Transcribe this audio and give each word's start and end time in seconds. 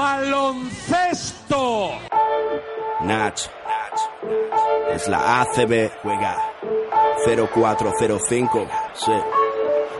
baloncesto. 0.00 1.92
Nach. 3.02 3.50
Es 4.94 5.06
la 5.08 5.42
ACB. 5.42 5.90
Juega 6.02 6.36
0405. 7.24 8.66
Sí. 8.94 9.39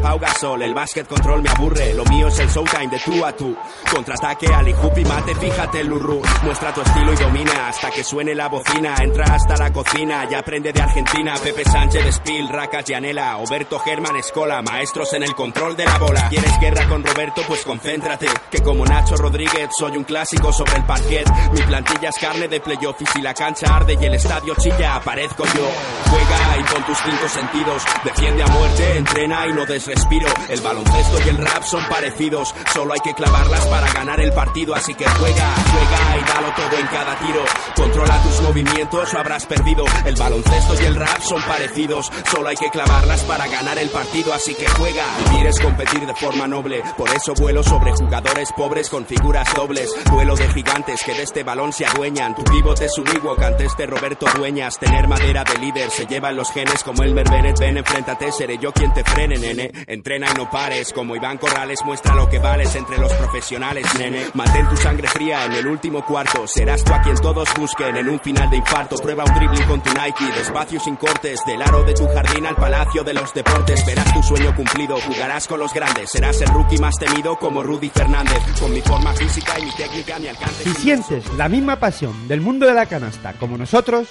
Pau 0.00 0.18
Gasol. 0.18 0.62
El 0.62 0.74
básquet 0.74 1.06
control 1.06 1.42
me 1.42 1.50
aburre. 1.50 1.94
Lo 1.94 2.04
mío 2.04 2.28
es 2.28 2.38
el 2.38 2.48
showtime 2.48 2.88
de 2.88 2.98
tú 3.00 3.24
a 3.24 3.32
tú. 3.32 3.56
Contraataque, 3.94 4.46
Ali 4.48 4.70
y 4.96 5.04
mate, 5.04 5.34
fíjate 5.34 5.80
el. 5.80 5.90
Muestra 5.90 6.72
tu 6.72 6.80
estilo 6.80 7.12
y 7.12 7.16
domina 7.16 7.68
hasta 7.68 7.90
que 7.90 8.02
suene 8.02 8.34
la 8.34 8.48
bocina. 8.48 8.94
Entra 9.00 9.24
hasta 9.34 9.56
la 9.56 9.72
cocina 9.72 10.26
y 10.30 10.34
aprende 10.34 10.72
de 10.72 10.80
Argentina. 10.80 11.34
Pepe 11.42 11.64
Sánchez, 11.64 12.14
Spill, 12.14 12.48
Racas, 12.48 12.84
Yanela, 12.84 13.36
Oberto 13.38 13.78
Germán, 13.80 14.16
Escola. 14.16 14.62
Maestros 14.62 15.12
en 15.14 15.24
el 15.24 15.34
control 15.34 15.76
de 15.76 15.84
la 15.84 15.98
bola. 15.98 16.28
¿Quieres 16.28 16.58
guerra 16.60 16.88
con 16.88 17.04
Roberto? 17.04 17.42
Pues 17.46 17.64
concéntrate. 17.64 18.26
Que 18.50 18.62
como 18.62 18.84
Nacho 18.84 19.16
Rodríguez 19.16 19.68
soy 19.76 19.96
un 19.96 20.04
clásico 20.04 20.52
sobre 20.52 20.76
el 20.76 20.84
parquet. 20.84 21.28
Mi 21.52 21.62
plantilla 21.62 22.08
es 22.08 22.18
carne 22.18 22.48
de 22.48 22.60
playoff 22.60 23.00
y 23.02 23.06
si 23.06 23.20
la 23.20 23.34
cancha 23.34 23.76
arde 23.76 23.98
y 24.00 24.04
el 24.04 24.14
estadio 24.14 24.54
chilla, 24.56 24.96
aparezco 24.96 25.44
yo. 25.44 25.68
Juega 26.08 26.58
y 26.58 26.72
con 26.72 26.84
tus 26.84 26.98
cinco 26.98 27.28
sentidos. 27.28 27.82
Defiende 28.04 28.42
a 28.42 28.46
muerte, 28.46 28.98
entrena 28.98 29.46
y 29.46 29.52
no 29.52 29.66
des 29.66 29.89
respiro. 29.90 30.26
El 30.48 30.60
baloncesto 30.60 31.18
y 31.26 31.28
el 31.28 31.38
rap 31.38 31.62
son 31.64 31.84
parecidos. 31.88 32.54
Solo 32.72 32.94
hay 32.94 33.00
que 33.00 33.14
clavarlas 33.14 33.66
para 33.66 33.92
ganar 33.92 34.20
el 34.20 34.32
partido. 34.32 34.74
Así 34.74 34.94
que 34.94 35.06
juega, 35.06 35.54
juega 35.70 36.18
y 36.18 36.32
dalo 36.32 36.54
todo 36.54 36.78
en 36.78 36.86
cada 36.86 37.18
tiro. 37.18 37.44
Controla 37.76 38.22
tus 38.22 38.40
movimientos 38.42 39.14
o 39.14 39.18
habrás 39.18 39.46
perdido. 39.46 39.84
El 40.04 40.16
baloncesto 40.16 40.74
y 40.82 40.86
el 40.86 40.94
rap 40.96 41.20
son 41.22 41.42
parecidos. 41.42 42.10
Solo 42.30 42.48
hay 42.48 42.56
que 42.56 42.70
clavarlas 42.70 43.22
para 43.24 43.46
ganar 43.48 43.78
el 43.78 43.90
partido. 43.90 44.32
Así 44.32 44.54
que 44.54 44.68
juega. 44.68 45.04
Vivir 45.30 45.46
es 45.46 45.60
competir 45.60 46.06
de 46.06 46.14
forma 46.14 46.46
noble. 46.46 46.82
Por 46.96 47.10
eso 47.10 47.34
vuelo 47.34 47.62
sobre 47.62 47.92
jugadores 47.92 48.52
pobres 48.56 48.88
con 48.88 49.04
figuras 49.06 49.52
dobles. 49.54 49.90
Duelo 50.10 50.36
de 50.36 50.48
gigantes 50.48 51.02
que 51.04 51.14
de 51.14 51.22
este 51.22 51.42
balón 51.42 51.72
se 51.72 51.86
adueñan. 51.86 52.34
Tu 52.34 52.44
pivote 52.44 52.86
es 52.86 52.98
un 52.98 53.06
ante 53.44 53.64
este 53.64 53.86
Roberto 53.86 54.26
Dueñas. 54.36 54.78
Tener 54.78 55.06
madera 55.08 55.44
de 55.44 55.58
líder 55.58 55.90
se 55.90 56.06
llevan 56.06 56.36
los 56.36 56.50
genes 56.52 56.82
como 56.82 57.02
Elmer 57.02 57.28
Bennett. 57.28 57.58
Ven, 57.58 57.78
enfréntate, 57.78 58.32
seré 58.32 58.58
yo 58.58 58.72
quien 58.72 58.92
te 58.92 59.04
frene, 59.04 59.36
nene. 59.36 59.70
Entrena 59.86 60.28
y 60.30 60.36
no 60.36 60.50
pares. 60.50 60.92
Como 60.92 61.16
Iván 61.16 61.38
Corrales 61.38 61.80
muestra 61.84 62.14
lo 62.14 62.28
que 62.28 62.38
vales 62.38 62.74
entre 62.74 62.98
los 62.98 63.12
profesionales, 63.14 63.86
nene. 63.98 64.26
Mantén 64.34 64.68
tu 64.68 64.76
sangre 64.76 65.08
fría 65.08 65.44
en 65.46 65.52
el 65.52 65.66
último 65.66 66.04
cuarto. 66.04 66.46
Serás 66.46 66.84
tú 66.84 66.92
a 66.92 67.02
quien 67.02 67.16
todos 67.16 67.48
busquen 67.56 67.96
en 67.96 68.08
un 68.08 68.20
final 68.20 68.50
de 68.50 68.56
infarto. 68.56 68.96
Prueba 68.96 69.24
un 69.24 69.34
dribbling 69.34 69.66
con 69.66 69.82
tu 69.82 69.90
Nike. 69.90 70.32
Despacio 70.36 70.80
sin 70.80 70.96
cortes. 70.96 71.40
Del 71.46 71.62
aro 71.62 71.82
de 71.84 71.94
tu 71.94 72.06
jardín 72.08 72.46
al 72.46 72.56
palacio 72.56 73.04
de 73.04 73.14
los 73.14 73.32
deportes. 73.34 73.84
Verás 73.86 74.12
tu 74.12 74.22
sueño 74.22 74.54
cumplido. 74.54 74.96
Jugarás 75.00 75.46
con 75.46 75.60
los 75.60 75.72
grandes. 75.72 76.10
Serás 76.10 76.40
el 76.40 76.48
rookie 76.48 76.78
más 76.78 76.96
temido 76.96 77.36
como 77.36 77.62
Rudy 77.62 77.88
Fernández. 77.90 78.38
Con 78.60 78.72
mi 78.72 78.80
forma 78.80 79.12
física 79.14 79.58
y 79.58 79.64
mi 79.64 79.72
técnica, 79.72 80.18
mi 80.18 80.28
alcance. 80.28 80.64
Si 80.64 80.74
sientes 80.74 81.24
la 81.34 81.48
misma 81.48 81.76
pasión 81.76 82.28
del 82.28 82.40
mundo 82.40 82.66
de 82.66 82.74
la 82.74 82.86
canasta 82.86 83.32
como 83.34 83.56
nosotros, 83.56 84.08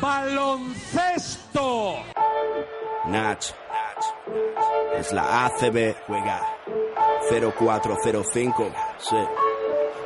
Baloncesto. 0.00 1.96
Nach. 3.06 3.54
Es 4.96 5.12
la 5.12 5.46
ACB. 5.46 5.94
Juega 6.06 6.40
0405. 7.28 8.72
Sí. 8.98 9.49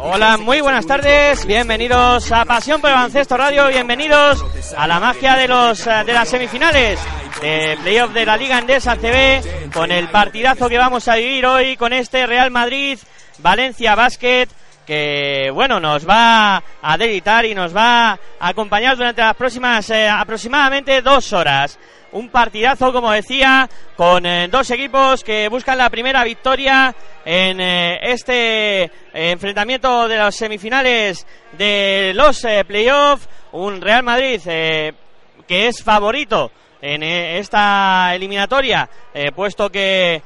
Hola, 0.00 0.36
muy 0.36 0.60
buenas 0.60 0.86
tardes. 0.86 1.46
Bienvenidos 1.46 2.30
a 2.32 2.44
Pasión 2.44 2.80
por 2.80 2.90
el 2.90 2.96
Baloncesto 2.96 3.36
Radio. 3.36 3.68
Bienvenidos 3.68 4.44
a 4.76 4.86
la 4.86 5.00
magia 5.00 5.36
de 5.36 5.48
los 5.48 5.84
de 5.84 6.12
las 6.12 6.28
semifinales 6.28 6.98
de 7.40 7.76
playoff 7.82 8.12
de 8.12 8.26
la 8.26 8.36
Liga 8.36 8.58
Endesa 8.58 8.96
CB 8.96 9.72
con 9.72 9.90
el 9.90 10.08
partidazo 10.08 10.68
que 10.68 10.78
vamos 10.78 11.08
a 11.08 11.16
vivir 11.16 11.46
hoy 11.46 11.76
con 11.76 11.92
este 11.92 12.26
Real 12.26 12.50
Madrid 12.50 12.98
Valencia 13.38 13.94
Basket 13.94 14.48
que 14.86 15.50
bueno 15.52 15.80
nos 15.80 16.08
va 16.08 16.62
a 16.80 16.96
deleitar 16.96 17.44
y 17.44 17.54
nos 17.54 17.76
va 17.76 18.12
a 18.12 18.18
acompañar 18.38 18.96
durante 18.96 19.20
las 19.20 19.34
próximas 19.34 19.90
eh, 19.90 20.08
aproximadamente 20.08 21.02
dos 21.02 21.32
horas. 21.32 21.78
Un 22.12 22.30
partidazo, 22.30 22.92
como 22.92 23.10
decía, 23.10 23.68
con 23.96 24.24
eh, 24.24 24.48
dos 24.48 24.70
equipos 24.70 25.22
que 25.24 25.48
buscan 25.48 25.76
la 25.76 25.90
primera 25.90 26.22
victoria 26.24 26.94
en 27.24 27.60
eh, 27.60 27.98
este 28.00 28.90
enfrentamiento 29.12 30.06
de 30.06 30.16
las 30.16 30.36
semifinales 30.36 31.26
de 31.58 32.12
los 32.14 32.46
playoffs. 32.66 33.28
Un 33.52 33.80
Real 33.80 34.02
Madrid 34.02 34.40
que 34.44 35.68
es 35.68 35.82
favorito 35.82 36.52
en 36.82 37.02
esta 37.02 38.14
eliminatoria, 38.14 38.88
puesto 39.34 39.70
que 39.70 40.22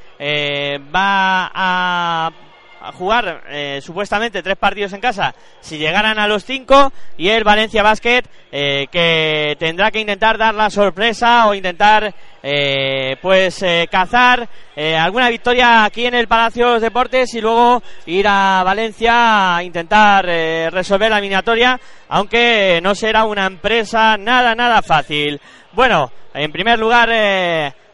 va 0.93 1.51
a 1.55 2.31
a 2.81 2.93
jugar 2.93 3.43
eh, 3.49 3.81
supuestamente 3.83 4.43
tres 4.43 4.57
partidos 4.57 4.93
en 4.93 5.01
casa 5.01 5.35
si 5.61 5.79
llegaran 5.79 6.19
a 6.19 6.27
los 6.27 6.45
cinco 6.45 6.93
y 7.17 7.29
el 7.29 7.45
Valencia 7.45 7.83
Basket 7.83 8.23
eh, 8.51 8.87
que 8.91 9.57
tendrá 9.59 9.91
que 9.91 10.01
intentar 10.01 10.39
dar 10.39 10.55
la 10.55 10.71
sorpresa 10.71 11.47
o 11.47 11.55
intentar 11.55 12.13
eh, 12.43 13.17
pues 13.21 13.63
eh, 13.63 13.87
cazar 13.91 14.49
alguna 14.99 15.29
victoria 15.29 15.85
aquí 15.85 16.07
en 16.07 16.15
el 16.15 16.27
Palacio 16.27 16.67
de 16.67 16.73
los 16.73 16.83
Deportes 16.83 17.35
y 17.35 17.43
luego 17.43 17.83
ir 18.07 18.27
a 18.27 18.63
Valencia 18.65 19.57
a 19.57 19.63
intentar 19.63 20.25
resolver 20.25 21.11
la 21.11 21.19
eliminatoria 21.19 21.79
aunque 22.09 22.81
no 22.83 22.95
será 22.95 23.25
una 23.25 23.45
empresa 23.45 24.17
nada 24.17 24.55
nada 24.55 24.81
fácil. 24.81 25.39
Bueno 25.73 26.11
en 26.33 26.51
primer 26.51 26.79
lugar 26.79 27.11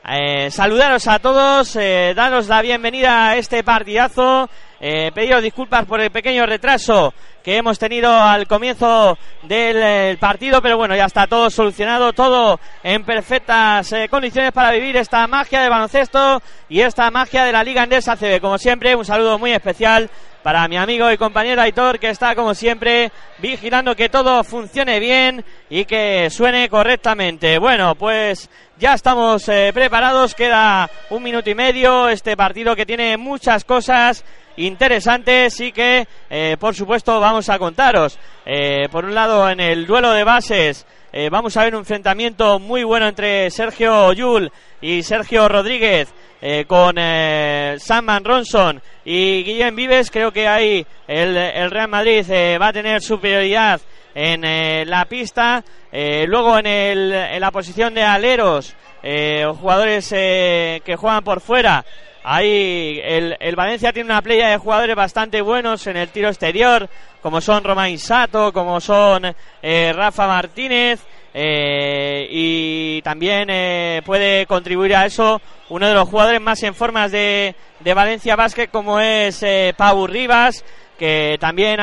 eh, 0.09 0.51
saludaros 0.51 1.09
a 1.09 1.19
todos, 1.19 1.75
eh, 1.77 2.13
daros 2.15 2.49
la 2.49 2.63
bienvenida 2.63 3.31
a 3.31 3.37
este 3.37 3.65
partidazo, 3.65 4.49
eh, 4.79 5.11
pediros 5.15 5.43
disculpas 5.43 5.85
por 5.87 6.01
el 6.01 6.11
pequeño 6.11 6.45
retraso 6.45 7.13
que 7.43 7.57
hemos 7.57 7.79
tenido 7.79 8.13
al 8.13 8.47
comienzo 8.47 9.17
del 9.45 9.77
eh, 9.81 10.17
partido, 10.19 10.61
pero 10.61 10.77
bueno, 10.77 10.97
ya 10.97 11.05
está 11.05 11.27
todo 11.27 11.49
solucionado, 11.49 12.13
todo 12.13 12.59
en 12.83 13.05
perfectas 13.05 13.93
eh, 13.93 14.09
condiciones 14.09 14.51
para 14.53 14.73
vivir 14.73 14.97
esta 14.97 15.27
magia 15.29 15.63
de 15.63 15.69
baloncesto 15.69 16.43
y 16.69 16.81
esta 16.81 17.09
magia 17.13 17.45
de 17.45 17.53
la 17.53 17.63
Liga 17.63 17.85
Endesa 17.85 18.17
CB. 18.17 18.41
Como 18.41 18.59
siempre, 18.59 18.97
un 18.97 19.05
saludo 19.05 19.39
muy 19.39 19.53
especial 19.53 20.11
para 20.47 20.69
mi 20.69 20.77
amigo 20.77 21.11
y 21.11 21.19
compañero 21.19 21.61
Aitor, 21.61 21.99
que 21.99 22.09
está 22.09 22.37
como 22.37 22.55
siempre 22.55 23.11
vigilando 23.39 23.97
que 23.97 24.09
todo 24.09 24.45
funcione 24.45 25.01
bien 25.01 25.45
y 25.69 25.85
que 25.87 26.31
suene 26.31 26.69
correctamente. 26.69 27.59
Bueno, 27.59 27.97
pues 27.97 28.49
ya 28.79 28.95
estamos 28.95 29.49
eh, 29.49 29.73
preparados, 29.75 30.37
queda 30.37 30.89
un 31.11 31.25
minuto 31.25 31.51
y 31.51 31.57
medio, 31.57 32.09
este 32.09 32.37
partido 32.37 32.77
que 32.77 32.87
tiene 32.87 33.17
muchas 33.17 33.65
cosas 33.65 34.25
interesantes 34.57 35.59
y 35.59 35.73
que, 35.73 36.07
eh, 36.31 36.57
por 36.61 36.77
supuesto, 36.77 37.19
vamos 37.19 37.49
a 37.49 37.59
contaros. 37.59 38.17
Eh, 38.45 38.89
por 38.93 39.05
un 39.05 39.17
lado, 39.17 39.51
en 39.51 39.59
el 39.59 39.85
duelo 39.85 40.13
de 40.13 40.23
bases, 40.23 40.87
eh, 41.19 41.31
vamos 41.31 41.57
a 41.57 41.65
ver 41.65 41.75
un 41.75 41.81
enfrentamiento 41.81 42.59
muy 42.59 42.85
bueno 42.85 43.09
entre 43.09 43.51
Sergio 43.51 44.13
Yul 44.13 44.53
y 44.83 45.03
Sergio 45.03 45.49
Rodríguez. 45.49 46.13
eh, 46.41 46.65
con 46.67 46.97
eh, 46.99 47.77
Samman 47.79 48.25
Ronson 48.25 48.83
y 49.05 49.43
Guillem 49.43 49.75
Vives, 49.75 50.11
creo 50.11 50.31
que 50.31 50.47
ahí 50.47 50.87
el, 51.09 51.37
el 51.37 51.71
Real 51.71 51.89
Madrid 51.89 52.25
eh, 52.31 52.59
va 52.59 52.69
a 52.69 52.73
tener 52.73 53.01
superioridad 53.01 53.81
en 54.15 54.89
la 54.89 55.05
pista. 55.05 55.63
Luego 55.93 56.59
en, 56.59 56.67
el, 56.67 57.13
en 57.13 57.41
la 57.41 57.51
posición 57.51 57.93
de 57.93 58.03
aleros, 58.03 58.75
jugadores 59.61 60.09
que 60.09 60.97
juegan 60.97 61.23
por 61.23 61.43
fuera. 61.43 61.85
Ahí 62.29 63.01
el, 63.05 63.37
el 63.39 63.55
Valencia 63.55 63.93
tiene 63.93 64.11
una 64.11 64.21
playa 64.21 64.49
de 64.49 64.57
jugadores 64.57 64.97
bastante 64.97 65.41
buenos 65.43 65.87
en 65.87 65.97
el 65.97 66.09
tiro 66.09 66.27
exterior, 66.27 66.91
como 67.23 67.41
son 67.41 67.63
Romain 67.63 68.01
Sato, 68.01 68.53
como 68.53 68.81
son 68.81 69.33
eh, 69.63 69.93
Rafa 69.95 70.27
Martínez. 70.27 71.01
eh, 71.33 72.27
y 72.29 73.01
también 73.03 73.49
eh, 73.49 74.03
puede 74.05 74.45
contribuir 74.47 74.97
a 74.97 75.07
eso 75.07 75.41
uno 75.69 75.87
de 75.87 75.95
los 75.95 76.09
jugadores 76.09 76.41
más 76.41 76.61
en 76.65 76.75
formas 76.75 77.13
de, 77.13 77.55
de 77.79 77.95
Valencia 77.95 78.35
Basket 78.35 78.71
como 78.71 78.99
es 78.99 79.45
Pau 79.77 80.09
Rivas 80.09 80.65
que 80.99 81.37
también 81.39 81.79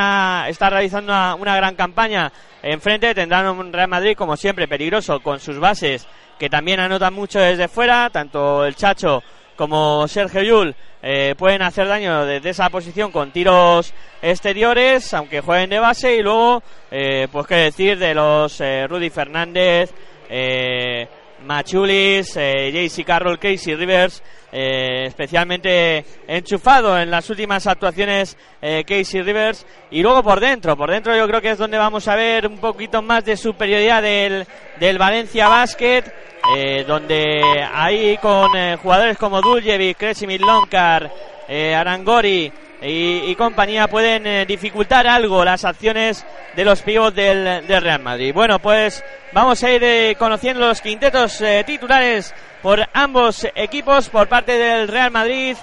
está 0.48 0.70
realizando 0.70 1.14
una, 1.14 1.36
una 1.36 1.56
gran 1.56 1.76
campaña 1.76 2.34
enfrente 2.64 3.14
tendrán 3.14 3.48
un 3.48 3.72
Real 3.72 3.88
Madrid 3.88 4.18
como 4.18 4.36
siempre 4.36 4.68
peligroso 4.68 5.22
con 5.22 5.40
sus 5.40 5.60
bases 5.60 6.06
que 6.40 6.50
también 6.50 6.80
anotan 6.80 7.14
mucho 7.14 7.40
desde 7.40 7.68
fuera 7.68 8.10
tanto 8.10 8.66
el 8.66 8.76
Chacho 8.76 9.24
como 9.56 10.08
Sergio 10.08 10.42
Yul 10.42 10.76
eh, 11.02 11.36
pueden 11.38 11.62
hacer 11.62 11.88
daño 11.88 12.26
desde 12.26 12.52
esa 12.52 12.70
posición 12.70 13.12
con 13.12 13.32
tiros 13.32 13.94
exteriores, 14.22 15.14
aunque 15.14 15.42
jueguen 15.42 15.70
de 15.70 15.80
base, 15.80 16.16
y 16.16 16.22
luego, 16.22 16.64
eh, 16.92 17.28
pues 17.32 17.46
qué 17.48 17.56
decir 17.56 18.00
de 18.00 18.14
los 18.14 18.60
eh, 18.62 18.88
Rudy 18.88 19.10
Fernández, 19.10 19.92
eh, 20.30 21.08
Machulis, 21.44 22.36
eh, 22.38 22.72
JC 22.72 23.04
Carroll, 23.04 23.40
Casey 23.40 23.76
Rivers, 23.76 24.24
eh, 24.52 25.06
especialmente 25.08 26.06
enchufado 26.28 26.98
en 27.00 27.10
las 27.10 27.30
últimas 27.30 27.66
actuaciones 27.68 28.38
eh, 28.62 28.84
Casey 28.88 29.22
Rivers, 29.22 29.66
y 29.92 30.02
luego 30.02 30.24
por 30.24 30.40
dentro, 30.40 30.78
por 30.78 30.92
dentro 30.92 31.16
yo 31.16 31.28
creo 31.28 31.42
que 31.42 31.52
es 31.52 31.58
donde 31.58 31.78
vamos 31.78 32.08
a 32.08 32.16
ver 32.16 32.48
un 32.48 32.58
poquito 32.58 33.02
más 33.02 33.26
de 33.26 33.36
superioridad 33.36 34.02
del, 34.02 34.46
del 34.80 34.98
Valencia 34.98 35.48
Basket, 35.48 36.04
eh, 36.56 36.84
donde 36.88 37.42
ahí 37.74 38.18
con 38.18 38.52
jugadores 38.78 39.18
como 39.18 39.42
Duljevic, 39.42 39.98
Kresimir 39.98 40.42
Lonkar, 40.42 41.12
Arangori 41.50 42.52
y, 42.84 43.32
y 43.32 43.36
compañía 43.36 43.88
pueden 43.88 44.28
eh, 44.28 44.46
dificultar 44.46 45.08
algo 45.08 45.46
las 45.46 45.64
acciones 45.64 46.26
de 46.56 46.66
los 46.66 46.82
pivots 46.82 47.16
del, 47.16 47.66
del 47.66 47.82
Real 47.82 48.02
Madrid. 48.02 48.34
Bueno, 48.34 48.60
pues 48.60 49.04
vamos 49.32 49.64
a 49.64 49.72
ir 49.72 49.84
eh, 49.84 50.16
conociendo 50.20 50.68
los 50.68 50.82
quintetos 50.82 51.40
eh, 51.42 51.64
titulares 51.66 52.34
por 52.62 52.82
ambos 52.94 53.48
equipos. 53.56 54.10
Por 54.10 54.28
parte 54.28 54.58
del 54.58 54.88
Real 54.88 55.12
Madrid 55.12 55.56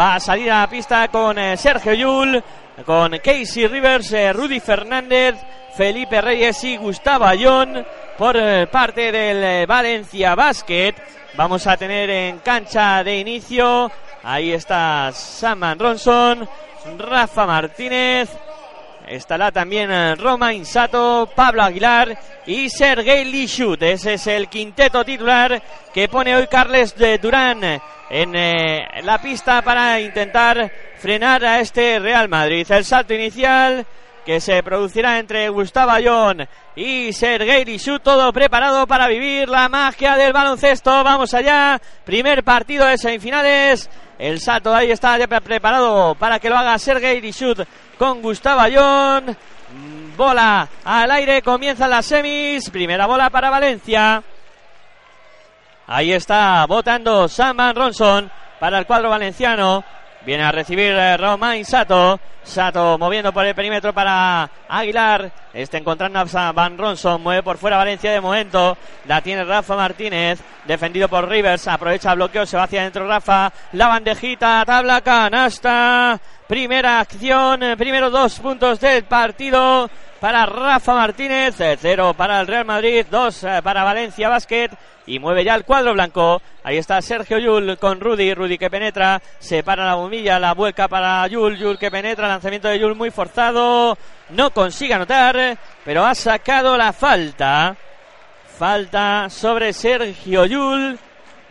va 0.00 0.14
a 0.14 0.20
salir 0.20 0.50
a 0.50 0.60
la 0.60 0.70
pista 0.70 1.08
con 1.08 1.36
Sergio 1.56 1.94
Yul, 1.94 2.42
con 2.84 3.18
Casey 3.18 3.66
Rivers, 3.66 4.12
eh, 4.12 4.32
Rudy 4.32 4.60
Fernández, 4.60 5.36
Felipe 5.76 6.20
Reyes 6.20 6.62
y 6.64 6.76
Gustavo 6.76 7.24
Ayón. 7.24 7.84
Por 8.16 8.36
eh, 8.36 8.66
parte 8.66 9.12
del 9.12 9.42
eh, 9.42 9.66
Valencia 9.66 10.34
Basket 10.34 10.94
vamos 11.34 11.66
a 11.66 11.76
tener 11.76 12.10
en 12.10 12.38
cancha 12.38 13.02
de 13.02 13.18
inicio. 13.18 13.90
Ahí 14.22 14.52
está 14.52 15.10
Saman 15.12 15.78
Ronson, 15.78 16.48
Rafa 16.98 17.46
Martínez, 17.46 18.30
Estará 19.06 19.50
también 19.50 20.18
Roma 20.18 20.52
Insato, 20.52 21.30
Pablo 21.34 21.62
Aguilar 21.62 22.18
y 22.44 22.68
Sergei 22.68 23.24
Lishut. 23.24 23.82
Ese 23.82 24.14
es 24.14 24.26
el 24.26 24.48
quinteto 24.48 25.02
titular 25.02 25.62
que 25.94 26.10
pone 26.10 26.36
hoy 26.36 26.46
Carles 26.46 26.94
de 26.94 27.16
Durán 27.16 27.80
en 28.10 29.06
la 29.06 29.18
pista 29.22 29.62
para 29.62 29.98
intentar 29.98 30.70
frenar 30.98 31.44
a 31.44 31.60
este 31.60 31.98
Real 31.98 32.28
Madrid. 32.28 32.66
El 32.70 32.84
salto 32.84 33.14
inicial 33.14 33.86
que 34.24 34.40
se 34.40 34.62
producirá 34.62 35.18
entre 35.18 35.48
Gustavo 35.48 35.90
Ayón 35.90 36.46
y 36.76 37.12
Sergei 37.14 37.64
Lishut, 37.64 38.02
todo 38.02 38.30
preparado 38.32 38.86
para 38.86 39.08
vivir 39.08 39.48
la 39.48 39.68
magia 39.70 40.16
del 40.16 40.32
baloncesto. 40.34 40.90
Vamos 41.02 41.32
allá, 41.32 41.80
primer 42.04 42.44
partido 42.44 42.84
de 42.84 42.98
semifinales. 42.98 43.88
El 44.18 44.40
salto 44.40 44.74
ahí 44.74 44.90
está 44.90 45.16
ya 45.16 45.26
pre- 45.26 45.40
preparado 45.40 46.14
para 46.16 46.38
que 46.38 46.50
lo 46.50 46.58
haga 46.58 46.78
Sergei 46.78 47.20
Lishut 47.20 47.60
con 47.98 48.20
Gustavo 48.20 48.60
Ayón. 48.60 49.24
Mm, 49.72 50.16
Bola 50.16 50.68
al 50.84 51.10
aire, 51.12 51.40
comienzan 51.42 51.90
las 51.90 52.04
semis. 52.04 52.68
Primera 52.70 53.06
bola 53.06 53.30
para 53.30 53.48
Valencia. 53.50 54.22
Ahí 55.86 56.12
está 56.12 56.66
votando 56.66 57.28
Saman 57.28 57.74
Ronson 57.74 58.30
para 58.60 58.78
el 58.80 58.86
cuadro 58.86 59.08
valenciano. 59.10 59.84
Viene 60.28 60.44
a 60.44 60.52
recibir 60.52 60.92
eh, 60.92 61.16
Romain 61.16 61.64
Sato. 61.64 62.20
Sato 62.42 62.98
moviendo 62.98 63.32
por 63.32 63.46
el 63.46 63.54
perímetro 63.54 63.94
para 63.94 64.50
Aguilar. 64.68 65.32
Está 65.54 65.78
encontrando 65.78 66.18
a 66.18 66.52
Van 66.52 66.76
Ronson. 66.76 67.22
Mueve 67.22 67.42
por 67.42 67.56
fuera 67.56 67.78
Valencia 67.78 68.12
de 68.12 68.20
momento. 68.20 68.76
La 69.06 69.22
tiene 69.22 69.42
Rafa 69.42 69.74
Martínez. 69.74 70.38
Defendido 70.66 71.08
por 71.08 71.26
Rivers. 71.26 71.66
Aprovecha 71.66 72.14
bloqueo. 72.14 72.44
Se 72.44 72.58
va 72.58 72.64
hacia 72.64 72.82
adentro 72.82 73.08
Rafa. 73.08 73.50
La 73.72 73.88
bandejita. 73.88 74.64
Tabla 74.66 75.00
canasta. 75.00 76.20
Primera 76.48 77.00
acción, 77.00 77.62
eh, 77.62 77.76
primero 77.76 78.08
dos 78.08 78.40
puntos 78.40 78.80
del 78.80 79.04
partido 79.04 79.90
para 80.18 80.46
Rafa 80.46 80.94
Martínez, 80.94 81.60
eh, 81.60 81.76
cero 81.78 82.14
para 82.16 82.40
el 82.40 82.46
Real 82.46 82.64
Madrid, 82.64 83.04
dos 83.10 83.44
eh, 83.44 83.60
para 83.62 83.84
Valencia 83.84 84.30
Basket 84.30 84.70
y 85.06 85.18
mueve 85.18 85.44
ya 85.44 85.54
el 85.54 85.66
cuadro 85.66 85.92
blanco. 85.92 86.40
Ahí 86.64 86.78
está 86.78 87.02
Sergio 87.02 87.36
Yul 87.36 87.76
con 87.76 88.00
Rudy, 88.00 88.32
Rudy 88.32 88.56
que 88.56 88.70
penetra, 88.70 89.20
se 89.38 89.62
para 89.62 89.84
la 89.84 89.96
bombilla, 89.96 90.38
la 90.38 90.54
vuelca 90.54 90.88
para 90.88 91.26
Yul, 91.26 91.58
Yul 91.58 91.78
que 91.78 91.90
penetra, 91.90 92.28
lanzamiento 92.28 92.68
de 92.68 92.78
Yul 92.78 92.94
muy 92.94 93.10
forzado, 93.10 93.98
no 94.30 94.50
consigue 94.50 94.94
anotar, 94.94 95.58
pero 95.84 96.06
ha 96.06 96.14
sacado 96.14 96.78
la 96.78 96.94
falta. 96.94 97.76
Falta 98.58 99.28
sobre 99.28 99.74
Sergio 99.74 100.46
Yul. 100.46 100.98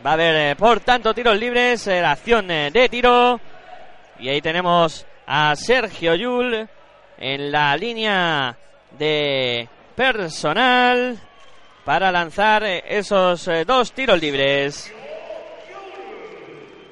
Va 0.04 0.10
a 0.10 0.14
haber, 0.14 0.58
por 0.58 0.80
tanto, 0.80 1.14
tiros 1.14 1.38
libres, 1.38 1.86
la 1.86 2.14
acción 2.14 2.48
de 2.48 2.88
tiro. 2.90 3.40
Y 4.20 4.30
ahí 4.30 4.42
tenemos 4.42 5.06
a 5.28 5.56
Sergio 5.56 6.16
Yul 6.16 6.68
en 7.20 7.52
la 7.52 7.76
línea 7.78 8.58
de 8.98 9.70
personal 9.96 11.18
para 11.86 12.12
lanzar 12.12 12.64
esos 12.64 13.48
eh, 13.48 13.64
dos 13.64 13.92
tiros 13.92 14.20
libres. 14.20 14.94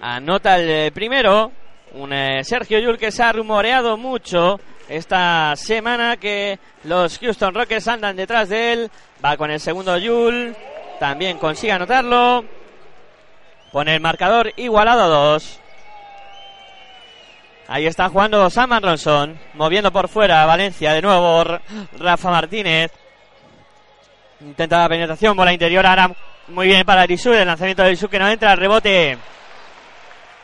Anota 0.01 0.57
el 0.57 0.91
primero, 0.91 1.51
un 1.93 2.13
eh, 2.13 2.43
Sergio 2.43 2.77
Yul 2.79 2.97
que 2.97 3.11
se 3.11 3.23
ha 3.23 3.31
rumoreado 3.31 3.97
mucho 3.97 4.59
esta 4.87 5.55
semana 5.55 6.17
que 6.17 6.59
los 6.83 7.17
Houston 7.17 7.55
Rockets 7.55 7.87
andan 7.87 8.15
detrás 8.15 8.49
de 8.49 8.73
él. 8.73 8.91
Va 9.23 9.35
con 9.35 9.49
el 9.49 9.59
segundo 9.59 9.97
Yul, 9.97 10.55
también 10.99 11.39
consigue 11.39 11.73
anotarlo. 11.73 12.45
Pone 13.71 13.95
el 13.95 14.01
marcador 14.01 14.53
igualado 14.57 15.03
a 15.03 15.07
dos. 15.07 15.59
Ahí 17.67 17.87
está 17.87 18.09
jugando 18.09 18.49
Saman 18.49 18.83
Ronson, 18.83 19.39
moviendo 19.55 19.91
por 19.91 20.07
fuera 20.07 20.45
Valencia, 20.45 20.93
de 20.93 21.01
nuevo 21.01 21.43
Rafa 21.97 22.29
Martínez. 22.29 22.91
Intenta 24.41 24.81
la 24.81 24.89
penetración, 24.89 25.35
bola 25.35 25.53
interior, 25.53 25.85
ahora 25.85 26.11
muy 26.47 26.67
bien 26.67 26.85
para 26.85 27.03
Erisú, 27.03 27.33
el 27.33 27.47
lanzamiento 27.47 27.81
de 27.81 27.89
Erisú 27.89 28.07
que 28.07 28.19
no 28.19 28.29
entra, 28.29 28.53
el 28.53 28.59
rebote 28.59 29.17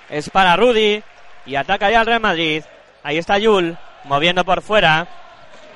es 0.10 0.30
para 0.32 0.56
Rudy 0.56 1.04
y 1.46 1.56
ataca 1.56 1.92
ya 1.92 2.02
el 2.02 2.08
Real 2.08 2.22
Madrid. 2.22 2.64
Ahí 3.04 3.18
está 3.18 3.38
Yul, 3.38 3.78
moviendo 4.06 4.44
por 4.44 4.62
fuera. 4.62 5.08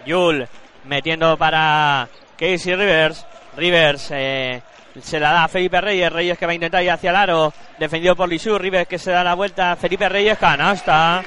Yul 0.05 0.47
metiendo 0.83 1.37
para 1.37 2.09
Casey 2.37 2.75
Rivers. 2.75 3.25
Rivers 3.55 4.09
eh, 4.11 4.61
se 5.01 5.19
la 5.19 5.31
da 5.31 5.43
a 5.45 5.47
Felipe 5.47 5.79
Reyes. 5.81 6.11
Reyes 6.11 6.37
que 6.37 6.45
va 6.45 6.51
a 6.51 6.55
intentar 6.55 6.83
ir 6.83 6.91
hacia 6.91 7.09
el 7.09 7.15
aro. 7.15 7.53
Defendido 7.79 8.15
por 8.15 8.29
Lisú. 8.29 8.57
Rivers 8.57 8.87
que 8.87 8.99
se 8.99 9.11
da 9.11 9.23
la 9.23 9.35
vuelta. 9.35 9.75
Felipe 9.75 10.09
Reyes 10.09 10.37
canasta. 10.37 11.23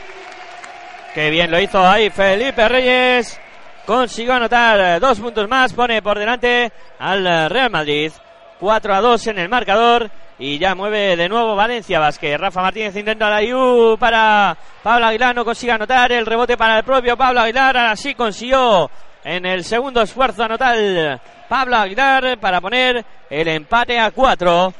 Qué 1.14 1.30
bien 1.30 1.50
lo 1.50 1.58
hizo 1.58 1.86
ahí 1.86 2.10
Felipe 2.10 2.68
Reyes. 2.68 3.40
Consiguió 3.86 4.34
anotar 4.34 5.00
dos 5.00 5.18
puntos 5.18 5.48
más. 5.48 5.72
Pone 5.72 6.02
por 6.02 6.18
delante 6.18 6.72
al 6.98 7.50
Real 7.50 7.70
Madrid. 7.70 8.12
4 8.60 8.94
a 8.94 9.00
2 9.00 9.26
en 9.28 9.38
el 9.38 9.48
marcador. 9.48 10.10
Y 10.40 10.58
ya 10.58 10.74
mueve 10.74 11.16
de 11.16 11.28
nuevo 11.28 11.56
Valencia 11.56 11.98
Vázquez. 11.98 12.38
Rafa 12.38 12.62
Martínez 12.62 12.94
intenta 12.94 13.28
la 13.28 13.42
IU 13.42 13.96
para 13.98 14.56
Pablo 14.82 15.06
Aguilar. 15.06 15.34
No 15.34 15.44
consigue 15.44 15.72
anotar. 15.72 16.12
El 16.12 16.26
rebote 16.26 16.56
para 16.56 16.78
el 16.78 16.84
propio 16.84 17.16
Pablo 17.16 17.40
Aguilar. 17.40 17.76
Así 17.76 18.14
consiguió 18.14 18.88
en 19.28 19.44
el 19.44 19.62
segundo 19.62 20.00
esfuerzo 20.00 20.42
anotar 20.42 21.20
Pablo 21.50 21.76
Aguilar 21.76 22.38
para 22.38 22.62
poner 22.62 23.04
el 23.28 23.48
empate 23.48 23.98
a 23.98 24.10
4. 24.10 24.72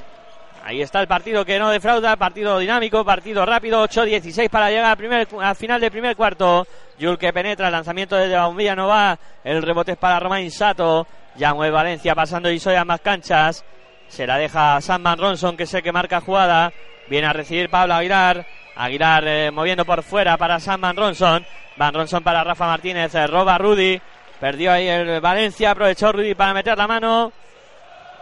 Ahí 0.65 0.81
está 0.81 1.03
el 1.03 1.07
partido 1.07 1.45
que 1.45 1.59
no 1.59 1.69
defrauda, 1.69 2.17
partido 2.17 2.59
dinámico, 2.59 3.05
partido 3.05 3.45
rápido, 3.45 3.87
8-16 3.87 4.49
para 4.49 4.71
llegar 4.71 4.97
al, 5.43 5.55
final 5.55 5.81
del 5.83 5.91
primer 5.91 6.17
cuarto. 6.17 6.67
Yul 6.99 7.19
que 7.19 7.31
penetra, 7.31 7.67
el 7.67 7.73
lanzamiento 7.73 8.17
desde 8.17 8.37
la 8.37 8.47
bombilla 8.47 8.75
no 8.75 8.89
va, 8.89 9.19
el 9.45 9.63
rebote 9.63 9.93
es 9.93 9.99
para 9.99 10.19
Romain 10.19 10.51
Sato, 10.51 11.07
ya 11.37 11.53
mueve 11.53 11.73
Valencia 11.73 12.15
pasando 12.15 12.51
y 12.51 12.59
a 12.75 12.85
más 12.87 13.01
canchas. 13.03 13.63
Se 14.09 14.27
la 14.27 14.39
deja 14.39 14.81
Sandman 14.81 15.19
Ronson, 15.19 15.59
que 15.59 15.65
es 15.65 15.75
el 15.75 15.83
que 15.83 15.93
marca 15.93 16.23
jugada. 16.23 16.73
Viene 17.11 17.27
a 17.27 17.35
recibir 17.35 17.69
Pablo 17.69 17.95
Aguilar. 17.95 18.47
Aguilar 18.77 19.25
eh, 19.27 19.51
moviendo 19.51 19.85
por 19.85 20.03
fuera 20.03 20.39
para 20.39 20.59
Sandman 20.59 20.97
Ronson. 20.97 21.45
Van 21.77 21.93
Ronson 21.93 22.23
para 22.23 22.43
Rafa 22.43 22.67
Martínez. 22.67 23.15
Eh, 23.15 23.27
roba 23.27 23.59
Rudy. 23.59 24.01
Perdió 24.41 24.73
ahí 24.73 24.89
el 24.89 25.21
Valencia. 25.21 25.71
Aprovechó 25.71 26.13
Rudy 26.13 26.35
para 26.35 26.55
meter 26.55 26.77
la 26.77 26.87
mano. 26.87 27.33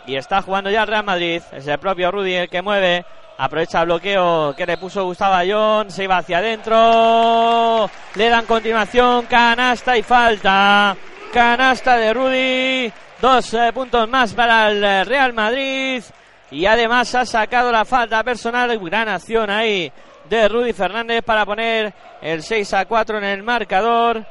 Y 0.06 0.16
está 0.16 0.40
jugando 0.40 0.70
ya 0.70 0.82
el 0.82 0.88
Real 0.88 1.04
Madrid. 1.04 1.42
Es 1.52 1.66
el 1.66 1.78
propio 1.78 2.10
Rudy 2.10 2.34
el 2.34 2.48
que 2.48 2.62
mueve. 2.62 3.04
Aprovecha 3.38 3.80
el 3.80 3.86
bloqueo 3.86 4.54
que 4.56 4.64
le 4.64 4.78
puso 4.78 5.04
Gustavo 5.04 5.34
Ayón. 5.34 5.90
Se 5.90 6.04
iba 6.04 6.18
hacia 6.18 6.38
adentro. 6.38 7.90
Le 8.14 8.28
dan 8.28 8.46
continuación. 8.46 9.26
Canasta 9.26 9.96
y 9.98 10.02
falta. 10.02 10.96
Canasta 11.32 11.96
de 11.96 12.14
Rudy. 12.14 12.92
Dos 13.20 13.54
eh, 13.54 13.72
puntos 13.74 14.08
más 14.08 14.32
para 14.32 14.70
el 14.70 14.82
eh, 14.82 15.04
Real 15.04 15.32
Madrid. 15.32 16.02
Y 16.50 16.64
además 16.64 17.14
ha 17.14 17.26
sacado 17.26 17.70
la 17.70 17.84
falta 17.84 18.22
personal. 18.22 18.78
Gran 18.78 19.08
acción 19.08 19.50
ahí 19.50 19.92
de 20.28 20.48
Rudy 20.48 20.72
Fernández 20.72 21.22
para 21.22 21.44
poner 21.44 21.92
el 22.22 22.42
6 22.42 22.74
a 22.74 22.84
4 22.86 23.18
en 23.18 23.24
el 23.24 23.42
marcador. 23.42 24.24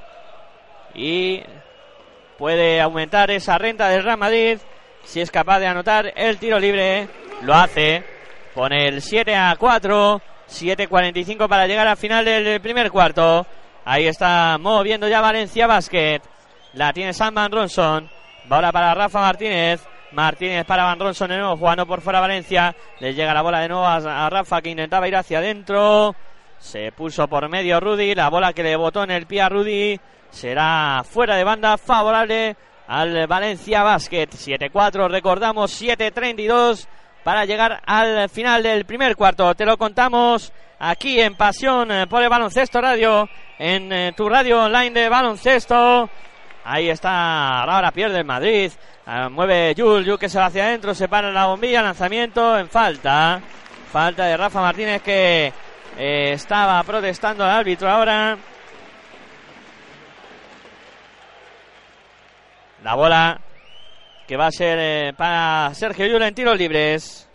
Y 0.93 1.43
puede 2.37 2.81
aumentar 2.81 3.31
esa 3.31 3.57
renta 3.57 3.89
del 3.89 4.03
Real 4.03 4.17
Madrid. 4.17 4.57
Si 5.03 5.21
es 5.21 5.31
capaz 5.31 5.59
de 5.59 5.67
anotar 5.67 6.11
el 6.15 6.37
tiro 6.37 6.59
libre, 6.59 7.07
lo 7.41 7.53
hace. 7.53 8.03
Pone 8.53 8.87
el 8.87 9.01
7 9.01 9.35
a 9.35 9.55
4. 9.57 10.21
7.45 10.47 11.47
para 11.47 11.67
llegar 11.67 11.87
al 11.87 11.97
final 11.97 12.23
del 12.23 12.61
primer 12.61 12.91
cuarto. 12.91 13.45
Ahí 13.83 14.07
está 14.07 14.57
moviendo 14.59 15.07
ya 15.07 15.21
Valencia 15.21 15.67
Basket. 15.67 16.21
La 16.73 16.93
tiene 16.93 17.13
Sam 17.13 17.35
Ronson. 17.49 18.09
Bola 18.47 18.71
para 18.71 18.93
Rafa 18.93 19.21
Martínez. 19.21 19.81
Martínez 20.11 20.65
para 20.65 20.85
Van 20.85 20.99
Ronson 20.99 21.29
de 21.29 21.37
nuevo, 21.37 21.57
jugando 21.57 21.85
por 21.85 22.01
fuera 22.01 22.19
Valencia. 22.19 22.75
Le 22.99 23.13
llega 23.13 23.33
la 23.33 23.41
bola 23.41 23.59
de 23.59 23.67
nuevo 23.67 23.85
a, 23.85 24.29
Rafa 24.29 24.61
que 24.61 24.69
intentaba 24.69 25.07
ir 25.07 25.15
hacia 25.15 25.39
adentro. 25.39 26.15
Se 26.57 26.91
puso 26.91 27.27
por 27.27 27.49
medio 27.49 27.79
Rudy. 27.79 28.15
La 28.15 28.29
bola 28.29 28.53
que 28.53 28.63
le 28.63 28.75
botó 28.75 29.03
en 29.03 29.11
el 29.11 29.25
pie 29.25 29.41
a 29.41 29.49
Rudy 29.49 29.99
será 30.29 31.03
fuera 31.03 31.35
de 31.35 31.43
banda 31.43 31.77
favorable 31.77 32.55
al 32.87 33.27
Valencia 33.27 33.83
Basket. 33.83 34.29
7-4, 34.29 35.09
recordamos 35.09 35.81
7-32 35.81 36.87
para 37.23 37.45
llegar 37.45 37.81
al 37.85 38.29
final 38.29 38.63
del 38.63 38.85
primer 38.85 39.15
cuarto. 39.15 39.55
Te 39.55 39.65
lo 39.65 39.77
contamos 39.77 40.53
aquí 40.79 41.19
en 41.19 41.35
Pasión 41.35 41.89
por 42.09 42.21
el 42.21 42.29
Baloncesto 42.29 42.81
Radio, 42.81 43.27
en 43.57 43.91
eh, 43.91 44.13
tu 44.15 44.29
radio 44.29 44.63
online 44.63 44.91
de 44.91 45.09
baloncesto. 45.09 46.09
Ahí 46.63 46.89
está, 46.89 47.63
ahora 47.63 47.91
pierde 47.91 48.19
el 48.19 48.25
Madrid. 48.25 48.71
Ah, 49.07 49.29
mueve 49.29 49.73
Yul, 49.75 50.03
Yul 50.03 50.17
que 50.17 50.29
se 50.29 50.39
va 50.39 50.47
hacia 50.47 50.65
adentro, 50.65 50.95
se 50.95 51.07
para 51.07 51.31
la 51.31 51.45
bombilla, 51.45 51.81
lanzamiento 51.81 52.57
en 52.57 52.67
falta. 52.67 53.41
Falta 53.91 54.25
de 54.25 54.35
Rafa 54.35 54.61
Martínez 54.61 55.01
que 55.01 55.53
eh, 55.97 56.31
estaba 56.33 56.81
protestando 56.83 57.43
al 57.43 57.51
árbitro 57.51 57.89
ahora. 57.89 58.37
La 62.85 62.93
bola 62.93 63.41
que 64.27 64.37
va 64.37 64.45
a 64.45 64.51
ser 64.51 64.77
eh, 64.79 65.13
para 65.17 65.73
Sergio 65.73 66.05
Yul 66.05 66.21
en 66.21 66.35
tiros 66.35 66.55
libres. 66.55 67.27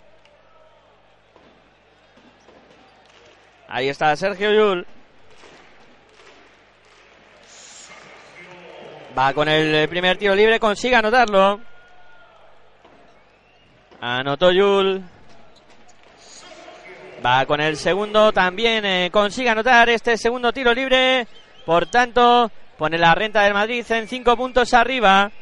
Ahí 3.66 3.88
está 3.88 4.14
Sergio 4.14 4.52
Yul. 4.52 4.87
Va 9.19 9.35
con 9.35 9.49
el 9.49 9.88
primer 9.88 10.19
tiro 10.19 10.37
libre, 10.37 10.61
consigue 10.61 10.95
anotarlo. 10.95 11.61
Anotó 14.00 14.52
Yul. 14.52 15.02
Va 17.26 17.45
con 17.45 17.61
el 17.61 17.76
segundo, 17.76 18.30
también 18.30 18.85
eh, 18.85 19.11
consigue 19.12 19.50
anotar 19.50 19.88
este 19.88 20.16
segundo 20.16 20.52
tiro 20.52 20.73
libre. 20.73 21.26
Por 21.66 21.87
tanto, 21.87 22.52
pone 22.78 22.97
la 22.99 23.16
renta 23.16 23.42
del 23.42 23.52
Madrid 23.52 23.85
en 23.90 24.07
cinco 24.07 24.37
puntos 24.37 24.73
arriba. 24.75 25.33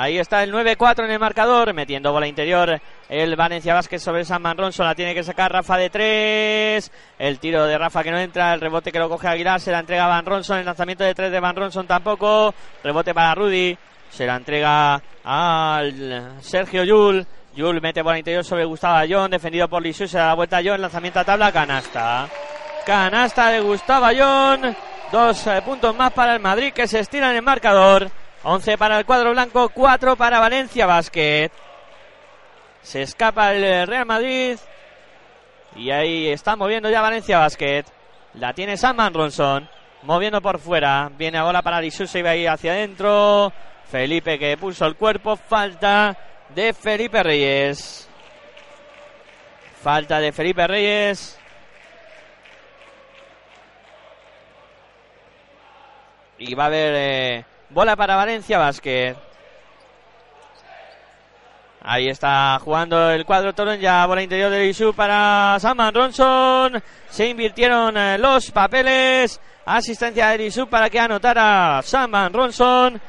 Ahí 0.00 0.16
está 0.16 0.44
el 0.44 0.52
9-4 0.52 1.06
en 1.06 1.10
el 1.10 1.18
marcador, 1.18 1.74
metiendo 1.74 2.12
bola 2.12 2.28
interior 2.28 2.80
el 3.08 3.34
Valencia 3.34 3.74
Vázquez 3.74 4.00
sobre 4.00 4.24
San 4.24 4.44
Ronson. 4.56 4.86
La 4.86 4.94
tiene 4.94 5.12
que 5.12 5.24
sacar 5.24 5.50
Rafa 5.50 5.76
de 5.76 5.90
3. 5.90 6.92
El 7.18 7.40
tiro 7.40 7.66
de 7.66 7.76
Rafa 7.76 8.04
que 8.04 8.12
no 8.12 8.18
entra, 8.20 8.54
el 8.54 8.60
rebote 8.60 8.92
que 8.92 9.00
lo 9.00 9.08
coge 9.08 9.26
Aguilar, 9.26 9.60
se 9.60 9.72
la 9.72 9.80
entrega 9.80 10.04
a 10.04 10.08
Van 10.08 10.24
Ronson. 10.24 10.60
El 10.60 10.66
lanzamiento 10.66 11.02
de 11.02 11.16
3 11.16 11.32
de 11.32 11.40
Van 11.40 11.56
Ronson 11.56 11.88
tampoco. 11.88 12.54
Rebote 12.84 13.12
para 13.12 13.34
Rudy, 13.34 13.76
se 14.08 14.24
la 14.24 14.36
entrega 14.36 15.02
al 15.24 16.36
Sergio 16.42 16.84
Yul. 16.84 17.26
Yul 17.56 17.80
mete 17.80 18.00
bola 18.00 18.18
interior 18.18 18.44
sobre 18.44 18.66
Gustavo 18.66 18.98
Ayón, 18.98 19.32
defendido 19.32 19.66
por 19.66 19.82
Lissu, 19.82 20.06
se 20.06 20.16
da 20.16 20.28
la 20.28 20.34
vuelta 20.34 20.54
a 20.54 20.58
Ayón, 20.60 20.80
lanzamiento 20.80 21.18
a 21.18 21.24
tabla, 21.24 21.50
canasta. 21.50 22.28
Canasta 22.86 23.48
de 23.50 23.58
Gustavo 23.58 24.04
Ayón. 24.04 24.76
Dos 25.10 25.44
eh, 25.48 25.60
puntos 25.64 25.96
más 25.96 26.12
para 26.12 26.34
el 26.34 26.40
Madrid 26.40 26.72
que 26.72 26.86
se 26.86 27.00
estira 27.00 27.30
en 27.30 27.36
el 27.38 27.42
marcador. 27.42 28.08
11 28.44 28.78
para 28.78 28.98
el 28.98 29.04
cuadro 29.04 29.32
blanco, 29.32 29.68
4 29.68 30.16
para 30.16 30.38
Valencia 30.38 30.86
Basket. 30.86 31.50
Se 32.82 33.02
escapa 33.02 33.52
el 33.52 33.86
Real 33.86 34.06
Madrid. 34.06 34.58
Y 35.76 35.90
ahí 35.90 36.28
está 36.28 36.56
moviendo 36.56 36.88
ya 36.88 37.02
Valencia 37.02 37.38
Basket. 37.38 37.84
La 38.34 38.52
tiene 38.52 38.76
Sam 38.76 39.12
Ronson. 39.12 39.68
moviendo 40.02 40.40
por 40.40 40.58
fuera. 40.58 41.10
Viene 41.16 41.38
ahora 41.38 41.62
para 41.62 41.80
Lisu, 41.80 42.06
se 42.06 42.20
iba 42.20 42.30
ahí 42.30 42.46
hacia 42.46 42.72
adentro. 42.72 43.52
Felipe 43.90 44.38
que 44.38 44.56
puso 44.56 44.86
el 44.86 44.96
cuerpo. 44.96 45.36
Falta 45.36 46.16
de 46.54 46.72
Felipe 46.72 47.22
Reyes. 47.22 48.08
Falta 49.82 50.20
de 50.20 50.32
Felipe 50.32 50.66
Reyes. 50.66 51.38
Y 56.38 56.54
va 56.54 56.64
a 56.64 56.66
haber 56.66 56.94
eh, 56.96 57.44
bola 57.70 57.96
para 57.96 58.16
Valencia 58.16 58.58
Basket. 58.58 59.16
Ahí 61.80 62.08
está 62.08 62.58
jugando 62.62 63.10
el 63.10 63.24
cuadro 63.24 63.54
Toron, 63.54 63.78
ya 63.78 64.04
bola 64.04 64.22
interior 64.22 64.50
de 64.50 64.66
Isu 64.66 64.92
para 64.94 65.56
Saman 65.60 65.94
Ronson. 65.94 66.82
Se 67.08 67.28
invirtieron 67.28 67.96
eh, 67.96 68.18
los 68.18 68.50
papeles. 68.50 69.40
Asistencia 69.64 70.28
de 70.28 70.46
Isu 70.46 70.66
para 70.66 70.90
que 70.90 70.98
anotara 70.98 71.80
Saman 71.82 72.32
Ronson. 72.32 73.00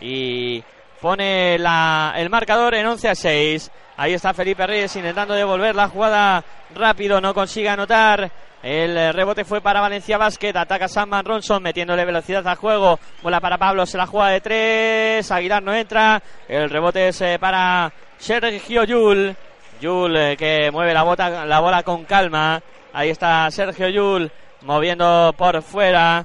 Y 0.00 0.62
pone 1.00 1.56
el 1.56 2.30
marcador 2.30 2.74
en 2.74 2.86
11 2.86 3.08
a 3.08 3.14
6. 3.14 3.70
Ahí 3.96 4.14
está 4.14 4.32
Felipe 4.32 4.66
Reyes 4.66 4.94
intentando 4.96 5.34
devolver 5.34 5.74
la 5.74 5.88
jugada 5.88 6.44
rápido, 6.74 7.20
no 7.20 7.34
consigue 7.34 7.68
anotar. 7.68 8.30
El 8.62 8.96
eh, 8.96 9.10
rebote 9.10 9.44
fue 9.44 9.60
para 9.60 9.80
Valencia 9.80 10.16
Basket. 10.18 10.56
Ataca 10.56 10.86
Samman 10.86 11.24
Ronson 11.24 11.62
metiéndole 11.62 12.04
velocidad 12.04 12.46
al 12.46 12.56
juego. 12.56 12.98
Bola 13.22 13.40
para 13.40 13.58
Pablo, 13.58 13.84
se 13.86 13.98
la 13.98 14.06
juega 14.06 14.28
de 14.28 14.40
tres. 14.40 15.30
Aguilar 15.32 15.62
no 15.62 15.74
entra. 15.74 16.22
El 16.46 16.70
rebote 16.70 17.08
es 17.08 17.20
eh, 17.22 17.38
para 17.40 17.92
Sergio 18.18 18.84
Yul. 18.84 19.36
Yul 19.80 20.16
eh, 20.16 20.36
que 20.36 20.70
mueve 20.70 20.94
la, 20.94 21.44
la 21.44 21.60
bola 21.60 21.82
con 21.82 22.04
calma. 22.04 22.62
Ahí 22.92 23.10
está 23.10 23.50
Sergio 23.50 23.88
Yul 23.88 24.30
moviendo 24.62 25.34
por 25.36 25.60
fuera. 25.62 26.24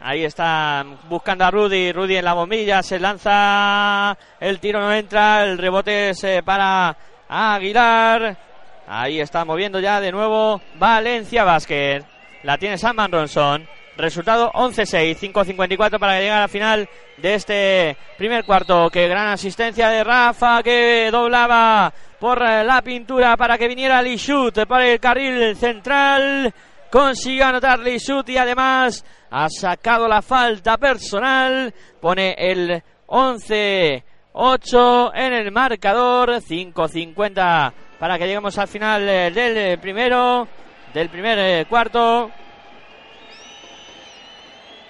Ahí 0.00 0.24
está 0.24 0.86
buscando 1.06 1.44
a 1.44 1.50
Rudy. 1.50 1.92
Rudy 1.92 2.16
en 2.16 2.24
la 2.24 2.32
bombilla. 2.32 2.82
Se 2.82 2.98
lanza. 2.98 4.16
El 4.40 4.58
tiro 4.58 4.80
no 4.80 4.90
entra. 4.90 5.44
El 5.44 5.58
rebote 5.58 6.10
es 6.10 6.24
para 6.44 6.96
Aguilar. 7.28 8.51
Ahí 8.94 9.22
está 9.22 9.46
moviendo 9.46 9.80
ya 9.80 10.02
de 10.02 10.12
nuevo 10.12 10.60
Valencia 10.74 11.44
Basket. 11.44 12.04
La 12.42 12.58
tiene 12.58 12.76
Samman 12.76 13.10
Ronson. 13.10 13.66
Resultado 13.96 14.52
11-6, 14.52 15.32
5-54 15.32 15.98
para 15.98 16.20
llegar 16.20 16.42
a 16.42 16.48
final 16.48 16.86
de 17.16 17.34
este 17.34 17.96
primer 18.18 18.44
cuarto. 18.44 18.90
Qué 18.90 19.08
gran 19.08 19.28
asistencia 19.28 19.88
de 19.88 20.04
Rafa 20.04 20.62
que 20.62 21.08
doblaba 21.10 21.90
por 22.20 22.42
la 22.42 22.82
pintura 22.82 23.34
para 23.38 23.56
que 23.56 23.66
viniera 23.66 24.02
Lishut 24.02 24.66
por 24.66 24.82
el 24.82 25.00
carril 25.00 25.56
central. 25.56 26.52
Consiguió 26.90 27.46
anotar 27.46 27.78
Lishut 27.78 28.28
y 28.28 28.36
además 28.36 29.06
ha 29.30 29.48
sacado 29.48 30.06
la 30.06 30.20
falta 30.20 30.76
personal. 30.76 31.72
Pone 31.98 32.34
el 32.36 32.82
11-8 33.06 35.12
en 35.14 35.32
el 35.32 35.50
marcador. 35.50 36.42
5-50 36.42 37.72
para 38.02 38.18
que 38.18 38.26
lleguemos 38.26 38.58
al 38.58 38.66
final 38.66 39.08
eh, 39.08 39.30
del 39.30 39.56
eh, 39.56 39.78
primero, 39.78 40.48
del 40.92 41.08
primer 41.08 41.38
eh, 41.38 41.66
cuarto. 41.68 42.32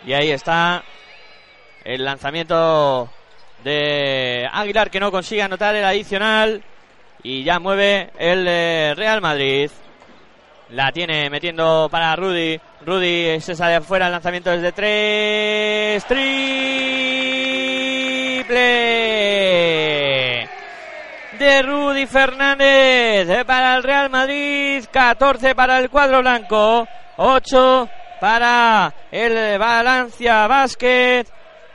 Y 0.06 0.14
ahí 0.14 0.30
está 0.30 0.82
el 1.84 2.02
lanzamiento 2.02 3.10
de 3.62 4.48
Aguilar 4.50 4.90
que 4.90 4.98
no 4.98 5.10
consigue 5.10 5.42
anotar 5.42 5.74
el 5.74 5.84
adicional. 5.84 6.62
Y 7.22 7.44
ya 7.44 7.58
mueve 7.58 8.12
el 8.18 8.46
Real 8.96 9.20
Madrid. 9.20 9.70
La 10.70 10.90
tiene 10.90 11.28
metiendo 11.28 11.88
para 11.90 12.16
Rudy. 12.16 12.58
Rudy 12.80 13.38
se 13.42 13.54
sale 13.54 13.74
afuera 13.74 14.06
el 14.06 14.12
lanzamiento 14.12 14.48
desde 14.48 14.72
tres. 14.72 16.02
Triple 16.06 16.62
de 21.42 21.62
Rudy 21.62 22.06
Fernández 22.06 23.44
para 23.44 23.74
el 23.74 23.82
Real 23.82 24.08
Madrid. 24.10 24.84
14 24.90 25.56
para 25.56 25.80
el 25.80 25.90
cuadro 25.90 26.20
blanco. 26.20 26.86
8 27.16 27.88
para 28.20 28.94
el 29.10 29.58
Valencia 29.58 30.46
Basket. 30.46 31.24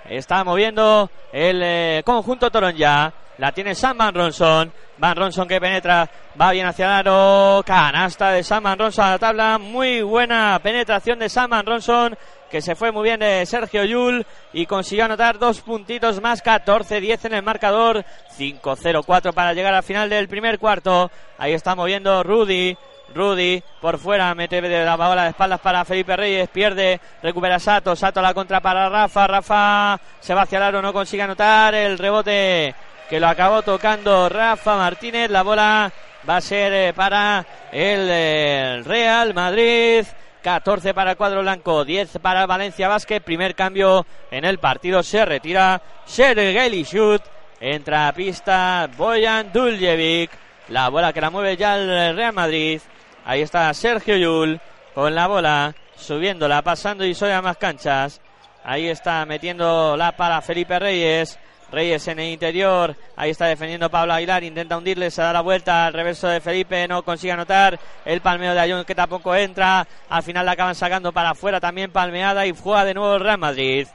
Está 0.09 0.45
moviendo 0.45 1.11
el 1.33 1.61
eh, 1.61 2.01
conjunto 2.05 2.49
Toronja. 2.49 3.11
La 3.37 3.51
tiene 3.51 3.75
Sam 3.75 3.97
Van 3.97 4.15
Ronson. 4.15 4.73
Van 4.97 5.15
Ronson 5.15 5.47
que 5.47 5.61
penetra. 5.61 6.09
Va 6.39 6.51
bien 6.51 6.65
hacia 6.65 7.01
el. 7.01 7.63
Canasta 7.63 8.31
de 8.31 8.43
Sam 8.43 8.63
Van 8.63 8.79
Ronson 8.79 9.05
a 9.05 9.11
la 9.11 9.19
tabla. 9.19 9.57
Muy 9.59 10.01
buena 10.01 10.59
penetración 10.61 11.19
de 11.19 11.29
Sam 11.29 11.51
Van 11.51 11.65
Ronson. 11.65 12.17
Que 12.49 12.61
se 12.61 12.75
fue 12.75 12.91
muy 12.91 13.03
bien 13.03 13.19
de 13.19 13.45
Sergio 13.45 13.83
Yul. 13.83 14.25
Y 14.53 14.65
consiguió 14.65 15.05
anotar 15.05 15.37
dos 15.37 15.61
puntitos 15.61 16.19
más. 16.19 16.43
14-10 16.43 17.25
en 17.25 17.33
el 17.35 17.43
marcador. 17.43 18.03
5-0-4 18.39 19.33
para 19.33 19.53
llegar 19.53 19.75
al 19.75 19.83
final 19.83 20.09
del 20.09 20.27
primer 20.27 20.57
cuarto. 20.57 21.11
Ahí 21.37 21.53
está 21.53 21.75
moviendo 21.75 22.23
Rudy. 22.23 22.75
Rudy 23.13 23.63
por 23.79 23.99
fuera, 23.99 24.33
mete 24.35 24.61
de 24.61 24.83
la 24.83 24.95
bola 24.95 25.23
de 25.23 25.29
espaldas 25.29 25.61
para 25.61 25.85
Felipe 25.85 26.17
Reyes, 26.17 26.49
pierde, 26.49 26.99
recupera 27.23 27.57
Sato, 27.57 27.95
Sato 27.95 28.21
la 28.21 28.33
contra 28.33 28.59
para 28.59 28.89
Rafa, 28.89 29.27
Rafa 29.27 29.97
se 30.19 30.33
va 30.33 30.41
hacia 30.41 30.67
el 30.67 30.81
no 30.81 30.91
consigue 30.91 31.23
anotar, 31.23 31.73
el 31.73 31.97
rebote 31.97 32.75
que 33.09 33.19
lo 33.19 33.27
acabó 33.27 33.61
tocando 33.61 34.29
Rafa 34.29 34.75
Martínez. 34.75 35.29
La 35.29 35.43
bola 35.43 35.91
va 36.27 36.37
a 36.37 36.41
ser 36.41 36.73
eh, 36.73 36.93
para 36.93 37.45
el 37.71 38.07
eh, 38.09 38.81
Real 38.85 39.33
Madrid. 39.33 40.05
14 40.43 40.93
para 40.93 41.15
cuadro 41.15 41.41
blanco, 41.41 41.83
10 41.83 42.19
para 42.21 42.45
Valencia 42.45 42.87
Basket. 42.87 43.21
Primer 43.21 43.55
cambio 43.55 44.05
en 44.31 44.45
el 44.45 44.59
partido. 44.59 45.03
Se 45.03 45.25
retira 45.25 45.81
Sergei 46.05 46.83
Shoot. 46.83 47.21
Entra 47.59 48.07
a 48.07 48.13
pista 48.13 48.89
Boyan 48.95 49.51
Duljevic. 49.51 50.31
La 50.69 50.89
bola 50.89 51.13
que 51.13 51.21
la 51.21 51.29
mueve 51.29 51.57
ya 51.57 51.77
el 51.77 52.15
Real 52.15 52.33
Madrid. 52.33 52.81
Ahí 53.25 53.41
está 53.41 53.73
Sergio 53.73 54.15
Yul 54.15 54.59
con 54.93 55.13
la 55.13 55.27
bola, 55.27 55.75
subiéndola, 55.95 56.61
pasando 56.61 57.05
y 57.05 57.13
soy 57.13 57.31
más 57.41 57.57
canchas. 57.57 58.21
Ahí 58.63 58.87
está 58.87 59.25
metiéndola 59.25 60.13
para 60.13 60.41
Felipe 60.41 60.79
Reyes. 60.79 61.37
Reyes 61.71 62.07
en 62.07 62.19
el 62.19 62.29
interior, 62.29 62.95
ahí 63.15 63.31
está 63.31 63.45
defendiendo 63.45 63.89
Pablo 63.89 64.13
Aguilar, 64.13 64.43
intenta 64.43 64.77
hundirle, 64.77 65.11
se 65.11 65.21
da 65.21 65.33
la 65.33 65.41
vuelta 65.41 65.87
al 65.87 65.93
reverso 65.93 66.27
de 66.27 66.39
Felipe, 66.39 66.87
no 66.87 67.03
consigue 67.03 67.33
anotar, 67.33 67.77
el 68.05 68.21
palmeo 68.21 68.53
de 68.53 68.59
Ayón 68.59 68.85
que 68.85 68.95
tampoco 68.95 69.35
entra, 69.35 69.85
al 70.09 70.23
final 70.23 70.45
la 70.45 70.53
acaban 70.53 70.75
sacando 70.75 71.11
para 71.11 71.31
afuera 71.31 71.59
también 71.59 71.91
palmeada 71.91 72.45
y 72.45 72.55
juega 72.55 72.85
de 72.85 72.93
nuevo 72.93 73.15
el 73.15 73.21
Real 73.21 73.37
Madrid. 73.37 73.87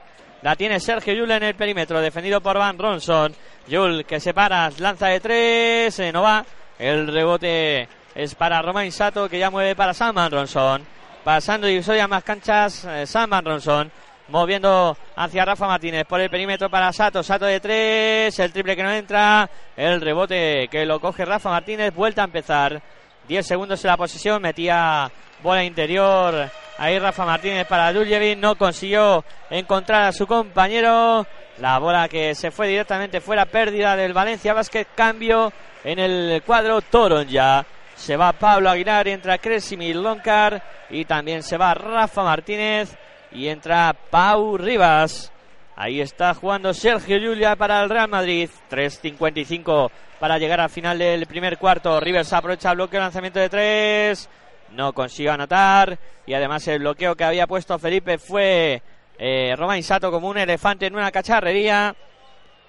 La 0.43 0.57
tiene 0.57 0.81
Sergio 0.81 1.15
Yul 1.15 1.31
en 1.31 1.45
el 1.45 1.55
perímetro, 1.55 2.01
defendido 2.01 2.41
por 2.41 2.59
Van 2.59 2.77
Ronson. 2.77 3.33
Yul 3.69 4.05
que 4.05 4.19
se 4.19 4.35
para, 4.35 4.71
lanza 4.79 5.07
de 5.07 5.21
tres, 5.21 5.99
eh, 6.01 6.13
no 6.13 6.23
va. 6.23 6.45
El 6.81 7.07
rebote 7.07 7.89
es 8.15 8.35
para 8.35 8.61
Romain 8.61 8.91
Sato 8.91 9.29
que 9.29 9.39
ya 9.39 9.51
mueve 9.51 9.77
para 9.77 9.95
Sam 9.95 10.17
Ronson. 10.29 10.85
Pasando 11.23 11.69
y 11.69 11.81
soy 11.81 12.01
a 12.01 12.09
más 12.09 12.25
canchas, 12.25 12.85
eh, 12.85 13.05
Ronson 13.45 13.93
moviendo 14.33 14.97
hacia 15.14 15.45
Rafa 15.45 15.66
Martínez 15.66 16.07
por 16.07 16.18
el 16.18 16.31
perímetro 16.31 16.71
para 16.71 16.90
Sato, 16.90 17.23
Sato 17.23 17.45
de 17.45 17.61
tres, 17.61 18.38
el 18.38 18.51
triple 18.51 18.75
que 18.75 18.83
no 18.83 18.90
entra, 18.90 19.49
el 19.77 20.01
rebote 20.01 20.68
que 20.71 20.87
lo 20.87 20.99
coge 20.99 21.27
Rafa 21.27 21.51
Martínez, 21.51 21.95
vuelta 21.95 22.23
a 22.23 22.25
empezar, 22.25 22.83
10 23.29 23.47
segundos 23.47 23.85
en 23.85 23.90
la 23.90 23.97
posesión, 23.99 24.40
metía 24.40 25.12
bola 25.42 25.62
interior, 25.62 26.51
ahí 26.79 26.99
Rafa 26.99 27.27
Martínez 27.27 27.66
para 27.66 27.92
Duljevic, 27.92 28.38
no 28.38 28.57
consiguió 28.57 29.23
encontrar 29.51 30.05
a 30.05 30.12
su 30.12 30.27
compañero, 30.27 31.27
la 31.59 31.79
bola 31.79 32.09
que 32.09 32.35
se 32.35 32.51
fue 32.51 32.68
directamente 32.68 33.21
fuera, 33.21 33.45
pérdida 33.45 33.95
del 33.97 34.14
Valencia 34.14 34.55
Basket, 34.55 34.87
cambio 34.95 35.53
en 35.85 35.99
el 35.99 36.42
cuadro 36.42 36.81
Toron 36.81 37.29
ya. 37.29 37.66
Se 37.95 38.16
va 38.16 38.33
Pablo 38.33 38.71
Aguilar, 38.71 39.07
entra 39.07 39.37
Cresimil 39.37 40.03
Loncar 40.03 40.62
y 40.88 41.05
también 41.05 41.42
se 41.42 41.59
va 41.59 41.75
Rafa 41.75 42.23
Martínez 42.23 42.97
y 43.35 43.49
entra 43.49 43.95
Pau 44.11 44.57
Rivas. 44.57 45.33
Ahí 45.77 46.01
está 46.01 46.35
jugando 46.35 46.75
Sergio 46.75 47.18
Julia 47.18 47.57
para 47.57 47.83
el 47.83 47.90
Real 47.90 48.09
Madrid. 48.09 48.51
3.55 48.71 49.90
para 50.21 50.38
llegar 50.38 50.61
al 50.61 50.71
final 50.71 50.99
del 50.99 51.27
primer 51.27 51.59
cuarto. 51.59 51.99
Rivers 51.99 52.33
aprovecha 52.33 52.71
el 52.71 52.77
bloqueo, 52.77 53.01
lanzamiento 53.01 53.40
de 53.40 53.49
tres. 53.49 54.29
No 54.73 54.92
consigue 54.92 55.31
anotar. 55.31 55.99
Y 56.27 56.35
además 56.35 56.66
el 56.68 56.79
bloqueo 56.79 57.16
que 57.16 57.25
había 57.25 57.47
puesto 57.47 57.79
Felipe 57.79 58.18
fue 58.18 58.83
eh, 59.18 59.55
como 60.01 60.29
un 60.29 60.38
elefante 60.38 60.87
en 60.87 60.95
una 60.95 61.11
cacharrería. 61.11 61.97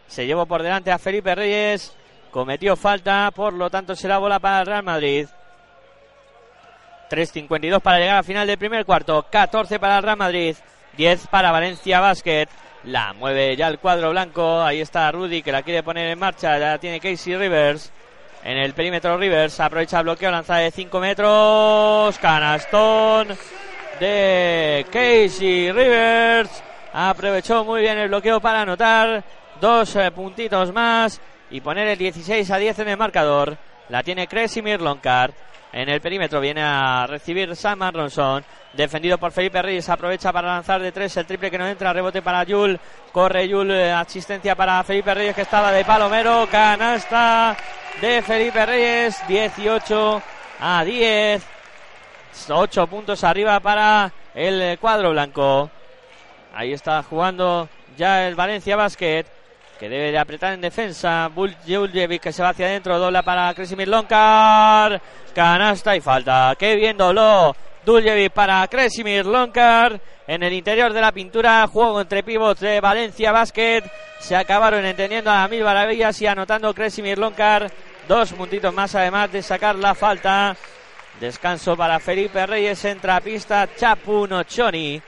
Se 0.08 0.26
llevó 0.26 0.46
por 0.46 0.64
delante 0.64 0.92
a 0.92 0.98
Felipe 0.98 1.36
Reyes. 1.36 1.96
Cometió 2.32 2.76
falta, 2.76 3.30
por 3.36 3.54
lo 3.54 3.70
tanto 3.70 3.96
será 3.96 4.18
bola 4.18 4.40
para 4.40 4.62
el 4.62 4.66
Real 4.66 4.84
Madrid. 4.84 5.28
3.52 7.10 7.80
para 7.82 8.00
llegar 8.00 8.18
al 8.18 8.24
final 8.24 8.48
del 8.48 8.58
primer 8.58 8.86
cuarto. 8.86 9.26
14 9.30 9.80
para 9.80 9.98
el 9.98 10.04
Real 10.04 10.18
Madrid. 10.18 10.56
10 10.98 11.28
para 11.28 11.52
Valencia 11.52 12.00
Basket. 12.00 12.48
La 12.86 13.14
mueve 13.14 13.56
ya 13.56 13.68
el 13.68 13.80
cuadro 13.80 14.12
blanco. 14.12 14.62
Ahí 14.62 14.82
está 14.82 15.12
Rudy 15.12 15.42
que 15.42 15.52
la 15.52 15.64
quiere 15.64 15.84
poner 15.84 16.10
en 16.10 16.20
marcha. 16.20 16.58
Ya 16.58 16.78
tiene 16.78 17.00
Casey 17.00 17.36
Rivers. 17.36 17.92
En 18.44 18.58
el 18.58 18.74
perímetro 18.74 19.18
Rivers. 19.18 19.60
Aprovecha 19.60 20.00
el 20.00 20.04
bloqueo. 20.04 20.32
Lanza 20.32 20.58
de 20.58 20.72
5 20.72 21.00
metros. 21.00 22.18
Canastón. 22.20 23.30
de 24.00 24.86
Casey 24.92 25.72
Rivers. 25.72 26.64
Aprovechó 26.94 27.64
muy 27.64 27.82
bien 27.82 27.98
el 27.98 28.08
bloqueo 28.10 28.40
para 28.40 28.62
anotar 28.62 29.24
dos 29.60 29.96
eh, 29.96 30.12
puntitos 30.12 30.72
más 30.72 31.20
y 31.50 31.62
poner 31.62 31.88
el 31.88 31.98
16 31.98 32.50
a 32.52 32.58
10 32.58 32.80
en 32.80 32.90
el 32.90 32.98
marcador. 32.98 33.58
La 33.90 34.04
tiene 34.04 34.28
Kresimir 34.28 34.82
Lonkar. 34.82 35.34
En 35.74 35.90
el 35.90 36.00
perímetro 36.02 36.40
viene 36.40 36.62
a 36.62 37.08
recibir 37.08 37.56
Sam 37.56 37.80
Ronson. 37.92 38.46
Defendido 38.74 39.18
por 39.18 39.32
Felipe 39.32 39.60
Reyes. 39.60 39.90
Aprovecha 39.90 40.32
para 40.32 40.50
lanzar 40.50 40.80
de 40.80 40.92
tres 40.92 41.18
el 41.18 41.26
triple 41.26 41.50
que 41.50 41.58
no 41.58 41.68
entra. 41.68 41.92
Rebote 41.92 42.22
para 42.22 42.44
Yul. 42.44 42.80
Corre 43.12 43.48
Yul. 43.48 43.72
eh, 43.72 43.92
Asistencia 43.92 44.56
para 44.56 44.84
Felipe 44.84 45.14
Reyes 45.14 45.36
que 45.36 45.42
estaba 45.42 45.72
de 45.72 45.84
palomero. 45.84 46.48
Canasta 46.52 47.58
de 48.00 48.22
Felipe 48.22 48.64
Reyes. 48.64 49.18
18 49.28 50.22
a 50.60 50.84
10. 50.84 51.44
8 52.50 52.88
puntos 52.88 53.24
arriba 53.24 53.60
para 53.60 54.12
el 54.36 54.78
cuadro 54.78 55.10
blanco. 55.10 55.72
Ahí 56.54 56.74
está 56.74 57.02
jugando 57.02 57.68
ya 57.98 58.28
el 58.28 58.36
Valencia 58.36 58.76
Basket. 58.76 59.26
Que 59.84 59.90
debe 59.90 60.14
de 60.14 60.18
apretar 60.18 60.54
en 60.54 60.62
defensa. 60.62 61.30
Bul- 61.36 61.58
Juljevic 61.68 62.22
que 62.22 62.32
se 62.32 62.42
va 62.42 62.52
hacia 62.52 62.68
adentro. 62.68 62.98
Dobla 62.98 63.22
para 63.22 63.54
Kresimir 63.54 63.90
Lonkar. 63.90 65.02
Canasta 65.36 65.94
y 65.94 66.00
falta. 66.00 66.56
Qué 66.58 66.78
bien 66.78 66.96
dobló. 66.96 67.54
Duljevic 67.86 68.32
para 68.32 68.66
Kresimir 68.70 69.26
Lonkar. 69.26 70.00
En 70.26 70.42
el 70.42 70.54
interior 70.54 70.94
de 70.94 71.02
la 71.02 71.12
pintura. 71.12 71.68
Juego 71.68 72.00
entre 72.00 72.24
pivots 72.24 72.62
de 72.62 72.80
Valencia 72.80 73.34
Basket. 73.34 73.84
Se 74.22 74.38
acabaron 74.38 74.86
entendiendo 74.86 75.30
a 75.30 75.46
mil 75.50 75.66
maravillas 75.66 76.22
y 76.22 76.28
anotando 76.28 76.74
Kresimir 76.74 77.18
Lonkar. 77.18 77.70
Dos 78.08 78.32
puntitos 78.32 78.74
más 78.74 78.96
además 78.96 79.34
de 79.34 79.42
sacar 79.42 79.76
la 79.76 79.94
falta. 79.96 80.56
Descanso 81.20 81.76
para 81.76 82.00
Felipe 82.00 82.46
Reyes. 82.46 82.86
Entra 82.86 83.18
a 83.18 83.20
pista 83.20 83.68
Chapu 83.76 84.28
Nochoni. 84.28 85.02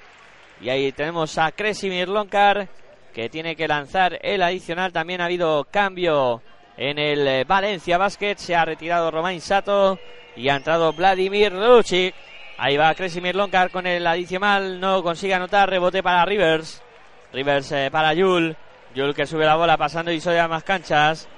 Y 0.60 0.68
ahí 0.68 0.92
tenemos 0.92 1.38
a 1.38 1.54
Kresimir 1.54 2.10
Lonkar 2.10 2.68
que 3.16 3.30
tiene 3.30 3.56
que 3.56 3.68
lanzar 3.68 4.20
el 4.22 4.44
adicional. 4.44 4.92
También 4.92 5.22
ha 5.22 5.26
habido 5.26 5.66
cambio 5.72 6.42
en 6.76 7.00
el 7.00 7.26
eh, 7.26 7.44
Valencia 7.46 7.98
Basket. 7.98 8.36
Se 8.36 8.56
ha 8.56 8.66
retirado 8.66 9.10
Romain 9.10 9.40
Sato 9.40 9.98
y 10.36 10.50
ha 10.50 10.58
entrado 10.58 10.92
Vladimir 10.92 11.54
Lucic. 11.54 12.14
Ahí 12.58 12.76
va 12.76 12.94
Kresimir 12.94 13.36
Lonkar 13.36 13.72
con 13.72 13.88
el 13.88 14.06
adicional. 14.06 14.82
No 14.82 15.02
consigue 15.02 15.34
anotar. 15.34 15.70
Rebote 15.70 16.04
para 16.04 16.26
Rivers. 16.26 16.84
Rivers 17.32 17.72
eh, 17.72 17.90
para 17.90 18.14
Yul. 18.14 18.56
Yul 18.94 19.16
que 19.16 19.26
sube 19.26 19.46
la 19.46 19.56
bola 19.56 19.78
pasando 19.78 20.12
y 20.12 20.20
soy 20.20 20.36
a 20.36 20.50
más 20.50 20.64
canchas. 20.64 21.30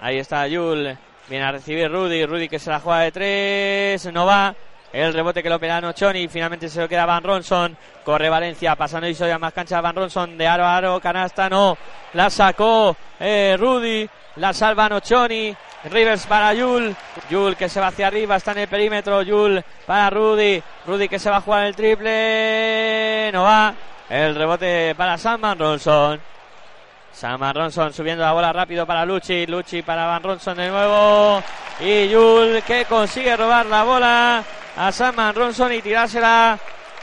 Ahí 0.00 0.18
está 0.18 0.48
Yul. 0.48 0.98
Viene 1.28 1.44
a 1.44 1.52
recibir 1.52 1.88
Rudy. 1.88 2.26
Rudy 2.26 2.48
que 2.48 2.58
se 2.58 2.70
la 2.70 2.80
juega 2.80 3.02
de 3.02 3.12
tres. 3.12 4.12
No 4.12 4.26
va. 4.26 4.52
El 4.92 5.14
rebote 5.14 5.42
que 5.42 5.48
lo 5.48 5.60
pega 5.60 5.80
Nochoni. 5.80 6.26
Finalmente 6.28 6.68
se 6.68 6.80
lo 6.80 6.88
queda 6.88 7.06
Van 7.06 7.22
Ronson. 7.22 7.76
Corre 8.04 8.28
Valencia. 8.28 8.74
Pasando 8.74 9.06
y 9.06 9.14
soy 9.14 9.30
a 9.30 9.38
más 9.38 9.52
canchas. 9.52 9.80
Van 9.82 9.94
Ronson 9.94 10.36
de 10.36 10.46
aro 10.46 10.64
a 10.64 10.76
aro. 10.76 11.00
Canasta 11.00 11.48
no. 11.48 11.76
La 12.14 12.28
sacó 12.28 12.96
eh, 13.18 13.56
Rudy. 13.58 14.08
La 14.36 14.52
salva 14.52 14.88
Nochoni. 14.88 15.54
Rivers 15.84 16.26
para 16.26 16.52
Yul. 16.54 16.94
Yul 17.30 17.56
que 17.56 17.68
se 17.68 17.78
va 17.78 17.88
hacia 17.88 18.08
arriba. 18.08 18.36
Está 18.36 18.52
en 18.52 18.58
el 18.58 18.68
perímetro. 18.68 19.22
Yul 19.22 19.62
para 19.86 20.10
Rudy. 20.10 20.60
Rudy 20.86 21.08
que 21.08 21.20
se 21.20 21.30
va 21.30 21.36
a 21.36 21.40
jugar 21.40 21.66
el 21.66 21.76
triple. 21.76 23.30
No 23.32 23.44
va. 23.44 23.72
El 24.08 24.34
rebote 24.34 24.94
para 24.96 25.16
Sam 25.16 25.40
Van 25.40 25.58
Ronson. 25.58 26.20
Sam 27.12 27.38
Van 27.38 27.54
Ronson 27.54 27.92
subiendo 27.92 28.24
la 28.24 28.32
bola 28.32 28.52
rápido 28.52 28.84
para 28.84 29.04
Luchi. 29.04 29.46
Luchi 29.46 29.82
para 29.82 30.06
Van 30.06 30.22
Ronson 30.22 30.56
de 30.56 30.68
nuevo. 30.68 31.40
Y 31.78 32.08
Yul 32.08 32.60
que 32.66 32.86
consigue 32.86 33.36
robar 33.36 33.66
la 33.66 33.84
bola 33.84 34.44
a 34.76 34.92
Sam 34.92 35.16
Van 35.16 35.34
Ronson 35.34 35.72
y 35.72 35.82
tirársela 35.82 36.58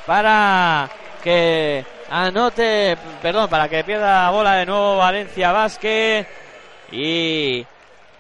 para 0.06 0.89
que 1.23 1.86
anote, 2.10 2.97
perdón, 3.21 3.49
para 3.49 3.67
que 3.67 3.84
pierda 3.84 4.23
la 4.23 4.32
bola 4.32 4.53
de 4.56 4.65
nuevo 4.65 4.97
Valencia 4.97 5.51
Vázquez. 5.51 6.27
Y 6.91 7.65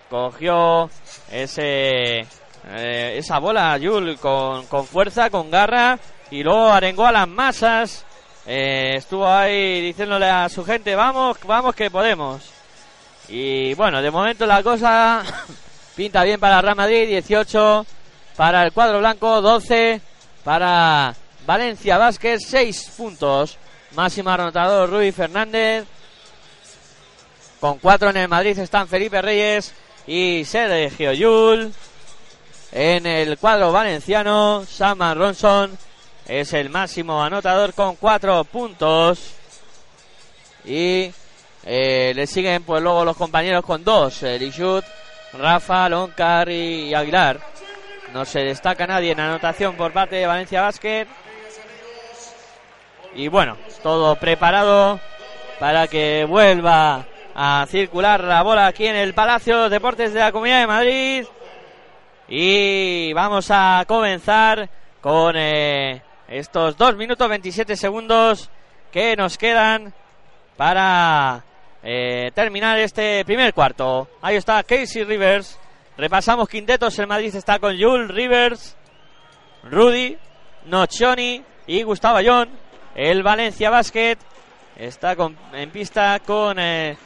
cogió 0.09 0.89
ese 1.31 2.27
eh, 2.69 3.15
esa 3.17 3.39
bola 3.39 3.77
Yul 3.77 4.17
con, 4.17 4.65
con 4.65 4.85
fuerza, 4.85 5.29
con 5.29 5.49
garra 5.49 5.97
y 6.29 6.43
luego 6.43 6.71
arengó 6.71 7.05
a 7.05 7.11
las 7.11 7.27
masas. 7.27 8.05
Eh, 8.45 8.95
estuvo 8.95 9.27
ahí 9.27 9.81
diciéndole 9.81 10.29
a 10.29 10.49
su 10.49 10.65
gente, 10.65 10.95
vamos, 10.95 11.37
vamos 11.45 11.75
que 11.75 11.89
podemos. 11.89 12.51
Y 13.29 13.73
bueno, 13.75 14.01
de 14.01 14.11
momento 14.11 14.45
la 14.45 14.63
cosa 14.63 15.23
pinta 15.95 16.23
bien 16.23 16.39
para 16.39 16.61
Real 16.61 16.75
Madrid, 16.75 17.07
18 17.07 17.85
para 18.37 18.63
el 18.63 18.71
cuadro 18.71 18.99
blanco, 18.99 19.41
12 19.41 19.99
para 20.43 21.13
Valencia 21.45 21.97
Vázquez, 21.97 22.43
6 22.47 22.93
puntos. 22.95 23.57
Máximo 23.95 24.29
anotador 24.29 24.91
Rui 24.91 25.11
Fernández. 25.11 25.85
Con 27.59 27.79
4 27.79 28.11
en 28.11 28.17
el 28.17 28.27
Madrid 28.27 28.57
están 28.59 28.87
Felipe 28.87 29.21
Reyes 29.21 29.73
y 30.05 30.45
Sergio 30.45 31.13
Yul. 31.13 31.73
En 32.71 33.07
el 33.07 33.39
cuadro 33.39 33.71
valenciano, 33.71 34.63
Saman 34.69 35.17
Ronson 35.17 35.75
es 36.27 36.53
el 36.53 36.69
máximo 36.69 37.23
anotador 37.23 37.73
con 37.73 37.95
4 37.95 38.43
puntos. 38.43 39.31
Y 40.63 41.11
eh, 41.63 42.13
le 42.15 42.27
siguen 42.27 42.61
pues 42.63 42.83
luego 42.83 43.03
los 43.03 43.17
compañeros 43.17 43.65
con 43.65 43.83
2, 43.83 44.21
Lishut, 44.39 44.85
Rafa, 45.33 45.89
Loncar 45.89 46.49
y 46.49 46.93
Aguilar. 46.93 47.56
No 48.13 48.25
se 48.25 48.39
destaca 48.39 48.87
nadie 48.87 49.11
en 49.11 49.19
anotación 49.19 49.75
por 49.75 49.91
parte 49.91 50.15
de 50.15 50.27
Valencia 50.27 50.61
Basket. 50.61 51.07
Y 53.15 53.27
bueno, 53.27 53.57
todo 53.83 54.15
preparado 54.15 54.99
para 55.59 55.87
que 55.87 56.25
vuelva 56.25 57.05
a 57.35 57.65
circular 57.69 58.23
la 58.23 58.43
bola 58.43 58.67
aquí 58.67 58.87
en 58.87 58.95
el 58.95 59.13
Palacio 59.13 59.69
Deportes 59.69 60.13
de 60.13 60.19
la 60.19 60.31
Comunidad 60.31 60.61
de 60.61 60.67
Madrid. 60.67 61.25
Y 62.27 63.13
vamos 63.13 63.47
a 63.49 63.83
comenzar 63.87 64.69
con 65.01 65.35
eh, 65.37 66.01
estos 66.27 66.77
2 66.77 66.95
minutos 66.95 67.29
27 67.29 67.75
segundos 67.75 68.49
que 68.91 69.15
nos 69.15 69.37
quedan 69.37 69.93
para 70.55 71.43
eh, 71.83 72.31
terminar 72.33 72.79
este 72.79 73.23
primer 73.25 73.53
cuarto. 73.53 74.09
Ahí 74.21 74.35
está 74.35 74.63
Casey 74.63 75.03
Rivers. 75.03 75.59
Repasamos 75.97 76.47
quintetos. 76.47 76.97
El 76.99 77.07
Madrid 77.07 77.33
está 77.35 77.59
con 77.59 77.77
Jules 77.79 78.09
Rivers, 78.09 78.75
Rudy, 79.63 80.17
Nochoni 80.65 81.43
y 81.65 81.83
Gustavo 81.83 82.17
Ayón. 82.17 82.49
El 82.95 83.23
Valencia 83.23 83.69
Basket 83.69 84.17
está 84.75 85.15
en 85.53 85.69
pista 85.71 86.19
con 86.25 86.57
eh, 86.59 86.97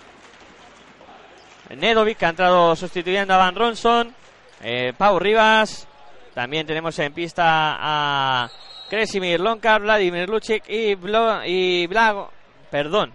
Nedovic, 1.75 2.17
que 2.17 2.25
ha 2.25 2.29
entrado 2.29 2.75
sustituyendo 2.75 3.33
a 3.33 3.37
Van 3.37 3.55
Ronson. 3.55 4.13
Eh, 4.61 4.93
Pau 4.97 5.19
Rivas. 5.19 5.87
También 6.33 6.65
tenemos 6.65 6.97
en 6.99 7.13
pista 7.13 7.43
a 7.79 8.49
Kresimir 8.89 9.39
Lonkar, 9.39 9.81
Vladimir 9.81 10.29
Lucic 10.29 10.63
y, 10.67 10.95
Blo- 10.95 11.41
Blago, 11.89 12.31
perdón, 12.69 13.13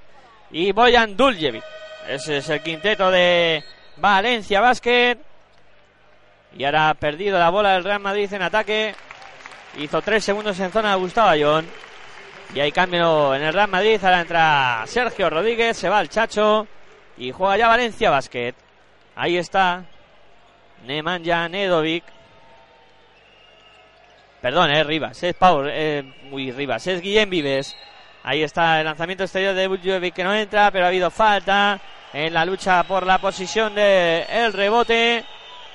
y 0.50 0.72
Boyan 0.72 1.16
Duljevic. 1.16 1.64
Ese 2.08 2.38
es 2.38 2.48
el 2.50 2.62
quinteto 2.62 3.10
de 3.10 3.64
Valencia 3.96 4.60
Basket. 4.60 5.16
Y 6.58 6.64
ahora 6.64 6.90
ha 6.90 6.94
perdido 6.94 7.38
la 7.38 7.50
bola 7.50 7.72
del 7.72 7.84
Real 7.84 8.00
Madrid 8.00 8.32
en 8.32 8.42
ataque. 8.42 8.94
Hizo 9.78 10.00
tres 10.00 10.24
segundos 10.24 10.58
en 10.58 10.72
zona 10.72 10.90
de 10.90 10.96
Gustavo 10.96 11.28
Ayón. 11.28 11.66
Y 12.54 12.60
hay 12.60 12.72
cambio 12.72 13.34
en 13.34 13.42
el 13.42 13.52
Real 13.52 13.68
Madrid. 13.68 14.02
Ahora 14.02 14.20
entra 14.20 14.82
Sergio 14.86 15.28
Rodríguez. 15.28 15.76
Se 15.76 15.88
va 15.88 16.00
el 16.00 16.08
Chacho. 16.08 16.66
Y 17.18 17.30
juega 17.30 17.58
ya 17.58 17.68
Valencia 17.68 18.10
Basket. 18.10 18.54
Ahí 19.14 19.36
está. 19.36 19.84
Nemanja 20.86 21.48
Nedovic. 21.48 22.04
Perdón, 24.40 24.70
es 24.70 24.86
Rivas. 24.86 25.22
Es 25.22 25.34
Paul. 25.34 25.68
Eh, 25.70 26.02
muy 26.30 26.52
Rivas. 26.52 26.86
Es 26.86 27.02
Guillem 27.02 27.28
Vives. 27.28 27.76
Ahí 28.22 28.42
está 28.42 28.80
el 28.80 28.86
lanzamiento 28.86 29.24
exterior 29.24 29.54
de 29.54 29.68
Bujovic 29.68 30.14
que 30.14 30.24
no 30.24 30.34
entra. 30.34 30.70
Pero 30.70 30.86
ha 30.86 30.88
habido 30.88 31.10
falta 31.10 31.78
en 32.14 32.32
la 32.32 32.46
lucha 32.46 32.82
por 32.84 33.04
la 33.04 33.18
posición 33.18 33.74
de 33.74 34.24
el 34.30 34.54
rebote. 34.54 35.22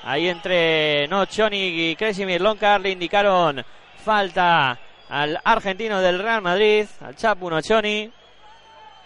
Ahí 0.04 0.30
entre 0.30 1.08
Nochoni 1.08 1.92
y 1.92 1.96
Kresimir 1.96 2.42
Lonkar 2.42 2.82
le 2.82 2.90
indicaron 2.90 3.64
falta 4.04 4.80
al 5.10 5.40
argentino 5.44 6.02
del 6.02 6.20
Real 6.20 6.42
Madrid, 6.42 6.88
al 7.02 7.16
Chapu 7.16 7.50
Nochoni. 7.50 8.12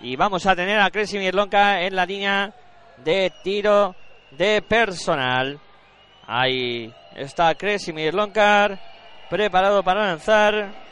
Y 0.01 0.15
vamos 0.15 0.45
a 0.45 0.55
tener 0.55 0.79
a 0.79 0.89
Kresimir 0.89 1.35
Lonkar 1.35 1.81
en 1.81 1.95
la 1.95 2.05
línea 2.05 2.53
de 3.03 3.31
tiro 3.43 3.93
de 4.31 4.61
personal. 4.61 5.59
Ahí 6.27 6.93
está 7.15 7.53
Kresimir 7.55 8.13
Lonkar 8.13 8.79
preparado 9.29 9.83
para 9.83 10.05
lanzar. 10.05 10.85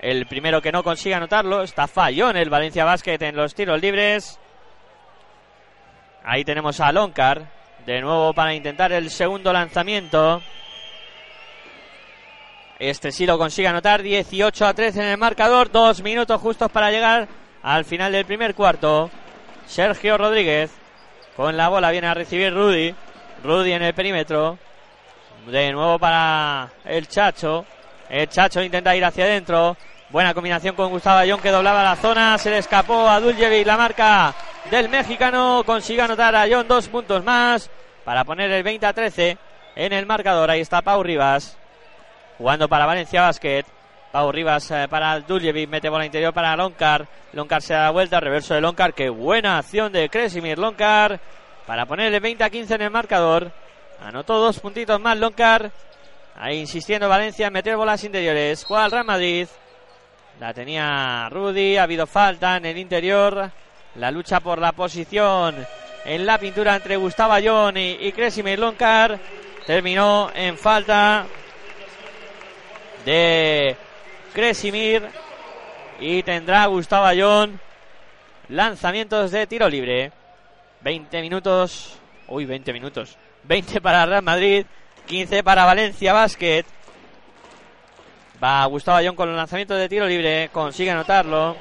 El 0.00 0.26
primero 0.26 0.60
que 0.60 0.72
no 0.72 0.82
consigue 0.82 1.14
anotarlo 1.14 1.62
está 1.62 1.86
fallón 1.86 2.36
el 2.36 2.50
Valencia 2.50 2.84
Basket 2.84 3.18
en 3.20 3.36
los 3.36 3.54
tiros 3.54 3.80
libres. 3.80 4.40
Ahí 6.24 6.44
tenemos 6.44 6.80
a 6.80 6.90
Lonkar 6.90 7.61
de 7.86 8.00
nuevo 8.00 8.32
para 8.32 8.54
intentar 8.54 8.92
el 8.92 9.10
segundo 9.10 9.52
lanzamiento. 9.52 10.42
Este 12.78 13.12
sí 13.12 13.26
lo 13.26 13.38
consigue 13.38 13.68
anotar. 13.68 14.02
18 14.02 14.66
a 14.66 14.74
13 14.74 15.00
en 15.00 15.06
el 15.08 15.18
marcador. 15.18 15.70
Dos 15.70 16.02
minutos 16.02 16.40
justos 16.40 16.70
para 16.70 16.90
llegar 16.90 17.28
al 17.62 17.84
final 17.84 18.12
del 18.12 18.24
primer 18.24 18.54
cuarto. 18.54 19.10
Sergio 19.66 20.18
Rodríguez 20.18 20.70
con 21.36 21.56
la 21.56 21.68
bola 21.68 21.90
viene 21.90 22.08
a 22.08 22.14
recibir 22.14 22.52
Rudy. 22.52 22.94
Rudy 23.44 23.72
en 23.72 23.82
el 23.82 23.94
perímetro. 23.94 24.58
De 25.46 25.72
nuevo 25.72 25.98
para 25.98 26.70
el 26.84 27.08
Chacho. 27.08 27.64
El 28.08 28.28
Chacho 28.28 28.62
intenta 28.62 28.94
ir 28.94 29.04
hacia 29.04 29.24
adentro. 29.24 29.76
Buena 30.12 30.34
combinación 30.34 30.76
con 30.76 30.90
Gustavo 30.90 31.20
Ayón 31.20 31.40
que 31.40 31.50
doblaba 31.50 31.82
la 31.82 31.96
zona. 31.96 32.36
Se 32.36 32.50
le 32.50 32.58
escapó 32.58 33.08
a 33.08 33.18
Duljevic 33.18 33.66
la 33.66 33.78
marca 33.78 34.34
del 34.70 34.90
mexicano. 34.90 35.62
Consigue 35.64 36.02
anotar 36.02 36.36
a 36.36 36.46
John 36.50 36.68
dos 36.68 36.86
puntos 36.88 37.24
más 37.24 37.70
para 38.04 38.22
poner 38.22 38.50
el 38.50 38.62
20 38.62 38.84
a 38.84 38.92
13 38.92 39.38
en 39.74 39.92
el 39.94 40.04
marcador. 40.04 40.50
Ahí 40.50 40.60
está 40.60 40.82
Pau 40.82 41.02
Rivas 41.02 41.56
jugando 42.36 42.68
para 42.68 42.84
Valencia 42.84 43.22
Basket. 43.22 43.64
Pau 44.12 44.30
Rivas 44.30 44.70
eh, 44.70 44.86
para 44.90 45.18
Duljevic, 45.20 45.70
mete 45.70 45.88
bola 45.88 46.04
interior 46.04 46.34
para 46.34 46.54
Loncar. 46.56 47.08
Loncar 47.32 47.62
se 47.62 47.72
da 47.72 47.88
vuelta, 47.88 48.20
reverso 48.20 48.52
de 48.52 48.60
Loncar. 48.60 48.92
Qué 48.92 49.08
buena 49.08 49.56
acción 49.56 49.90
de 49.94 50.10
Kresimir 50.10 50.58
Loncar 50.58 51.20
para 51.66 51.86
ponerle 51.86 52.20
20 52.20 52.44
a 52.44 52.50
15 52.50 52.74
en 52.74 52.82
el 52.82 52.90
marcador. 52.90 53.50
Anotó 54.04 54.38
dos 54.38 54.60
puntitos 54.60 55.00
más 55.00 55.16
Loncar. 55.16 55.72
Ahí 56.36 56.58
insistiendo 56.58 57.08
Valencia 57.08 57.46
en 57.46 57.54
meter 57.54 57.78
bolas 57.78 58.04
interiores. 58.04 58.62
Juega 58.62 58.84
el 58.84 58.90
Real 58.90 59.06
Madrid. 59.06 59.48
La 60.42 60.52
tenía 60.52 61.28
Rudy. 61.30 61.76
Ha 61.76 61.84
habido 61.84 62.04
falta 62.04 62.56
en 62.56 62.66
el 62.66 62.76
interior. 62.76 63.48
La 63.94 64.10
lucha 64.10 64.40
por 64.40 64.58
la 64.58 64.72
posición 64.72 65.54
en 66.04 66.26
la 66.26 66.36
pintura 66.36 66.74
entre 66.74 66.96
Gustavo 66.96 67.32
Ayón 67.32 67.76
y, 67.76 67.92
y 67.92 68.10
Kresimir 68.10 68.58
Loncar. 68.58 69.20
Terminó 69.64 70.32
en 70.34 70.58
falta 70.58 71.26
de 73.04 73.76
Kresimir. 74.34 75.04
Y 76.00 76.24
tendrá 76.24 76.66
Gustavo 76.66 77.06
Ayón 77.06 77.60
lanzamientos 78.48 79.30
de 79.30 79.46
tiro 79.46 79.68
libre. 79.68 80.10
20 80.80 81.20
minutos. 81.20 82.00
Uy, 82.26 82.46
20 82.46 82.72
minutos. 82.72 83.16
20 83.44 83.80
para 83.80 84.06
Real 84.06 84.24
Madrid. 84.24 84.66
15 85.06 85.44
para 85.44 85.64
Valencia 85.64 86.12
Basket. 86.12 86.64
Va 88.42 88.64
Gustavo 88.66 88.98
Ayón 88.98 89.14
con 89.14 89.28
los 89.28 89.36
lanzamientos 89.36 89.78
de 89.78 89.88
tiro 89.88 90.06
libre. 90.06 90.48
Consigue 90.52 90.90
anotarlo. 90.90 91.56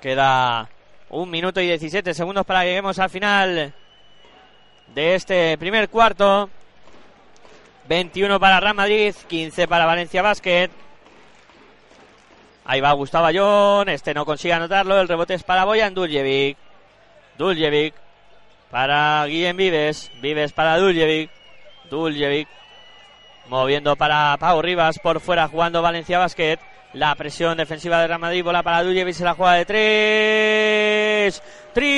Queda 0.00 0.68
un 1.10 1.30
minuto 1.30 1.60
y 1.60 1.66
17 1.68 2.12
segundos 2.12 2.44
para 2.44 2.62
que 2.62 2.68
lleguemos 2.68 2.98
al 2.98 3.10
final 3.10 3.72
de 4.88 5.14
este 5.14 5.56
primer 5.58 5.88
cuarto. 5.88 6.50
21 7.88 8.40
para 8.40 8.58
Real 8.58 8.74
Madrid, 8.74 9.14
15 9.28 9.68
para 9.68 9.86
Valencia 9.86 10.22
Basket. 10.22 10.70
Ahí 12.64 12.80
va 12.80 12.92
Gustavo 12.92 13.26
Ayón, 13.26 13.88
este 13.88 14.14
no 14.14 14.24
consigue 14.24 14.54
anotarlo, 14.54 15.00
el 15.00 15.08
rebote 15.08 15.34
es 15.34 15.42
para 15.42 15.64
Boyan 15.64 15.94
Duljevic. 15.94 16.56
Duljevic 17.38 17.94
para 18.70 19.24
Guillem 19.26 19.56
Vives, 19.56 20.10
Vives 20.20 20.52
para 20.52 20.78
Duljevic. 20.78 21.30
Duljevic 21.90 22.48
moviendo 23.52 23.94
para 23.96 24.34
Pau 24.38 24.62
Rivas 24.62 24.98
por 24.98 25.20
fuera 25.20 25.46
jugando 25.46 25.82
Valencia 25.82 26.18
Basket. 26.18 26.58
La 26.94 27.14
presión 27.14 27.58
defensiva 27.58 28.00
de 28.00 28.06
Real 28.06 28.18
Madrid, 28.18 28.42
bola 28.42 28.62
para 28.62 28.82
Duljevic, 28.82 29.14
se 29.14 29.24
la 29.24 29.34
juega 29.34 29.52
de 29.52 29.66
tres. 29.66 31.42
Triple 31.74 31.92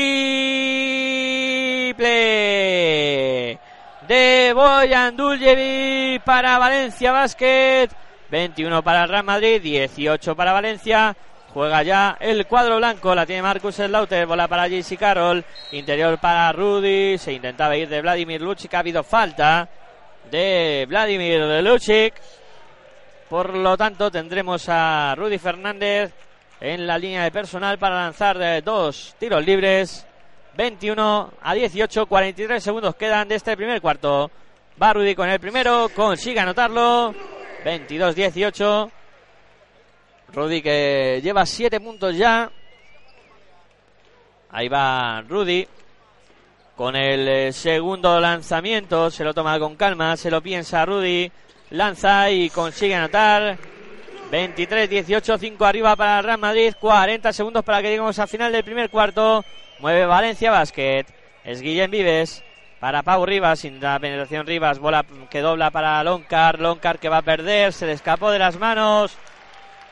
de 4.09 4.53
Boyan 4.53 5.17
Duljevic 5.17 6.23
para 6.25 6.59
Valencia 6.59 7.13
Basket. 7.13 7.89
21 8.31 8.83
para 8.83 9.05
el 9.05 9.09
Real 9.09 9.23
Madrid, 9.23 9.63
18 9.63 10.35
para 10.35 10.53
Valencia. 10.53 11.17
Juega 11.53 11.85
ya 11.85 12.17
el 12.19 12.47
cuadro 12.47 12.79
blanco, 12.79 13.15
la 13.15 13.27
tiene 13.27 13.43
Marcus 13.43 13.77
Slaughter, 13.77 14.27
bola 14.27 14.49
para 14.49 14.67
JC 14.67 14.99
Carroll, 14.99 15.45
interior 15.71 16.19
para 16.19 16.51
Rudy, 16.51 17.17
se 17.17 17.33
intentaba 17.33 17.77
ir 17.77 17.89
de 17.89 18.03
Vladimir 18.03 18.41
Lucic, 18.41 18.75
ha 18.75 18.81
habido 18.81 19.05
falta 19.05 19.69
de 20.35 20.85
Vladimir 20.89 21.41
Lucic. 21.63 22.13
Por 23.29 23.55
lo 23.55 23.77
tanto, 23.77 24.11
tendremos 24.11 24.69
a 24.69 25.15
Rudy 25.15 25.39
Fernández 25.39 26.13
en 26.61 26.89
la 26.89 26.99
línea 26.99 27.23
de 27.23 27.31
personal 27.31 27.79
para 27.79 27.95
lanzar 27.95 28.63
dos 28.65 29.15
tiros 29.17 29.47
libres. 29.47 30.05
21 30.57 31.35
a 31.41 31.55
18, 31.55 32.07
43 32.07 32.63
segundos 32.63 32.97
quedan 32.97 33.29
de 33.29 33.37
este 33.37 33.57
primer 33.57 33.81
cuarto. 33.81 34.29
Va 34.83 34.93
Rudy 34.93 35.15
con 35.15 35.29
el 35.29 35.39
primero, 35.39 35.89
consigue 35.95 36.41
anotarlo. 36.41 37.15
22-18. 37.65 38.91
Rudy 40.33 40.63
que 40.63 41.21
lleva 41.23 41.47
7 41.47 41.79
puntos 41.79 42.17
ya. 42.17 42.51
Ahí 44.51 44.67
va 44.69 45.23
Rudy. 45.29 45.69
Con 46.77 46.97
el 46.97 47.29
eh, 47.29 47.53
segundo 47.53 48.21
lanzamiento. 48.21 49.11
Se 49.11 49.25
lo 49.25 49.33
toma 49.33 49.59
con 49.59 49.77
calma. 49.77 50.17
Se 50.17 50.31
lo 50.31 50.43
piensa 50.43 50.85
Rudy. 50.85 51.31
Lanza 51.71 52.31
y 52.31 52.51
consigue 52.51 52.95
anotar. 52.95 53.57
23-18. 54.31 55.39
5 55.39 55.65
arriba 55.65 55.95
para 55.97 56.23
Real 56.23 56.39
Madrid. 56.39 56.75
40 56.81 57.33
segundos 57.33 57.65
para 57.65 57.81
que 57.81 57.89
lleguemos 57.89 58.19
al 58.19 58.29
final 58.29 58.53
del 58.53 58.65
primer 58.65 58.91
cuarto. 58.91 59.45
Mueve 59.79 60.07
Valencia 60.07 60.51
Basket. 60.51 61.05
Es 61.45 61.61
Guillem 61.61 61.91
Vives. 61.91 62.43
Para 62.85 63.03
Pau 63.03 63.25
Rivas, 63.25 63.61
sin 63.61 63.81
la 63.81 63.99
penetración 63.99 64.47
Rivas, 64.47 64.79
bola 64.79 65.07
que 65.31 65.41
dobla 65.41 65.71
para 65.71 66.05
Loncar, 66.05 66.61
Loncar 66.61 66.99
que 66.99 67.09
va 67.09 67.17
a 67.17 67.23
perder, 67.23 67.73
se 67.73 67.87
le 67.87 67.93
escapó 67.93 68.31
de 68.31 68.39
las 68.39 68.59
manos, 68.59 69.17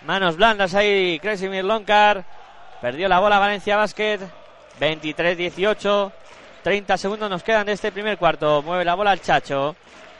manos 0.04 0.36
blandas 0.36 0.74
ahí, 0.74 1.18
Kresimir 1.18 1.64
Loncar, 1.64 2.26
perdió 2.82 3.08
la 3.08 3.18
bola 3.18 3.38
Valencia 3.38 3.78
Basket, 3.78 4.18
23-18, 4.78 6.12
30 6.62 6.96
segundos 6.96 7.28
nos 7.28 7.42
quedan 7.42 7.66
de 7.66 7.72
este 7.72 7.90
primer 7.90 8.16
cuarto, 8.16 8.62
mueve 8.62 8.84
la 8.84 8.94
bola 8.94 9.12
el 9.12 9.20
Chacho, 9.20 9.74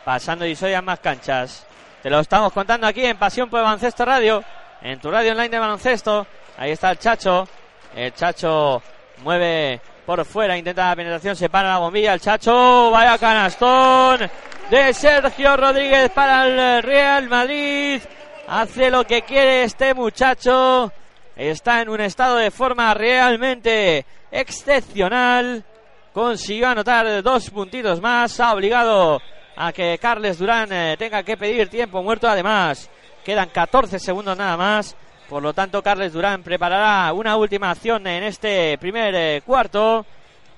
pasando 0.05 0.45
y 0.45 0.57
soy 0.57 0.75
a 0.75 0.83
más 0.83 0.99
canchas, 0.99 1.65
te 2.03 2.11
lo 2.11 2.19
estamos 2.19 2.53
contando 2.53 2.87
aquí 2.87 3.05
en 3.05 3.17
Pasión 3.17 3.49
por 3.49 3.63
Baloncesto 3.63 4.05
Radio, 4.05 4.43
en 4.81 4.99
tu 4.99 5.09
radio 5.11 5.33
online 5.33 5.51
de 5.51 5.59
baloncesto, 5.61 6.27
ahí 6.59 6.73
está 6.73 6.91
el 6.91 6.99
Chacho, 6.99 7.47
el 7.95 8.13
Chacho 8.13 8.83
mueve 9.19 9.81
por 10.05 10.25
fuera, 10.25 10.57
intenta 10.59 10.89
la 10.89 10.97
penetración, 10.97 11.37
se 11.37 11.49
para 11.49 11.69
la 11.69 11.79
bombilla, 11.79 12.15
el 12.15 12.21
Chacho, 12.21 12.91
vaya 12.91 13.17
canastón 13.19 14.29
de 14.69 14.93
Sergio 14.95 15.57
Rodríguez 15.57 16.11
para 16.11 16.47
el 16.47 16.83
Real 16.83 17.29
Madrid, 17.29 18.03
hace 18.49 18.91
lo 18.91 19.05
que 19.05 19.23
quiere 19.23 19.63
este 19.63 19.95
muchacho, 19.95 20.93
está 21.37 21.83
en 21.83 21.89
un 21.89 22.01
estado 22.01 22.37
de 22.37 22.51
forma 22.51 22.93
realmente 22.95 24.05
excepcional, 24.33 25.65
consiguió 26.13 26.69
anotar 26.69 27.23
dos 27.23 27.51
puntitos 27.51 28.01
más, 28.01 28.39
ha 28.41 28.53
obligado 28.53 29.21
a 29.57 29.73
que 29.73 29.99
Carles 29.99 30.39
Durán 30.39 30.73
eh, 30.73 30.97
tenga 30.99 31.23
que 31.23 31.37
pedir 31.37 31.69
tiempo 31.69 32.03
muerto, 32.03 32.29
además 32.29 32.91
quedan 33.25 33.51
14 33.51 33.99
segundos 33.99 34.37
nada 34.37 34.57
más, 34.57 34.97
por 35.33 35.43
lo 35.43 35.55
tanto, 35.55 35.83
Carles 35.83 36.13
Durán 36.13 36.43
preparará 36.43 37.11
una 37.15 37.37
última 37.37 37.71
acción 37.71 38.07
en 38.07 38.23
este 38.25 38.77
primer 38.77 39.15
eh, 39.15 39.41
cuarto. 39.41 40.05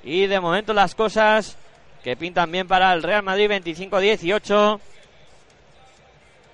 Y 0.03 0.27
de 0.27 0.41
momento 0.41 0.73
las 0.75 0.97
cosas 0.97 1.57
que 2.03 2.17
pintan 2.17 2.51
bien 2.51 2.67
para 2.67 2.93
el 2.93 3.05
Real 3.05 3.23
Madrid 3.23 3.49
25-18. 3.49 4.81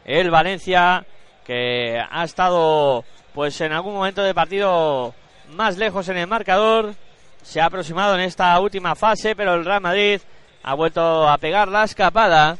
El 0.05 0.31
Valencia 0.31 1.07
que 1.47 1.99
ha 1.99 2.25
estado 2.25 3.07
pues 3.33 3.59
en 3.63 3.73
algún 3.73 3.95
momento 3.95 4.23
de 4.23 4.35
partido 4.35 5.15
más 5.55 5.79
lejos 5.79 6.07
en 6.11 6.19
el 6.19 6.27
marcador. 6.27 6.95
Se 7.43 7.61
ha 7.61 7.67
aproximado 7.67 8.15
en 8.15 8.21
esta 8.21 8.59
última 8.61 8.95
fase, 8.95 9.35
pero 9.35 9.55
el 9.55 9.65
Real 9.65 9.81
Madrid 9.81 10.21
ha 10.63 10.75
vuelto 10.75 11.29
a 11.29 11.39
pegar 11.39 11.69
la 11.69 11.85
escapada. 11.85 12.59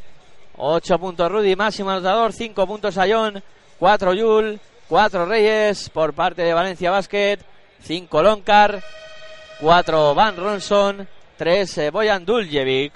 8 0.57 0.99
puntos 0.99 1.31
Rudy, 1.31 1.55
máximo 1.55 1.91
anotador, 1.91 2.33
5 2.33 2.67
puntos 2.67 2.97
Ayón, 2.97 3.41
4 3.79 4.13
Yul, 4.13 4.59
Cuatro 4.91 5.25
Reyes 5.25 5.89
por 5.89 6.13
parte 6.13 6.41
de 6.41 6.53
Valencia 6.53 6.91
Basket. 6.91 7.37
Cinco 7.81 8.21
Loncar. 8.21 8.83
Cuatro 9.61 10.13
Van 10.13 10.35
Ronson. 10.35 11.07
Tres 11.37 11.77
eh, 11.77 11.91
Boyan 11.91 12.25
Duljevic. 12.25 12.91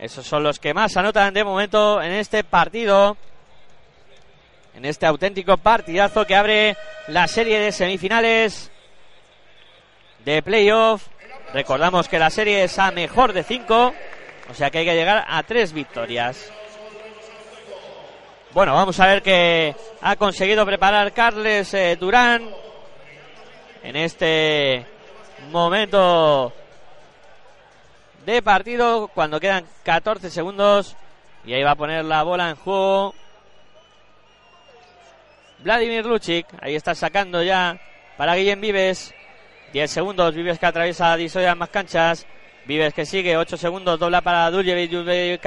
Esos 0.00 0.26
son 0.26 0.42
los 0.42 0.58
que 0.58 0.74
más 0.74 0.96
anotan 0.96 1.32
de 1.32 1.44
momento 1.44 2.02
en 2.02 2.10
este 2.10 2.42
partido. 2.42 3.16
En 4.74 4.84
este 4.84 5.06
auténtico 5.06 5.56
partidazo 5.56 6.26
que 6.26 6.34
abre 6.34 6.76
la 7.06 7.28
serie 7.28 7.60
de 7.60 7.70
semifinales 7.70 8.72
de 10.30 10.42
playoff. 10.42 11.08
Recordamos 11.52 12.08
que 12.08 12.18
la 12.18 12.30
serie 12.30 12.62
es 12.64 12.78
a 12.78 12.90
mejor 12.92 13.32
de 13.32 13.42
cinco. 13.42 13.92
O 14.48 14.54
sea 14.54 14.70
que 14.70 14.78
hay 14.78 14.84
que 14.84 14.94
llegar 14.94 15.24
a 15.28 15.42
tres 15.42 15.72
victorias. 15.72 16.50
Bueno, 18.52 18.74
vamos 18.74 18.98
a 19.00 19.06
ver 19.06 19.22
qué 19.22 19.74
ha 20.00 20.16
conseguido 20.16 20.66
preparar 20.66 21.12
Carles 21.12 21.72
eh, 21.74 21.96
Durán 21.98 22.48
en 23.82 23.96
este 23.96 24.84
momento 25.50 26.52
de 28.26 28.42
partido 28.42 29.08
cuando 29.08 29.40
quedan 29.40 29.64
14 29.84 30.30
segundos 30.30 30.96
y 31.44 31.54
ahí 31.54 31.62
va 31.62 31.70
a 31.72 31.76
poner 31.76 32.04
la 32.04 32.22
bola 32.22 32.50
en 32.50 32.56
juego 32.56 33.14
Vladimir 35.60 36.04
Luchik. 36.04 36.46
Ahí 36.60 36.74
está 36.74 36.94
sacando 36.94 37.42
ya 37.42 37.80
para 38.16 38.34
Guillem 38.34 38.60
Vives. 38.60 39.14
10 39.72 39.90
segundos. 39.90 40.34
Vives 40.34 40.58
que 40.58 40.66
atraviesa 40.66 41.16
Disoya 41.16 41.54
más 41.54 41.68
canchas. 41.68 42.26
Vives 42.66 42.92
que 42.92 43.06
sigue. 43.06 43.36
8 43.36 43.56
segundos. 43.56 43.98
Dobla 43.98 44.20
para 44.20 44.50
Duljevic. 44.50 44.90
Duljevic 44.90 45.42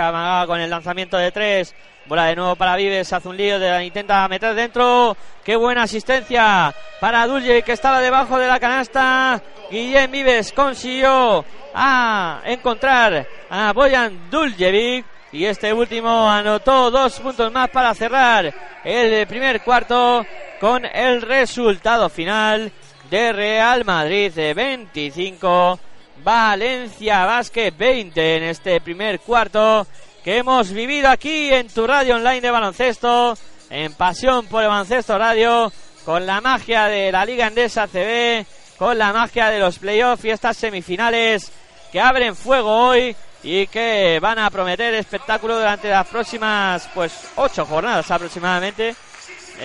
con 0.47 0.59
el 0.59 0.69
lanzamiento 0.69 1.17
de 1.17 1.31
3. 1.31 1.75
Bola 2.05 2.25
de 2.25 2.36
nuevo 2.36 2.55
para 2.55 2.75
Vives. 2.75 3.12
Hace 3.12 3.27
un 3.27 3.38
lío. 3.38 3.59
De, 3.59 3.83
intenta 3.83 4.27
meter 4.27 4.55
dentro. 4.55 5.17
Qué 5.43 5.55
buena 5.55 5.83
asistencia 5.83 6.73
para 6.99 7.27
Duljevic 7.27 7.65
que 7.65 7.73
estaba 7.73 8.01
debajo 8.01 8.38
de 8.38 8.47
la 8.47 8.59
canasta. 8.59 9.41
Guillem 9.69 10.12
Vives 10.12 10.53
consiguió 10.53 11.43
a 11.73 12.41
encontrar 12.45 13.27
a 13.49 13.73
Boyan 13.73 14.29
Duljevic. 14.29 15.05
Y 15.33 15.45
este 15.45 15.73
último 15.73 16.29
anotó 16.29 16.91
dos 16.91 17.19
puntos 17.19 17.51
más 17.51 17.67
para 17.71 17.91
cerrar 17.95 18.53
el 18.83 19.25
primer 19.25 19.63
cuarto 19.63 20.23
con 20.59 20.86
el 20.86 21.23
resultado 21.23 22.07
final 22.07 22.71
de 23.13 23.32
Real 23.32 23.86
Madrid 23.86 24.32
de 24.32 24.56
25, 24.56 25.80
Valencia 26.23 27.26
Basket 27.28 27.71
20 27.78 28.38
en 28.38 28.43
este 28.45 28.82
primer 28.82 29.19
cuarto 29.19 29.86
que 30.23 30.38
hemos 30.38 30.71
vivido 30.71 31.10
aquí 31.10 31.54
en 31.54 31.67
tu 31.67 31.86
radio 31.86 32.15
online 32.15 32.41
de 32.41 32.49
baloncesto, 32.49 33.38
en 33.69 33.93
Pasión 33.93 34.47
por 34.47 34.63
el 34.63 34.69
Baloncesto 34.69 35.15
Radio, 35.15 35.71
con 36.04 36.26
la 36.26 36.41
magia 36.41 36.88
de 36.88 37.12
la 37.12 37.23
Liga 37.23 37.45
Endesa 37.45 37.86
CB, 37.86 38.47
con 38.80 38.97
la 38.97 39.13
magia 39.13 39.52
de 39.52 39.60
los 39.60 39.78
playoffs 39.78 40.26
y 40.26 40.32
estas 40.32 40.58
semifinales 40.58 41.52
que 41.91 42.02
abren 42.02 42.36
fuego 42.36 42.88
hoy 42.88 43.15
y 43.43 43.67
que 43.67 44.17
van 44.23 44.39
a 44.39 44.49
prometer 44.49 44.91
espectáculo 44.95 45.58
durante 45.58 45.88
las 45.88 46.08
próximas 46.08 46.89
pues 46.95 47.13
ocho 47.36 47.63
jornadas 47.63 48.10
aproximadamente. 48.10 48.95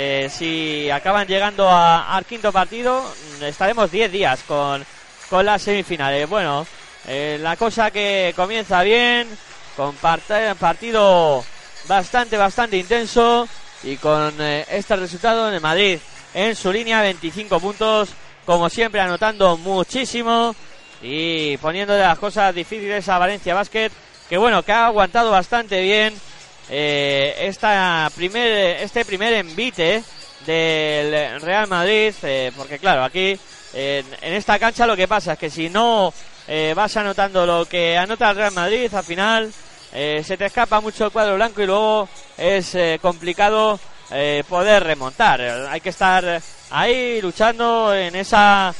Eh, 0.00 0.30
si 0.30 0.88
acaban 0.90 1.26
llegando 1.26 1.68
al 1.68 2.24
quinto 2.24 2.52
partido, 2.52 3.02
estaremos 3.42 3.90
diez 3.90 4.12
días 4.12 4.44
con, 4.46 4.86
con 5.28 5.44
las 5.44 5.60
semifinales. 5.60 6.28
Bueno, 6.28 6.64
eh, 7.08 7.36
la 7.40 7.56
cosa 7.56 7.90
que 7.90 8.32
comienza 8.36 8.80
bien, 8.84 9.26
con 9.76 9.96
partido 9.96 11.44
bastante, 11.88 12.36
bastante 12.36 12.76
intenso 12.76 13.48
y 13.82 13.96
con 13.96 14.34
eh, 14.40 14.64
este 14.70 14.94
resultado 14.94 15.48
en 15.48 15.54
el 15.54 15.60
Madrid 15.60 15.98
en 16.32 16.54
su 16.54 16.72
línea 16.72 17.02
25 17.02 17.58
puntos, 17.58 18.10
como 18.46 18.70
siempre 18.70 19.00
anotando 19.00 19.56
muchísimo 19.56 20.54
y 21.02 21.56
poniendo 21.56 21.94
de 21.94 22.02
las 22.02 22.20
cosas 22.20 22.54
difíciles 22.54 23.08
a 23.08 23.18
Valencia 23.18 23.52
Basket, 23.52 23.90
que 24.28 24.38
bueno, 24.38 24.62
que 24.62 24.70
ha 24.70 24.86
aguantado 24.86 25.32
bastante 25.32 25.82
bien 25.82 26.14
eh, 26.70 27.34
esta 27.40 28.10
primer, 28.14 28.82
este 28.82 29.04
primer 29.04 29.32
envite 29.32 30.02
del 30.44 31.40
Real 31.40 31.66
Madrid, 31.66 32.14
eh, 32.22 32.52
porque 32.56 32.78
claro, 32.78 33.04
aquí 33.04 33.38
en 33.74 34.32
esta 34.34 34.58
cancha 34.58 34.86
lo 34.86 34.96
que 34.96 35.06
pasa 35.06 35.34
es 35.34 35.38
que 35.38 35.50
si 35.50 35.68
no 35.68 36.12
eh, 36.46 36.72
vas 36.74 36.96
anotando 36.96 37.44
lo 37.44 37.66
que 37.66 37.96
anota 37.96 38.30
el 38.30 38.36
Real 38.36 38.52
Madrid, 38.52 38.92
al 38.92 39.04
final 39.04 39.52
se 39.90 40.36
te 40.36 40.46
escapa 40.46 40.80
mucho 40.80 41.06
el 41.06 41.10
cuadro 41.10 41.36
blanco 41.36 41.62
y 41.62 41.66
luego 41.66 42.08
es 42.36 42.76
complicado 43.00 43.80
poder 44.46 44.84
remontar. 44.84 45.40
Hay 45.40 45.80
que 45.80 45.88
estar 45.88 46.42
ahí 46.70 47.22
luchando 47.22 47.94
en 47.94 48.14
esa 48.14 48.74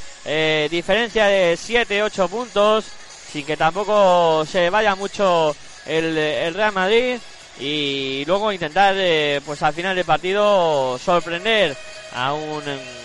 diferencia 0.70 1.26
de 1.26 1.54
7-8 1.54 2.28
puntos, 2.28 2.84
sin 3.32 3.46
que 3.46 3.56
tampoco 3.56 4.44
se 4.44 4.68
vaya 4.68 4.94
mucho 4.94 5.56
el, 5.86 6.54
Real 6.54 6.72
Madrid 6.72 7.18
y 7.60 8.24
luego 8.26 8.52
intentar 8.52 8.94
eh, 8.96 9.40
pues 9.44 9.62
al 9.62 9.74
final 9.74 9.96
del 9.96 10.04
partido 10.04 10.98
sorprender 10.98 11.76
a 12.14 12.32
un 12.32 12.62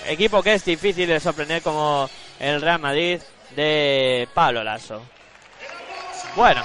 equipo 0.08 0.44
que 0.44 0.54
es 0.54 0.66
difícil 0.66 1.08
de 1.08 1.20
sorprender 1.20 1.62
como 1.62 2.10
el 2.39 2.62
Real 2.62 2.80
Madrid 2.80 3.20
de 3.56 4.28
Pablo 4.34 4.63
Lasso. 4.63 5.02
Bueno, 6.36 6.63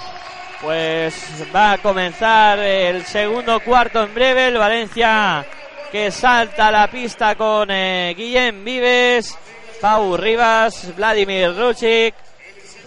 pues 0.61 1.15
va 1.55 1.73
a 1.73 1.79
comenzar 1.79 2.59
el 2.59 3.05
segundo 3.05 3.61
cuarto 3.61 4.03
en 4.03 4.15
breve. 4.15 4.49
El 4.49 4.59
Valencia 4.59 5.47
que 5.91 6.11
salta 6.11 6.69
a 6.69 6.73
la 6.73 6.91
pista 6.91 7.35
con 7.35 7.71
eh, 7.71 8.15
Guillem 8.17 8.65
Vives 8.65 9.37
Pau 9.81 10.17
Rivas, 10.17 10.95
Vladimir 10.97 11.55
Ruchik, 11.57 12.15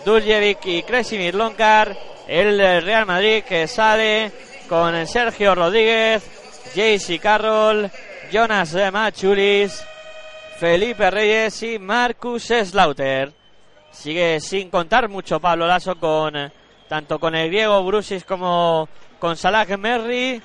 Duljevic 0.06 0.66
y 0.66 0.84
Kresimir 0.84 1.36
Lonkar. 1.36 1.96
El 2.28 2.60
Real 2.84 3.06
Madrid 3.06 3.44
que 3.44 3.68
sale 3.68 4.32
con 4.72 5.06
Sergio 5.06 5.54
Rodríguez, 5.54 6.24
JC 6.74 7.20
Carroll, 7.20 7.92
Jonas 8.32 8.74
Machulis, 8.94 9.86
Felipe 10.60 11.12
Reyes 11.12 11.62
y 11.64 11.78
Marcus 11.78 12.44
Slaughter. 12.46 13.34
Sigue 13.92 14.40
sin 14.40 14.70
contar 14.70 15.10
mucho 15.10 15.42
Pablo 15.42 15.68
Lasso 15.68 15.96
con 15.96 16.50
tanto 16.88 17.20
con 17.20 17.36
el 17.36 17.50
griego 17.50 17.84
Brusis 17.84 18.24
como 18.24 18.88
con 19.20 19.36
Salah 19.36 19.66
Merry 19.78 20.42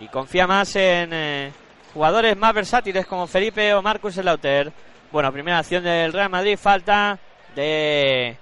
y 0.00 0.06
confía 0.08 0.46
más 0.46 0.76
en 0.76 1.08
eh, 1.10 1.52
jugadores 1.94 2.36
más 2.36 2.52
versátiles 2.52 3.06
como 3.06 3.26
Felipe 3.26 3.72
o 3.72 3.80
Marcus 3.80 4.16
Slaughter. 4.16 4.70
Bueno, 5.10 5.32
primera 5.32 5.60
acción 5.60 5.82
del 5.82 6.12
Real 6.12 6.28
Madrid, 6.28 6.58
falta 6.58 7.18
de 7.56 8.36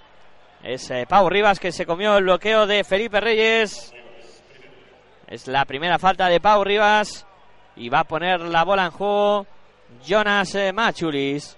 ese 0.64 1.06
Pau 1.06 1.30
Rivas 1.30 1.60
que 1.60 1.70
se 1.70 1.86
comió 1.86 2.16
el 2.16 2.24
bloqueo 2.24 2.66
de 2.66 2.82
Felipe 2.82 3.20
Reyes. 3.20 3.94
Es 5.30 5.46
la 5.46 5.64
primera 5.64 5.96
falta 6.00 6.26
de 6.26 6.40
Pau 6.40 6.64
Rivas 6.64 7.24
y 7.76 7.88
va 7.88 8.00
a 8.00 8.04
poner 8.04 8.40
la 8.40 8.64
bola 8.64 8.86
en 8.86 8.90
juego 8.90 9.46
Jonas 10.04 10.56
eh, 10.56 10.72
Machulis. 10.72 11.56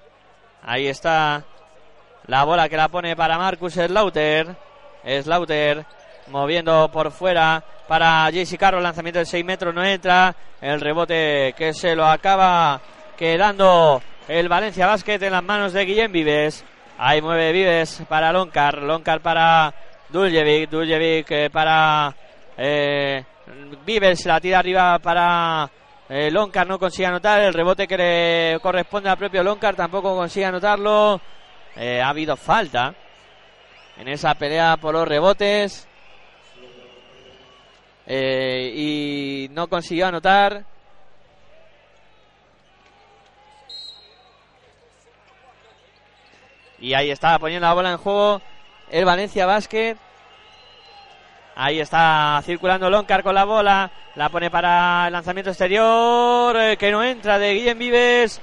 Ahí 0.63 0.89
está 0.89 1.43
la 2.27 2.45
bola 2.45 2.69
que 2.69 2.77
la 2.77 2.89
pone 2.89 3.17
para 3.17 3.39
Marcus 3.39 3.73
Slaughter. 3.73 4.55
Slaughter 5.23 5.87
moviendo 6.29 6.91
por 6.93 7.11
fuera 7.13 7.65
para 7.89 8.29
JC 8.29 8.59
Carro. 8.59 8.79
Lanzamiento 8.79 9.21
de 9.21 9.25
6 9.25 9.43
metros 9.43 9.75
no 9.75 9.83
entra. 9.83 10.37
El 10.61 10.79
rebote 10.79 11.55
que 11.57 11.73
se 11.73 11.97
lo 11.97 12.05
acaba 12.05 12.79
quedando 13.17 14.03
el 14.29 14.51
Valencia 14.51 14.87
Basket 14.87 15.23
en 15.23 15.33
las 15.33 15.43
manos 15.43 15.73
de 15.73 15.87
Guillem 15.87 16.13
Vives. 16.13 16.63
Ahí 16.99 17.23
mueve 17.23 17.53
Vives 17.53 18.03
para 18.07 18.33
Loncar, 18.33 18.83
Loncar 18.83 19.21
para 19.21 19.73
Duljevic, 20.11 20.69
Duljevic 20.69 21.31
eh, 21.31 21.51
para 21.51 22.15
eh, 22.59 23.25
Vives, 23.85 24.25
la 24.27 24.41
tira 24.41 24.61
arriba 24.61 24.99
para 25.01 25.71
eh, 26.09 26.31
Loncar, 26.31 26.67
no 26.67 26.79
consigue 26.79 27.07
anotar, 27.07 27.41
el 27.41 27.53
rebote 27.53 27.89
que 27.89 27.97
le 27.97 28.61
corresponde 28.61 29.11
al 29.11 29.19
propio 29.19 29.43
Loncar 29.43 29.75
tampoco 29.75 30.15
consigue 30.17 30.47
anotarlo. 30.47 31.21
Eh, 31.75 32.01
ha 32.01 32.11
habido 32.11 32.37
falta 32.37 32.95
en 33.97 34.09
esa 34.09 34.35
pelea 34.35 34.77
por 34.77 34.95
los 34.95 35.09
rebotes 35.09 35.89
y 38.07 39.49
no 39.53 39.69
consiguió 39.69 40.07
anotar. 40.07 40.65
Y 46.79 46.95
ahí 46.95 47.11
está 47.11 47.39
poniendo 47.39 47.67
la 47.67 47.75
bola 47.75 47.93
en 47.93 47.97
juego 47.97 48.43
el 48.91 49.05
Valencia 49.05 49.47
Basket. 49.47 49.97
Ahí 51.55 51.81
está 51.81 52.41
circulando 52.45 52.89
Loncar 52.89 53.23
con 53.23 53.35
la 53.35 53.45
bola. 53.45 53.91
La 54.15 54.29
pone 54.29 54.51
para 54.51 55.07
el 55.07 55.13
lanzamiento 55.13 55.51
exterior. 55.51 56.57
Eh, 56.57 56.77
que 56.79 56.91
no 56.91 57.03
entra 57.03 57.39
de 57.39 57.55
Guillem 57.55 57.79
Vives. 57.79 58.41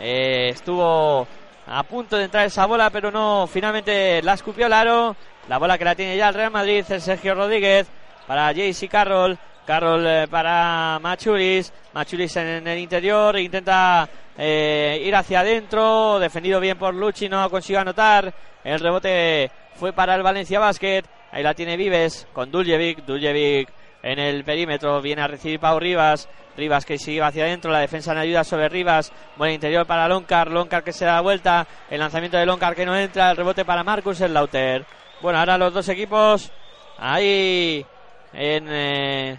Eh, 0.00 0.50
estuvo 0.50 1.26
a 1.66 1.82
punto 1.82 2.16
de 2.16 2.24
entrar 2.24 2.46
esa 2.46 2.66
bola, 2.66 2.90
pero 2.90 3.10
no. 3.10 3.46
Finalmente 3.46 4.22
la 4.22 4.34
escupió 4.34 4.68
Laro. 4.68 5.16
La 5.48 5.58
bola 5.58 5.76
que 5.76 5.84
la 5.84 5.94
tiene 5.94 6.16
ya 6.16 6.28
el 6.28 6.34
Real 6.34 6.50
Madrid. 6.50 6.84
El 6.88 7.02
Sergio 7.02 7.34
Rodríguez 7.34 7.86
para 8.26 8.52
JC 8.52 8.88
Carroll. 8.88 9.38
Carroll 9.66 10.06
eh, 10.06 10.28
para 10.28 10.98
Machulis. 11.02 11.72
Machulis 11.92 12.36
en, 12.36 12.66
el 12.66 12.78
interior. 12.78 13.38
Intenta 13.38 14.08
ir 14.38 15.14
hacia 15.14 15.40
adentro, 15.40 16.18
defendido 16.18 16.60
bien 16.60 16.76
por 16.76 16.92
Luchi, 16.92 17.26
no 17.26 17.48
consigue 17.48 17.78
anotar. 17.78 18.34
El 18.62 18.80
rebote 18.80 19.50
fue 19.76 19.94
para 19.94 20.14
el 20.14 20.22
Valencia 20.22 20.58
Basket. 20.58 21.04
Ahí 21.32 21.42
la 21.42 21.54
tiene 21.54 21.76
Vives 21.76 22.26
con 22.32 22.50
Duljevic. 22.50 23.04
Duljevic 23.04 23.68
en 24.02 24.18
el 24.18 24.44
perímetro. 24.44 25.00
Viene 25.02 25.22
a 25.22 25.28
recibir 25.28 25.60
Pau 25.60 25.78
Rivas. 25.78 26.28
Rivas 26.56 26.84
que 26.84 26.98
sigue 26.98 27.22
hacia 27.22 27.44
adentro. 27.44 27.70
La 27.70 27.80
defensa 27.80 28.12
en 28.12 28.18
ayuda 28.18 28.44
sobre 28.44 28.68
Rivas. 28.68 29.12
Buen 29.36 29.52
interior 29.52 29.86
para 29.86 30.08
Loncar. 30.08 30.50
Loncar 30.50 30.84
que 30.84 30.92
se 30.92 31.04
da 31.04 31.20
vuelta. 31.20 31.66
El 31.90 32.00
lanzamiento 32.00 32.36
de 32.36 32.46
Loncar 32.46 32.74
que 32.74 32.86
no 32.86 32.96
entra. 32.96 33.30
El 33.30 33.36
rebote 33.36 33.64
para 33.64 33.84
Marcus 33.84 34.20
el 34.20 34.32
Lauter. 34.32 34.84
Bueno, 35.20 35.38
ahora 35.38 35.58
los 35.58 35.72
dos 35.72 35.88
equipos 35.88 36.52
ahí 36.98 37.84
en, 38.32 38.66
eh, 38.68 39.38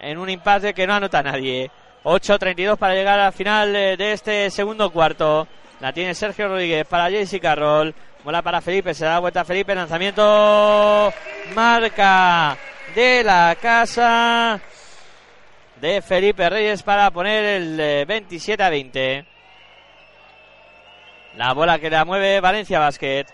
en 0.00 0.18
un 0.18 0.28
empate 0.28 0.74
que 0.74 0.86
no 0.86 0.94
anota 0.94 1.22
nadie. 1.22 1.70
8.32 2.04 2.76
para 2.76 2.94
llegar 2.94 3.20
al 3.20 3.32
final 3.32 3.72
de 3.72 4.12
este 4.12 4.50
segundo 4.50 4.90
cuarto. 4.90 5.46
La 5.82 5.92
tiene 5.92 6.14
Sergio 6.14 6.46
Rodríguez 6.46 6.86
para 6.86 7.10
JC 7.10 7.40
Carroll. 7.40 7.92
Mola 8.24 8.40
para 8.40 8.60
Felipe, 8.60 8.94
se 8.94 9.04
da 9.04 9.18
vuelta 9.18 9.44
Felipe, 9.44 9.74
lanzamiento, 9.74 11.12
marca 11.56 12.56
de 12.94 13.24
la 13.24 13.56
casa 13.60 14.60
de 15.80 16.00
Felipe 16.00 16.48
Reyes 16.48 16.84
para 16.84 17.10
poner 17.10 17.44
el 17.44 18.06
27 18.06 18.62
a 18.62 18.70
20. 18.70 19.26
La 21.36 21.52
bola 21.52 21.80
que 21.80 21.90
la 21.90 22.04
mueve 22.04 22.40
Valencia 22.40 22.78
Basket. 22.78 23.26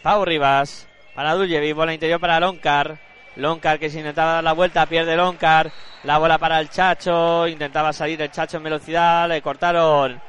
Pau 0.00 0.24
Rivas 0.24 0.86
para 1.16 1.34
Duljevic, 1.34 1.74
bola 1.74 1.92
interior 1.92 2.20
para 2.20 2.38
Loncar. 2.38 2.96
Loncar 3.34 3.80
que 3.80 3.90
se 3.90 3.98
intentaba 3.98 4.34
dar 4.34 4.44
la 4.44 4.52
vuelta, 4.52 4.86
pierde 4.86 5.16
Loncar. 5.16 5.72
La 6.04 6.18
bola 6.18 6.38
para 6.38 6.60
el 6.60 6.70
Chacho, 6.70 7.48
intentaba 7.48 7.92
salir 7.92 8.22
el 8.22 8.30
Chacho 8.30 8.58
en 8.58 8.62
velocidad, 8.62 9.28
le 9.28 9.42
cortaron 9.42 10.20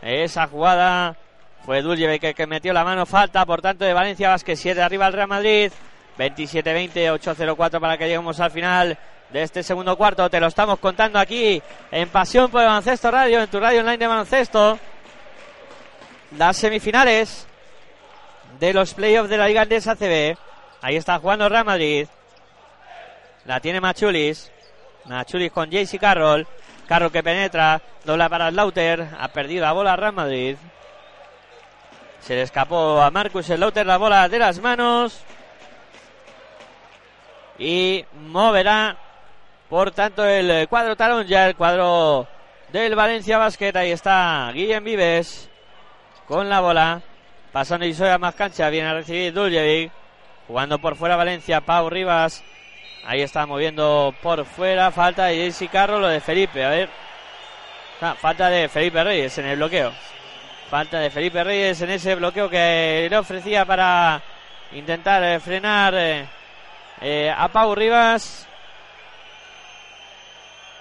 esa 0.00 0.46
jugada. 0.46 1.14
Fue 1.64 1.80
Duljevic 1.80 2.20
que, 2.20 2.34
que 2.34 2.46
metió 2.46 2.72
la 2.72 2.84
mano, 2.84 3.06
falta 3.06 3.46
por 3.46 3.62
tanto 3.62 3.84
de 3.84 3.94
Valencia 3.94 4.28
Basket 4.28 4.56
7 4.56 4.82
arriba 4.82 5.06
al 5.06 5.12
Real 5.12 5.28
Madrid. 5.28 5.72
27-20, 6.18 7.18
8-0-4 7.18 7.80
para 7.80 7.98
que 7.98 8.04
lleguemos 8.04 8.38
al 8.38 8.50
final 8.50 8.98
de 9.30 9.42
este 9.42 9.62
segundo 9.62 9.96
cuarto. 9.96 10.28
Te 10.30 10.40
lo 10.40 10.46
estamos 10.46 10.78
contando 10.78 11.18
aquí 11.18 11.60
en 11.90 12.08
Pasión 12.08 12.50
por 12.50 12.60
el 12.60 12.68
Baloncesto 12.68 13.10
Radio, 13.10 13.40
en 13.40 13.48
tu 13.48 13.58
radio 13.58 13.80
online 13.80 13.98
de 13.98 14.06
baloncesto. 14.06 14.78
Las 16.38 16.56
semifinales 16.56 17.46
de 18.60 18.72
los 18.72 18.94
playoffs 18.94 19.30
de 19.30 19.38
la 19.38 19.48
Liga 19.48 19.62
Andesa 19.62 19.96
CB. 19.96 20.36
Ahí 20.82 20.96
está 20.96 21.18
jugando 21.18 21.48
Real 21.48 21.64
Madrid. 21.64 22.06
La 23.44 23.60
tiene 23.60 23.80
Machulis. 23.80 24.50
Machulis 25.06 25.50
con 25.50 25.70
JC 25.70 25.98
Carroll. 25.98 26.46
Carroll 26.86 27.12
que 27.12 27.22
penetra. 27.22 27.80
Dobla 28.04 28.28
para 28.28 28.50
Lauter. 28.50 29.08
Ha 29.18 29.28
perdido 29.28 29.62
la 29.62 29.72
bola 29.72 29.96
Real 29.96 30.12
Madrid. 30.12 30.56
Se 32.24 32.34
le 32.34 32.40
escapó 32.40 33.02
a 33.02 33.10
Marcus 33.10 33.50
el 33.50 33.60
Lauter 33.60 33.84
la 33.84 33.98
bola 33.98 34.26
de 34.30 34.38
las 34.38 34.58
manos. 34.58 35.20
Y 37.58 38.02
moverá, 38.14 38.96
por 39.68 39.90
tanto, 39.90 40.24
el 40.24 40.66
cuadro 40.68 40.96
talón 40.96 41.26
ya, 41.26 41.46
el 41.46 41.54
cuadro 41.54 42.26
del 42.72 42.94
Valencia 42.94 43.36
Basket. 43.36 43.76
Ahí 43.76 43.90
está 43.90 44.50
Guillem 44.54 44.82
Vives 44.82 45.50
con 46.26 46.48
la 46.48 46.60
bola. 46.60 47.02
Pasando 47.52 47.84
y 47.84 47.94
a 48.02 48.16
más 48.16 48.34
cancha. 48.34 48.70
Viene 48.70 48.88
a 48.88 48.94
recibir 48.94 49.34
Duljevic. 49.34 49.92
Jugando 50.46 50.78
por 50.78 50.96
fuera 50.96 51.16
Valencia. 51.16 51.60
Pau 51.60 51.90
Rivas. 51.90 52.42
Ahí 53.04 53.20
está 53.20 53.44
moviendo 53.44 54.14
por 54.22 54.46
fuera. 54.46 54.90
Falta 54.90 55.26
de 55.26 55.50
JC 55.50 55.70
Carro. 55.70 56.00
Lo 56.00 56.08
de 56.08 56.20
Felipe. 56.20 56.64
A 56.64 56.70
ver. 56.70 56.88
Ah, 58.00 58.16
falta 58.18 58.48
de 58.48 58.66
Felipe 58.70 59.04
Reyes 59.04 59.36
en 59.36 59.44
el 59.44 59.56
bloqueo. 59.56 59.92
Falta 60.70 60.98
de 60.98 61.10
Felipe 61.10 61.44
Reyes 61.44 61.80
en 61.82 61.90
ese 61.90 62.14
bloqueo 62.14 62.48
que 62.48 63.06
le 63.08 63.16
ofrecía 63.16 63.64
para 63.64 64.20
intentar 64.72 65.22
eh, 65.22 65.38
frenar 65.38 65.94
eh, 65.94 66.26
eh, 67.00 67.32
a 67.36 67.48
Pau 67.48 67.74
Rivas. 67.74 68.48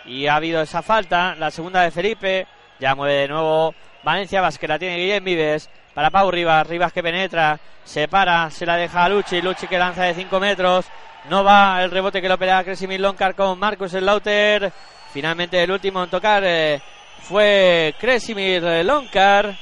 Y 0.06 0.28
ha 0.28 0.36
habido 0.36 0.62
esa 0.62 0.82
falta. 0.82 1.36
La 1.36 1.52
segunda 1.52 1.82
de 1.82 1.92
Felipe. 1.92 2.48
Ya 2.80 2.96
mueve 2.96 3.14
de 3.14 3.28
nuevo 3.28 3.76
Valencia 4.04 4.42
Vázquez. 4.42 4.70
La 4.70 4.80
tiene 4.80 4.98
Guillem 4.98 5.24
Vives 5.24 5.70
para 5.94 6.10
Pau 6.10 6.32
Rivas. 6.32 6.66
Rivas 6.66 6.94
que 6.94 7.04
penetra, 7.04 7.60
se 7.84 8.08
para, 8.08 8.50
se 8.50 8.66
la 8.66 8.78
deja 8.78 9.04
a 9.04 9.10
Luchi. 9.10 9.42
Luchi 9.42 9.68
que 9.68 9.78
lanza 9.78 10.04
de 10.04 10.16
5 10.16 10.40
metros. 10.40 10.86
No 11.30 11.44
va 11.44 11.84
el 11.84 11.92
rebote 11.92 12.22
que 12.22 12.30
lo 12.30 12.38
pelea 12.38 12.64
Cresimir 12.64 13.00
Loncar 13.00 13.36
con 13.36 13.60
Marcus 13.60 13.94
Lauter. 13.94 14.72
Finalmente 15.12 15.62
el 15.62 15.72
último 15.72 16.04
en 16.04 16.10
tocar 16.10 16.44
fue 17.22 17.94
Cresimir 18.00 18.64
Loncar. 18.84 19.56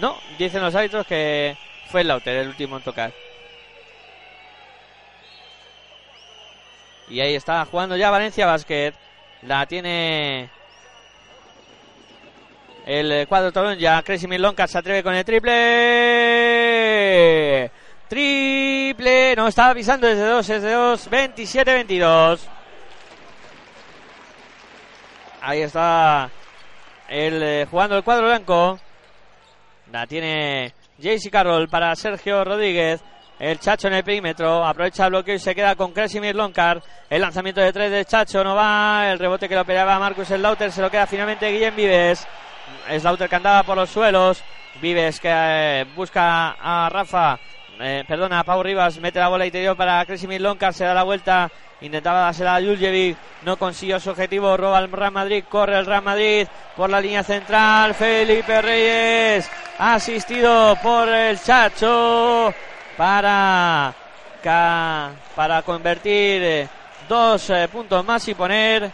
No, 0.00 0.16
dicen 0.38 0.62
los 0.62 0.74
árbitros 0.74 1.06
que 1.06 1.56
fue 1.90 2.04
Lauter 2.04 2.36
el 2.36 2.48
último 2.48 2.76
en 2.78 2.82
tocar. 2.82 3.12
Y 7.08 7.20
ahí 7.20 7.34
está 7.34 7.64
jugando 7.64 7.96
ya 7.96 8.10
Valencia 8.10 8.46
Basket. 8.46 8.94
La 9.42 9.66
tiene 9.66 10.48
el 12.86 13.26
cuadro 13.28 13.52
Torón 13.52 13.78
ya. 13.78 14.02
Crazy 14.02 14.26
Loncar 14.26 14.68
se 14.68 14.78
atreve 14.78 15.02
con 15.02 15.14
el 15.14 15.24
triple. 15.24 15.50
Triple. 18.08 19.34
No, 19.36 19.48
estaba 19.48 19.70
avisando 19.70 20.06
desde 20.06 20.24
2, 20.24 20.46
desde 20.46 20.72
2. 20.72 21.10
27-22. 21.10 22.40
Ahí 25.42 25.62
está 25.62 26.30
el, 27.08 27.42
eh, 27.42 27.66
jugando 27.70 27.96
el 27.96 28.04
cuadro 28.04 28.26
blanco. 28.26 28.78
La 29.92 30.06
tiene 30.06 30.72
JC 30.98 31.30
Carroll 31.30 31.68
para 31.68 31.94
Sergio 31.96 32.44
Rodríguez. 32.44 33.00
El 33.40 33.58
Chacho 33.58 33.88
en 33.88 33.94
el 33.94 34.04
perímetro. 34.04 34.64
Aprovecha 34.64 35.06
el 35.06 35.10
bloqueo 35.10 35.34
y 35.34 35.38
se 35.38 35.54
queda 35.54 35.74
con 35.74 35.92
Kresimir 35.92 36.36
Loncar. 36.36 36.80
El 37.08 37.22
lanzamiento 37.22 37.60
de 37.60 37.72
tres 37.72 37.90
de 37.90 38.04
Chacho 38.04 38.44
no 38.44 38.54
va. 38.54 39.10
El 39.10 39.18
rebote 39.18 39.48
que 39.48 39.56
lo 39.56 39.64
peleaba 39.64 39.98
Marcus 39.98 40.30
Lauter 40.30 40.70
se 40.70 40.82
lo 40.82 40.90
queda 40.90 41.06
finalmente 41.06 41.50
Guillem 41.50 41.74
Vives. 41.74 42.26
Slaughter 42.98 43.28
que 43.28 43.36
andaba 43.36 43.64
por 43.64 43.76
los 43.76 43.90
suelos. 43.90 44.44
Vives 44.80 45.18
que 45.18 45.28
eh, 45.30 45.86
busca 45.96 46.50
a 46.60 46.88
Rafa. 46.88 47.40
Eh, 47.82 48.04
perdona, 48.06 48.44
Pau 48.44 48.62
Rivas 48.62 48.98
mete 49.00 49.18
la 49.18 49.28
bola 49.28 49.46
interior 49.46 49.74
para 49.74 50.04
Kresimir 50.04 50.42
Loncar, 50.42 50.74
se 50.74 50.84
da 50.84 50.92
la 50.92 51.02
vuelta, 51.02 51.50
intentaba 51.80 52.20
dársela 52.20 52.56
a 52.56 52.60
Juljevic, 52.60 53.16
no 53.42 53.56
consiguió 53.56 53.98
su 53.98 54.10
objetivo, 54.10 54.54
roba 54.54 54.80
el 54.80 54.92
Real 54.92 55.12
Madrid, 55.12 55.44
corre 55.48 55.78
el 55.78 55.86
Real 55.86 56.02
Madrid 56.02 56.46
por 56.76 56.90
la 56.90 57.00
línea 57.00 57.22
central, 57.22 57.94
Felipe 57.94 58.60
Reyes, 58.60 59.50
asistido 59.78 60.76
por 60.82 61.08
el 61.08 61.40
Chacho 61.40 62.52
para, 62.98 63.94
para 65.34 65.62
convertir 65.62 66.42
eh, 66.42 66.68
dos 67.08 67.50
puntos 67.72 68.04
más 68.04 68.28
y 68.28 68.34
poner 68.34 68.90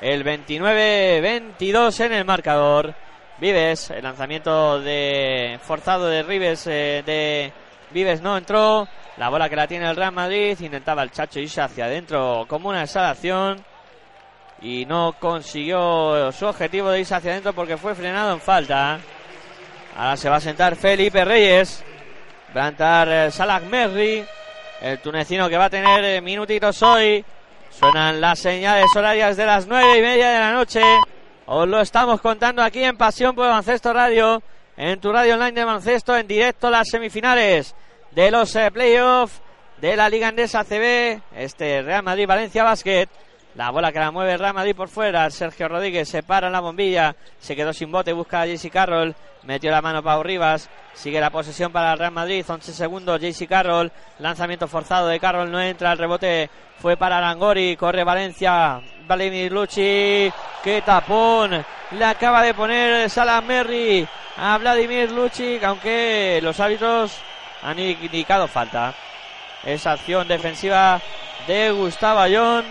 el 0.00 0.24
29-22 0.24 2.00
en 2.04 2.12
el 2.12 2.24
marcador. 2.24 2.94
Vives, 3.40 3.90
el 3.90 4.02
lanzamiento 4.02 4.80
de 4.80 5.60
forzado 5.62 6.08
de 6.08 6.24
Rives 6.24 6.66
eh, 6.66 7.04
de 7.06 7.52
Vives 7.92 8.20
no 8.20 8.36
entró. 8.36 8.88
La 9.16 9.28
bola 9.28 9.48
que 9.48 9.54
la 9.54 9.68
tiene 9.68 9.88
el 9.88 9.94
Real 9.94 10.12
Madrid. 10.12 10.58
Intentaba 10.60 11.04
el 11.04 11.12
Chacho 11.12 11.38
irse 11.38 11.60
hacia 11.60 11.84
adentro 11.84 12.46
como 12.48 12.68
una 12.68 12.82
exhalación. 12.82 13.64
Y 14.60 14.86
no 14.86 15.14
consiguió 15.20 16.32
su 16.32 16.46
objetivo 16.46 16.90
de 16.90 17.00
irse 17.00 17.14
hacia 17.14 17.30
adentro 17.30 17.52
porque 17.52 17.76
fue 17.76 17.94
frenado 17.94 18.32
en 18.32 18.40
falta. 18.40 18.98
Ahora 19.96 20.16
se 20.16 20.28
va 20.28 20.36
a 20.36 20.40
sentar 20.40 20.74
Felipe 20.74 21.24
Reyes. 21.24 21.84
Va 22.56 22.64
a 22.64 22.68
entrar 22.68 23.08
eh, 23.08 23.30
Salah 23.30 23.60
Merri. 23.60 24.24
El 24.80 24.98
tunecino 24.98 25.48
que 25.48 25.56
va 25.56 25.66
a 25.66 25.70
tener 25.70 26.04
eh, 26.04 26.20
minutitos 26.20 26.82
hoy. 26.82 27.24
Suenan 27.70 28.20
las 28.20 28.40
señales 28.40 28.86
horarias 28.96 29.36
de 29.36 29.46
las 29.46 29.66
nueve 29.68 29.98
y 29.98 30.02
media 30.02 30.30
de 30.30 30.38
la 30.40 30.52
noche. 30.52 30.82
Os 31.50 31.66
lo 31.66 31.80
estamos 31.80 32.20
contando 32.20 32.62
aquí 32.62 32.84
en 32.84 32.98
Pasión 32.98 33.34
por 33.34 33.48
Baloncesto 33.48 33.94
Radio, 33.94 34.42
en 34.76 35.00
tu 35.00 35.10
radio 35.10 35.32
online 35.32 35.52
de 35.52 35.64
baloncesto, 35.64 36.14
en 36.14 36.28
directo 36.28 36.68
las 36.68 36.90
semifinales 36.90 37.74
de 38.10 38.30
los 38.30 38.54
eh, 38.54 38.70
playoffs 38.70 39.40
de 39.80 39.96
la 39.96 40.10
Liga 40.10 40.28
Andesa 40.28 40.62
CB, 40.62 41.22
este 41.34 41.80
Real 41.80 42.02
Madrid 42.02 42.26
Valencia 42.26 42.64
Basket. 42.64 43.08
La 43.54 43.70
bola 43.70 43.90
que 43.92 43.98
la 43.98 44.10
mueve 44.10 44.36
Real 44.36 44.52
Madrid 44.52 44.76
por 44.76 44.90
fuera. 44.90 45.30
Sergio 45.30 45.68
Rodríguez 45.68 46.06
se 46.10 46.22
para 46.22 46.48
en 46.48 46.52
la 46.52 46.60
bombilla. 46.60 47.16
Se 47.38 47.56
quedó 47.56 47.72
sin 47.72 47.90
bote. 47.90 48.12
Busca 48.12 48.42
a 48.42 48.46
JC 48.46 48.70
Carroll. 48.70 49.16
Metió 49.44 49.70
la 49.70 49.80
mano 49.80 50.02
Pau 50.02 50.22
Rivas. 50.22 50.68
Sigue 50.92 51.18
la 51.18 51.30
posesión 51.30 51.72
para 51.72 51.94
el 51.94 51.98
Real 51.98 52.12
Madrid. 52.12 52.44
11 52.46 52.72
segundos. 52.72 53.20
JC 53.20 53.48
Carroll. 53.48 53.90
Lanzamiento 54.18 54.68
forzado 54.68 55.08
de 55.08 55.18
Carroll. 55.18 55.50
No 55.50 55.60
entra. 55.60 55.92
El 55.92 55.98
rebote 55.98 56.50
fue 56.78 56.96
para 56.98 57.18
Arangori. 57.18 57.74
Corre 57.76 58.04
Valencia. 58.04 58.80
Vladimir 59.08 59.50
Luchi. 59.50 60.30
Qué 60.62 60.82
tapón. 60.84 61.64
Le 61.92 62.04
acaba 62.04 62.42
de 62.42 62.52
poner 62.52 63.08
Salah 63.08 63.40
Merry 63.40 64.06
a 64.36 64.58
Vladimir 64.58 65.10
Luchi. 65.10 65.58
Aunque 65.64 66.40
los 66.42 66.60
árbitros 66.60 67.16
han 67.62 67.78
indicado 67.78 68.46
falta. 68.46 68.94
Esa 69.64 69.92
acción 69.92 70.28
defensiva 70.28 71.00
de 71.46 71.70
Gustavo 71.70 72.20
Ayón. 72.20 72.64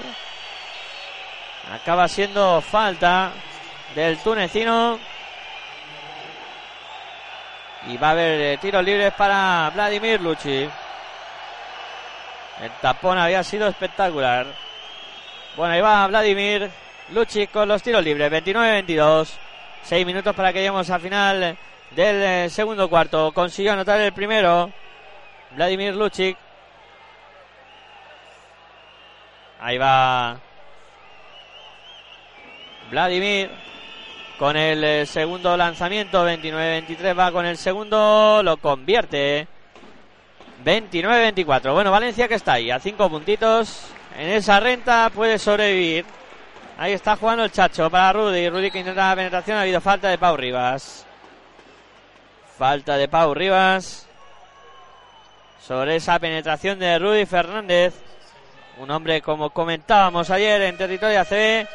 Acaba 1.73 2.07
siendo 2.07 2.61
falta 2.61 3.31
del 3.95 4.17
tunecino. 4.19 4.99
Y 7.88 7.97
va 7.97 8.09
a 8.09 8.11
haber 8.11 8.41
eh, 8.41 8.57
tiros 8.57 8.83
libres 8.83 9.13
para 9.13 9.71
Vladimir 9.73 10.21
Luchi. 10.21 10.69
El 12.61 12.71
tapón 12.81 13.17
había 13.17 13.43
sido 13.43 13.67
espectacular. 13.67 14.66
Bueno, 15.58 15.74
ahí 15.74 15.82
va 15.82 16.05
Vladimir 16.05 16.70
Luchi 17.10 17.47
con 17.47 17.68
los 17.68 17.82
tiros 17.82 18.03
libres. 18.03 18.32
29-22. 18.32 19.28
Seis 19.82 20.05
minutos 20.05 20.36
para 20.36 20.53
que 20.53 20.60
lleguemos 20.60 20.88
al 20.91 21.01
final 21.01 21.58
del 21.95 22.24
eh, 22.24 22.49
segundo 22.51 22.88
cuarto. 22.88 23.32
Consiguió 23.32 23.74
anotar 23.74 23.99
el 23.99 24.14
primero. 24.14 24.72
Vladimir 25.55 25.95
Lucic. 25.95 26.38
Ahí 29.60 29.80
va 29.80 30.38
Vladimir 32.91 33.49
con 34.38 34.55
el 34.55 34.84
eh, 34.84 35.05
segundo 35.08 35.58
lanzamiento. 35.58 36.24
29-23 36.24 37.18
va 37.18 37.32
con 37.32 37.47
el 37.47 37.58
segundo. 37.58 38.43
Lo 38.43 38.58
convierte. 38.58 39.47
29-24. 40.64 41.74
Bueno, 41.74 41.89
Valencia 41.89 42.28
que 42.28 42.36
está 42.36 42.53
ahí 42.53 42.70
a 42.70 42.80
cinco 42.80 43.10
puntitos. 43.10 43.96
En 44.18 44.30
esa 44.30 44.59
renta 44.59 45.11
puede 45.13 45.38
sobrevivir. 45.38 46.03
Ahí 46.76 46.93
está 46.93 47.15
jugando 47.15 47.43
el 47.43 47.51
Chacho 47.51 47.88
para 47.91 48.13
Rudy. 48.13 48.49
Rudy 48.49 48.72
que 48.72 48.80
intenta 48.80 49.09
la 49.09 49.15
penetración. 49.15 49.57
Ha 49.57 49.61
habido 49.61 49.80
falta 49.80 50.09
de 50.09 50.18
Pau 50.18 50.36
Rivas. 50.36 51.05
Falta 52.57 52.97
de 52.97 53.07
Pau 53.07 53.36
Rivas. 53.36 54.07
Sobre 55.61 55.97
esa 55.97 56.18
penetración 56.18 56.80
de 56.80 56.97
Rudy 56.97 57.28
Fernández. 57.28 57.93
Un 58.78 58.89
hombre 58.89 59.22
como 59.22 59.51
comentábamos 59.51 60.32
ayer 60.32 60.63
en 60.63 60.78
territorio 60.78 61.22
ACB. 61.22 61.68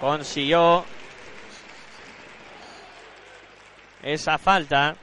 Consiguió 0.00 0.84
esa 4.02 4.36
falta. 4.36 4.96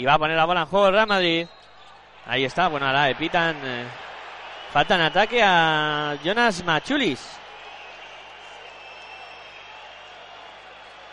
Y 0.00 0.04
va 0.06 0.14
a 0.14 0.18
poner 0.18 0.34
la 0.36 0.46
bola 0.46 0.60
en 0.62 0.66
juego 0.66 0.86
el 0.88 0.94
Real 0.94 1.06
Madrid. 1.06 1.46
Ahí 2.26 2.44
está, 2.46 2.68
bueno, 2.68 2.86
ahora 2.86 3.06
le 3.06 3.14
pitan. 3.16 3.54
eh, 3.62 3.84
falta 4.72 4.94
en 4.94 5.00
ataque 5.02 5.42
a 5.42 6.16
Jonas 6.24 6.64
Machulis. 6.64 7.20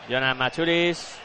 Jonas 0.08 0.38
Machulis. 0.38 1.20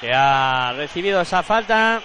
Que 0.00 0.12
ha 0.12 0.72
recibido 0.76 1.20
esa 1.20 1.42
falta. 1.42 2.00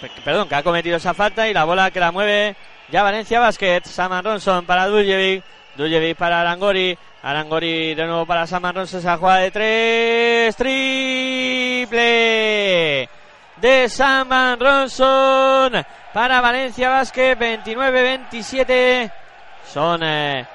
Pe- 0.00 0.10
Perdón, 0.24 0.48
que 0.48 0.54
ha 0.54 0.62
cometido 0.62 0.96
esa 0.96 1.14
falta 1.14 1.48
y 1.48 1.54
la 1.54 1.64
bola 1.64 1.90
que 1.90 2.00
la 2.00 2.12
mueve 2.12 2.56
ya 2.90 3.02
Valencia 3.02 3.40
Basket. 3.40 3.82
Saman 3.84 4.24
Ronson 4.24 4.64
para 4.66 4.86
Duljevic. 4.86 5.42
Duljevic 5.76 6.16
para 6.16 6.40
Arangori. 6.40 6.96
Arangori 7.24 7.94
de 7.94 8.04
nuevo 8.04 8.26
para 8.26 8.46
Saman. 8.46 8.76
Esa 8.76 9.16
jugada 9.16 9.38
de 9.38 9.50
tres. 9.50 10.54
Triple 10.56 11.88
de 13.56 13.88
Saman 13.88 14.60
Ronson 14.60 15.72
para 16.12 16.42
Valencia 16.42 16.90
Basket. 16.90 17.34
29-27. 17.38 19.10
Son 19.72 20.02
eh, 20.02 20.46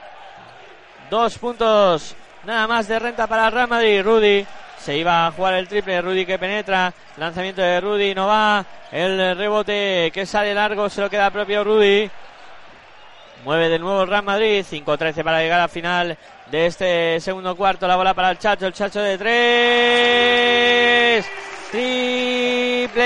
dos 1.10 1.40
puntos 1.40 2.16
nada 2.44 2.68
más 2.68 2.88
de 2.88 3.00
renta 3.00 3.26
para 3.26 3.50
Real 3.50 3.68
Madrid. 3.68 4.04
Rudy 4.04 4.46
se 4.78 4.96
iba 4.96 5.26
a 5.26 5.32
jugar 5.32 5.56
el 5.56 5.68
triple. 5.68 6.04
Rudy 6.04 6.24
que 6.24 6.38
penetra. 6.38 6.94
Lanzamiento 7.18 7.64
de 7.64 7.82
Rudy. 7.82 8.14
No 8.14 8.28
va. 8.28 8.64
El 8.92 9.36
rebote 9.36 10.12
que 10.14 10.28
sale 10.28 10.54
largo 10.54 10.88
se 10.88 11.02
lo 11.02 11.10
queda 11.10 11.32
propio 11.32 11.64
Rudy. 11.64 12.12
Mueve 13.44 13.70
de 13.70 13.80
nuevo 13.80 14.04
el 14.04 14.10
Real 14.10 14.24
Madrid. 14.24 14.64
5-13 14.70 15.24
para 15.24 15.42
llegar 15.42 15.62
al 15.62 15.70
final 15.70 16.18
de 16.52 16.66
este 16.66 17.18
segundo 17.20 17.56
cuarto. 17.56 17.88
La 17.88 17.96
bola 17.96 18.14
para 18.14 18.32
el 18.32 18.38
Chacho. 18.38 18.68
El 18.68 18.74
Chacho 18.74 19.02
de 19.02 19.18
tres. 19.18 21.26
Triple 21.72 23.00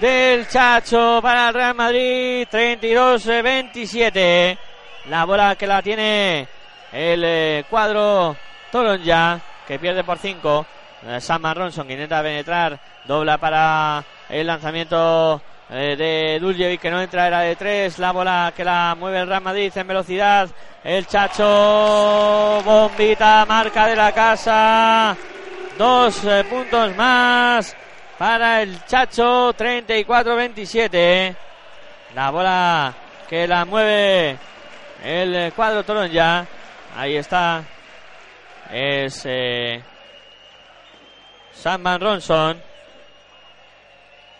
del 0.00 0.48
Chacho 0.48 1.20
para 1.22 1.48
el 1.48 1.54
Real 1.54 1.74
Madrid. 1.74 2.46
32-27. 2.50 4.58
La 5.06 5.24
bola 5.24 5.56
que 5.56 5.66
la 5.66 5.80
tiene 5.82 6.46
el 6.92 7.24
eh, 7.24 7.64
cuadro 7.68 8.36
Toronja, 8.70 9.40
que 9.66 9.78
pierde 9.78 10.04
por 10.04 10.18
5. 10.18 10.66
Sam 11.18 11.54
Ronson 11.54 11.86
que 11.86 11.94
intenta 11.94 12.22
penetrar. 12.22 12.78
Dobla 13.04 13.38
para 13.38 14.04
el 14.28 14.46
lanzamiento 14.46 15.42
eh, 15.70 15.96
de 15.96 16.38
Duljevic 16.40 16.80
que 16.80 16.90
no 16.90 17.00
entra, 17.00 17.26
era 17.26 17.40
de 17.40 17.56
3. 17.56 17.98
La 17.98 18.12
bola 18.12 18.52
que 18.56 18.64
la 18.64 18.94
mueve 18.98 19.20
el 19.20 19.28
Real 19.28 19.42
Madrid 19.42 19.72
en 19.74 19.86
velocidad. 19.86 20.48
El 20.84 21.06
Chacho, 21.06 22.62
bombita, 22.64 23.44
marca 23.46 23.86
de 23.86 23.96
la 23.96 24.12
casa. 24.12 25.16
Dos 25.78 26.24
eh, 26.24 26.44
puntos 26.48 26.94
más 26.96 27.76
para 28.18 28.62
el 28.62 28.84
Chacho, 28.84 29.54
34-27. 29.54 31.34
La 32.14 32.30
bola 32.30 32.94
que 33.28 33.46
la 33.46 33.64
mueve 33.64 34.36
el 35.02 35.34
eh, 35.34 35.52
cuadro 35.56 35.84
Toronja. 35.84 36.46
Ahí 36.96 37.16
está. 37.16 37.64
Es 38.70 39.22
eh, 39.24 39.82
Ronson. 41.64 42.62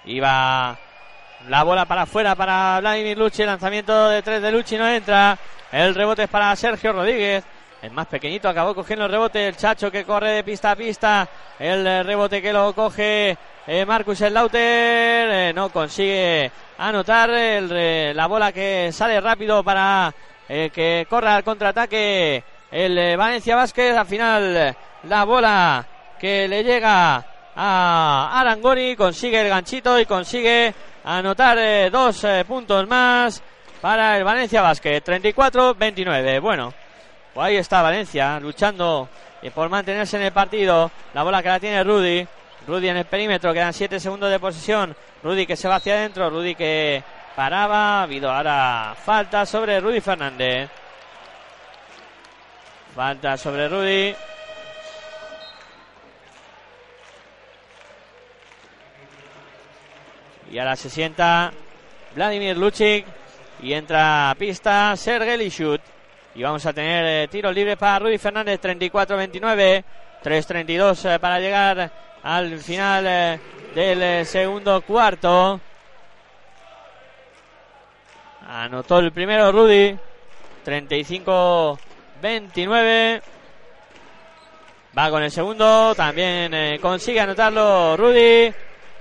Iba 0.05 0.79
la 1.49 1.63
bola 1.63 1.85
para 1.87 2.03
afuera 2.03 2.35
para 2.35 2.81
Vladimir 2.81 3.19
Luchi. 3.19 3.45
Lanzamiento 3.45 4.09
de 4.09 4.23
tres 4.23 4.43
de 4.43 4.53
Luchi 4.53 4.77
no 4.77 4.89
entra. 4.89 5.39
El 5.71 5.95
rebote 5.95 6.25
es 6.25 6.29
para 6.29 6.55
Sergio 6.57 6.93
Rodríguez. 6.93 7.45
El 7.83 7.91
más 7.91 8.07
pequeñito 8.07 8.49
acabó 8.49 8.75
cogiendo 8.75 9.07
el 9.07 9.11
rebote. 9.11 9.49
El 9.49 9.57
Chacho 9.57 9.91
que 9.91 10.05
corre 10.05 10.31
de 10.31 10.45
pista 10.45 10.71
a 10.71 10.77
pista. 10.77 11.29
El 11.59 11.87
eh, 11.87 12.03
rebote 12.03 12.41
que 12.41 12.53
lo 12.53 12.73
coge 12.75 13.37
eh, 13.67 13.85
Marcus 13.85 14.21
Lauter. 14.21 15.29
Eh, 15.31 15.53
no 15.55 15.71
consigue 15.71 16.51
anotar 16.79 17.31
eh, 17.33 18.13
la 18.15 18.27
bola 18.27 18.53
que 18.53 18.91
sale 18.93 19.21
rápido 19.21 19.65
para 19.65 20.13
eh, 20.49 20.71
que 20.73 21.07
corra 21.09 21.37
al 21.37 21.45
contraataque 21.45 22.45
el 22.71 23.17
Valencia 23.17 23.57
Vázquez. 23.57 23.97
Al 23.97 24.07
final 24.07 24.77
la 25.05 25.25
bola 25.25 25.87
que 26.21 26.47
le 26.47 26.63
llega 26.63 27.32
a 27.55 28.41
Arangoni 28.41 28.97
consigue 28.97 29.41
el 29.41 29.49
ganchito 29.49 29.99
y 29.99 30.07
consigue 30.07 30.75
anotar 31.05 31.59
eh, 31.59 31.91
dos 31.91 32.25
eh, 32.25 32.45
puntos 32.47 32.87
más 32.89 33.43
para 33.81 34.17
el 34.17 34.25
Valencia 34.25 34.63
Basket. 34.63 35.03
34-29. 35.03 36.41
Bueno, 36.41 36.73
pues 37.35 37.47
ahí 37.47 37.57
está 37.57 37.83
Valencia 37.83 38.39
luchando 38.41 39.09
eh, 39.43 39.51
por 39.51 39.69
mantenerse 39.69 40.17
en 40.17 40.25
el 40.25 40.33
partido. 40.33 40.91
La 41.15 41.23
bola 41.23 41.43
que 41.43 41.49
la 41.49 41.61
tiene 41.61 41.85
Rudy. 41.85 42.27
Rudy 42.67 42.89
en 42.89 42.99
el 42.99 43.07
perímetro, 43.07 43.53
quedan 43.53 43.73
7 43.73 43.99
segundos 43.99 44.31
de 44.31 44.39
posesión. 44.39 44.97
Rudy 45.23 45.47
que 45.47 45.57
se 45.57 45.69
va 45.69 45.77
hacia 45.77 45.95
adentro. 45.95 46.31
Rudy 46.31 46.55
que 46.55 47.03
paraba. 47.35 48.01
Ha 48.01 48.03
habido 48.05 48.31
ahora 48.31 48.95
falta 49.05 49.45
sobre 49.45 49.81
Rudy 49.81 50.01
Fernández. 50.01 50.71
Falta 52.95 53.37
sobre 53.37 53.69
Rudy. 53.69 54.15
Y 60.53 60.59
ahora 60.59 60.77
se 60.77 60.91
sienta 60.91 61.51
Vladimir 62.15 62.59
Lucic 62.59 63.07
y 63.63 63.73
entra 63.73 64.31
a 64.31 64.35
pista 64.35 64.95
Sergei 64.97 65.39
Lishut. 65.39 65.81
Y 66.35 66.43
vamos 66.43 66.67
a 66.67 66.75
tener 66.75 67.07
eh, 67.07 67.27
tiro 67.29 67.51
libre 67.51 67.79
para 67.79 68.01
Rudy 68.01 68.19
Fernández, 68.19 68.61
34-29, 68.61 69.83
3-32 70.23 71.15
eh, 71.15 71.19
para 71.19 71.41
llegar 71.41 71.91
al 72.23 72.59
final 72.59 73.07
eh, 73.07 73.41
del 73.75 74.03
eh, 74.03 74.27
segundo 74.27 74.83
cuarto. 74.83 75.59
Anotó 78.47 78.99
el 78.99 79.11
primero 79.11 79.51
Rudy, 79.53 79.97
35-29. 80.67 83.23
Va 84.99 85.09
con 85.09 85.23
el 85.23 85.31
segundo, 85.31 85.95
también 85.95 86.79
consigue 86.79 87.21
anotarlo 87.21 87.97
Rudy 87.97 88.53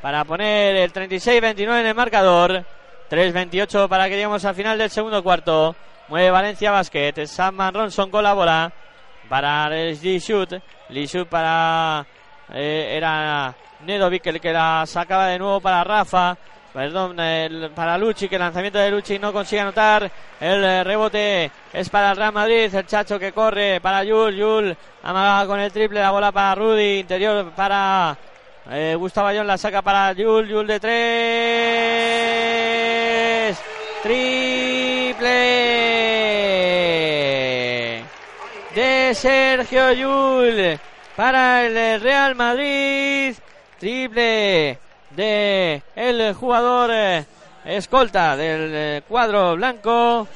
para 0.02 0.26
poner 0.26 0.76
el 0.76 0.92
36-29 0.92 1.80
en 1.80 1.86
el 1.86 1.96
marcador. 1.96 2.66
3-28 3.10 3.88
para 3.88 4.06
que 4.06 4.12
lleguemos 4.12 4.44
al 4.46 4.56
final 4.56 4.78
del 4.78 4.90
segundo 4.90 5.22
cuarto. 5.22 5.76
Mueve 6.08 6.32
Valencia 6.32 6.72
Basket. 6.72 7.26
Sam 7.26 7.58
Ronson 7.74 8.10
con 8.10 8.24
la 8.24 8.34
bola 8.34 8.72
para 9.30 9.70
Lishut. 9.70 10.54
Lishut 10.90 11.28
para. 11.28 12.06
eh, 12.54 12.96
era 12.98 13.54
Nedovic 13.86 14.26
el 14.28 14.42
que 14.42 14.52
la 14.54 14.86
sacaba 14.86 15.28
de 15.28 15.40
nuevo 15.40 15.60
para 15.62 15.84
Rafa. 15.84 16.38
Perdón, 16.74 17.18
para 17.76 17.98
Luchi, 17.98 18.30
que 18.30 18.36
el 18.36 18.42
lanzamiento 18.42 18.80
de 18.80 18.90
Luchi 18.90 19.20
no 19.20 19.34
consigue 19.34 19.62
anotar. 19.62 20.10
El 20.40 20.64
eh, 20.64 20.84
rebote 20.86 21.52
es 21.74 21.90
para 21.90 22.12
el 22.12 22.18
Real 22.18 22.32
Madrid. 22.32 22.74
El 22.74 22.86
Chacho 22.86 23.20
que 23.20 23.34
corre 23.34 23.82
para 23.82 24.06
Yul. 24.06 24.36
Yul 24.38 24.78
amaga 25.04 25.46
con 25.48 25.60
el 25.60 25.72
triple. 25.72 26.00
La 26.00 26.12
bola 26.12 26.32
para 26.32 26.56
Rudy. 26.56 27.00
Interior 27.00 27.52
para 27.52 28.18
eh, 28.72 28.96
Gustavo 28.96 29.28
Ayón. 29.28 29.48
La 29.48 29.58
saca 29.58 29.82
para 29.82 30.14
Yul. 30.14 30.48
Yul 30.48 30.68
de 30.68 30.80
tres. 30.80 31.02
Triple 34.04 35.32
de 38.74 39.14
Sergio 39.14 39.92
Yul 39.92 40.80
para 41.16 41.66
el 41.66 42.02
Real 42.02 42.36
Madrid. 42.36 43.36
Triple 43.80 44.80
de 45.12 45.82
el 45.96 46.34
jugador 46.34 46.92
eh, 46.94 47.26
escolta 47.66 48.36
del 48.36 48.72
eh, 48.74 49.02
cuadro 49.08 49.56
blanco. 49.56 50.28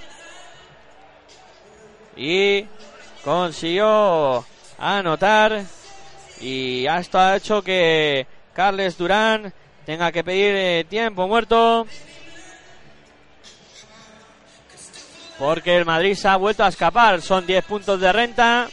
Y 2.15 2.65
consiguió 3.23 4.45
anotar. 4.77 5.63
Y 6.41 6.85
esto 6.85 7.19
ha 7.19 7.37
hecho 7.37 7.61
que 7.61 8.27
Carles 8.53 8.97
Durán 8.97 9.53
tenga 9.85 10.11
que 10.11 10.23
pedir 10.23 10.55
eh, 10.55 10.85
tiempo 10.89 11.27
muerto. 11.27 11.87
porque 15.37 15.75
el 15.75 15.85
Madrid 15.85 16.15
se 16.15 16.27
ha 16.27 16.37
vuelto 16.37 16.63
a 16.63 16.69
escapar. 16.69 17.21
Son 17.21 17.45
10 17.45 17.65
puntos 17.65 17.99
de 17.99 18.11
renta. 18.11 18.69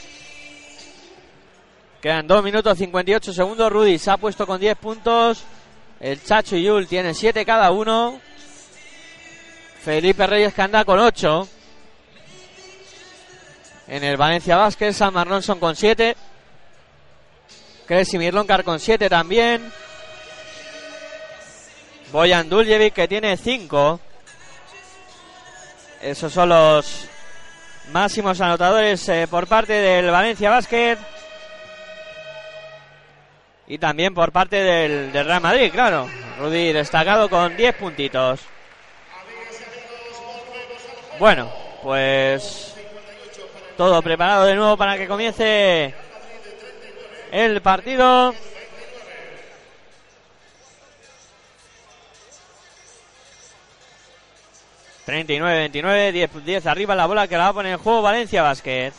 Quedan 2.00 2.26
2 2.26 2.44
minutos 2.44 2.78
58 2.78 3.32
segundos. 3.32 3.72
Rudy 3.72 3.98
se 3.98 4.10
ha 4.10 4.16
puesto 4.16 4.46
con 4.46 4.60
10 4.60 4.76
puntos. 4.78 5.44
El 6.00 6.22
Chacho 6.22 6.56
y 6.56 6.64
Yul 6.64 6.86
tienen 6.86 7.14
7 7.14 7.44
cada 7.44 7.70
uno. 7.70 8.20
Felipe 9.82 10.26
Reyes 10.26 10.54
que 10.54 10.62
anda 10.62 10.84
con 10.84 10.98
8. 10.98 11.48
En 13.88 14.04
el 14.04 14.16
Valencia 14.16 14.56
Vázquez, 14.56 14.96
San 14.96 15.12
Marronson 15.14 15.58
con 15.58 15.76
7. 15.76 16.16
Kresimir 17.93 18.32
Lonkar 18.32 18.64
con 18.64 18.80
7 18.80 19.11
también. 19.11 19.70
Boyan 22.11 22.49
Duljevic 22.49 22.95
que 22.95 23.07
tiene 23.07 23.36
5. 23.36 24.01
Esos 26.01 26.32
son 26.32 26.49
los 26.49 27.07
máximos 27.93 28.40
anotadores 28.40 29.07
eh, 29.11 29.26
por 29.28 29.47
parte 29.47 29.74
del 29.74 30.11
Valencia 30.11 30.49
Basket. 30.49 30.97
Y 33.66 33.76
también 33.76 34.14
por 34.14 34.32
parte 34.32 34.57
del, 34.57 35.12
del 35.12 35.26
Real 35.26 35.43
Madrid, 35.43 35.70
claro. 35.70 36.09
Rudy 36.38 36.72
destacado 36.72 37.28
con 37.28 37.55
10 37.59 37.74
puntitos. 37.76 38.40
Bueno, 41.18 41.53
pues 41.82 42.74
todo 43.76 44.01
preparado 44.01 44.47
de 44.47 44.55
nuevo 44.55 44.78
para 44.78 44.97
que 44.97 45.07
comience 45.07 45.95
el 47.33 47.61
partido. 47.62 48.35
...39-29, 55.05 56.12
10, 56.12 56.45
10 56.45 56.66
arriba 56.66 56.95
la 56.95 57.07
bola 57.07 57.26
que 57.26 57.37
la 57.37 57.45
va 57.45 57.49
a 57.49 57.53
poner 57.55 57.72
en 57.72 57.78
juego 57.78 58.03
Valencia 58.03 58.41
Vázquez. 58.41 58.95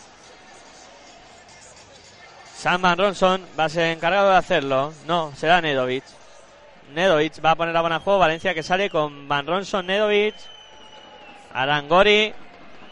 Sam 2.57 2.81
Van 2.81 2.97
Ronson 2.97 3.45
va 3.57 3.65
a 3.65 3.69
ser 3.69 3.85
encargado 3.95 4.29
de 4.29 4.35
hacerlo. 4.35 4.93
No, 5.07 5.31
será 5.35 5.61
Nedovic. 5.61 6.03
Nedovic 6.93 7.43
va 7.43 7.51
a 7.51 7.55
poner 7.55 7.73
la 7.73 7.81
bola 7.81 7.95
en 7.95 8.01
juego. 8.01 8.19
Valencia 8.19 8.53
que 8.53 8.63
sale 8.63 8.89
con 8.89 9.29
Van 9.29 9.47
Ronson, 9.47 9.87
Nedovic, 9.87 10.35
Arangori, 11.53 12.33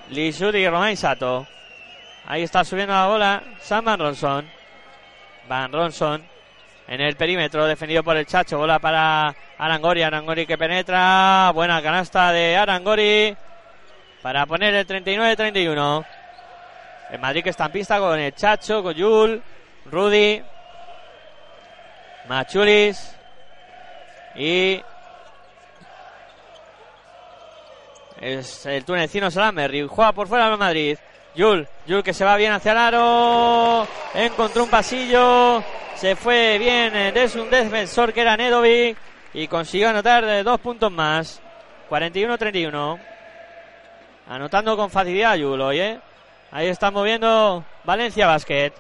Lisuri 0.10 0.60
y 0.60 0.70
Romain 0.70 0.96
Sato. 0.96 1.46
Ahí 2.26 2.44
está 2.44 2.64
subiendo 2.64 2.94
la 2.94 3.08
bola 3.08 3.44
Sam 3.62 3.86
Van 3.86 4.00
Ronson. 4.00 4.61
Van 5.48 5.72
Ronson 5.72 6.24
en 6.88 7.02
el 7.02 7.16
perímetro, 7.16 7.66
defendido 7.66 8.04
por 8.04 8.18
el 8.18 8.26
Chacho. 8.26 8.58
Bola 8.58 8.80
para 8.80 9.34
Arangori. 9.58 10.04
Arangori 10.04 10.46
que 10.46 10.58
penetra. 10.58 11.52
Buena 11.54 11.82
canasta 11.82 12.32
de 12.32 12.58
Arangori 12.58 13.36
para 14.22 14.46
poner 14.46 14.74
el 14.74 14.88
39-31. 14.88 16.06
El 17.12 17.20
Madrid 17.20 17.44
que 17.44 17.50
está 17.50 17.66
en 17.66 17.72
pista 17.72 18.00
con 18.00 18.20
el 18.20 18.34
Chacho, 18.34 18.84
con 18.84 18.94
Yul, 18.94 19.42
Rudy, 19.86 20.42
Machulis 22.28 23.16
y 24.36 24.82
es 28.22 28.66
el 28.66 28.86
tunecino 28.86 29.32
Salamerri. 29.32 29.88
Juega 29.88 30.14
por 30.14 30.28
fuera 30.28 30.48
el 30.48 30.58
Madrid. 30.58 30.98
Yul, 31.36 31.68
Yul 31.86 32.04
que 32.04 32.14
se 32.14 32.26
va 32.26 32.36
bien 32.36 32.52
hacia 32.52 32.74
el 32.74 32.78
aro. 32.78 33.88
Encontró 34.14 34.64
un 34.64 34.70
pasillo. 34.70 35.64
Se 35.96 36.16
fue 36.16 36.58
bien 36.58 37.14
desde 37.14 37.40
un 37.40 37.50
defensor 37.50 38.12
que 38.12 38.22
era 38.22 38.36
Nedovic. 38.36 38.98
Y 39.34 39.48
consiguió 39.48 39.90
anotar 39.90 40.44
dos 40.44 40.60
puntos 40.60 40.92
más. 40.92 41.42
41-31. 41.90 43.00
Anotando 44.28 44.76
con 44.76 44.90
facilidad 44.90 45.36
Yul 45.36 45.62
hoy, 45.62 45.80
¿eh? 45.80 46.00
Ahí 46.52 46.68
está 46.68 46.92
moviendo 46.92 47.64
Valencia 47.86 48.28
Basket. 48.28 48.74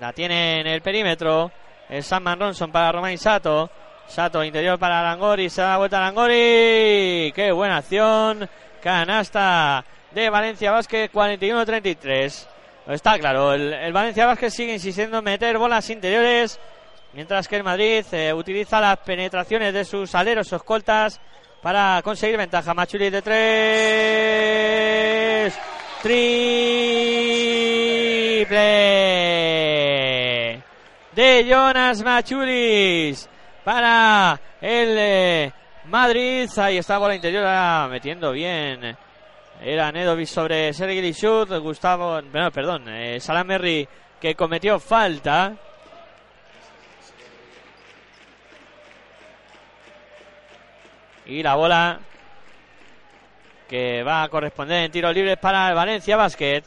La 0.00 0.12
tiene 0.12 0.60
en 0.60 0.66
el 0.68 0.80
perímetro. 0.80 1.50
Es 1.88 2.06
Sam 2.06 2.38
Ronson 2.38 2.70
para 2.70 2.92
Romain 2.92 3.18
Sato. 3.18 3.68
Sato 4.06 4.44
interior 4.44 4.78
para 4.78 5.00
Arangori. 5.00 5.50
Se 5.50 5.62
da 5.62 5.76
vuelta 5.76 5.98
a. 5.98 7.32
Qué 7.32 7.50
buena 7.52 7.78
acción. 7.78 8.48
Canasta 8.80 9.84
de 10.14 10.30
Valencia 10.30 10.70
Basket 10.72 11.10
41-33. 11.12 12.46
Está 12.88 13.18
claro, 13.18 13.52
el, 13.54 13.92
Valencia 13.92 14.26
Basket 14.26 14.50
sigue 14.50 14.74
insistiendo 14.74 15.18
en 15.18 15.24
meter 15.24 15.58
bolas 15.58 15.88
interiores. 15.90 16.58
Mientras 17.12 17.46
que 17.46 17.56
el 17.56 17.64
Madrid 17.64 18.04
eh, 18.12 18.32
utiliza 18.32 18.80
las 18.80 18.98
penetraciones 18.98 19.74
de 19.74 19.84
sus 19.84 20.14
aleros 20.14 20.50
o 20.52 20.56
escoltas 20.56 21.20
para 21.60 22.00
conseguir 22.02 22.38
ventaja. 22.38 22.72
Machuli 22.72 23.10
de 23.10 23.22
tres. 23.22 24.52
Triple 26.02 27.32
de 31.14 31.44
Jonas 31.46 32.02
Machulis 32.02 33.28
para 33.64 34.40
el 34.60 34.96
eh, 34.98 35.52
Madrid. 35.84 36.48
Ahí 36.56 36.78
está 36.78 36.98
bola 36.98 37.14
interior 37.14 37.44
ah, 37.46 37.86
metiendo 37.90 38.32
bien. 38.32 38.96
Era 39.64 39.92
Nedovic 39.92 40.26
sobre 40.26 40.72
Sergei 40.72 41.00
Lishut. 41.00 41.48
Gustavo, 41.58 42.20
no, 42.20 42.50
perdón, 42.50 42.88
eh, 42.88 43.20
Salamerri 43.20 43.86
que 44.20 44.34
cometió 44.34 44.80
falta. 44.80 45.54
Y 51.26 51.42
la 51.42 51.54
bola 51.54 52.00
que 53.68 54.02
va 54.02 54.24
a 54.24 54.28
corresponder 54.28 54.84
en 54.84 54.90
tiros 54.90 55.14
libres 55.14 55.38
para 55.38 55.68
el 55.68 55.74
Valencia 55.74 56.16
Basket. 56.16 56.62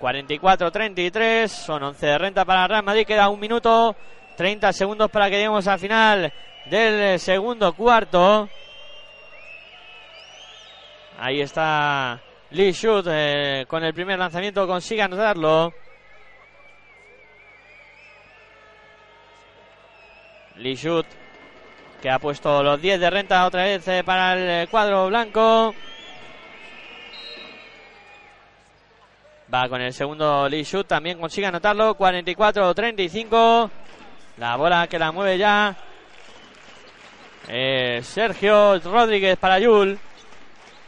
44-33, 0.00 1.48
son 1.48 1.82
11 1.82 2.06
de 2.06 2.18
renta 2.18 2.44
para 2.44 2.68
Real 2.68 2.84
Madrid, 2.84 3.04
queda 3.04 3.28
un 3.28 3.40
minuto, 3.40 3.96
30 4.36 4.72
segundos 4.72 5.10
para 5.10 5.28
que 5.28 5.36
lleguemos 5.36 5.66
al 5.66 5.80
final 5.80 6.32
del 6.70 7.18
segundo 7.18 7.72
cuarto. 7.72 8.48
Ahí 11.18 11.40
está 11.40 12.22
Lee 12.50 12.70
Shoot 12.70 13.06
eh, 13.10 13.66
con 13.66 13.82
el 13.82 13.92
primer 13.92 14.18
lanzamiento, 14.18 14.66
consigue 14.68 15.02
anotarlo. 15.02 15.74
Lee 20.56 20.76
Shoot 20.76 21.06
que 22.00 22.08
ha 22.08 22.20
puesto 22.20 22.62
los 22.62 22.80
10 22.80 23.00
de 23.00 23.10
renta 23.10 23.44
otra 23.46 23.64
vez 23.64 23.86
eh, 23.88 24.04
para 24.04 24.62
el 24.62 24.68
cuadro 24.68 25.08
blanco. 25.08 25.74
Va 29.52 29.68
con 29.68 29.80
el 29.80 29.92
segundo 29.92 30.48
Lee 30.48 30.62
Shoot, 30.62 30.86
también 30.86 31.18
consigue 31.18 31.48
anotarlo. 31.48 31.96
44-35. 31.96 33.70
La 34.36 34.54
bola 34.54 34.86
que 34.86 34.98
la 35.00 35.10
mueve 35.10 35.36
ya. 35.36 35.76
Eh, 37.48 38.00
Sergio 38.04 38.78
Rodríguez 38.78 39.36
para 39.36 39.58
Yul. 39.58 39.98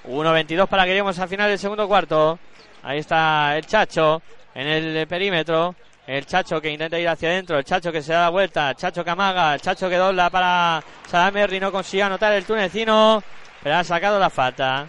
1-22 0.09 0.67
para 0.67 0.85
que 0.85 0.91
lleguemos 0.91 1.19
al 1.19 1.29
final 1.29 1.49
del 1.49 1.59
segundo 1.59 1.87
cuarto. 1.87 2.39
Ahí 2.83 2.99
está 2.99 3.57
el 3.57 3.67
Chacho 3.67 4.23
en 4.55 4.67
el 4.67 5.07
perímetro. 5.07 5.75
El 6.07 6.27
Chacho 6.27 6.61
que 6.61 6.71
intenta 6.71 6.99
ir 6.99 7.09
hacia 7.09 7.29
adentro. 7.29 7.59
El 7.59 7.65
Chacho 7.65 7.93
que 7.93 8.03
se 8.03 8.13
da 8.13 8.23
la 8.23 8.31
vuelta. 8.31 8.71
El 8.71 8.77
Chacho 8.77 9.05
que 9.05 9.11
amaga. 9.11 9.55
El 9.55 9.61
Chacho 9.61 9.89
que 9.89 9.97
dobla 9.97 10.31
para 10.31 10.83
Salamerri. 11.07 11.61
No 11.61 11.71
consigue 11.71 12.03
anotar 12.03 12.33
el 12.33 12.45
tunecino. 12.45 13.23
Pero 13.63 13.77
ha 13.77 13.85
sacado 13.85 14.19
la 14.19 14.31
falta. 14.31 14.89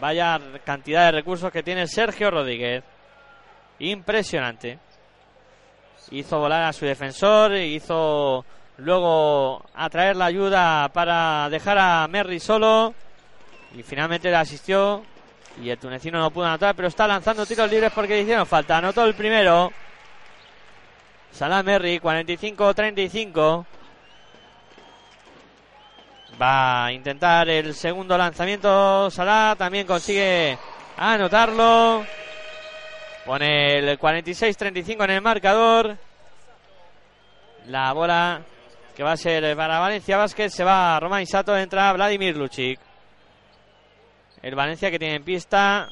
Vaya 0.00 0.40
cantidad 0.64 1.06
de 1.06 1.12
recursos 1.12 1.52
que 1.52 1.62
tiene 1.62 1.86
Sergio 1.86 2.30
Rodríguez. 2.30 2.82
Impresionante. 3.80 4.78
Hizo 6.10 6.38
volar 6.38 6.64
a 6.64 6.72
su 6.72 6.86
defensor, 6.86 7.54
hizo 7.54 8.44
luego 8.78 9.64
atraer 9.74 10.16
la 10.16 10.24
ayuda 10.24 10.88
para 10.92 11.48
dejar 11.50 11.78
a 11.78 12.08
Merry 12.08 12.40
solo. 12.40 12.94
Y 13.74 13.82
finalmente 13.82 14.30
le 14.30 14.36
asistió. 14.36 15.02
Y 15.62 15.68
el 15.68 15.78
tunecino 15.78 16.18
no 16.18 16.30
pudo 16.30 16.46
anotar, 16.46 16.74
pero 16.74 16.88
está 16.88 17.06
lanzando 17.06 17.44
tiros 17.44 17.70
libres 17.70 17.92
porque 17.92 18.14
le 18.14 18.22
hicieron 18.22 18.46
falta. 18.46 18.78
Anotó 18.78 19.04
el 19.04 19.14
primero. 19.14 19.72
Salah 21.32 21.62
Merry, 21.62 21.98
45-35. 21.98 23.66
Va 26.40 26.86
a 26.86 26.92
intentar 26.92 27.48
el 27.48 27.74
segundo 27.74 28.16
lanzamiento. 28.16 29.10
Salah 29.10 29.54
también 29.56 29.86
consigue 29.86 30.58
anotarlo. 30.96 32.04
Pone 33.26 33.78
el 33.78 33.98
46-35 33.98 35.04
en 35.04 35.10
el 35.10 35.20
marcador. 35.20 35.96
La 37.66 37.92
bola 37.92 38.40
que 38.96 39.02
va 39.02 39.12
a 39.12 39.16
ser 39.16 39.54
para 39.56 39.78
Valencia 39.78 40.16
Basket. 40.16 40.48
Se 40.48 40.64
va 40.64 40.96
a 40.96 41.00
Romain 41.00 41.26
Sato. 41.26 41.56
Entra 41.56 41.92
Vladimir 41.92 42.36
Lucic. 42.36 42.80
El 44.42 44.54
Valencia 44.54 44.90
que 44.90 44.98
tiene 44.98 45.16
en 45.16 45.24
pista 45.24 45.88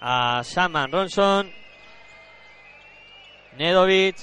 a 0.00 0.42
Saman 0.44 0.92
Ronson, 0.92 1.50
Nedovic, 3.56 4.16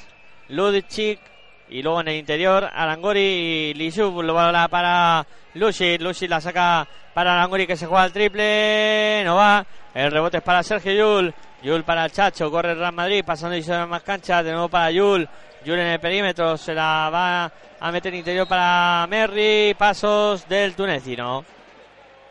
Ludicic 0.47 1.19
Y 1.67 1.81
luego 1.81 1.99
en 1.99 2.07
el 2.07 2.15
interior, 2.15 2.69
Arangori 2.71 3.19
y 3.19 3.73
Lishu. 3.73 4.21
Lo 4.21 4.33
bola 4.33 4.67
para 4.69 5.25
Lucy. 5.55 5.97
Lucy 5.97 6.27
la 6.27 6.39
saca 6.39 6.87
para 7.13 7.33
Arangori 7.33 7.67
que 7.67 7.75
se 7.75 7.87
juega 7.87 8.05
el 8.05 8.13
triple. 8.13 9.23
No 9.25 9.35
va. 9.35 9.65
El 9.93 10.11
rebote 10.11 10.37
es 10.37 10.43
para 10.43 10.63
Sergio 10.63 10.93
Yul. 10.93 11.33
Yul 11.65 11.83
para 11.83 12.05
el 12.05 12.11
Chacho. 12.11 12.51
Corre 12.51 12.73
el 12.73 12.77
Real 12.77 12.93
Madrid. 12.93 13.25
Pasando 13.25 13.55
y 13.55 13.63
se 13.63 13.75
más 13.87 14.03
cancha. 14.03 14.43
De 14.43 14.51
nuevo 14.51 14.69
para 14.69 14.91
Yul. 14.91 15.27
Yul 15.63 15.79
en 15.79 15.87
el 15.87 15.99
perímetro. 15.99 16.57
Se 16.57 16.75
la 16.75 17.09
va 17.11 17.51
a 17.79 17.91
meter 17.91 18.13
interior 18.13 18.47
para 18.47 19.07
Merry. 19.09 19.73
Pasos 19.73 20.47
del 20.47 20.75
tunecino. 20.75 21.43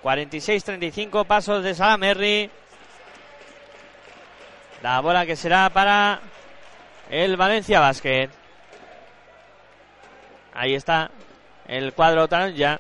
46-35. 0.05 1.27
Pasos 1.27 1.65
de 1.65 1.75
Salah 1.75 1.97
Merry. 1.97 2.49
La 4.83 5.01
bola 5.01 5.27
que 5.27 5.35
será 5.35 5.69
para 5.69 6.21
el 7.11 7.37
Valencia 7.37 7.81
Basket. 7.81 8.31
Ahí 10.55 10.75
está 10.75 11.11
el 11.67 11.93
cuadro 11.93 12.29
ya 12.51 12.79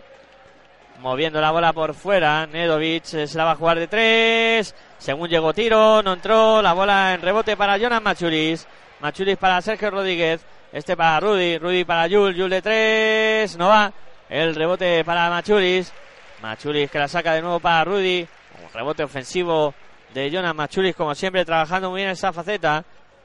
Moviendo 1.00 1.40
la 1.40 1.50
bola 1.50 1.72
por 1.72 1.94
fuera. 1.94 2.46
Nedovic 2.46 3.05
se 3.05 3.36
la 3.36 3.44
va 3.44 3.50
a 3.52 3.57
jugar 3.57 3.80
de 3.80 3.88
tres. 3.88 4.74
Según 5.05 5.28
llegó 5.28 5.52
tiro, 5.52 6.02
no 6.02 6.14
entró. 6.14 6.62
La 6.62 6.72
bola 6.72 7.12
en 7.12 7.20
rebote 7.20 7.59
para 7.59 7.76
Jonas 7.76 8.00
Machulis. 8.00 8.66
Machulis 9.00 9.36
para 9.36 9.61
Sergio 9.61 9.90
Rodríguez. 9.90 10.40
Este 10.72 10.96
para 10.96 11.20
Rudy. 11.20 11.59
Rudy 11.59 11.84
para 11.84 12.09
Jul. 12.09 12.34
Jul 12.34 12.48
de 12.48 12.62
tres. 12.62 13.55
No 13.59 13.68
va. 13.68 13.92
El 14.30 14.55
rebote 14.55 15.05
para 15.05 15.28
Machulis. 15.28 15.92
Machulis 16.40 16.90
que 16.90 16.98
la 16.98 17.07
saca 17.07 17.34
de 17.34 17.42
nuevo 17.42 17.61
para 17.61 17.84
Rudy. 17.84 18.26
Un 18.62 18.72
rebote 18.72 19.05
ofensivo 19.05 19.74
de 20.14 20.30
Jonas 20.30 20.55
Machulis, 20.55 20.96
como 20.96 21.14
siempre, 21.14 21.44
trabajando 21.44 21.90
muy 21.90 22.00
bien 22.00 22.09
esa 22.09 22.32
faceta. 22.32 22.82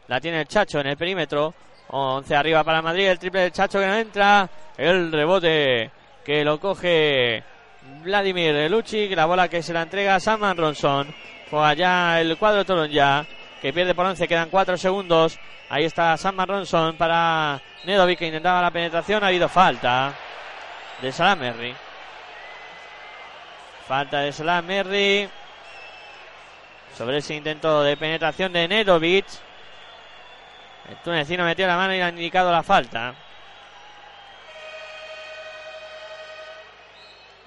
La 0.10 0.20
tiene 0.20 0.42
el 0.42 0.48
Chacho 0.50 0.82
en 0.82 0.88
el 0.88 0.98
perímetro. 0.98 1.54
11 1.88 2.36
arriba 2.36 2.62
para 2.66 2.82
Madrid. 2.82 3.08
El 3.08 3.20
triple 3.20 3.40
del 3.40 3.52
Chacho 3.54 3.80
que 3.80 3.88
no 3.88 3.96
entra. 3.96 4.50
El 4.76 5.14
rebote 5.14 5.92
que 6.26 6.44
lo 6.44 6.60
coge 6.60 7.42
Vladimir 8.04 8.70
Lucic. 8.70 9.16
La 9.16 9.24
bola 9.24 9.48
que 9.48 9.64
se 9.64 9.72
la 9.72 9.84
entrega 9.84 10.16
a 10.16 10.20
Saman 10.20 10.58
Ronson. 10.58 11.16
Juega 11.50 11.74
ya 11.74 12.22
el 12.22 12.38
cuadro 12.38 12.66
Toron 12.66 12.90
ya. 12.90 13.26
Que 13.62 13.74
pierde 13.74 13.96
por 13.96 14.06
11. 14.06 14.28
Quedan 14.28 14.50
4 14.50 14.78
segundos. 14.78 15.40
Ahí 15.70 15.86
está 15.86 16.16
Saman 16.18 16.48
Ronson 16.48 16.96
para 16.96 17.62
Nedovic 17.84 18.20
que 18.20 18.28
intentaba 18.28 18.62
la 18.62 18.72
penetración. 18.72 19.24
Ha 19.24 19.28
habido 19.28 19.50
falta 19.50 20.14
de 21.02 21.12
Salamerri. 21.12 21.76
Falta 23.88 24.20
de 24.22 24.32
Salamerri 24.32 25.30
sobre 26.98 27.18
ese 27.18 27.36
intento 27.36 27.84
de 27.84 27.98
penetración 27.98 28.52
de 28.54 28.68
Nedovic. 28.68 29.26
El 30.90 30.98
tunecino 30.98 31.46
metió 31.46 31.68
la 31.68 31.78
mano 31.78 31.96
y 31.96 32.02
ha 32.02 32.10
indicado 32.10 32.52
la 32.52 32.64
falta. 32.64 33.14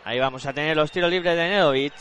Ahí 0.04 0.18
vamos 0.18 0.44
a 0.46 0.52
tener 0.52 0.76
los 0.76 0.90
tiros 0.90 1.10
libres 1.10 1.36
de 1.36 1.48
Nedovic. 1.48 1.92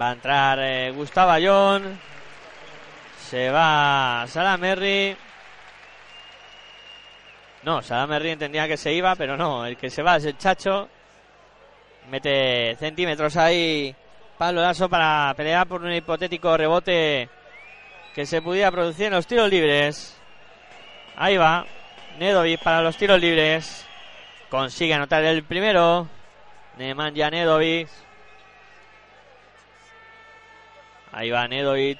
Va 0.00 0.10
a 0.10 0.12
entrar 0.12 0.58
eh, 0.60 0.92
Gustavo 0.94 1.32
Ayón. 1.32 1.98
Se 3.28 3.50
va 3.50 4.24
Salamerri. 4.28 5.16
No, 7.64 7.82
Salamerri 7.82 8.30
entendía 8.30 8.68
que 8.68 8.76
se 8.76 8.92
iba, 8.92 9.16
pero 9.16 9.36
no, 9.36 9.66
el 9.66 9.76
que 9.76 9.90
se 9.90 10.02
va 10.02 10.16
es 10.16 10.24
el 10.24 10.38
Chacho. 10.38 10.88
Mete 12.10 12.76
centímetros 12.76 13.36
ahí 13.36 13.94
Pablo 14.38 14.62
Lasso 14.62 14.88
para 14.88 15.34
pelear 15.36 15.66
por 15.66 15.82
un 15.82 15.92
hipotético 15.92 16.56
rebote 16.56 17.28
que 18.14 18.24
se 18.24 18.40
pudiera 18.40 18.70
producir 18.70 19.06
en 19.06 19.14
los 19.14 19.26
tiros 19.26 19.50
libres. 19.50 20.16
Ahí 21.16 21.36
va. 21.36 21.66
Nedovic 22.18 22.62
para 22.62 22.82
los 22.82 22.96
tiros 22.96 23.20
libres. 23.20 23.84
Consigue 24.48 24.94
anotar 24.94 25.24
el 25.24 25.42
primero. 25.42 26.08
Nemanja 26.78 27.30
Nedovic. 27.30 27.88
Ahí 31.18 31.30
va 31.32 31.48
Nedovic. 31.48 31.98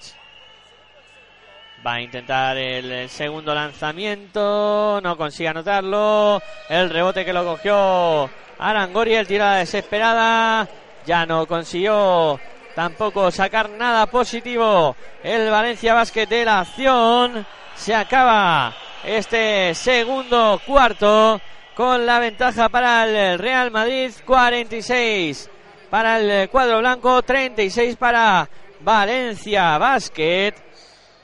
Va 1.85 1.95
a 1.95 2.01
intentar 2.01 2.57
el 2.57 3.09
segundo 3.09 3.53
lanzamiento. 3.53 5.01
No 5.03 5.17
consigue 5.17 5.49
anotarlo. 5.49 6.41
El 6.69 6.89
rebote 6.89 7.25
que 7.25 7.33
lo 7.33 7.45
cogió 7.45 8.31
Arangori. 8.61 9.17
El 9.17 9.27
tirada 9.27 9.57
desesperada. 9.57 10.69
Ya 11.05 11.27
no 11.27 11.49
consiguió 11.49 12.39
tampoco 12.77 13.33
sacar 13.33 13.71
nada 13.71 14.07
positivo. 14.07 14.95
El 15.25 15.51
Valencia 15.51 15.95
Basket 15.95 16.27
de 16.27 16.45
la 16.45 16.61
acción. 16.61 17.45
Se 17.75 17.97
acaba 17.97 18.73
este 19.03 19.75
segundo 19.75 20.61
cuarto 20.65 21.41
con 21.75 22.07
la 22.07 22.21
ventaja 22.21 22.69
para 22.69 23.05
el 23.05 23.37
Real 23.41 23.73
Madrid. 23.73 24.13
46 24.25 25.51
para 25.91 26.21
el 26.21 26.49
cuadro 26.51 26.79
blanco. 26.79 27.21
36 27.23 27.97
para 27.97 28.49
Valencia 28.81 29.79
Basket. 29.79 30.55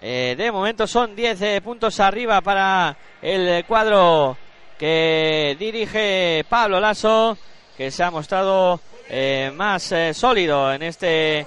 Eh, 0.00 0.34
de 0.36 0.52
momento 0.52 0.86
son 0.86 1.16
10 1.16 1.42
eh, 1.42 1.60
puntos 1.62 1.98
arriba 2.00 2.40
para 2.40 2.96
el 3.22 3.64
cuadro 3.64 4.36
que 4.78 5.56
dirige 5.58 6.44
Pablo 6.48 6.78
Lasso, 6.78 7.38
que 7.76 7.90
se 7.90 8.02
ha 8.02 8.10
mostrado 8.10 8.80
eh, 9.08 9.50
más 9.54 9.94
sólido 10.12 10.72
en 10.72 10.82
este 10.82 11.46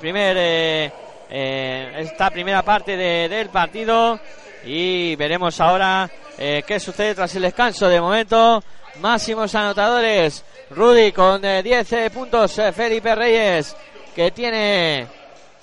primer 0.00 0.92
esta 1.30 2.30
primera 2.30 2.62
parte 2.62 2.96
del 2.96 3.48
partido 3.48 4.18
y 4.64 5.14
veremos 5.16 5.60
ahora 5.60 6.08
qué 6.36 6.80
sucede 6.80 7.14
tras 7.14 7.34
el 7.36 7.42
descanso. 7.42 7.88
De 7.88 8.00
momento, 8.00 8.62
máximos 9.00 9.54
anotadores. 9.54 10.44
Rudy 10.70 11.12
con 11.12 11.42
10 11.42 12.10
puntos. 12.12 12.60
Felipe 12.74 13.14
Reyes 13.14 13.76
que 14.14 14.32
tiene 14.32 15.06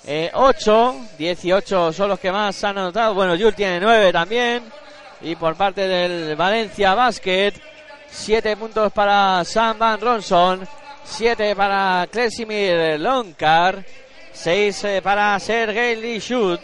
eh, 0.06 0.30
8, 0.32 0.94
18 1.18 1.92
son 1.92 2.08
los 2.08 2.20
que 2.20 2.30
más 2.30 2.62
han 2.62 2.78
anotado. 2.78 3.14
Bueno, 3.14 3.34
Yul 3.34 3.54
tiene 3.54 3.80
9 3.80 4.12
también. 4.12 4.62
Y 5.20 5.34
por 5.34 5.56
parte 5.56 5.88
del 5.88 6.36
Valencia 6.36 6.94
Basket, 6.94 7.54
7 8.08 8.56
puntos 8.56 8.92
para 8.92 9.44
Sam 9.44 9.78
Van 9.78 10.00
Ronson, 10.00 10.68
7 11.04 11.56
para 11.56 12.06
Kresimir 12.10 13.00
Lonkar, 13.00 13.84
6 14.32 14.84
eh, 14.84 15.02
para 15.02 15.38
Sergei 15.40 15.96
Lishut. 15.96 16.60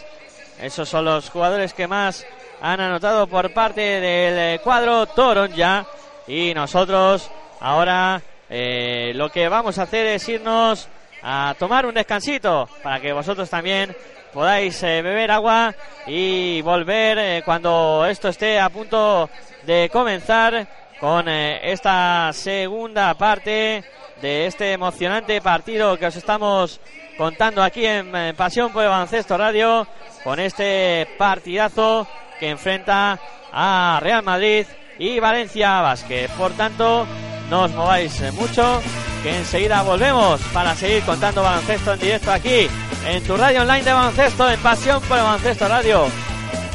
Esos 0.60 0.88
son 0.88 1.06
los 1.06 1.28
jugadores 1.28 1.74
que 1.74 1.88
más 1.88 2.24
han 2.60 2.80
anotado 2.80 3.26
por 3.26 3.52
parte 3.52 3.80
del 3.80 4.38
eh, 4.38 4.60
cuadro 4.62 5.06
Toronja. 5.06 5.84
Y 6.28 6.54
nosotros 6.54 7.28
ahora 7.60 8.22
eh, 8.48 9.12
lo 9.14 9.30
que 9.30 9.48
vamos 9.48 9.78
a 9.78 9.82
hacer 9.82 10.06
es 10.06 10.28
irnos 10.28 10.88
a 11.22 11.54
tomar 11.58 11.86
un 11.86 11.94
descansito 11.94 12.68
para 12.82 13.00
que 13.00 13.12
vosotros 13.12 13.48
también 13.48 13.94
podáis 14.32 14.82
eh, 14.82 15.02
beber 15.02 15.30
agua 15.30 15.74
y 16.06 16.62
volver 16.62 17.18
eh, 17.18 17.42
cuando 17.44 18.04
esto 18.08 18.28
esté 18.28 18.58
a 18.58 18.68
punto 18.70 19.28
de 19.64 19.90
comenzar 19.92 20.66
con 20.98 21.28
eh, 21.28 21.60
esta 21.70 22.30
segunda 22.32 23.14
parte 23.14 23.84
de 24.20 24.46
este 24.46 24.72
emocionante 24.72 25.40
partido 25.40 25.98
que 25.98 26.06
os 26.06 26.16
estamos 26.16 26.80
contando 27.18 27.62
aquí 27.62 27.84
en, 27.84 28.34
Pasión 28.36 28.72
por 28.72 28.84
el 28.84 28.88
Baloncesto 28.88 29.36
Radio 29.36 29.86
con 30.24 30.40
este 30.40 31.06
partidazo 31.18 32.06
que 32.38 32.50
enfrenta 32.50 33.18
a 33.52 33.98
Real 34.00 34.22
Madrid 34.22 34.66
y 34.98 35.20
Valencia 35.20 35.80
Basket. 35.80 36.28
Por 36.38 36.52
tanto, 36.52 37.06
no 37.52 37.64
os 37.64 37.72
mováis 37.72 38.18
mucho 38.32 38.80
que 39.22 39.36
enseguida 39.36 39.82
volvemos 39.82 40.40
para 40.54 40.74
seguir 40.74 41.02
contando 41.02 41.42
baloncesto 41.42 41.92
en 41.92 42.00
directo 42.00 42.32
aquí 42.32 42.66
en 43.06 43.22
tu 43.24 43.36
radio 43.36 43.60
online 43.60 43.82
de 43.82 43.92
baloncesto 43.92 44.50
en 44.50 44.58
Pasión 44.60 45.02
por 45.02 45.18
Baloncesto 45.18 45.68
Radio. 45.68 46.06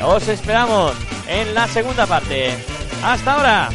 Os 0.03 0.28
esperamos 0.28 0.93
en 1.28 1.55
la 1.55 1.67
segunda 1.67 2.05
parte. 2.05 2.55
Hasta 3.03 3.34
ahora. 3.34 3.69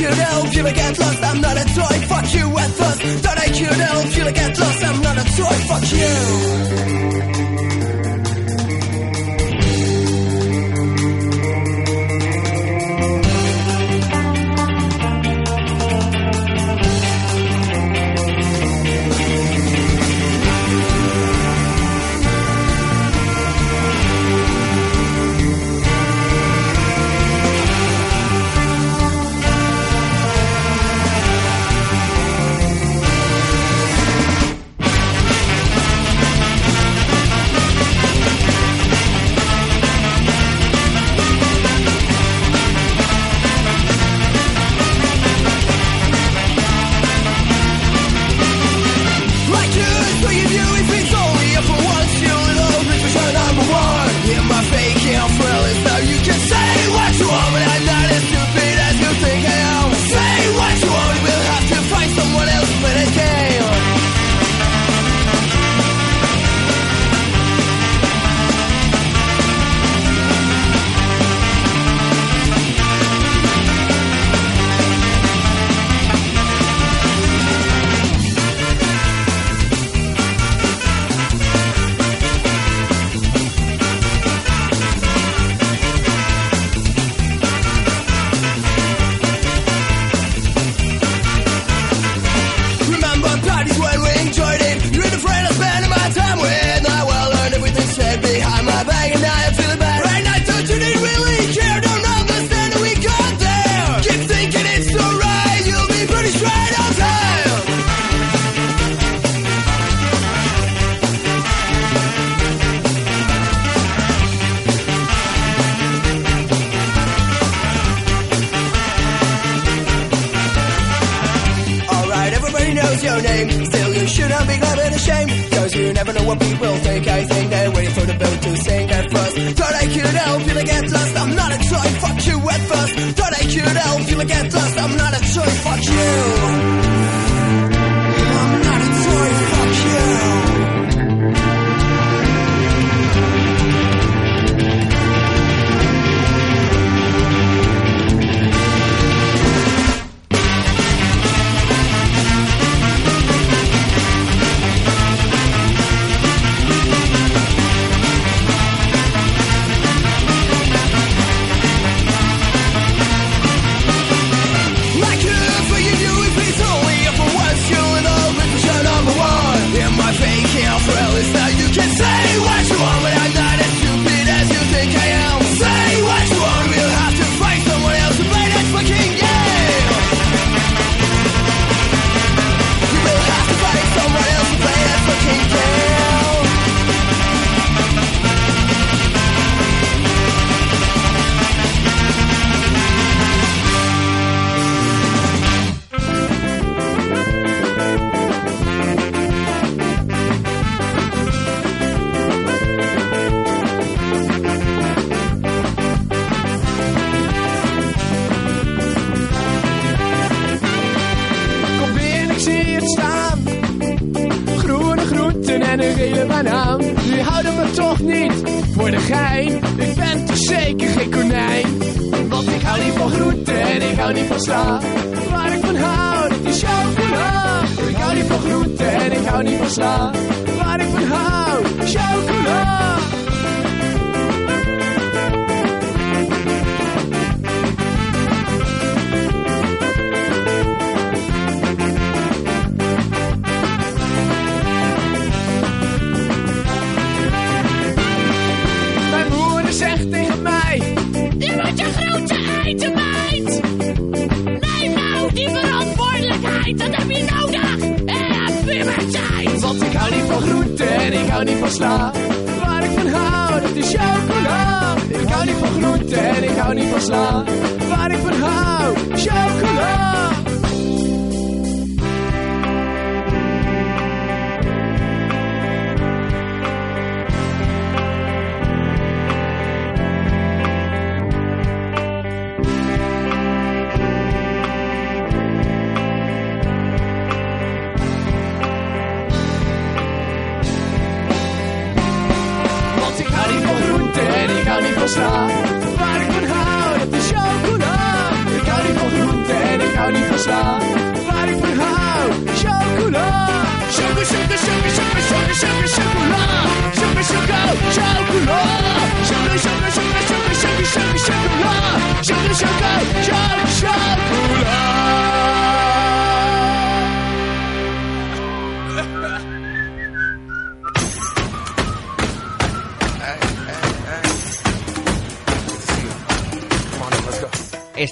you 0.00 0.10
now, 0.10 0.44
feel 0.50 0.66
I 0.66 0.72
get 0.72 0.98
lost, 0.98 1.22
I'm 1.22 1.40
not 1.40 1.56
a 1.56 1.64
toy, 1.74 2.06
fuck 2.06 2.34
you 2.34 2.58
at 2.58 2.70
first. 2.70 3.22
Don't 3.22 3.38
I 3.38 3.46
you 3.46 3.70
now, 3.70 4.00
feel 4.12 4.28
I 4.28 4.32
get 4.32 4.58
lost, 4.58 4.84
I'm 4.84 5.02
not 5.02 5.18
a 5.18 5.24
toy, 5.36 5.58
fuck 5.68 5.92
you. 5.92 6.77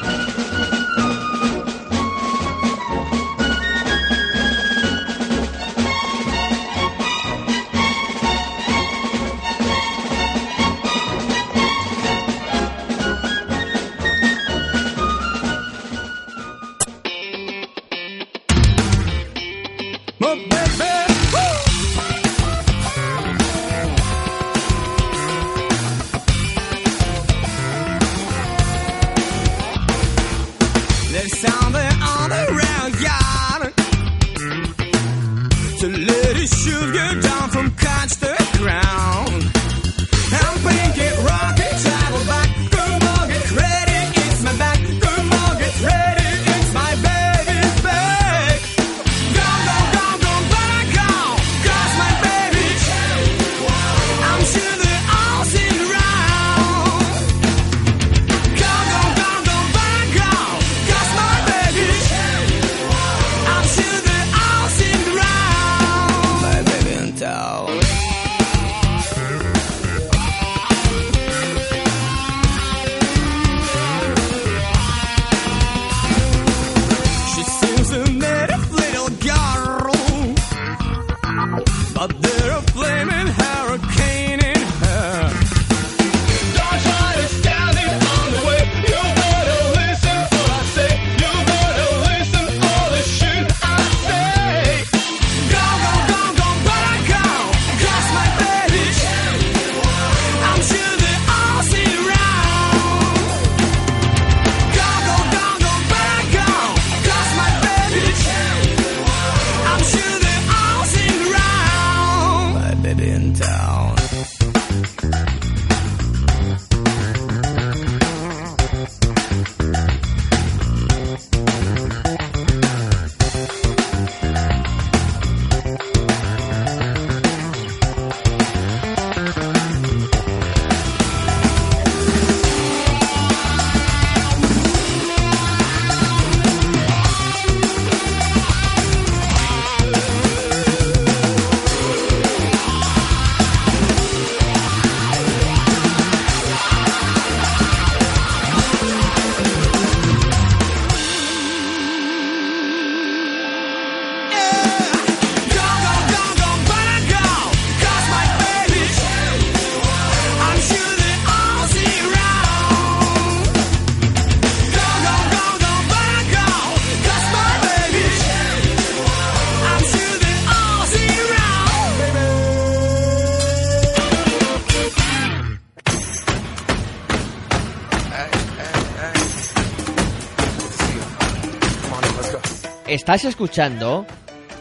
Estás 183.06 183.24
escuchando 183.24 184.04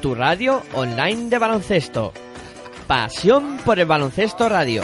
tu 0.03 0.13
radio 0.13 0.61
online 0.73 1.31
de 1.31 1.39
baloncesto. 1.39 2.13
Pasión 2.85 3.57
por 3.65 3.79
el 3.79 3.87
baloncesto 3.87 4.47
radio. 4.47 4.83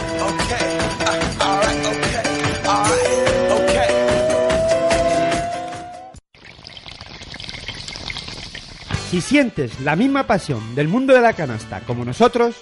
Si 9.12 9.22
sientes 9.22 9.80
la 9.82 9.96
misma 9.96 10.26
pasión 10.26 10.74
del 10.74 10.88
mundo 10.88 11.14
de 11.14 11.22
la 11.22 11.34
canasta 11.34 11.82
como 11.82 12.04
nosotros, 12.04 12.56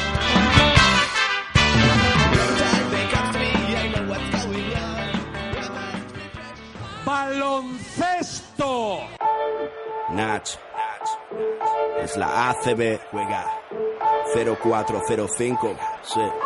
directo. 8.57 9.01
Nach, 10.11 10.43
es 12.03 12.17
la 12.17 12.51
ACB, 12.51 12.99
juega 13.11 13.45
0405. 14.35 15.77
Sí 16.03 16.46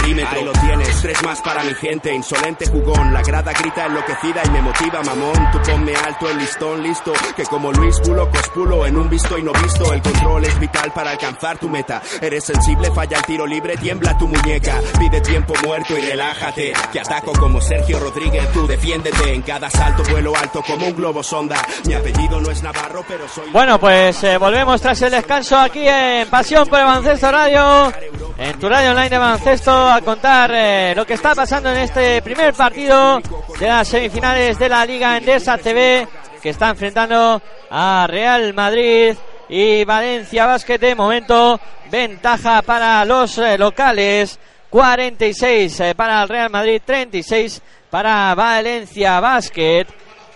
perímetro. 0.00 0.38
Ahí 0.38 0.44
lo 0.44 0.52
tienes, 0.52 1.02
tres 1.02 1.22
más 1.22 1.40
para 1.40 1.62
mi 1.64 1.74
gente, 1.74 2.14
insolente 2.14 2.66
jugón. 2.66 3.12
La 3.12 3.22
grada 3.22 3.52
grita 3.52 3.86
enloquecida 3.86 4.42
y 4.44 4.50
me 4.50 4.62
motiva, 4.62 5.02
mamón. 5.02 5.50
Tú 5.52 5.58
ponme 5.70 5.94
alto 5.94 6.30
el 6.30 6.38
listón, 6.38 6.82
listo. 6.82 7.12
Que 7.36 7.44
como 7.44 7.72
Luis 7.72 7.98
Pulo, 8.00 8.30
cospulo 8.30 8.86
en 8.86 8.96
un 8.96 9.08
visto 9.08 9.38
y 9.38 9.42
no 9.42 9.52
visto. 9.52 9.92
El 9.92 10.02
control 10.02 10.44
es 10.44 10.58
vital 10.58 10.92
para 10.92 11.10
alcanzar 11.10 11.58
tu 11.58 11.68
meta. 11.68 12.02
Eres 12.20 12.44
sensible, 12.44 12.90
falla 12.92 13.18
el 13.18 13.24
tiro 13.24 13.46
libre, 13.46 13.76
tiembla 13.76 14.16
tu 14.18 14.28
muñeca. 14.28 14.80
Pide 14.98 15.20
tiempo 15.20 15.54
muerto 15.64 15.96
y 15.96 16.00
relájate. 16.02 16.72
Que 16.92 17.00
ataco 17.00 17.32
como 17.32 17.60
Sergio 17.60 17.98
Rodríguez, 18.00 18.50
tú 18.52 18.66
defiéndete. 18.66 19.34
En 19.34 19.42
cada 19.42 19.70
salto 19.70 20.02
vuelo 20.10 20.34
alto 20.36 20.62
como 20.66 20.86
un 20.86 20.96
globo 20.96 21.22
sonda. 21.22 21.56
Mi 21.86 21.94
apellido 21.94 22.40
no 22.40 22.50
es 22.50 22.62
Navarro, 22.62 23.04
pero 23.06 23.28
soy. 23.28 23.50
Bueno, 23.50 23.78
pues 23.78 24.22
eh, 24.24 24.38
volvemos 24.38 24.80
tras 24.80 25.00
el 25.02 25.10
descanso 25.10 25.58
aquí 25.58 25.86
en 25.86 26.28
Pasión 26.28 26.66
por 26.68 26.78
el 26.78 26.86
Baloncesto 26.86 27.30
Radio, 27.30 27.92
en 28.38 28.58
tu 28.58 28.68
radio 28.68 28.90
online 28.90 29.10
de 29.10 29.18
baloncesto, 29.18 29.89
a 29.90 30.00
contar 30.02 30.52
eh, 30.54 30.92
lo 30.94 31.04
que 31.04 31.14
está 31.14 31.34
pasando 31.34 31.70
en 31.72 31.78
este 31.78 32.22
primer 32.22 32.54
partido 32.54 33.20
de 33.58 33.66
las 33.66 33.88
semifinales 33.88 34.56
de 34.56 34.68
la 34.68 34.86
Liga 34.86 35.16
Endesa 35.16 35.58
CB, 35.58 36.06
que 36.40 36.50
está 36.50 36.68
enfrentando 36.70 37.42
a 37.70 38.06
Real 38.08 38.54
Madrid 38.54 39.16
y 39.48 39.84
Valencia 39.84 40.46
Basket. 40.46 40.78
De 40.78 40.94
momento, 40.94 41.58
ventaja 41.90 42.62
para 42.62 43.04
los 43.04 43.36
eh, 43.38 43.58
locales, 43.58 44.38
46 44.70 45.80
eh, 45.80 45.94
para 45.96 46.22
el 46.22 46.28
Real 46.28 46.50
Madrid, 46.50 46.82
36 46.84 47.60
para 47.90 48.32
Valencia 48.36 49.18
Basket. 49.18 49.86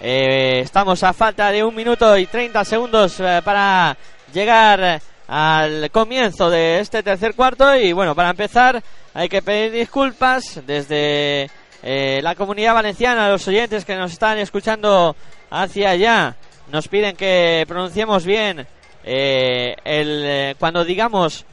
Estamos 0.00 1.02
a 1.04 1.12
falta 1.12 1.50
de 1.50 1.62
un 1.62 1.74
minuto 1.74 2.18
y 2.18 2.26
30 2.26 2.64
segundos 2.64 3.22
para 3.42 3.96
llegar 4.32 5.00
al 5.26 5.90
comienzo 5.90 6.50
de 6.50 6.80
este 6.80 7.02
tercer 7.02 7.34
cuarto 7.34 7.74
y 7.74 7.92
bueno, 7.92 8.14
para 8.14 8.30
empezar 8.30 8.82
hay 9.14 9.28
que 9.28 9.42
pedir 9.42 9.72
disculpas 9.72 10.60
desde 10.66 11.50
eh, 11.82 12.20
la 12.22 12.34
comunidad 12.34 12.74
valenciana, 12.74 13.28
los 13.28 13.46
oyentes 13.48 13.84
que 13.84 13.96
nos 13.96 14.12
están 14.12 14.38
escuchando 14.38 15.16
hacia 15.50 15.90
allá. 15.90 16.36
Nos 16.70 16.88
piden 16.88 17.14
que 17.14 17.64
pronunciemos 17.68 18.24
bien 18.24 18.66
eh, 19.04 19.76
el 19.84 20.22
eh, 20.24 20.54
cuando 20.58 20.84
digamos 20.84 21.44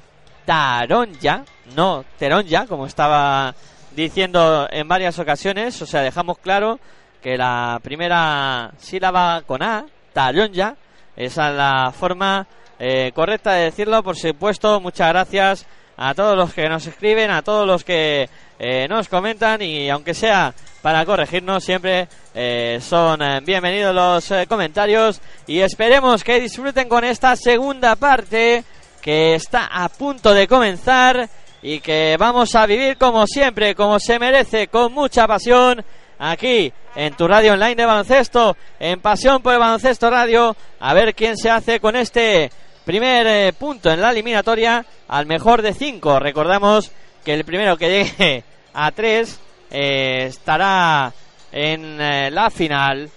Taronja, 0.45 1.43
no 1.75 2.05
Teronja, 2.17 2.65
como 2.65 2.85
estaba 2.85 3.53
diciendo 3.95 4.67
en 4.71 4.87
varias 4.87 5.19
ocasiones, 5.19 5.81
o 5.81 5.85
sea, 5.85 6.01
dejamos 6.01 6.37
claro 6.39 6.79
que 7.21 7.37
la 7.37 7.79
primera 7.83 8.71
sílaba 8.79 9.43
con 9.45 9.61
A, 9.61 9.85
Taronja, 10.13 10.75
esa 11.15 11.49
es 11.49 11.55
la 11.55 11.93
forma 11.97 12.47
eh, 12.83 13.11
correcta 13.13 13.53
de 13.53 13.65
decirlo. 13.65 14.01
Por 14.01 14.17
supuesto, 14.17 14.81
muchas 14.81 15.09
gracias 15.09 15.67
a 15.97 16.15
todos 16.15 16.35
los 16.35 16.51
que 16.51 16.67
nos 16.67 16.87
escriben, 16.87 17.29
a 17.29 17.43
todos 17.43 17.67
los 17.67 17.83
que 17.83 18.27
eh, 18.57 18.87
nos 18.89 19.07
comentan 19.07 19.61
y 19.61 19.87
aunque 19.87 20.15
sea 20.15 20.51
para 20.81 21.05
corregirnos, 21.05 21.63
siempre 21.63 22.07
eh, 22.33 22.79
son 22.81 23.19
bienvenidos 23.45 23.93
los 23.93 24.47
comentarios 24.47 25.21
y 25.45 25.59
esperemos 25.59 26.23
que 26.23 26.41
disfruten 26.41 26.89
con 26.89 27.03
esta 27.03 27.35
segunda 27.35 27.95
parte 27.95 28.63
que 28.99 29.35
está 29.35 29.67
a 29.71 29.87
punto 29.87 30.33
de 30.33 30.47
comenzar 30.47 31.29
y 31.61 31.81
que 31.81 32.17
vamos 32.17 32.55
a 32.55 32.65
vivir 32.65 32.97
como 32.97 33.27
siempre, 33.27 33.75
como 33.75 33.99
se 33.99 34.17
merece, 34.17 34.69
con 34.69 34.91
mucha 34.91 35.27
pasión 35.27 35.85
aquí 36.17 36.73
en 36.95 37.13
tu 37.13 37.27
radio 37.27 37.53
online 37.53 37.75
de 37.75 37.85
baloncesto, 37.85 38.57
en 38.79 38.99
Pasión 39.01 39.41
por 39.41 39.53
el 39.53 39.59
Baloncesto 39.59 40.09
Radio, 40.09 40.55
a 40.79 40.93
ver 40.93 41.13
quién 41.13 41.37
se 41.37 41.49
hace 41.49 41.79
con 41.79 41.95
este 41.95 42.49
primer 42.85 43.27
eh, 43.27 43.53
punto 43.53 43.91
en 43.91 44.01
la 44.01 44.11
eliminatoria 44.11 44.85
al 45.07 45.25
mejor 45.25 45.61
de 45.61 45.73
cinco. 45.73 46.19
Recordamos 46.19 46.91
que 47.23 47.33
el 47.33 47.45
primero 47.45 47.77
que 47.77 47.89
llegue 47.89 48.43
a 48.73 48.91
tres 48.91 49.39
eh, 49.69 50.25
estará 50.27 51.11
en 51.51 52.01
eh, 52.01 52.31
la 52.31 52.49
final. 52.49 53.09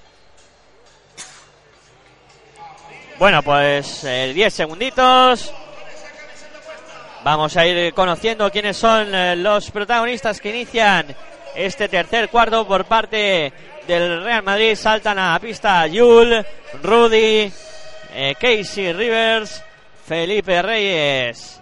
Bueno, 3.19 3.43
pues 3.43 4.03
10 4.03 4.53
segunditos. 4.53 5.53
Vamos 7.23 7.57
a 7.57 7.65
ir 7.65 7.95
conociendo 7.95 8.51
quiénes 8.51 8.77
son 8.77 9.09
los 9.43 9.71
protagonistas 9.71 10.41
que 10.41 10.51
inician 10.51 11.07
este 11.55 11.89
tercer 11.89 12.29
cuarto 12.29 12.67
por 12.67 12.85
parte 12.85 13.53
del 13.87 14.25
Real 14.25 14.43
Madrid. 14.43 14.75
Saltan 14.75 15.19
a 15.19 15.39
pista 15.39 15.87
Yul, 15.87 16.45
Rudy, 16.83 17.53
eh, 18.15 18.35
Casey 18.41 18.93
Rivers, 18.93 19.63
Felipe 20.07 20.63
Reyes 20.63 21.61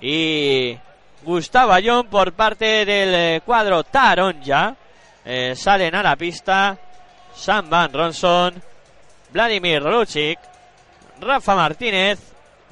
y 0.00 0.76
Gustavo 1.22 1.72
Ayón 1.72 2.06
por 2.06 2.32
parte 2.32 2.84
del 2.84 3.14
eh, 3.14 3.40
cuadro 3.44 3.84
Taronja. 3.84 4.74
Eh, 5.24 5.54
salen 5.56 5.94
a 5.94 6.02
la 6.02 6.16
pista 6.16 6.78
Sam 7.34 7.68
Van 7.68 7.92
Ronson, 7.92 8.62
Vladimir 9.32 9.82
Lucic, 9.82 10.38
Rafa 11.20 11.54
Martínez 11.54 12.18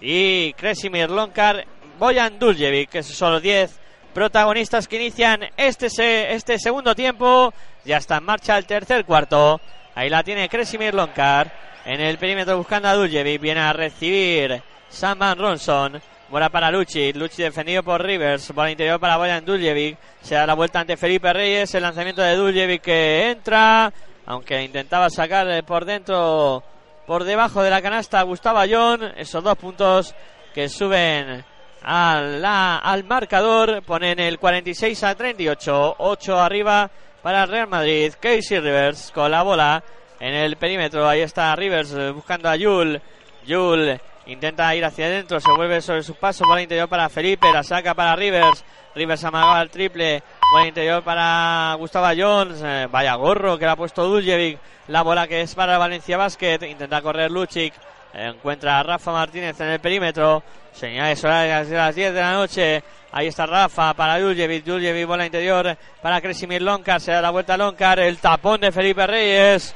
y 0.00 0.52
Kresimir 0.54 1.10
Lonkar, 1.10 1.64
Boyan 1.98 2.38
Duljevic, 2.38 2.88
que 2.90 3.02
son 3.02 3.32
los 3.34 3.42
10 3.42 3.78
protagonistas 4.14 4.88
que 4.88 4.96
inician 4.96 5.40
este, 5.56 5.90
se- 5.90 6.32
este 6.32 6.58
segundo 6.58 6.94
tiempo. 6.94 7.52
Ya 7.84 7.98
está 7.98 8.16
en 8.16 8.24
marcha 8.24 8.56
el 8.56 8.66
tercer 8.66 9.04
cuarto. 9.04 9.60
Ahí 9.98 10.08
la 10.08 10.22
tiene 10.22 10.48
Kresimir 10.48 10.94
Lonkar 10.94 11.50
en 11.84 12.00
el 12.00 12.18
perímetro 12.18 12.56
buscando 12.56 12.86
a 12.86 12.94
Duljevic. 12.94 13.40
Viene 13.40 13.58
a 13.60 13.72
recibir 13.72 14.62
Sam 14.88 15.18
Van 15.18 15.36
Ronson. 15.36 16.00
Bola 16.28 16.50
para 16.50 16.70
Lucic, 16.70 17.16
Lucic 17.16 17.46
defendido 17.46 17.82
por 17.82 18.00
Rivers, 18.00 18.52
bola 18.54 18.70
interior 18.70 19.00
para 19.00 19.16
Boyan 19.16 19.44
Duljevic, 19.44 19.96
se 20.20 20.36
da 20.36 20.46
la 20.46 20.54
vuelta 20.54 20.78
ante 20.78 20.96
Felipe 20.96 21.32
Reyes, 21.32 21.74
el 21.74 21.82
lanzamiento 21.82 22.22
de 22.22 22.36
Duljevic 22.36 22.82
que 22.82 23.30
entra, 23.30 23.92
aunque 24.26 24.62
intentaba 24.62 25.10
sacar 25.10 25.50
eh, 25.50 25.64
por 25.64 25.84
dentro, 25.84 26.62
por 27.08 27.24
debajo 27.24 27.60
de 27.62 27.70
la 27.70 27.82
canasta 27.82 28.20
Gustavo 28.22 28.58
Ayón, 28.58 29.02
esos 29.16 29.42
dos 29.42 29.56
puntos 29.56 30.14
que 30.54 30.68
suben 30.68 31.42
a 31.82 32.20
la- 32.20 32.76
al 32.76 33.02
marcador, 33.04 33.82
ponen 33.82 34.20
el 34.20 34.38
46 34.38 35.02
a 35.04 35.14
38, 35.14 35.94
8 35.98 36.38
arriba 36.38 36.90
para 37.28 37.42
el 37.42 37.50
Real 37.50 37.68
Madrid, 37.68 38.14
Casey 38.18 38.58
Rivers 38.58 39.12
con 39.14 39.30
la 39.30 39.42
bola 39.42 39.84
en 40.18 40.32
el 40.32 40.56
perímetro, 40.56 41.06
ahí 41.06 41.20
está 41.20 41.54
Rivers 41.54 41.92
eh, 41.92 42.10
buscando 42.10 42.48
a 42.48 42.56
Yul, 42.56 43.02
Yul 43.44 44.00
intenta 44.24 44.74
ir 44.74 44.82
hacia 44.82 45.04
adentro, 45.04 45.38
se 45.38 45.52
vuelve 45.52 45.82
sobre 45.82 46.02
sus 46.02 46.16
pasos, 46.16 46.48
bola 46.48 46.62
interior 46.62 46.88
para 46.88 47.10
Felipe, 47.10 47.52
la 47.52 47.62
saca 47.62 47.92
para 47.92 48.16
Rivers, 48.16 48.64
Rivers 48.94 49.22
amagaba 49.24 49.60
el 49.60 49.68
triple, 49.68 50.22
bola 50.50 50.68
interior 50.68 51.04
para 51.04 51.74
Gustavo 51.76 52.08
Jones, 52.16 52.62
eh, 52.64 52.88
vaya 52.90 53.14
gorro 53.16 53.58
que 53.58 53.66
le 53.66 53.72
ha 53.72 53.76
puesto 53.76 54.04
Duljevic, 54.04 54.58
la 54.86 55.02
bola 55.02 55.28
que 55.28 55.42
es 55.42 55.54
para 55.54 55.76
Valencia 55.76 56.16
Basket, 56.16 56.60
intenta 56.62 57.02
correr 57.02 57.30
Lucic, 57.30 57.74
encuentra 58.14 58.80
a 58.80 58.82
Rafa 58.82 59.12
Martínez 59.12 59.60
en 59.60 59.68
el 59.68 59.80
perímetro, 59.80 60.42
señales 60.72 61.22
horarias 61.22 61.68
de 61.68 61.76
las 61.76 61.94
10 61.94 62.14
de 62.14 62.20
la 62.22 62.32
noche, 62.32 62.82
ahí 63.12 63.26
está 63.26 63.46
Rafa 63.46 63.94
para 63.94 64.18
Duljevic, 64.18 64.64
Duljevic 64.64 65.06
bola 65.06 65.26
interior 65.26 65.76
para 66.02 66.20
Kresimir 66.20 66.62
Lonkar, 66.62 67.00
se 67.00 67.12
da 67.12 67.22
la 67.22 67.30
vuelta 67.30 67.54
a 67.54 67.56
Lonkar, 67.56 67.98
el 68.00 68.18
tapón 68.18 68.60
de 68.60 68.72
Felipe 68.72 69.06
Reyes, 69.06 69.74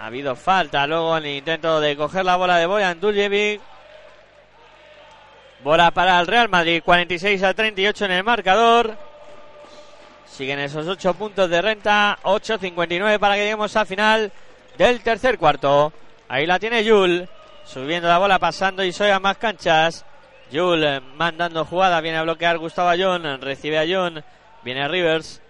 ha 0.00 0.06
habido 0.06 0.36
falta 0.36 0.86
luego 0.86 1.18
en 1.18 1.24
el 1.24 1.36
intento 1.38 1.80
de 1.80 1.96
coger 1.96 2.24
la 2.24 2.36
bola 2.36 2.56
de 2.56 2.66
Boyan 2.66 3.00
Duljevic. 3.00 3.60
Bola 5.64 5.90
para 5.90 6.20
el 6.20 6.26
Real 6.28 6.48
Madrid, 6.48 6.82
46 6.84 7.42
a 7.42 7.52
38 7.52 8.04
en 8.04 8.10
el 8.12 8.22
marcador. 8.22 8.96
Siguen 10.24 10.60
esos 10.60 10.86
8 10.86 11.14
puntos 11.14 11.50
de 11.50 11.60
renta, 11.60 12.16
8.59 12.22 13.18
para 13.18 13.34
que 13.34 13.40
lleguemos 13.40 13.74
al 13.74 13.86
final 13.88 14.32
del 14.76 15.00
tercer 15.00 15.36
cuarto. 15.36 15.92
Ahí 16.28 16.46
la 16.46 16.60
tiene 16.60 16.84
Yul, 16.84 17.28
subiendo 17.64 18.06
la 18.06 18.18
bola, 18.18 18.38
pasando 18.38 18.84
y 18.84 18.92
soy 18.92 19.10
a 19.10 19.18
más 19.18 19.36
canchas. 19.36 20.04
Eh, 20.50 21.00
mandando 21.16 21.64
jugada, 21.64 22.00
viene 22.00 22.18
a 22.18 22.22
bloquear 22.22 22.58
Gustavo 22.58 22.88
Ayón, 22.88 23.40
recibe 23.40 23.76
a 23.78 23.82
Ayón, 23.82 24.24
viene 24.62 24.88
Rivers. 24.88 25.42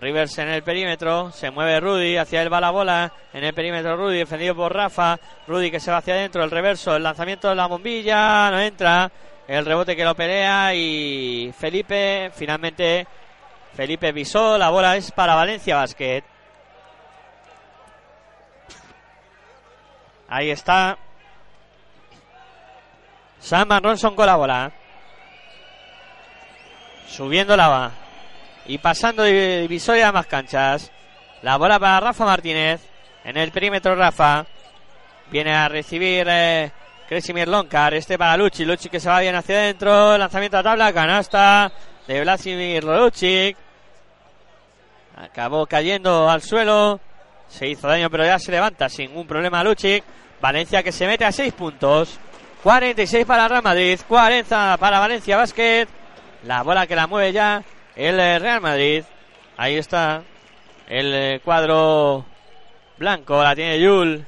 Rivers 0.00 0.38
en 0.38 0.48
el 0.48 0.62
perímetro, 0.62 1.30
se 1.32 1.50
mueve 1.50 1.80
Rudy, 1.80 2.16
hacia 2.16 2.42
él 2.42 2.52
va 2.52 2.60
la 2.60 2.70
bola, 2.70 3.12
en 3.32 3.44
el 3.44 3.54
perímetro 3.54 3.96
Rudy, 3.96 4.18
defendido 4.18 4.54
por 4.54 4.74
Rafa, 4.74 5.18
Rudy 5.46 5.70
que 5.70 5.80
se 5.80 5.90
va 5.90 5.98
hacia 5.98 6.14
adentro, 6.14 6.44
el 6.44 6.50
reverso, 6.50 6.94
el 6.96 7.02
lanzamiento 7.02 7.48
de 7.48 7.54
la 7.54 7.66
bombilla, 7.66 8.50
no 8.50 8.60
entra, 8.60 9.10
el 9.48 9.64
rebote 9.64 9.96
que 9.96 10.04
lo 10.04 10.14
pelea 10.14 10.74
y 10.74 11.52
Felipe 11.58 12.30
finalmente 12.34 13.06
Felipe 13.74 14.12
Bisó. 14.12 14.58
La 14.58 14.70
bola 14.70 14.96
es 14.96 15.12
para 15.12 15.34
Valencia 15.34 15.76
Basket. 15.76 16.24
Ahí 20.28 20.50
está. 20.50 20.98
Sam 23.46 23.68
Van 23.68 23.80
Ronson 23.80 24.16
con 24.16 24.26
la 24.26 24.34
bola. 24.34 24.72
Subiendo 27.06 27.56
la 27.56 27.68
va. 27.68 27.92
Y 28.66 28.78
pasando 28.78 29.22
divisoria 29.22 30.08
a 30.08 30.12
más 30.12 30.26
canchas. 30.26 30.90
La 31.42 31.56
bola 31.56 31.78
para 31.78 32.00
Rafa 32.00 32.24
Martínez. 32.24 32.80
En 33.22 33.36
el 33.36 33.52
perímetro 33.52 33.94
Rafa. 33.94 34.44
Viene 35.30 35.54
a 35.54 35.68
recibir 35.68 36.26
eh, 36.28 36.72
Kresimir 37.08 37.46
Loncar. 37.46 37.94
Este 37.94 38.18
para 38.18 38.36
Luchi. 38.36 38.64
Luchi 38.64 38.88
que 38.88 38.98
se 38.98 39.08
va 39.08 39.20
bien 39.20 39.36
hacia 39.36 39.58
adentro. 39.58 40.18
Lanzamiento 40.18 40.58
a 40.58 40.64
tabla. 40.64 40.92
Canasta 40.92 41.70
de 42.08 42.20
Vladimir 42.22 42.82
Lucic. 42.82 43.56
Acabó 45.18 45.66
cayendo 45.66 46.28
al 46.28 46.42
suelo. 46.42 46.98
Se 47.46 47.68
hizo 47.68 47.86
daño, 47.86 48.10
pero 48.10 48.24
ya 48.24 48.40
se 48.40 48.50
levanta 48.50 48.88
sin 48.88 49.10
ningún 49.10 49.28
problema 49.28 49.62
Lucic. 49.62 50.02
Valencia 50.40 50.82
que 50.82 50.90
se 50.90 51.06
mete 51.06 51.24
a 51.24 51.30
6 51.30 51.52
puntos. 51.52 52.18
46 52.66 53.24
para 53.26 53.46
Real 53.46 53.62
Madrid. 53.62 54.00
40 54.08 54.76
para 54.78 54.98
Valencia 54.98 55.36
Basket. 55.36 55.86
La 56.42 56.64
bola 56.64 56.88
que 56.88 56.96
la 56.96 57.06
mueve 57.06 57.32
ya 57.32 57.62
el 57.94 58.18
eh, 58.18 58.40
Real 58.40 58.60
Madrid. 58.60 59.04
Ahí 59.56 59.76
está 59.76 60.24
el 60.88 61.14
eh, 61.14 61.40
cuadro 61.44 62.26
blanco. 62.98 63.40
La 63.40 63.54
tiene 63.54 63.78
Yul. 63.78 64.26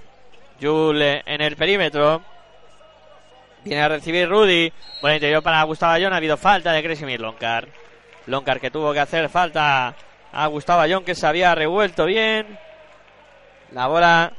Yul 0.61 1.03
eh, 1.03 1.21
en 1.27 1.41
el 1.41 1.57
perímetro. 1.57 2.23
Viene 3.65 3.83
a 3.83 3.89
recibir 3.89 4.29
Rudy. 4.29 4.73
Buen 5.03 5.15
interior 5.15 5.43
para 5.43 5.61
Gustavo 5.65 5.95
Ayón. 5.95 6.13
Ha 6.13 6.19
habido 6.19 6.37
falta 6.37 6.71
de 6.71 6.81
Kresimir 6.85 7.21
Loncar. 7.21 7.67
Loncar 8.27 8.61
que 8.61 8.71
tuvo 8.71 8.93
que 8.93 9.01
hacer 9.01 9.29
falta 9.29 9.97
a 10.33 10.47
Gustavo 10.47 10.81
Ayón 10.81 11.05
que 11.05 11.17
se 11.17 11.27
había 11.27 11.57
revuelto 11.57 12.05
bien. 12.05 12.57
La 13.73 13.89
bola 13.89 14.33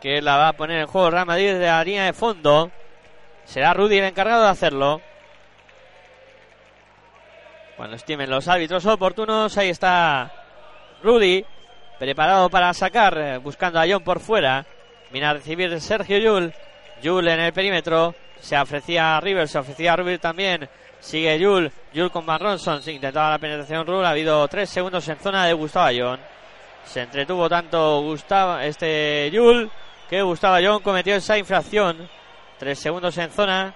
que 0.00 0.22
la 0.22 0.36
va 0.36 0.48
a 0.48 0.52
poner 0.52 0.80
en 0.80 0.86
juego 0.86 1.10
Real 1.10 1.26
Madrid 1.26 1.52
desde 1.52 1.66
la 1.66 1.84
línea 1.84 2.04
de 2.04 2.12
fondo. 2.12 2.70
Será 3.44 3.74
Rudy 3.74 3.98
el 3.98 4.04
encargado 4.04 4.44
de 4.44 4.50
hacerlo. 4.50 5.00
Cuando 7.76 7.96
estimen 7.96 8.30
los 8.30 8.48
árbitros 8.48 8.84
oportunos, 8.86 9.56
ahí 9.56 9.70
está 9.70 10.32
Rudy, 11.02 11.44
preparado 11.98 12.50
para 12.50 12.74
sacar, 12.74 13.16
eh, 13.16 13.38
buscando 13.38 13.80
a 13.80 13.86
John 13.88 14.02
por 14.02 14.20
fuera. 14.20 14.66
Viene 15.10 15.26
a 15.26 15.34
recibir 15.34 15.80
Sergio 15.80 16.18
Yul. 16.18 16.52
Yul 17.02 17.28
en 17.28 17.40
el 17.40 17.52
perímetro. 17.52 18.14
Se 18.40 18.58
ofrecía 18.58 19.16
a 19.16 19.20
River, 19.20 19.48
se 19.48 19.58
ofrecía 19.58 19.92
a 19.92 19.96
River 19.96 20.18
también. 20.18 20.68
Sigue 21.00 21.38
Yul. 21.38 21.70
Yul 21.92 22.10
con 22.10 22.26
Van 22.26 22.40
Ronson. 22.40 22.82
Se 22.82 22.92
intentaba 22.92 23.30
la 23.30 23.38
penetración 23.38 23.86
Rule. 23.86 24.06
Ha 24.06 24.10
habido 24.10 24.46
tres 24.48 24.68
segundos 24.68 25.08
en 25.08 25.18
zona 25.18 25.46
de 25.46 25.52
Gustavo 25.52 25.86
Ayón. 25.86 26.20
Se 26.84 27.02
entretuvo 27.02 27.48
tanto 27.48 28.00
Gustavo, 28.00 28.58
este 28.58 29.30
Yul 29.30 29.70
que 30.08 30.22
Gustavo 30.22 30.54
Ayón 30.54 30.80
cometió 30.80 31.14
esa 31.14 31.36
infracción. 31.36 32.08
Tres 32.58 32.78
segundos 32.78 33.16
en 33.18 33.30
zona. 33.30 33.74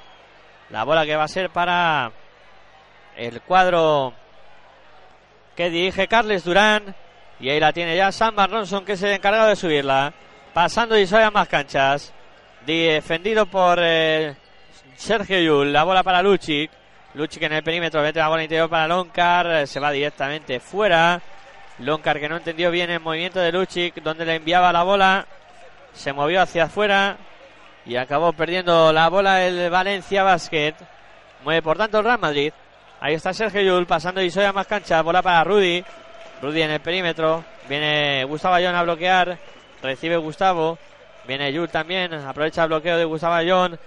La 0.70 0.84
bola 0.84 1.04
que 1.04 1.16
va 1.16 1.24
a 1.24 1.28
ser 1.28 1.50
para 1.50 2.10
el 3.16 3.42
cuadro 3.42 4.14
que 5.54 5.70
dirige 5.70 6.09
Carles 6.09 6.44
Durán. 6.44 6.94
Y 7.38 7.50
ahí 7.50 7.60
la 7.60 7.72
tiene 7.72 7.96
ya 7.96 8.12
Sam 8.12 8.36
Ronson, 8.36 8.84
que 8.84 8.92
es 8.92 9.02
el 9.02 9.12
encargado 9.12 9.48
de 9.48 9.56
subirla. 9.56 10.12
Pasando 10.54 10.98
y 10.98 11.06
a 11.12 11.30
más 11.30 11.48
canchas. 11.48 12.12
Defendido 12.64 13.46
por 13.46 13.78
eh, 13.82 14.34
Sergio 14.96 15.40
Yul. 15.40 15.72
La 15.72 15.84
bola 15.84 16.02
para 16.02 16.22
Lucic. 16.22 16.70
Lucic 17.14 17.42
en 17.42 17.52
el 17.52 17.62
perímetro. 17.62 18.00
Mete 18.00 18.20
la 18.20 18.28
bola 18.28 18.42
interior 18.42 18.70
para 18.70 18.88
Loncar. 18.88 19.66
Se 19.66 19.80
va 19.80 19.90
directamente 19.90 20.60
fuera. 20.60 21.20
Loncar 21.80 22.20
que 22.20 22.28
no 22.28 22.36
entendió 22.36 22.70
bien 22.70 22.90
el 22.90 23.00
movimiento 23.00 23.40
de 23.40 23.52
Lucic. 23.52 24.02
Donde 24.02 24.24
le 24.24 24.36
enviaba 24.36 24.72
la 24.72 24.82
bola. 24.82 25.26
Se 25.93 26.12
movió 26.12 26.43
hacia 26.43 26.64
afuera. 26.64 27.16
Y 27.85 27.97
acabó 27.97 28.32
perdiendo 28.32 28.93
la 28.93 29.09
bola 29.09 29.44
el 29.44 29.69
Valencia 29.70 30.23
Basket. 30.23 30.74
Mueve 31.44 31.62
por 31.62 31.77
tanto 31.77 31.98
el 31.98 32.05
Real 32.05 32.19
Madrid. 32.20 32.52
Ahí 33.01 33.14
está 33.14 33.32
Sergio 33.32 33.60
Yul 33.62 33.86
pasando 33.86 34.23
y 34.23 34.31
soy 34.31 34.44
a 34.44 34.52
más 34.52 34.66
cancha. 34.66 35.02
Bola 35.02 35.23
para 35.23 35.43
Rudy. 35.43 35.85
Rudy 36.40 36.62
en 36.62 36.70
el 36.70 36.81
perímetro. 36.81 37.44
Viene 37.69 38.24
Gustavo 38.24 38.55
Ayón 38.55 38.77
a 38.77 38.85
bloquear. 38.85 39.36
Recibe 39.82 40.16
Gustavo. 40.16 40.78
Viene 41.27 41.52
Yul 41.52 41.69
también. 41.69 42.14
Aprovecha 42.14 42.62
el 42.62 42.69
bloqueo 42.69 42.97
de 42.97 43.05
Gustavo 43.05 43.35
Ayón. 43.35 43.78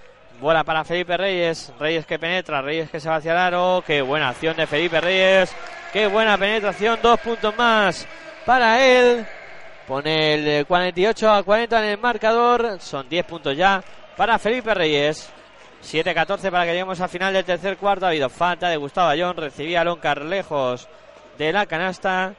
Bola 0.42 0.66
para 0.66 0.84
Felipe 0.84 1.16
Reyes. 1.16 1.72
Reyes 1.80 2.06
que 2.06 2.20
penetra. 2.20 2.62
Reyes 2.62 2.90
que 2.90 3.00
se 3.00 3.08
va 3.08 3.16
hacia 3.16 3.32
el 3.32 3.38
aro. 3.38 3.82
Qué 3.88 4.02
buena 4.02 4.28
acción 4.28 4.58
de 4.58 4.68
Felipe 4.68 5.00
Reyes. 5.00 5.56
Qué 5.94 6.08
buena 6.08 6.38
penetración. 6.38 7.00
Dos 7.02 7.18
puntos 7.22 7.56
más 7.58 8.06
para 8.46 8.86
él. 8.86 9.26
Pone 9.88 10.34
el 10.34 10.66
48 10.66 11.30
a 11.32 11.44
40 11.44 11.84
en 11.84 11.92
el 11.92 11.98
marcador. 12.00 12.78
Son 12.80 13.08
10 13.08 13.26
puntos 13.26 13.56
ya 13.56 13.84
para 14.18 14.40
Felipe 14.40 14.74
Reyes. 14.74 15.30
7-14 15.84 16.50
para 16.50 16.66
que 16.66 16.72
lleguemos 16.72 17.00
al 17.00 17.10
final 17.10 17.34
del 17.34 17.46
tercer 17.46 17.78
cuarto. 17.78 18.06
Ha 18.06 18.10
habido 18.10 18.30
falta 18.30 18.70
de 18.70 18.78
Gustavo 18.78 19.10
Ayón. 19.10 19.38
Recibía 19.38 19.84
Loncar 19.84 20.24
lejos 20.24 20.88
de 21.38 21.54
la 21.54 21.68
canasta. 21.68 22.34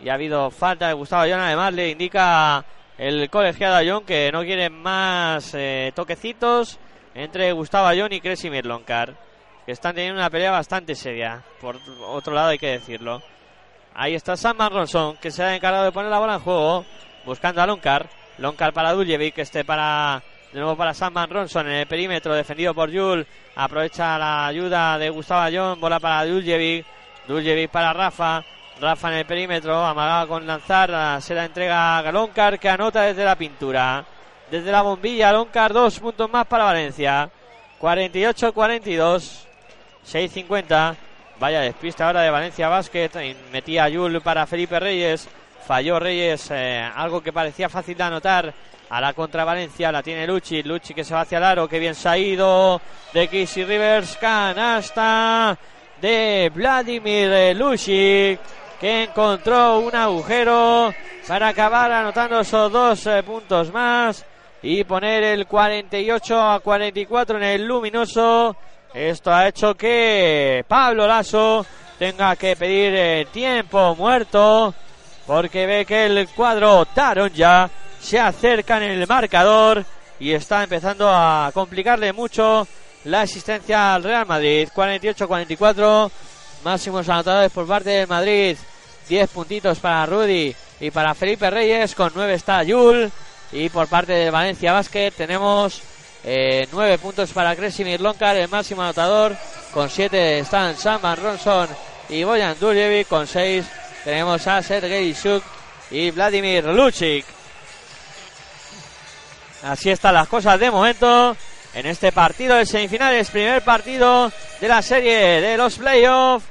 Y 0.00 0.10
ha 0.10 0.14
habido 0.14 0.50
falta 0.50 0.88
de 0.88 0.92
Gustavo 0.92 1.22
Ayón. 1.22 1.40
Además 1.40 1.72
le 1.72 1.88
indica 1.88 2.62
el 2.98 3.30
colegiado 3.30 3.76
Ayón 3.76 4.04
que 4.04 4.30
no 4.30 4.42
quiere 4.42 4.68
más 4.68 5.54
eh, 5.54 5.92
toquecitos 5.94 6.78
entre 7.14 7.50
Gustavo 7.52 7.86
Ayón 7.86 8.12
y 8.12 8.20
Kresimir 8.20 8.66
Loncar. 8.66 9.14
Que 9.64 9.72
están 9.72 9.94
teniendo 9.94 10.20
una 10.20 10.28
pelea 10.28 10.50
bastante 10.50 10.94
seria. 10.94 11.42
Por 11.62 11.78
otro 12.06 12.34
lado 12.34 12.48
hay 12.48 12.58
que 12.58 12.72
decirlo. 12.72 13.22
Ahí 14.00 14.14
está 14.14 14.36
Sam 14.36 14.58
Ronson 14.70 15.16
que 15.16 15.32
se 15.32 15.42
ha 15.42 15.56
encargado 15.56 15.86
de 15.86 15.90
poner 15.90 16.08
la 16.08 16.20
bola 16.20 16.34
en 16.34 16.40
juego. 16.40 16.84
Buscando 17.24 17.60
a 17.60 17.66
Loncar. 17.66 18.08
Loncar 18.38 18.72
para 18.72 18.92
Duljevic. 18.92 19.36
Este 19.38 19.64
para 19.64 20.22
de 20.52 20.60
nuevo 20.60 20.76
para 20.76 20.94
Sam 20.94 21.14
Ronson 21.28 21.66
en 21.66 21.78
el 21.78 21.86
perímetro, 21.88 22.32
defendido 22.32 22.72
por 22.74 22.90
Yul. 22.90 23.26
Aprovecha 23.56 24.16
la 24.16 24.46
ayuda 24.46 24.98
de 24.98 25.10
Gustavo 25.10 25.40
Ayón. 25.40 25.80
Bola 25.80 25.98
para 25.98 26.24
Duljevic. 26.24 26.86
Duljevic 27.26 27.72
para 27.72 27.92
Rafa. 27.92 28.44
Rafa 28.80 29.08
en 29.10 29.18
el 29.18 29.26
perímetro, 29.26 29.84
amagado 29.84 30.28
con 30.28 30.46
lanzar. 30.46 31.20
Se 31.20 31.34
la 31.34 31.46
entrega 31.46 31.98
a 31.98 32.12
Loncar 32.12 32.60
que 32.60 32.68
anota 32.68 33.02
desde 33.02 33.24
la 33.24 33.34
pintura. 33.34 34.04
Desde 34.48 34.70
la 34.70 34.82
bombilla, 34.82 35.32
Loncar, 35.32 35.72
dos 35.72 35.98
puntos 35.98 36.30
más 36.30 36.46
para 36.46 36.66
Valencia. 36.66 37.28
48-42. 37.80 39.44
6-50. 40.06 41.07
Vaya 41.38 41.60
despista 41.60 42.06
ahora 42.06 42.22
de 42.22 42.30
Valencia 42.30 42.68
Basket. 42.68 43.10
Metía 43.52 43.84
a 43.84 43.88
Yul 43.88 44.20
para 44.20 44.46
Felipe 44.46 44.80
Reyes. 44.80 45.28
Falló 45.66 46.00
Reyes, 46.00 46.50
eh, 46.50 46.88
algo 46.94 47.20
que 47.22 47.32
parecía 47.32 47.68
fácil 47.68 47.96
de 47.96 48.02
anotar 48.02 48.54
a 48.90 49.00
la 49.00 49.12
contra 49.12 49.44
Valencia 49.44 49.92
la 49.92 50.02
tiene 50.02 50.26
Luchi, 50.26 50.62
Luchi 50.62 50.94
que 50.94 51.04
se 51.04 51.12
va 51.12 51.20
hacia 51.20 51.36
el 51.38 51.44
aro, 51.44 51.68
que 51.68 51.78
bien 51.78 51.94
se 51.94 52.08
ha 52.08 52.16
ido 52.16 52.80
de 53.12 53.28
Kissy 53.28 53.64
Rivers, 53.64 54.16
canasta 54.16 55.58
de 56.00 56.50
Vladimir 56.54 57.54
Luchi 57.54 58.38
que 58.80 59.04
encontró 59.04 59.80
un 59.80 59.94
agujero 59.94 60.94
para 61.26 61.48
acabar 61.48 61.90
anotando 61.90 62.40
esos 62.40 62.70
dos 62.70 63.06
eh, 63.06 63.22
puntos 63.22 63.72
más 63.72 64.24
y 64.62 64.84
poner 64.84 65.24
el 65.24 65.46
48 65.46 66.40
a 66.40 66.60
44 66.60 67.38
en 67.38 67.44
el 67.44 67.66
luminoso. 67.66 68.56
Esto 68.94 69.32
ha 69.32 69.48
hecho 69.48 69.74
que 69.74 70.64
Pablo 70.66 71.06
Lasso 71.06 71.64
tenga 71.98 72.34
que 72.36 72.56
pedir 72.56 72.94
eh, 72.94 73.26
tiempo 73.32 73.94
muerto 73.96 74.74
porque 75.26 75.66
ve 75.66 75.84
que 75.84 76.06
el 76.06 76.28
cuadro 76.28 76.86
Taron 76.86 77.30
ya 77.34 77.68
se 78.00 78.18
acerca 78.18 78.78
en 78.78 78.84
el 78.84 79.06
marcador 79.06 79.84
y 80.18 80.32
está 80.32 80.62
empezando 80.62 81.08
a 81.10 81.50
complicarle 81.52 82.12
mucho 82.12 82.66
la 83.04 83.22
asistencia 83.22 83.94
al 83.94 84.04
Real 84.04 84.26
Madrid. 84.26 84.68
48-44, 84.74 86.10
máximos 86.64 87.08
anotadores 87.08 87.52
por 87.52 87.66
parte 87.66 87.90
del 87.90 88.08
Madrid. 88.08 88.56
10 89.08 89.30
puntitos 89.30 89.78
para 89.78 90.06
Rudy 90.06 90.54
y 90.80 90.90
para 90.90 91.14
Felipe 91.14 91.50
Reyes. 91.50 91.94
Con 91.94 92.12
9 92.14 92.34
está 92.34 92.62
Yul. 92.62 93.10
Y 93.52 93.68
por 93.70 93.88
parte 93.88 94.12
de 94.12 94.30
Valencia 94.30 94.72
Basket 94.72 95.10
tenemos 95.12 95.82
eh, 96.24 96.68
9 96.72 96.98
puntos 96.98 97.32
para 97.32 97.54
Kresimir 97.54 98.00
Lonkar, 98.00 98.36
el 98.36 98.48
máximo 98.48 98.82
anotador. 98.82 99.36
Con 99.72 99.88
7 99.88 100.40
están 100.40 100.76
Saman 100.76 101.16
Ronson 101.16 101.68
y 102.08 102.24
Boyan 102.24 102.58
Duljevic. 102.58 103.08
Con 103.08 103.26
6 103.26 103.64
tenemos 104.04 104.46
a 104.46 104.62
Sergei 104.62 105.12
Shuk 105.12 105.42
y 105.90 106.10
Vladimir 106.10 106.64
Lucic. 106.64 107.24
Así 109.62 109.90
están 109.90 110.14
las 110.14 110.28
cosas 110.28 110.58
de 110.58 110.70
momento 110.70 111.36
en 111.74 111.86
este 111.86 112.12
partido 112.12 112.56
de 112.56 112.66
semifinales, 112.66 113.30
primer 113.30 113.62
partido 113.62 114.32
de 114.60 114.68
la 114.68 114.82
serie 114.82 115.40
de 115.40 115.56
los 115.56 115.78
playoffs 115.78 116.46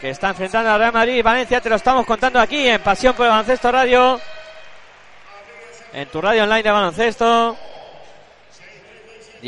que 0.00 0.10
está 0.10 0.30
enfrentando 0.30 0.70
a 0.70 0.78
Real 0.78 0.92
Madrid 0.92 1.14
y 1.14 1.22
Valencia. 1.22 1.60
Te 1.60 1.70
lo 1.70 1.76
estamos 1.76 2.04
contando 2.04 2.40
aquí 2.40 2.68
en 2.68 2.80
Pasión 2.82 3.14
por 3.14 3.26
el 3.26 3.30
Baloncesto 3.30 3.72
Radio, 3.72 4.20
en 5.92 6.08
tu 6.08 6.20
radio 6.20 6.42
online 6.42 6.62
de 6.62 6.70
baloncesto, 6.70 7.56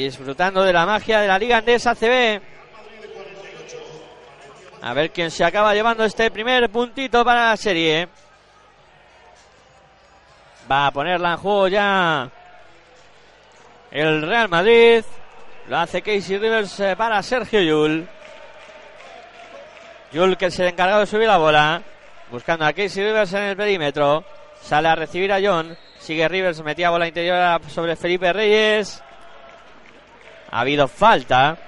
disfrutando 0.03 0.63
de 0.63 0.73
la 0.73 0.85
magia 0.85 1.21
de 1.21 1.29
la 1.29 1.39
Liga 1.39 1.59
Andesa 1.59 1.95
CB. 1.95 2.41
A 4.83 4.93
ver 4.93 5.11
quién 5.11 5.31
se 5.31 5.45
acaba 5.45 5.75
llevando 5.75 6.05
este 6.05 6.31
primer 6.31 6.71
puntito 6.71 7.25
para 7.25 7.51
la 7.51 7.57
serie. 7.57 8.09
Va 10.71 10.89
a 10.89 10.91
ponerla 10.91 11.33
en 11.33 11.37
juego 11.39 11.69
ya 11.69 12.31
el 13.91 14.23
Real 14.23 14.49
Madrid. 14.49 15.03
Lo 15.69 15.79
hace 15.79 16.03
Casey 16.03 16.39
Rivers 16.39 16.79
eh, 16.81 16.95
para 16.97 17.23
Sergio 17.23 17.61
Yul. 17.61 18.07
Yul 20.13 20.37
que 20.37 20.47
es 20.47 20.59
el 20.61 20.69
encargado 20.69 21.01
de 21.01 21.07
subir 21.07 21.27
la 21.27 21.39
bola. 21.39 21.83
Buscando 22.31 22.67
a 22.67 22.73
Casey 22.73 23.03
Rivers 23.03 23.33
en 23.33 23.43
el 23.43 23.57
perímetro. 23.57 24.25
Sale 24.61 24.89
a 24.89 24.95
recibir 24.95 25.33
a 25.33 25.41
John. 25.43 25.77
Sigue 25.99 26.29
Rivers, 26.29 26.63
metía 26.63 26.91
bola 26.91 27.09
interior 27.09 27.61
sobre 27.69 27.97
Felipe 27.97 28.33
Reyes. 28.33 29.03
Ha 30.57 30.61
habido 30.61 30.89
falta 30.89 31.59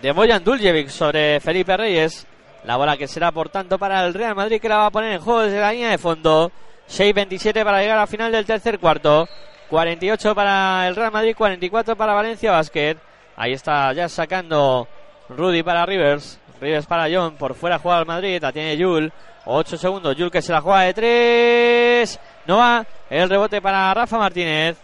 de 0.00 0.12
Boyan 0.12 0.42
Duljevic 0.42 0.88
sobre 0.88 1.38
Felipe 1.38 1.76
Reyes. 1.76 2.26
La 2.64 2.78
bola 2.78 2.96
que 2.96 3.06
será 3.06 3.30
por 3.32 3.50
tanto 3.50 3.78
para 3.78 4.02
el 4.06 4.14
Real 4.14 4.34
Madrid 4.34 4.62
que 4.62 4.68
la 4.70 4.78
va 4.78 4.86
a 4.86 4.90
poner 4.90 5.12
en 5.12 5.20
juego 5.20 5.42
desde 5.42 5.60
la 5.60 5.72
línea 5.72 5.90
de 5.90 5.98
fondo. 5.98 6.50
6-27 6.88 7.64
para 7.64 7.82
llegar 7.82 7.98
al 7.98 8.08
final 8.08 8.32
del 8.32 8.46
tercer 8.46 8.78
cuarto. 8.78 9.28
48 9.68 10.34
para 10.34 10.88
el 10.88 10.96
Real 10.96 11.12
Madrid, 11.12 11.34
44 11.36 11.94
para 11.96 12.14
Valencia 12.14 12.50
Basket. 12.50 12.96
Ahí 13.36 13.52
está 13.52 13.92
ya 13.92 14.08
sacando 14.08 14.88
Rudy 15.28 15.62
para 15.62 15.84
Rivers. 15.84 16.40
Rivers 16.62 16.86
para 16.86 17.14
John. 17.14 17.36
Por 17.36 17.54
fuera 17.56 17.78
juega 17.78 17.98
el 17.98 18.06
Madrid. 18.06 18.40
La 18.40 18.52
tiene 18.52 18.78
Yul. 18.78 19.12
8 19.44 19.76
segundos. 19.76 20.16
Yul 20.16 20.30
que 20.30 20.40
se 20.40 20.50
la 20.50 20.62
juega 20.62 20.80
de 20.80 20.94
3. 20.94 22.20
No 22.46 22.56
va. 22.56 22.86
El 23.10 23.28
rebote 23.28 23.60
para 23.60 23.92
Rafa 23.92 24.16
Martínez. 24.16 24.78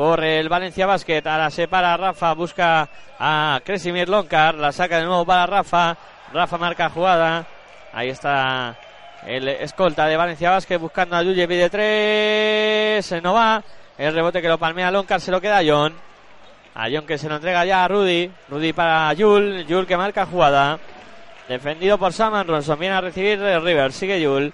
Corre 0.00 0.40
el 0.40 0.48
Valencia 0.48 0.86
Basket. 0.86 1.20
Ahora 1.26 1.50
se 1.50 1.68
para 1.68 1.94
Rafa. 1.94 2.32
Busca 2.32 2.88
a 3.18 3.60
Kresimir 3.62 4.08
Loncar. 4.08 4.54
La 4.54 4.72
saca 4.72 4.96
de 4.96 5.04
nuevo 5.04 5.26
para 5.26 5.44
Rafa. 5.44 5.94
Rafa 6.32 6.56
marca 6.56 6.88
jugada. 6.88 7.44
Ahí 7.92 8.08
está 8.08 8.78
el 9.26 9.46
escolta 9.46 10.06
de 10.06 10.16
Valencia 10.16 10.52
Basket 10.52 10.78
buscando 10.78 11.16
a 11.16 11.22
Yuyevi 11.22 11.54
de 11.54 11.68
3. 11.68 13.22
No 13.22 13.34
va. 13.34 13.62
El 13.98 14.14
rebote 14.14 14.40
que 14.40 14.48
lo 14.48 14.56
palmea 14.56 14.90
Loncar 14.90 15.20
se 15.20 15.30
lo 15.30 15.38
queda 15.38 15.58
a 15.58 15.64
John. 15.66 15.92
A 16.76 16.88
John 16.90 17.04
que 17.04 17.18
se 17.18 17.28
lo 17.28 17.36
entrega 17.36 17.66
ya 17.66 17.84
a 17.84 17.88
Rudy. 17.88 18.30
Rudy 18.48 18.72
para 18.72 19.12
Yul. 19.12 19.66
Yul 19.66 19.86
que 19.86 19.98
marca 19.98 20.24
jugada. 20.24 20.78
Defendido 21.46 21.98
por 21.98 22.14
Saman 22.14 22.48
Ronson. 22.48 22.78
Viene 22.78 22.94
a 22.94 23.02
recibir 23.02 23.38
River. 23.38 23.92
Sigue 23.92 24.18
Yul. 24.18 24.50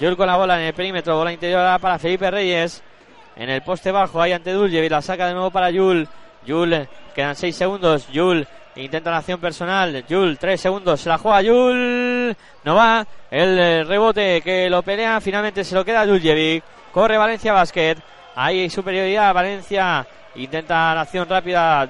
Yul 0.00 0.16
con 0.16 0.26
la 0.26 0.36
bola 0.36 0.60
en 0.60 0.66
el 0.66 0.74
perímetro. 0.74 1.16
Bola 1.16 1.32
interior 1.32 1.78
para 1.78 1.96
Felipe 1.96 2.28
Reyes. 2.28 2.82
En 3.36 3.48
el 3.48 3.62
poste 3.62 3.92
bajo. 3.92 4.20
Ahí 4.20 4.32
ante 4.32 4.52
y 4.52 4.88
La 4.88 5.02
saca 5.02 5.26
de 5.26 5.34
nuevo 5.34 5.50
para 5.50 5.70
Yul. 5.70 6.08
Yul. 6.46 6.88
Quedan 7.14 7.36
6 7.36 7.56
segundos. 7.56 8.08
Yul. 8.08 8.46
Intenta 8.76 9.10
la 9.10 9.18
acción 9.18 9.40
personal. 9.40 10.04
Yul. 10.06 10.38
3 10.38 10.60
segundos. 10.60 11.00
Se 11.00 11.08
la 11.08 11.18
juega 11.18 11.42
Yul. 11.42 12.36
No 12.64 12.74
va. 12.74 13.06
El 13.30 13.86
rebote 13.86 14.40
que 14.42 14.68
lo 14.68 14.82
pelea. 14.82 15.20
Finalmente 15.20 15.64
se 15.64 15.74
lo 15.74 15.84
queda 15.84 16.06
Duljevic. 16.06 16.64
Corre 16.92 17.18
Valencia 17.18 17.52
Basket. 17.52 17.96
Hay 18.34 18.68
superioridad. 18.70 19.34
Valencia 19.34 20.06
intenta 20.34 20.94
la 20.94 21.02
acción 21.02 21.28
rápida. 21.28 21.88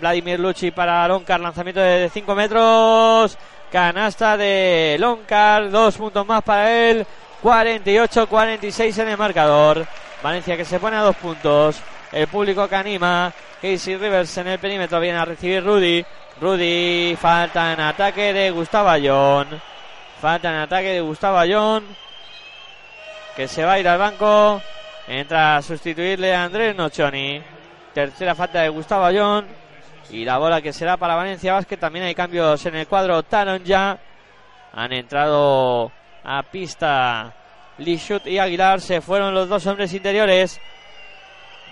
Vladimir 0.00 0.38
Luchi 0.38 0.70
para 0.70 1.08
Loncar. 1.08 1.40
Lanzamiento 1.40 1.80
de 1.80 2.10
5 2.12 2.34
metros. 2.34 3.38
Canasta 3.70 4.36
de 4.36 4.96
Loncar. 4.98 5.70
Dos 5.70 5.96
puntos 5.96 6.26
más 6.26 6.42
para 6.42 6.70
él. 6.70 7.06
48-46 7.42 9.02
en 9.02 9.08
el 9.08 9.18
marcador. 9.18 9.86
Valencia 10.26 10.56
que 10.56 10.64
se 10.64 10.80
pone 10.80 10.96
a 10.96 11.02
dos 11.02 11.14
puntos. 11.14 11.80
El 12.10 12.26
público 12.26 12.68
que 12.68 12.74
anima. 12.74 13.32
Casey 13.62 13.94
Rivers 13.96 14.36
en 14.38 14.48
el 14.48 14.58
perímetro 14.58 14.98
viene 14.98 15.18
a 15.18 15.24
recibir 15.24 15.64
Rudy. 15.64 16.04
Rudy 16.40 17.14
falta 17.14 17.72
en 17.72 17.78
ataque 17.78 18.32
de 18.32 18.50
Gustavo 18.50 18.88
Ayón. 18.88 19.46
Falta 20.20 20.50
en 20.50 20.56
ataque 20.56 20.88
de 20.88 21.00
Gustavo 21.00 21.38
Ayón. 21.38 21.84
Que 23.36 23.46
se 23.46 23.64
va 23.64 23.74
a 23.74 23.78
ir 23.78 23.86
al 23.86 24.00
banco. 24.00 24.60
Entra 25.06 25.58
a 25.58 25.62
sustituirle 25.62 26.34
a 26.34 26.42
Andrés 26.42 26.74
Nochoni. 26.74 27.40
Tercera 27.94 28.34
falta 28.34 28.62
de 28.62 28.68
Gustavo 28.70 29.04
Ayón. 29.04 29.46
Y 30.10 30.24
la 30.24 30.38
bola 30.38 30.60
que 30.60 30.72
será 30.72 30.96
para 30.96 31.14
Valencia 31.14 31.52
Basket. 31.52 31.76
También 31.76 32.04
hay 32.04 32.16
cambios 32.16 32.66
en 32.66 32.74
el 32.74 32.88
cuadro. 32.88 33.22
Taron 33.22 33.62
ya. 33.62 33.96
Han 34.72 34.92
entrado 34.92 35.92
a 36.24 36.42
pista 36.42 37.32
Lishut 37.78 38.26
y 38.26 38.38
Aguilar. 38.38 38.80
Se 38.80 39.00
fueron 39.00 39.34
los 39.34 39.48
dos 39.48 39.66
hombres 39.66 39.92
interiores. 39.92 40.60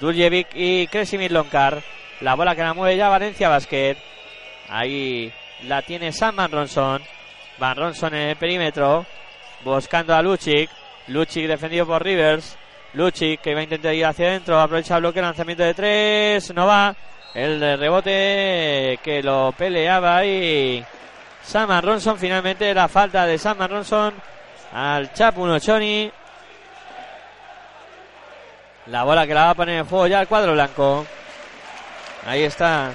Duljevic 0.01 0.49
y 0.55 0.87
Kresimir 0.89 1.33
Lonkar. 1.33 1.83
La 2.21 2.35
bola 2.35 2.55
que 2.55 2.63
la 2.63 2.75
mueve 2.75 2.97
ya 2.97 3.09
Valencia 3.09 3.49
Basket. 3.49 3.97
Ahí 4.69 5.33
la 5.65 5.83
tiene 5.83 6.13
Sam 6.13 6.37
Van 6.37 6.51
Ronson. 6.51 7.03
Van 7.59 7.77
Ronson 7.77 8.15
en 8.15 8.31
el 8.31 8.37
perímetro. 8.37 9.07
Buscando 9.65 10.15
a 10.15 10.23
Luchik. 10.23 10.71
Luchik 11.09 11.47
defendido 11.47 11.87
por 11.87 12.03
Rivers. 12.03 12.57
Luchik 12.95 13.41
que 13.41 13.55
va 13.55 13.61
a 13.61 13.65
intentar 13.65 13.95
ir 13.95 14.07
hacia 14.07 14.29
adentro. 14.29 14.61
Aprovecha 14.61 14.97
el 14.97 15.03
bloque, 15.03 15.23
lanzamiento 15.23 15.63
de 15.63 15.75
tres. 15.75 16.55
No 16.55 16.67
va. 16.67 16.95
El 17.35 17.61
rebote 17.79 18.99
que 19.03 19.23
lo 19.23 19.53
peleaba 19.53 20.19
ahí. 20.19 20.85
Sam 21.43 21.81
Ronson. 21.81 22.19
Finalmente 22.19 22.73
la 22.73 22.89
falta 22.89 23.27
de 23.27 23.39
Sam 23.39 23.59
Ronson 23.59 24.15
al 24.75 25.13
Chapu 25.13 25.47
Nochoni. 25.47 26.11
La 28.87 29.05
bola 29.05 29.27
que 29.27 29.33
la 29.33 29.45
va 29.45 29.51
a 29.51 29.55
poner 29.55 29.79
en 29.79 29.87
juego 29.87 30.07
ya 30.09 30.21
el 30.21 30.29
cuadro 30.29 30.53
blanco. 30.53 31.07
Ahí 32.27 32.43
está. 32.43 32.91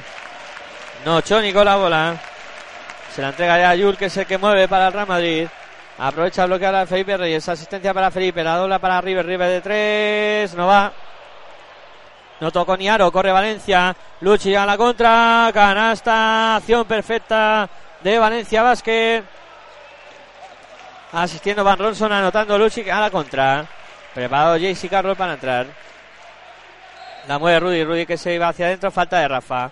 Nochoni 1.06 1.54
con 1.54 1.66
la 1.66 1.78
bola. 1.78 2.16
Se 3.16 3.22
la 3.22 3.30
entrega 3.30 3.58
ya 3.58 3.70
a 3.72 3.76
Yul, 3.76 3.98
que 3.98 4.06
es 4.06 4.18
el 4.18 4.28
que 4.28 4.38
mueve 4.38 4.68
para 4.68 4.88
el 4.88 4.94
Real 4.94 5.08
Madrid. 5.08 5.48
Aprovecha 5.98 6.44
a 6.44 6.46
bloquear 6.46 6.76
a 6.76 6.86
Felipe 6.86 7.18
Reyes. 7.18 7.48
Asistencia 7.48 7.94
para 7.94 8.12
Felipe. 8.12 8.44
La 8.44 8.58
dobla 8.58 8.80
para 8.80 9.02
River. 9.02 9.26
River 9.26 9.50
de 9.50 9.62
tres. 9.62 10.56
No 10.56 10.68
va. 10.68 10.92
No 12.40 12.52
tocó 12.52 12.78
ni 12.78 12.88
Aro. 12.88 13.12
Corre 13.12 13.32
Valencia. 13.32 13.96
Luchi 14.22 14.54
a 14.54 14.66
la 14.66 14.78
contra. 14.78 15.50
Canasta. 15.54 16.58
Acción 16.58 16.86
perfecta 16.86 17.68
de 18.02 18.20
Valencia 18.20 18.64
Basket. 18.64 19.39
Asistiendo 21.12 21.64
Van 21.64 21.80
Ronson. 21.80 22.12
Anotando 22.12 22.58
Luchi 22.58 22.90
a 22.90 23.00
la 23.00 23.10
contra. 23.10 23.66
Preparado 24.14 24.58
JC 24.58 24.90
Carroll 24.90 25.16
para 25.16 25.34
entrar. 25.34 25.68
La 27.28 27.38
mueve 27.40 27.60
Rudy. 27.60 27.84
Rudy 27.84 28.06
que 28.06 28.18
se 28.18 28.34
iba 28.34 28.48
hacia 28.48 28.68
adentro. 28.68 28.92
Falta 28.92 29.20
de 29.20 29.28
Rafa. 29.28 29.72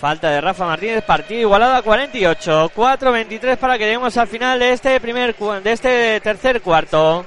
Falta 0.00 0.30
de 0.30 0.40
Rafa 0.40 0.64
Martínez, 0.64 1.04
partido 1.04 1.42
igualado 1.42 1.74
a 1.74 1.82
48. 1.82 2.70
4-23 2.74 3.58
para 3.58 3.76
que 3.76 3.84
lleguemos 3.84 4.16
al 4.16 4.28
final 4.28 4.58
de 4.58 4.72
este 4.72 4.98
primer 4.98 5.36
de 5.36 5.72
este 5.72 6.20
tercer 6.22 6.62
cuarto. 6.62 7.26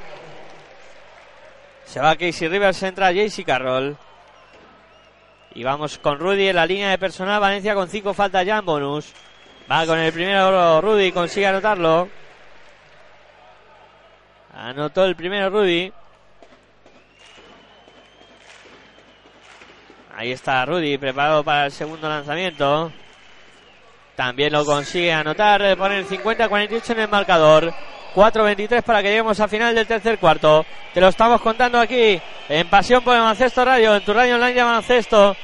Se 1.85 1.99
va 1.99 2.15
Casey 2.15 2.47
Rivers, 2.47 2.81
entra 2.81 3.11
JC 3.11 3.45
Carroll. 3.45 3.95
Y 5.53 5.63
vamos 5.63 5.99
con 5.99 6.17
Rudy 6.17 6.47
en 6.47 6.55
la 6.55 6.65
línea 6.65 6.89
de 6.89 6.97
personal. 6.97 7.39
Valencia 7.39 7.75
con 7.75 7.87
5 7.87 8.11
faltas 8.15 8.43
ya 8.43 8.57
en 8.57 8.65
bonus. 8.65 9.13
Va 9.71 9.85
con 9.85 9.97
el 9.97 10.11
primero 10.11 10.81
Rudy, 10.81 11.11
consigue 11.11 11.47
anotarlo. 11.47 12.09
Anotó 14.53 15.05
el 15.05 15.15
primero 15.15 15.49
Rudy. 15.49 15.91
Ahí 20.15 20.31
está 20.31 20.65
Rudy, 20.65 20.97
preparado 20.97 21.43
para 21.43 21.65
el 21.65 21.71
segundo 21.71 22.07
lanzamiento. 22.07 22.91
También 24.15 24.53
lo 24.53 24.63
consigue 24.63 25.11
anotar, 25.11 25.75
poner 25.75 26.05
50-48 26.05 26.89
en 26.91 26.99
el 26.99 27.07
marcador. 27.07 27.73
4-23 28.13 28.83
para 28.83 29.01
que 29.01 29.09
lleguemos 29.09 29.39
al 29.39 29.49
final 29.49 29.73
del 29.73 29.87
tercer 29.87 30.19
cuarto. 30.19 30.65
Te 30.93 31.01
lo 31.01 31.07
estamos 31.07 31.41
contando 31.41 31.79
aquí 31.79 32.21
en 32.47 32.69
Pasión 32.69 33.03
por 33.03 33.15
el 33.15 33.21
Baloncesto 33.21 33.65
Radio, 33.65 33.95
en 33.95 34.05
tu 34.05 34.13
radio 34.13 34.35
online 34.35 34.53
de 34.53 34.63
baloncesto. 34.63 35.35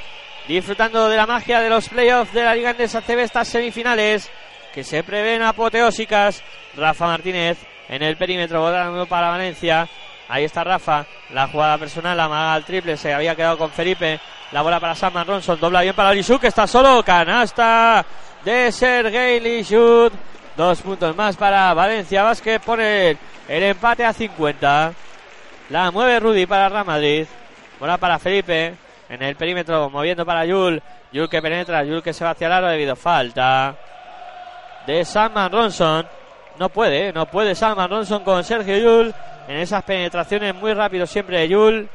Disfrutando 0.49 1.07
de 1.09 1.15
la 1.15 1.27
magia 1.27 1.59
de 1.59 1.69
los 1.69 1.87
playoffs 1.89 2.33
de 2.33 2.43
la 2.43 2.55
Liga 2.55 2.71
Andesa 2.71 3.03
estas 3.05 3.47
semifinales 3.47 4.31
que 4.73 4.83
se 4.83 5.03
prevén 5.03 5.43
apoteósicas. 5.43 6.41
Rafa 6.75 7.05
Martínez 7.05 7.59
en 7.87 8.01
el 8.01 8.17
perímetro, 8.17 8.61
votando 8.61 9.05
para 9.05 9.29
Valencia. 9.29 9.87
Ahí 10.27 10.45
está 10.45 10.63
Rafa, 10.63 11.05
la 11.29 11.47
jugada 11.49 11.77
personal, 11.77 12.19
amaga 12.19 12.55
al 12.55 12.65
triple, 12.65 12.97
se 12.97 13.13
había 13.13 13.35
quedado 13.35 13.59
con 13.59 13.69
Felipe. 13.69 14.19
La 14.51 14.63
bola 14.63 14.79
para 14.79 14.95
Sam 14.95 15.23
Ronson, 15.23 15.59
dobla 15.59 15.83
bien 15.83 15.93
para 15.93 16.13
Lishuk, 16.13 16.41
que 16.41 16.47
está 16.47 16.65
solo, 16.65 17.03
canasta 17.03 18.03
de 18.43 18.71
Sergei 18.71 19.39
Lishuk. 19.39 20.11
Dos 20.57 20.81
puntos 20.81 21.15
más 21.15 21.37
para 21.37 21.71
Valencia 21.75 22.23
Vázquez, 22.23 22.59
pone 22.59 23.11
el 23.47 23.63
empate 23.63 24.03
a 24.03 24.13
50. 24.13 24.93
La 25.69 25.91
mueve 25.91 26.19
Rudy 26.19 26.47
para 26.47 26.69
Real 26.69 26.85
Madrid. 26.85 27.27
Bola 27.79 27.99
para 27.99 28.17
Felipe, 28.17 28.73
en 29.09 29.23
el 29.23 29.35
perímetro, 29.35 29.89
moviendo 29.89 30.25
para 30.25 30.45
Yul. 30.45 30.81
Yul 31.11 31.29
que 31.29 31.41
penetra, 31.41 31.83
Yul 31.83 32.03
que 32.03 32.13
se 32.13 32.23
va 32.23 32.31
hacia 32.31 32.47
el 32.47 32.53
aro 32.53 32.67
debido 32.67 32.93
a 32.93 32.95
falta 32.95 33.75
de 34.85 35.05
Sam 35.05 35.33
Ronson. 35.51 36.07
No 36.57 36.69
puede, 36.69 37.13
no 37.13 37.25
puede 37.25 37.55
Salman 37.55 37.89
Ronson 37.89 38.23
con 38.23 38.43
Sergio 38.43 38.77
Yul 38.77 39.13
en 39.47 39.57
esas 39.57 39.83
penetraciones 39.83 40.53
muy 40.55 40.73
rápido 40.73 41.05
siempre 41.05 41.39
de 41.39 41.49
Yul. 41.49 41.89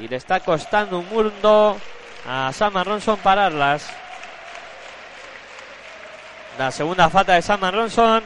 Y 0.00 0.08
le 0.08 0.16
está 0.16 0.40
costando 0.40 0.98
un 0.98 1.08
mundo 1.08 1.76
a 2.28 2.50
Salman 2.52 2.84
Ronson 2.84 3.18
pararlas. 3.18 3.88
La 6.58 6.70
segunda 6.70 7.08
falta 7.10 7.34
de 7.34 7.42
Sam 7.42 7.60
Ronson. 7.70 8.22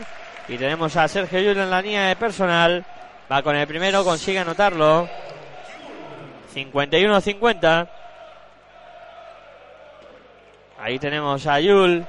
Y 0.49 0.57
tenemos 0.57 0.97
a 0.97 1.07
Sergio 1.07 1.41
Llull 1.41 1.59
en 1.59 1.71
la 1.71 1.83
línea 1.83 2.09
de 2.09 2.17
personal. 2.17 2.85
Va 3.31 3.43
con 3.43 3.55
el 3.55 3.67
primero, 3.67 4.03
consigue 4.03 4.39
anotarlo. 4.39 5.09
51-50. 6.55 7.89
Ahí 10.83 10.99
tenemos 10.99 11.47
a 11.47 11.61
Yul. 11.61 12.07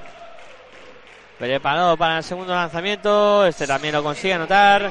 Preparado 1.38 1.98
para 1.98 2.18
el 2.18 2.24
segundo 2.24 2.56
lanzamiento. 2.56 3.46
Este 3.46 3.68
también 3.68 3.94
lo 3.94 4.02
consigue 4.02 4.36
anotar. 4.36 4.90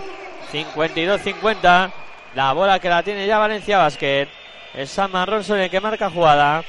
52-50. 0.52 1.90
La 2.34 2.52
bola 2.52 2.78
que 2.78 2.90
la 2.90 3.02
tiene 3.02 3.26
ya 3.26 3.38
Valencia 3.38 3.78
Basket. 3.78 4.28
Es 4.74 4.90
Sam 4.90 5.12
Ronson 5.24 5.60
el 5.60 5.70
que 5.70 5.80
marca 5.80 6.10
jugada. 6.10 6.62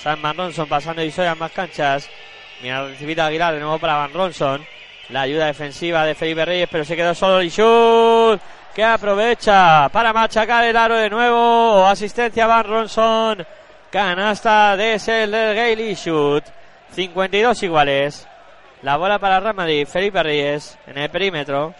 Sam 0.00 0.22
Ronson 0.36 0.68
pasando 0.68 1.02
y 1.02 1.12
a 1.18 1.34
más 1.34 1.50
canchas. 1.50 2.08
Mira 2.62 2.86
recibida 2.86 3.26
Aguilar 3.26 3.54
de 3.54 3.60
nuevo 3.60 3.80
para 3.80 3.96
Van 3.96 4.12
Ronson. 4.12 4.64
La 5.08 5.22
ayuda 5.22 5.46
defensiva 5.46 6.04
de 6.04 6.14
Felipe 6.14 6.44
Reyes, 6.44 6.68
pero 6.70 6.84
se 6.84 6.94
quedó 6.94 7.12
solo 7.12 7.40
Lishut. 7.40 8.40
Que 8.72 8.84
aprovecha 8.84 9.88
para 9.88 10.12
machacar 10.12 10.62
el 10.62 10.76
aro 10.76 10.96
de 10.96 11.10
nuevo. 11.10 11.84
Asistencia 11.84 12.46
Van 12.46 12.64
Ronson. 12.64 13.46
Canasta 13.90 14.76
de 14.76 14.98
Selder 14.98 15.56
Gay 15.56 15.94
Shoot. 15.94 16.44
52 16.92 17.62
iguales. 17.62 18.28
La 18.82 18.98
bola 18.98 19.18
para 19.18 19.40
Ramadi. 19.40 19.86
Felipe 19.86 20.22
Reyes 20.22 20.76
en 20.86 20.98
el 20.98 21.08
perímetro. 21.08 21.74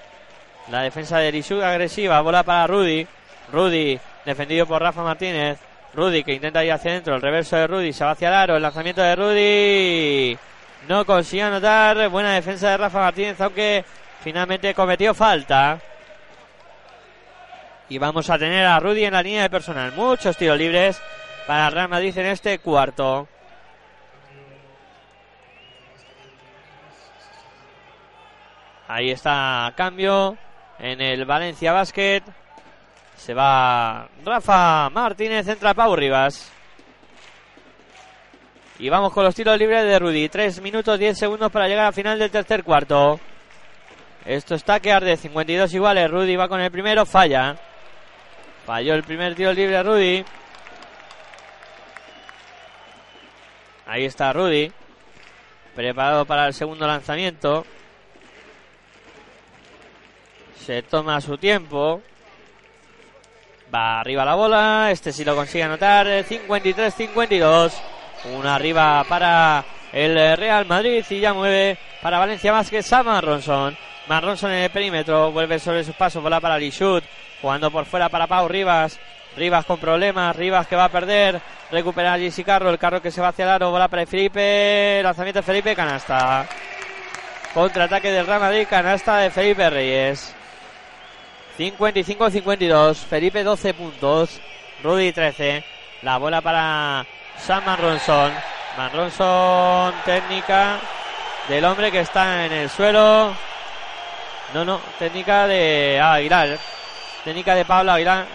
La 0.71 0.81
defensa 0.81 1.19
de 1.19 1.31
Lishut 1.31 1.63
agresiva. 1.63 2.21
Bola 2.23 2.45
para 2.45 2.67
Rudy. 2.67 3.07
Rudy 3.53 4.01
defendido 4.25 4.65
por 4.65 4.81
Rafa 4.81 5.03
Martínez. 5.03 5.59
Rudy 5.93 6.25
que 6.25 6.33
intenta 6.33 6.65
ir 6.65 6.73
hacia 6.73 6.93
adentro. 6.93 7.15
El 7.15 7.21
reverso 7.21 7.57
de 7.57 7.67
Rudy 7.67 7.93
se 7.93 8.05
va 8.07 8.13
hacia 8.13 8.29
el 8.29 8.35
aro. 8.35 8.57
El 8.57 8.63
lanzamiento 8.63 9.03
de 9.03 9.15
Rudy 9.15 10.39
no 10.89 11.05
consigue 11.05 11.43
anotar. 11.43 12.09
Buena 12.09 12.33
defensa 12.33 12.71
de 12.71 12.77
Rafa 12.79 13.01
Martínez, 13.01 13.39
aunque 13.39 13.85
finalmente 14.23 14.73
cometió 14.73 15.13
falta. 15.13 15.79
Y 17.91 17.99
vamos 17.99 18.31
a 18.31 18.39
tener 18.39 18.65
a 18.65 18.81
Rudy 18.81 19.05
en 19.05 19.13
la 19.13 19.23
línea 19.23 19.43
de 19.43 19.51
personal. 19.51 19.93
Muchos 19.93 20.39
tiros 20.39 20.57
libres 20.57 20.99
para 21.49 21.71
Real 21.71 21.89
Madrid 21.89 22.19
en 22.19 22.27
este 22.27 22.59
cuarto. 22.59 23.27
Ahí 28.87 29.11
está 29.11 29.73
cambio 29.75 30.37
en 30.79 31.01
el 31.01 31.25
Valencia 31.25 31.73
Basket. 31.73 32.21
Se 33.17 33.33
va 33.33 34.11
Rafa 34.23 34.91
Martínez, 34.91 35.49
entra 35.49 35.73
Pau 35.73 35.97
Rivas. 35.97 36.53
Y 38.79 38.91
vamos 38.91 39.15
con 39.15 39.25
los 39.25 39.35
tiros 39.35 39.59
libres 39.59 39.85
de 39.85 39.99
Rudy. 39.99 40.29
3 40.29 40.61
minutos 40.61 40.99
10 40.99 41.19
segundos 41.19 41.51
para 41.51 41.67
llegar 41.67 41.87
al 41.87 41.95
final 41.95 42.19
del 42.19 42.31
tercer 42.31 42.63
cuarto. 42.63 43.19
Esto 44.27 44.55
está 44.55 44.81
que 44.81 44.93
arde. 44.93 45.17
52 45.17 45.73
iguales. 45.73 46.11
Rudy 46.11 46.37
va 46.37 46.47
con 46.47 46.61
el 46.61 46.71
primero. 46.71 47.07
Falla. 47.07 47.57
Falló 48.67 48.93
el 48.93 49.03
primer 49.03 49.35
tiro 49.35 49.55
libre 49.55 49.83
Rudy. 49.83 50.25
Ahí 53.89 54.05
está 54.05 54.35
Rudy. 54.35 54.71
Preparado 55.75 56.27
para 56.27 56.47
el 56.47 56.53
segundo 56.53 56.87
lanzamiento. 56.87 57.65
Se 60.67 60.83
toma 60.83 61.23
su 61.23 61.39
tiempo. 61.39 62.03
Va 63.75 64.01
arriba 64.01 64.27
la 64.27 64.35
bola. 64.35 64.91
Este 64.91 65.11
sí 65.11 65.25
lo 65.25 65.35
consigue 65.35 65.65
anotar. 65.65 66.07
53-52. 66.07 67.73
Una 68.37 68.57
arriba 68.57 69.05
para 69.09 69.65
el 69.91 70.37
Real 70.37 70.67
Madrid. 70.67 71.03
Y 71.09 71.21
ya 71.21 71.33
mueve 71.33 71.79
para 72.03 72.19
Valencia 72.19 72.53
Vázquez. 72.53 72.85
Sam 72.85 73.07
Ronson. 73.23 73.88
Marronson 74.09 74.51
en 74.51 74.65
el 74.65 74.71
perímetro. 74.71 75.31
Vuelve 75.33 75.59
sobre 75.59 75.85
sus 75.85 75.95
pasos. 75.95 76.23
Bola 76.23 76.41
para 76.41 76.59
Lishut. 76.59 77.05
Jugando 77.41 77.71
por 77.71 77.85
fuera 77.85 78.09
para 78.09 78.27
Pau 78.27 78.49
Rivas. 78.49 78.99
Rivas 79.37 79.65
con 79.67 79.79
problemas. 79.79 80.35
Rivas 80.35 80.67
que 80.67 80.77
va 80.77 80.85
a 80.85 80.89
perder. 80.89 81.41
Recupera 81.71 82.15
a 82.15 82.19
Jesse 82.19 82.45
Carro. 82.45 82.71
El 82.71 82.79
carro 82.79 83.03
que 83.03 83.11
se 83.11 83.21
va 83.21 83.29
hacia 83.29 83.45
el 83.45 83.51
aro. 83.51 83.71
Bola 83.71 83.89
para 83.89 84.07
Felipe. 84.07 85.01
Lanzamiento 85.03 85.41
de 85.41 85.45
Felipe. 85.45 85.77
Canasta. 85.77 86.47
Contraataque 87.53 88.11
del 88.11 88.27
Real 88.27 88.41
Madrid. 88.41 88.67
Canasta 88.69 89.19
de 89.19 89.31
Felipe 89.31 89.69
Reyes. 89.69 90.35
55-52. 91.59 92.97
Felipe 92.97 93.43
12 93.45 93.75
puntos. 93.75 94.41
Rudy 94.83 95.13
13. 95.13 95.65
La 96.03 96.19
bola 96.19 96.41
para 96.41 97.05
Sam 97.37 97.65
Manronson. 97.65 98.33
Manronson 98.77 99.93
técnica 100.05 100.79
del 101.49 101.65
hombre 101.65 101.91
que 101.91 102.01
está 102.01 102.47
en 102.47 102.53
el 102.53 102.71
suelo. 102.71 103.35
No, 104.55 104.65
no, 104.65 104.81
técnica 104.99 105.47
de 105.47 106.01
Aguilar. 106.03 106.59
Técnica 107.25 107.55
de 107.55 107.65
Pablo 107.65 107.93
Aguilar. 107.93 108.27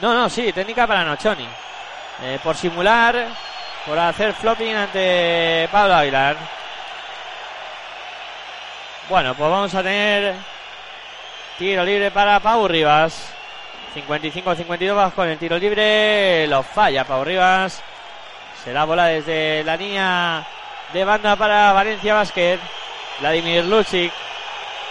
No, 0.00 0.14
no, 0.14 0.28
sí, 0.28 0.52
técnica 0.52 0.86
para 0.86 1.04
Nochoni. 1.04 1.46
Eh, 2.22 2.38
por 2.42 2.56
simular, 2.56 3.26
por 3.86 3.98
hacer 3.98 4.32
flopping 4.32 4.74
ante 4.74 5.68
Pablo 5.70 5.94
Aguilar. 5.94 6.36
Bueno, 9.08 9.34
pues 9.34 9.50
vamos 9.50 9.74
a 9.74 9.82
tener 9.82 10.34
tiro 11.58 11.84
libre 11.84 12.10
para 12.10 12.40
Pau 12.40 12.66
Rivas. 12.66 13.32
55-52 13.94 15.12
con 15.12 15.28
el 15.28 15.38
tiro 15.38 15.58
libre. 15.58 16.46
Lo 16.46 16.62
falla 16.62 17.04
Pau 17.04 17.22
Rivas. 17.22 17.82
Será 18.64 18.84
bola 18.84 19.06
desde 19.06 19.62
la 19.64 19.76
línea 19.76 20.46
de 20.92 21.04
banda 21.04 21.36
para 21.36 21.72
Valencia 21.72 22.14
Basket. 22.14 22.58
Vladimir 23.22 23.64
Lucic. 23.64 24.12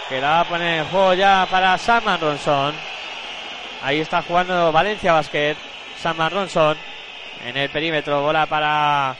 Que 0.08 0.20
la 0.20 0.30
va 0.30 0.40
a 0.40 0.44
poner 0.44 0.78
en 0.80 0.84
juego 0.86 1.12
ya 1.12 1.46
para 1.50 1.76
Sam 1.76 2.04
Ronson. 2.18 2.74
Ahí 3.82 4.00
está 4.00 4.22
jugando 4.22 4.72
Valencia 4.72 5.12
Basket. 5.12 5.54
Sam 6.00 6.16
Ronson. 6.30 6.76
En 7.44 7.56
el 7.58 7.68
perímetro. 7.68 8.22
Bola 8.22 8.46
para 8.46 9.14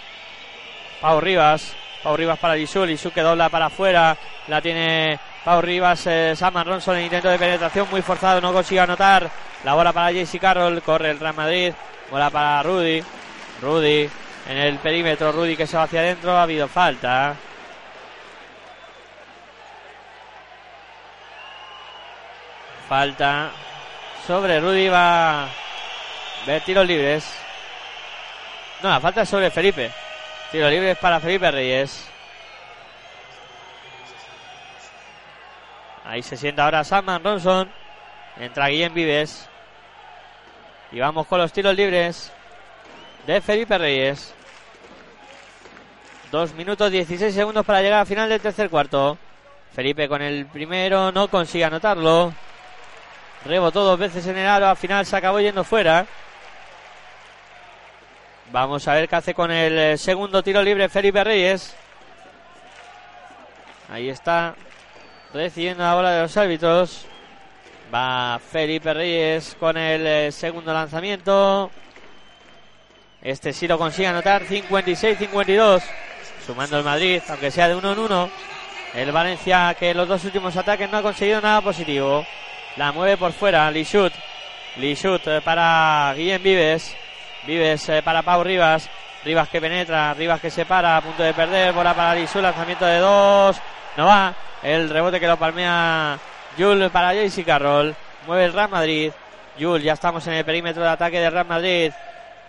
Pau 1.03 1.21
Rivas. 1.21 1.77
Pau 2.03 2.17
Rivas 2.17 2.39
para 2.39 2.55
Lisul. 2.55 2.89
Lisul 2.89 3.13
que 3.13 3.21
dobla 3.21 3.51
para 3.51 3.67
afuera. 3.67 4.17
La 4.49 4.63
tiene 4.63 5.21
Pau 5.45 5.61
Rivas, 5.61 6.07
eh, 6.07 6.35
Sam 6.35 6.65
Ronson 6.65 6.97
en 6.97 7.05
intento 7.05 7.29
de 7.29 7.39
penetración 7.39 7.89
muy 7.91 8.01
forzado, 8.01 8.41
no 8.41 8.53
consigue 8.53 8.81
anotar. 8.81 9.29
La 9.65 9.75
bola 9.75 9.93
para 9.93 10.13
Jesse 10.13 10.41
Carroll, 10.41 10.81
corre 10.83 11.11
el 11.11 11.21
Real 11.21 11.35
Madrid. 11.35 11.75
Bola 12.11 12.31
para 12.31 12.63
Rudy. 12.63 13.03
Rudy 13.61 14.09
en 14.49 14.57
el 14.57 14.79
perímetro, 14.79 15.33
Rudy 15.33 15.57
que 15.57 15.67
se 15.67 15.77
va 15.77 15.83
hacia 15.83 16.01
adentro, 16.01 16.33
ha 16.33 16.45
habido 16.45 16.67
falta. 16.67 17.37
Falta 22.93 23.51
sobre 24.27 24.61
Rudy, 24.61 24.91
va 24.91 25.45
a 25.45 25.49
ver 26.47 26.61
tiros 26.63 26.87
libres. 26.87 27.25
No, 28.83 28.91
la 28.91 29.01
falta 29.01 29.23
es 29.23 29.31
sobre 29.31 29.51
Felipe. 29.51 29.91
Tiro 30.51 30.69
libres 30.69 30.99
para 30.99 31.19
Felipe 31.19 31.51
Reyes. 31.51 32.07
Ahí 36.05 36.23
se 36.23 36.37
sienta 36.37 36.67
ahora 36.67 36.85
Sam 36.85 37.19
Ronson. 37.25 37.71
Entra 38.39 38.69
Guillem 38.69 38.93
Vives. 38.93 39.49
Y 40.91 41.01
vamos 41.01 41.27
con 41.27 41.39
los 41.39 41.51
tiros 41.51 41.75
libres 41.75 42.31
de 43.27 43.41
Felipe 43.41 43.79
Reyes. 43.79 44.35
Dos 46.31 46.53
minutos 46.53 46.93
16 46.93 47.35
segundos 47.35 47.65
para 47.65 47.81
llegar 47.81 48.01
al 48.01 48.07
final 48.07 48.29
del 48.29 48.43
tercer 48.43 48.69
cuarto. 48.69 49.17
Felipe 49.75 50.11
con 50.11 50.21
el 50.21 50.45
primero 50.45 51.11
no 51.11 51.29
consigue 51.29 51.65
anotarlo. 51.65 52.35
Rebotó 53.45 53.83
dos 53.83 53.99
veces 53.99 54.27
en 54.27 54.39
el 54.39 54.47
aro, 54.47 54.69
al 54.69 54.77
final 54.77 55.05
se 55.05 55.17
acabó 55.17 55.41
yendo 55.41 55.65
fuera. 55.65 56.07
Vamos 58.53 58.87
a 58.87 58.95
ver 58.95 59.09
qué 59.09 59.17
hace 59.17 59.35
con 59.35 59.51
el 59.51 59.99
segundo 59.99 60.43
tiro 60.43 60.63
libre 60.63 60.89
Felipe 60.89 61.25
Reyes. 61.25 61.75
Ahí 63.91 64.09
está 64.09 64.55
recibiendo 65.35 65.83
la 65.83 65.95
bola 65.95 66.13
de 66.13 66.23
los 66.23 66.37
árbitros. 66.37 67.07
Va 67.93 68.39
Felipe 68.39 68.95
Reyes 68.95 69.57
con 69.59 69.77
el 69.77 70.07
eh, 70.07 70.33
segundo 70.33 70.73
lanzamiento. 70.73 71.71
Este 73.21 73.53
sí 73.53 73.67
lo 73.67 73.79
consigue 73.79 74.09
anotar. 74.09 74.45
56-52. 74.45 75.83
Sumando 76.47 76.79
el 76.79 76.85
Madrid, 76.85 77.23
aunque 77.29 77.51
sea 77.51 77.69
de 77.69 77.75
uno 77.75 77.93
en 77.93 77.99
uno. 77.99 78.31
El 78.95 79.13
Valencia 79.13 79.75
que 79.79 79.91
en 79.91 79.97
los 79.97 80.09
dos 80.09 80.25
últimos 80.25 80.57
ataques 80.57 80.91
no 80.91 80.99
ha 80.99 81.03
conseguido 81.03 81.41
nada 81.41 81.61
positivo. 81.61 82.27
La 82.77 82.93
mueve 82.93 83.17
por 83.17 83.33
fuera. 83.33 83.71
Lishut. 83.71 84.13
Lishut 84.77 85.27
eh, 85.27 85.41
para 85.43 86.13
Guillem 86.17 86.43
Vives. 86.43 86.97
Vives 87.47 87.89
eh, 87.89 88.03
para 88.03 88.23
Pau 88.23 88.43
Rivas. 88.43 88.89
Rivas 89.25 89.49
que 89.49 89.61
penetra. 89.61 90.15
Rivas 90.15 90.41
que 90.41 90.51
se 90.51 90.65
para. 90.65 90.97
A 90.97 91.01
punto 91.01 91.23
de 91.23 91.35
perder. 91.35 91.73
Bola 91.73 91.95
para 91.95 92.15
Lishut. 92.15 92.43
Lanzamiento 92.43 92.87
de 92.87 92.99
dos. 92.99 93.61
No 93.97 94.07
va. 94.07 94.35
El 94.63 94.89
rebote 94.91 95.21
que 95.21 95.27
lo 95.27 95.37
palmea 95.37 96.19
Jul 96.57 96.91
para 96.91 97.15
JC 97.15 97.45
Carroll. 97.45 97.95
Mueve 98.27 98.45
el 98.47 98.53
Real 98.53 98.69
Madrid. 98.69 99.13
Jul, 99.59 99.83
ya 99.83 99.93
estamos 99.93 100.27
en 100.27 100.35
el 100.35 100.45
perímetro 100.45 100.83
de 100.83 100.89
ataque 100.89 101.21
del 101.21 101.33
Real 101.33 101.47
Madrid. 101.47 101.93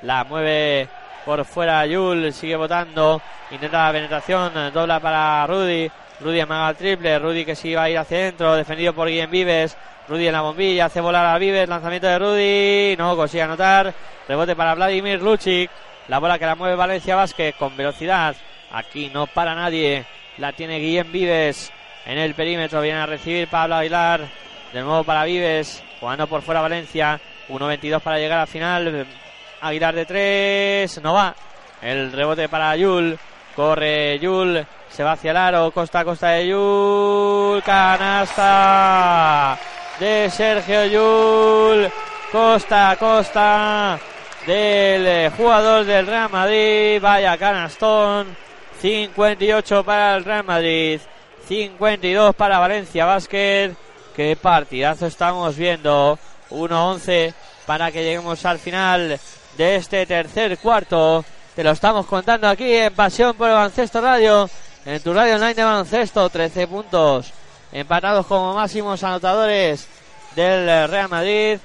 La 0.04 0.24
mueve 0.24 0.88
por 1.26 1.44
fuera 1.46 1.86
Yul, 1.86 2.34
sigue 2.34 2.56
votando, 2.56 3.22
intenta 3.52 3.86
la 3.86 3.92
penetración, 3.92 4.74
dobla 4.74 5.00
para 5.00 5.48
Rudy, 5.48 5.90
Rudy 6.20 6.40
amaga 6.40 6.70
el 6.70 6.76
triple, 6.76 7.20
Rudy 7.20 7.46
que 7.46 7.56
sí 7.56 7.74
va 7.74 7.84
a 7.84 7.90
ir 7.90 7.98
hacia 7.98 8.18
adentro, 8.18 8.56
defendido 8.56 8.94
por 8.94 9.08
Guillem 9.08 9.30
Vives, 9.30 9.78
Rudy 10.08 10.28
en 10.28 10.34
la 10.34 10.42
bombilla, 10.42 10.86
hace 10.86 11.02
volar 11.02 11.26
a 11.26 11.38
Vives, 11.38 11.68
lanzamiento 11.68 12.08
de 12.08 12.20
Rudy, 12.20 12.98
no 12.98 13.16
consigue 13.16 13.44
anotar, 13.44 13.94
rebote 14.28 14.56
para 14.56 14.76
Vladimir 14.76 15.22
Lucic, 15.22 15.70
la 16.08 16.20
bola 16.20 16.38
que 16.38 16.46
la 16.46 16.56
mueve 16.56 16.76
Valencia 16.76 17.16
Vázquez 17.16 17.56
con 17.56 17.76
velocidad, 17.76 18.36
aquí 18.72 19.10
no 19.14 19.28
para 19.28 19.56
nadie, 19.56 20.06
la 20.38 20.54
tiene 20.54 20.80
Guillem 20.80 21.12
Vives 21.12 21.72
en 22.06 22.18
el 22.18 22.34
perímetro, 22.36 22.82
viene 22.82 23.00
a 23.00 23.06
recibir 23.06 23.48
Pablo 23.48 23.76
Aguilar, 23.76 24.22
de 24.72 24.82
nuevo 24.82 25.04
para 25.04 25.26
Vives, 25.26 25.84
jugando 26.00 26.28
por 26.28 26.42
fuera 26.42 26.62
Valencia, 26.62 27.20
1.22 27.50 28.00
para 28.02 28.18
llegar 28.18 28.40
al 28.40 28.48
final, 28.48 29.08
Aguilar 29.64 29.96
de 29.96 30.06
tres, 30.06 31.02
no 31.02 31.14
va. 31.14 31.34
El 31.82 32.12
rebote 32.12 32.50
para 32.50 32.76
Yul. 32.76 33.18
Corre 33.56 34.20
Yul. 34.20 34.66
Se 34.90 35.04
va 35.04 35.14
hacia 35.14 35.32
el 35.32 35.38
aro. 35.38 35.72
Costa 35.72 36.00
a 36.00 36.06
costa 36.06 36.30
de 36.30 36.48
Yul. 36.48 37.64
Canasta 37.64 39.58
de 40.00 40.30
Sergio 40.30 40.86
Yul. 40.86 41.90
Costa 42.32 42.92
a 42.92 42.96
costa 42.98 44.00
del 44.46 45.08
eh, 45.08 45.32
jugador 45.36 45.86
del 45.86 46.08
Real 46.08 46.30
Madrid. 46.30 47.02
Vaya 47.02 47.38
canastón. 47.38 48.36
58 48.82 49.84
para 49.84 50.16
el 50.16 50.26
Real 50.26 50.44
Madrid. 50.44 51.00
52 51.48 52.36
para 52.36 52.60
Valencia 52.60 53.06
Basket. 53.06 53.74
Qué 54.16 54.36
partidazo 54.36 55.08
estamos 55.08 55.56
viendo. 55.58 56.20
1-11 56.50 57.34
para 57.66 57.92
que 57.92 58.04
lleguemos 58.04 58.46
al 58.46 58.60
final 58.60 59.20
de 59.58 59.76
este 59.76 60.06
tercer 60.06 60.58
cuarto. 60.58 61.24
Te 61.56 61.64
lo 61.64 61.70
estamos 61.70 62.08
contando 62.08 62.48
aquí 62.48 62.74
en 62.74 62.92
Pasión 62.96 63.36
por 63.36 63.48
el 63.48 63.54
Baloncesto 63.54 64.02
Radio, 64.02 64.50
en 64.86 65.00
tu 65.04 65.14
radio 65.14 65.36
online 65.36 65.54
de 65.54 65.64
baloncesto. 65.64 66.28
13 66.28 66.66
puntos 66.66 67.32
empatados 67.72 68.26
como 68.26 68.56
máximos 68.56 69.04
anotadores 69.04 69.88
del 70.36 70.90
Real 70.90 71.10
Madrid. 71.10 71.60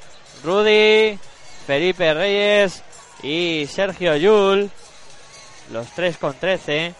Rudy, 0.45 1.19
Felipe 1.67 2.13
Reyes 2.13 2.83
y 3.23 3.67
Sergio 3.67 4.15
Yul. 4.17 4.71
Los 5.73 5.87
tres 5.93 6.19
con 6.19 6.35
13 6.35 6.93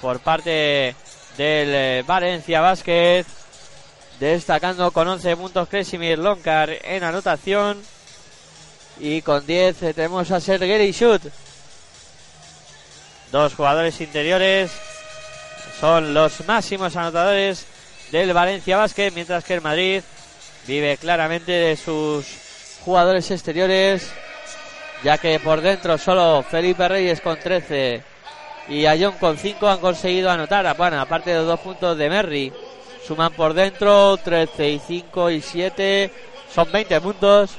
por 0.00 0.18
parte 0.18 0.96
del 1.36 2.02
Valencia 2.02 2.60
Basket. 2.60 3.24
Destacando 4.18 4.90
con 4.90 5.06
11 5.06 5.36
puntos 5.36 5.68
Kresimir 5.68 6.18
Loncar 6.18 6.70
en 6.70 7.04
anotación. 7.04 7.80
Y 8.98 9.22
con 9.22 9.46
10 9.46 9.94
tenemos 9.94 10.32
a 10.32 10.40
Sergei 10.40 10.90
Shoot. 10.90 11.22
Dos 13.32 13.54
jugadores 13.54 14.00
interiores 14.00 14.70
son 15.80 16.14
los 16.14 16.46
máximos 16.46 16.96
anotadores 16.96 17.66
del 18.10 18.32
Valencia 18.32 18.76
Basket, 18.76 19.10
mientras 19.12 19.44
que 19.44 19.54
el 19.54 19.60
Madrid 19.60 20.02
vive 20.66 20.96
claramente 20.96 21.52
de 21.52 21.76
sus 21.76 22.26
jugadores 22.84 23.30
exteriores, 23.30 24.10
ya 25.02 25.18
que 25.18 25.40
por 25.40 25.60
dentro 25.60 25.98
solo 25.98 26.44
Felipe 26.48 26.88
Reyes 26.88 27.20
con 27.20 27.38
13 27.38 28.02
y 28.68 28.86
Ayón 28.86 29.14
con 29.18 29.36
5 29.36 29.68
han 29.68 29.78
conseguido 29.78 30.30
anotar. 30.30 30.76
Bueno, 30.76 31.00
aparte 31.00 31.30
de 31.30 31.36
los 31.38 31.46
dos 31.46 31.60
puntos 31.60 31.98
de 31.98 32.08
Merry, 32.08 32.52
suman 33.06 33.32
por 33.32 33.54
dentro 33.54 34.16
13 34.16 34.70
y 34.70 34.78
5 34.78 35.30
y 35.30 35.40
7, 35.40 36.10
son 36.54 36.70
20 36.70 37.00
puntos 37.00 37.50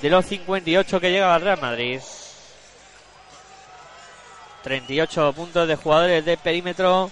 de 0.00 0.10
los 0.10 0.24
58 0.26 1.00
que 1.00 1.10
llega 1.10 1.34
al 1.34 1.42
Real 1.42 1.60
Madrid. 1.60 2.00
38 4.68 5.32
puntos 5.32 5.66
de 5.66 5.76
jugadores 5.76 6.22
de 6.26 6.36
perímetro, 6.36 7.10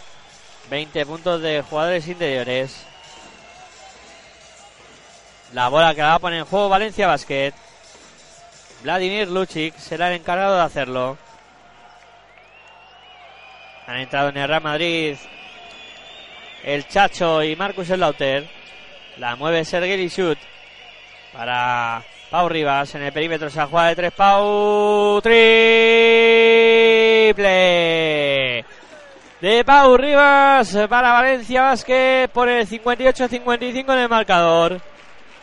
20 0.69 1.07
puntos 1.07 1.41
de 1.41 1.63
jugadores 1.63 2.07
interiores. 2.07 2.85
La 5.55 5.71
bola 5.71 5.95
que 5.95 6.03
la 6.03 6.09
va 6.09 6.15
a 6.17 6.19
poner 6.19 6.41
en 6.41 6.45
juego 6.45 6.69
Valencia 6.69 7.07
Basket. 7.07 7.55
Vladimir 8.83 9.29
Lucic 9.29 9.75
será 9.79 10.09
el 10.09 10.21
encargado 10.21 10.57
de 10.57 10.63
hacerlo. 10.65 11.17
Han 13.87 14.01
entrado 14.01 14.29
en 14.29 14.37
el 14.37 14.49
Real 14.49 14.63
Madrid 14.63 15.17
el 16.63 16.87
Chacho 16.87 17.43
y 17.43 17.57
Marcus 17.57 17.89
Lauter. 17.89 18.51
La 19.17 19.35
mueve 19.35 19.65
Sergei 19.65 19.97
Lishut 19.97 20.37
para 21.33 22.05
Pau 22.31 22.51
Rivas 22.51 22.95
en 22.97 23.03
el 23.05 23.15
perímetro 23.15 23.49
se 23.49 23.65
juega 23.65 23.89
de 23.89 23.97
tres 23.97 24.13
Pau 24.13 25.23
triple 27.27 28.65
de 29.41 29.65
Pau 29.65 29.97
Rivas 29.97 30.77
para 30.89 31.13
Valencia 31.13 31.63
Vázquez 31.63 32.29
por 32.31 32.49
el 32.49 32.67
58-55 32.69 33.93
en 33.93 33.99
el 33.99 34.09
marcador. 34.09 34.81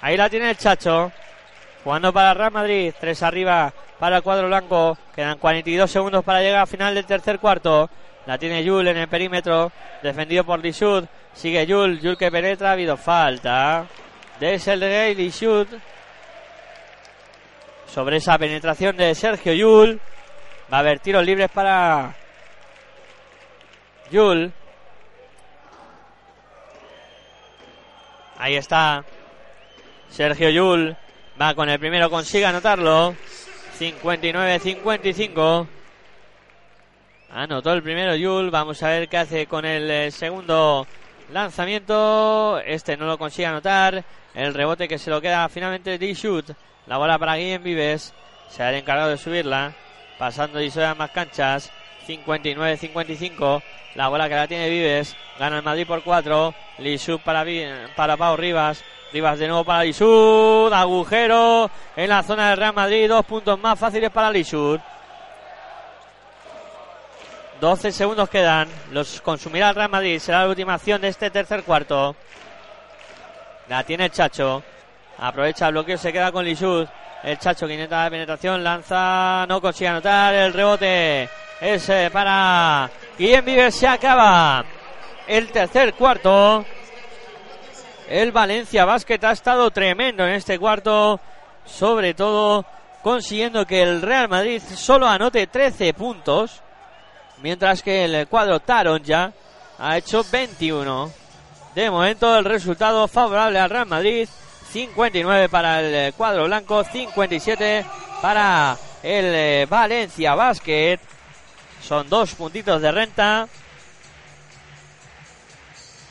Ahí 0.01 0.15
la 0.15 0.29
tiene 0.29 0.49
el 0.49 0.57
Chacho. 0.57 1.11
Jugando 1.83 2.13
para 2.13 2.33
Real 2.33 2.51
Madrid. 2.51 2.93
Tres 2.97 3.21
arriba 3.21 3.73
para 3.99 4.17
el 4.17 4.23
cuadro 4.23 4.47
blanco. 4.47 4.97
Quedan 5.13 5.37
42 5.37 5.91
segundos 5.91 6.23
para 6.23 6.41
llegar 6.41 6.61
al 6.61 6.67
final 6.67 6.95
del 6.95 7.05
tercer 7.05 7.39
cuarto. 7.39 7.89
La 8.25 8.37
tiene 8.37 8.63
Yul 8.63 8.87
en 8.87 8.97
el 8.97 9.07
perímetro. 9.09 9.71
Defendido 10.01 10.45
por 10.45 10.59
Lishud. 10.59 11.03
Sigue 11.33 11.65
Yul. 11.65 11.99
Yul 11.99 12.17
que 12.17 12.31
penetra. 12.31 12.69
Ha 12.69 12.73
habido 12.73 12.95
falta. 12.95 13.85
De 14.39 14.57
Selgay 14.57 15.15
Lishud 15.15 15.67
sobre 17.87 18.17
esa 18.17 18.37
penetración 18.37 18.97
de 18.97 19.13
Sergio 19.13 19.53
Yul. 19.53 19.99
Va 20.71 20.77
a 20.77 20.79
haber 20.79 20.99
tiros 20.99 21.25
libres 21.25 21.49
para 21.49 22.15
Yul. 24.11 24.51
Ahí 28.37 28.55
está. 28.55 29.03
Sergio 30.09 30.49
Yul 30.49 30.95
va 31.41 31.55
con 31.55 31.69
el 31.69 31.79
primero, 31.79 32.09
consigue 32.09 32.45
anotarlo. 32.45 33.15
59-55. 33.79 35.67
Anotó 37.31 37.73
el 37.73 37.81
primero 37.81 38.15
Yul. 38.15 38.51
Vamos 38.51 38.83
a 38.83 38.89
ver 38.89 39.09
qué 39.09 39.17
hace 39.17 39.47
con 39.47 39.65
el 39.65 39.89
eh, 39.89 40.11
segundo 40.11 40.85
lanzamiento. 41.31 42.59
Este 42.59 42.95
no 42.95 43.05
lo 43.07 43.17
consigue 43.17 43.47
anotar. 43.47 44.03
El 44.35 44.53
rebote 44.53 44.87
que 44.87 44.99
se 44.99 45.09
lo 45.09 45.19
queda 45.21 45.49
finalmente 45.49 45.97
de 45.97 46.13
Shoot. 46.13 46.51
La 46.87 46.97
bola 46.97 47.17
para 47.17 47.35
Guillem 47.35 47.63
Vives. 47.63 48.13
Se 48.49 48.61
ha 48.61 48.77
encargado 48.77 49.09
de 49.09 49.17
subirla. 49.17 49.73
Pasando 50.17 50.61
y 50.61 50.71
a 50.79 50.95
más 50.95 51.11
canchas. 51.11 51.71
59-55. 52.07 53.61
La 53.95 54.07
bola 54.07 54.27
que 54.27 54.35
la 54.35 54.47
tiene 54.47 54.69
Vives. 54.69 55.15
Gana 55.39 55.57
el 55.57 55.63
Madrid 55.63 55.87
por 55.87 56.03
4. 56.03 56.53
Lisud 56.79 57.19
para, 57.19 57.45
para 57.95 58.17
Pau 58.17 58.35
Rivas. 58.35 58.83
Rivas 59.11 59.39
de 59.39 59.47
nuevo 59.47 59.63
para 59.63 59.83
Lisud. 59.83 60.71
Agujero 60.73 61.69
en 61.95 62.09
la 62.09 62.23
zona 62.23 62.49
del 62.49 62.57
Real 62.57 62.73
Madrid. 62.73 63.07
Dos 63.07 63.25
puntos 63.25 63.59
más 63.59 63.77
fáciles 63.77 64.09
para 64.09 64.31
Lisud. 64.31 64.79
12 67.61 67.91
segundos 67.91 68.29
quedan. 68.29 68.67
Los 68.91 69.21
consumirá 69.21 69.69
el 69.69 69.75
Real 69.75 69.89
Madrid. 69.89 70.19
Será 70.19 70.43
la 70.43 70.49
última 70.49 70.73
acción 70.73 70.99
de 71.01 71.07
este 71.07 71.29
tercer 71.29 71.63
cuarto. 71.63 72.15
La 73.69 73.83
tiene 73.83 74.05
el 74.05 74.11
Chacho. 74.11 74.63
Aprovecha 75.17 75.67
el 75.67 75.73
bloqueo, 75.73 75.97
se 75.97 76.11
queda 76.11 76.31
con 76.31 76.43
Lisud. 76.43 76.87
El 77.23 77.39
Chacho 77.39 77.67
que 77.67 77.73
intenta 77.73 78.03
la 78.03 78.09
penetración, 78.09 78.61
lanza, 78.61 79.45
no 79.47 79.61
consigue 79.61 79.87
anotar. 79.87 80.33
El 80.33 80.51
rebote 80.51 81.29
es 81.61 81.87
eh, 81.87 82.09
para 82.11 82.91
Guillem 83.17 83.45
Vives. 83.45 83.75
Se 83.75 83.87
acaba 83.87 84.65
el 85.25 85.49
tercer 85.49 85.93
cuarto. 85.93 86.65
El 88.09 88.33
Valencia 88.33 88.83
Basket 88.83 89.23
ha 89.23 89.31
estado 89.31 89.71
tremendo 89.71 90.25
en 90.27 90.33
este 90.33 90.59
cuarto. 90.59 91.17
Sobre 91.65 92.13
todo 92.13 92.65
consiguiendo 93.01 93.65
que 93.65 93.81
el 93.81 94.01
Real 94.01 94.27
Madrid 94.27 94.61
solo 94.61 95.07
anote 95.07 95.47
13 95.47 95.93
puntos. 95.93 96.61
Mientras 97.41 97.81
que 97.81 98.03
el 98.03 98.27
cuadro 98.27 98.59
Taron 98.59 99.01
ya 99.01 99.31
ha 99.79 99.97
hecho 99.97 100.25
21. 100.29 101.09
De 101.73 101.89
momento 101.89 102.37
el 102.37 102.43
resultado 102.43 103.07
favorable 103.07 103.59
al 103.59 103.69
Real 103.69 103.85
Madrid. 103.85 104.27
59 104.73 105.49
para 105.49 105.81
el 105.81 106.13
cuadro 106.15 106.45
blanco, 106.45 106.83
57 106.83 107.85
para 108.23 108.75
el 109.03 109.25
eh, 109.25 109.67
Valencia 109.69 110.33
Basket. 110.33 110.99
Son 111.79 112.09
dos 112.09 112.33
puntitos 112.33 112.81
de 112.81 112.91
renta. 112.91 113.47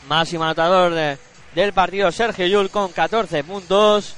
Máximo 0.09 0.45
anotador 0.45 1.19
del 1.57 1.73
partido 1.73 2.13
Sergio 2.13 2.47
Yul 2.47 2.71
con 2.71 2.93
14 2.93 3.43
puntos. 3.43 4.15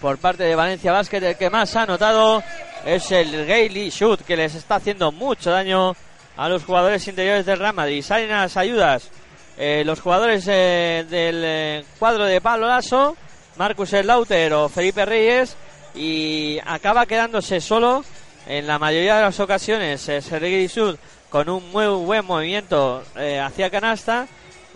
Por 0.00 0.16
parte 0.16 0.44
de 0.44 0.54
Valencia 0.54 0.92
Basket, 0.92 1.22
el 1.22 1.36
que 1.36 1.50
más 1.50 1.76
ha 1.76 1.82
anotado 1.82 2.42
es 2.86 3.10
el 3.12 3.44
Gailey 3.44 3.90
Shoot, 3.90 4.22
que 4.22 4.36
les 4.36 4.54
está 4.54 4.76
haciendo 4.76 5.12
mucho 5.12 5.50
daño 5.50 5.94
a 6.38 6.48
los 6.48 6.64
jugadores 6.64 7.06
interiores 7.06 7.44
del 7.44 7.58
Real 7.58 7.74
Madrid. 7.74 8.02
Salen 8.02 8.32
a 8.32 8.42
las 8.42 8.56
ayudas 8.56 9.10
eh, 9.58 9.82
los 9.84 10.00
jugadores 10.00 10.46
eh, 10.48 11.04
del 11.10 11.84
cuadro 11.98 12.24
de 12.24 12.40
Pablo 12.40 12.66
Lasso 12.66 13.14
Marcus 13.58 13.92
Lauter 13.92 14.52
o 14.54 14.68
Felipe 14.68 15.04
Reyes 15.04 15.56
y 15.94 16.60
acaba 16.64 17.06
quedándose 17.06 17.60
solo 17.60 18.04
en 18.46 18.68
la 18.68 18.78
mayoría 18.78 19.16
de 19.16 19.22
las 19.22 19.40
ocasiones 19.40 20.08
eh, 20.08 20.22
Sergei 20.22 20.68
Sud 20.68 20.96
con 21.28 21.48
un 21.48 21.68
muy 21.72 21.86
buen 21.86 22.24
movimiento 22.24 23.02
eh, 23.16 23.40
hacia 23.40 23.68
canasta, 23.68 24.28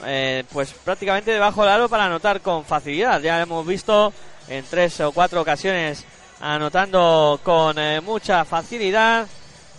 eh, 0.05 0.43
pues 0.53 0.73
prácticamente 0.73 1.31
debajo 1.31 1.63
del 1.63 1.71
aro 1.71 1.89
para 1.89 2.07
anotar 2.07 2.41
con 2.41 2.65
facilidad. 2.65 3.21
Ya 3.21 3.41
hemos 3.41 3.65
visto 3.65 4.13
en 4.49 4.65
tres 4.65 5.01
o 5.01 5.13
cuatro 5.13 5.41
ocasiones 5.41 6.05
anotando 6.41 7.39
con 7.45 7.77
mucha 8.05 8.45
facilidad 8.45 9.29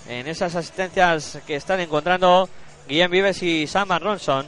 en 0.08 0.28
esas 0.28 0.56
asistencias 0.56 1.40
que 1.46 1.58
están 1.58 1.82
encontrando 1.82 2.50
Guillem 2.88 3.12
Vives 3.12 3.44
y 3.44 3.68
Sam 3.68 3.90
Ronson. 4.00 4.48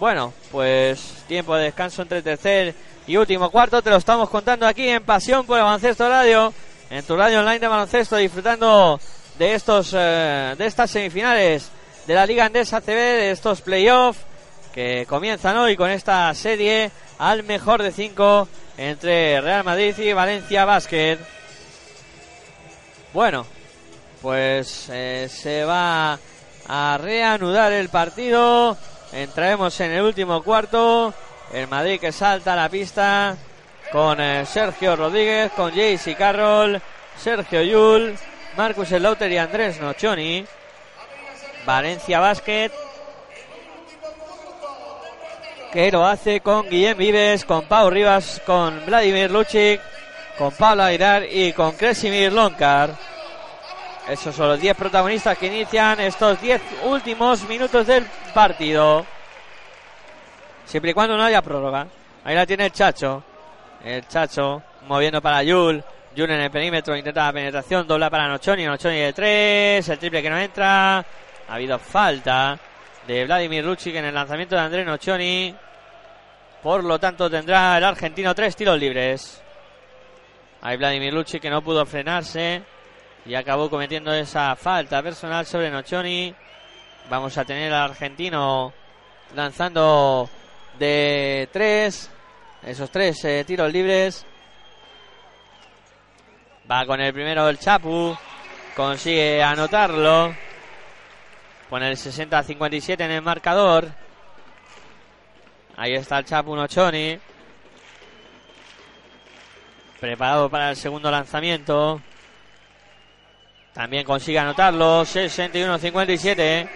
Bueno, 0.00 0.32
pues 0.50 1.24
tiempo 1.28 1.54
de 1.54 1.64
descanso 1.64 2.00
entre 2.00 2.22
tercer 2.22 2.74
y 3.10 3.16
último 3.16 3.50
cuarto. 3.50 3.82
Te 3.82 3.90
lo 3.90 3.96
estamos 3.96 4.30
contando 4.30 4.68
aquí 4.68 4.88
en 4.88 5.02
Pasión 5.02 5.44
por 5.44 5.58
el 5.58 5.64
Baloncesto 5.64 6.08
Radio, 6.08 6.54
en 6.90 7.04
tu 7.04 7.16
radio 7.16 7.40
online 7.40 7.58
de 7.58 7.66
baloncesto, 7.66 8.14
disfrutando 8.14 9.00
de 9.36 9.54
estos, 9.54 9.92
eh, 9.98 10.54
de 10.56 10.66
estas 10.66 10.92
semifinales 10.92 11.70
de 12.06 12.14
la 12.14 12.24
Liga 12.24 12.44
Andesa 12.44 12.80
CB, 12.80 12.94
de 12.94 13.30
estos 13.32 13.62
playoffs 13.62 14.20
que 14.72 15.06
comienzan 15.08 15.56
hoy 15.56 15.76
con 15.76 15.90
esta 15.90 16.32
serie 16.34 16.92
al 17.18 17.42
mejor 17.42 17.82
de 17.82 17.90
cinco 17.90 18.46
entre 18.78 19.40
Real 19.40 19.64
Madrid 19.64 19.98
y 19.98 20.12
Valencia 20.12 20.64
Basket. 20.64 21.18
Bueno, 23.12 23.44
pues 24.22 24.86
eh, 24.88 25.28
se 25.28 25.64
va 25.64 26.16
a 26.68 26.98
reanudar 27.02 27.72
el 27.72 27.88
partido. 27.88 28.76
Entraremos 29.12 29.80
en 29.80 29.90
el 29.90 30.02
último 30.02 30.44
cuarto. 30.44 31.12
El 31.52 31.68
Madrid 31.68 32.00
que 32.00 32.12
salta 32.12 32.52
a 32.52 32.56
la 32.56 32.68
pista 32.68 33.36
con 33.90 34.20
eh, 34.20 34.46
Sergio 34.46 34.94
Rodríguez, 34.94 35.50
con 35.52 35.72
JC 35.72 36.16
Carroll, 36.16 36.80
Sergio 37.16 37.62
Yul, 37.62 38.16
Marcus 38.56 38.88
Slaughter 38.88 39.30
y 39.30 39.38
Andrés 39.38 39.80
Nochoni. 39.80 40.44
Valencia 41.66 42.20
Basket 42.20 42.70
que 45.72 45.90
lo 45.90 46.04
hace 46.04 46.40
con 46.40 46.68
Guillem 46.68 46.98
Vives, 46.98 47.44
con 47.44 47.62
Pau 47.64 47.90
Rivas, 47.90 48.42
con 48.44 48.84
Vladimir 48.86 49.30
Lucic, 49.30 49.80
con 50.36 50.52
Pablo 50.52 50.82
Aguilar 50.82 51.24
y 51.30 51.52
con 51.52 51.72
Kresimir 51.72 52.32
Lonkar. 52.32 52.90
Esos 54.08 54.34
son 54.34 54.48
los 54.48 54.60
10 54.60 54.76
protagonistas 54.76 55.38
que 55.38 55.46
inician 55.46 56.00
estos 56.00 56.40
10 56.40 56.60
últimos 56.84 57.48
minutos 57.48 57.86
del 57.86 58.04
partido. 58.34 59.06
Siempre 60.70 60.92
y 60.92 60.94
cuando 60.94 61.16
no 61.16 61.24
haya 61.24 61.42
prórroga. 61.42 61.84
Ahí 62.22 62.36
la 62.36 62.46
tiene 62.46 62.66
el 62.66 62.70
Chacho. 62.70 63.24
El 63.84 64.06
Chacho 64.06 64.62
moviendo 64.86 65.20
para 65.20 65.42
Yul. 65.42 65.82
Yul 66.14 66.30
en 66.30 66.42
el 66.42 66.50
perímetro, 66.52 66.96
intenta 66.96 67.26
la 67.26 67.32
penetración, 67.32 67.88
dobla 67.88 68.08
para 68.08 68.28
Nochoni. 68.28 68.64
Nochoni 68.66 69.00
de 69.00 69.12
3. 69.12 69.88
El 69.88 69.98
triple 69.98 70.22
que 70.22 70.30
no 70.30 70.38
entra. 70.38 70.98
Ha 70.98 71.04
habido 71.48 71.76
falta 71.76 72.56
de 73.04 73.24
Vladimir 73.24 73.64
Lucic 73.64 73.96
en 73.96 74.04
el 74.04 74.14
lanzamiento 74.14 74.54
de 74.54 74.60
André 74.60 74.84
Nochoni. 74.84 75.52
Por 76.62 76.84
lo 76.84 77.00
tanto, 77.00 77.28
tendrá 77.28 77.76
el 77.76 77.82
argentino 77.82 78.32
tres 78.32 78.54
tiros 78.54 78.78
libres. 78.78 79.42
Hay 80.60 80.76
Vladimir 80.76 81.12
Lucic 81.12 81.42
que 81.42 81.50
no 81.50 81.62
pudo 81.62 81.84
frenarse 81.84 82.62
y 83.26 83.34
acabó 83.34 83.68
cometiendo 83.68 84.14
esa 84.14 84.54
falta 84.54 85.02
personal 85.02 85.44
sobre 85.46 85.68
Nochoni. 85.68 86.32
Vamos 87.08 87.36
a 87.38 87.44
tener 87.44 87.72
al 87.72 87.90
argentino 87.90 88.72
lanzando 89.34 90.30
de 90.80 91.48
tres, 91.52 92.10
esos 92.62 92.90
tres 92.90 93.22
eh, 93.26 93.44
tiros 93.46 93.70
libres. 93.70 94.26
Va 96.68 96.86
con 96.86 97.00
el 97.00 97.12
primero 97.12 97.48
el 97.48 97.58
Chapu, 97.58 98.16
consigue 98.74 99.42
anotarlo. 99.42 100.34
Pone 101.68 101.90
el 101.90 101.96
60-57 101.96 103.04
en 103.04 103.10
el 103.10 103.22
marcador. 103.22 103.88
Ahí 105.76 105.94
está 105.94 106.18
el 106.18 106.24
Chapu 106.24 106.56
Nochoni. 106.56 107.18
Preparado 110.00 110.48
para 110.48 110.70
el 110.70 110.76
segundo 110.76 111.10
lanzamiento. 111.10 112.00
También 113.74 114.04
consigue 114.04 114.38
anotarlo. 114.38 115.02
61-57. 115.02 116.68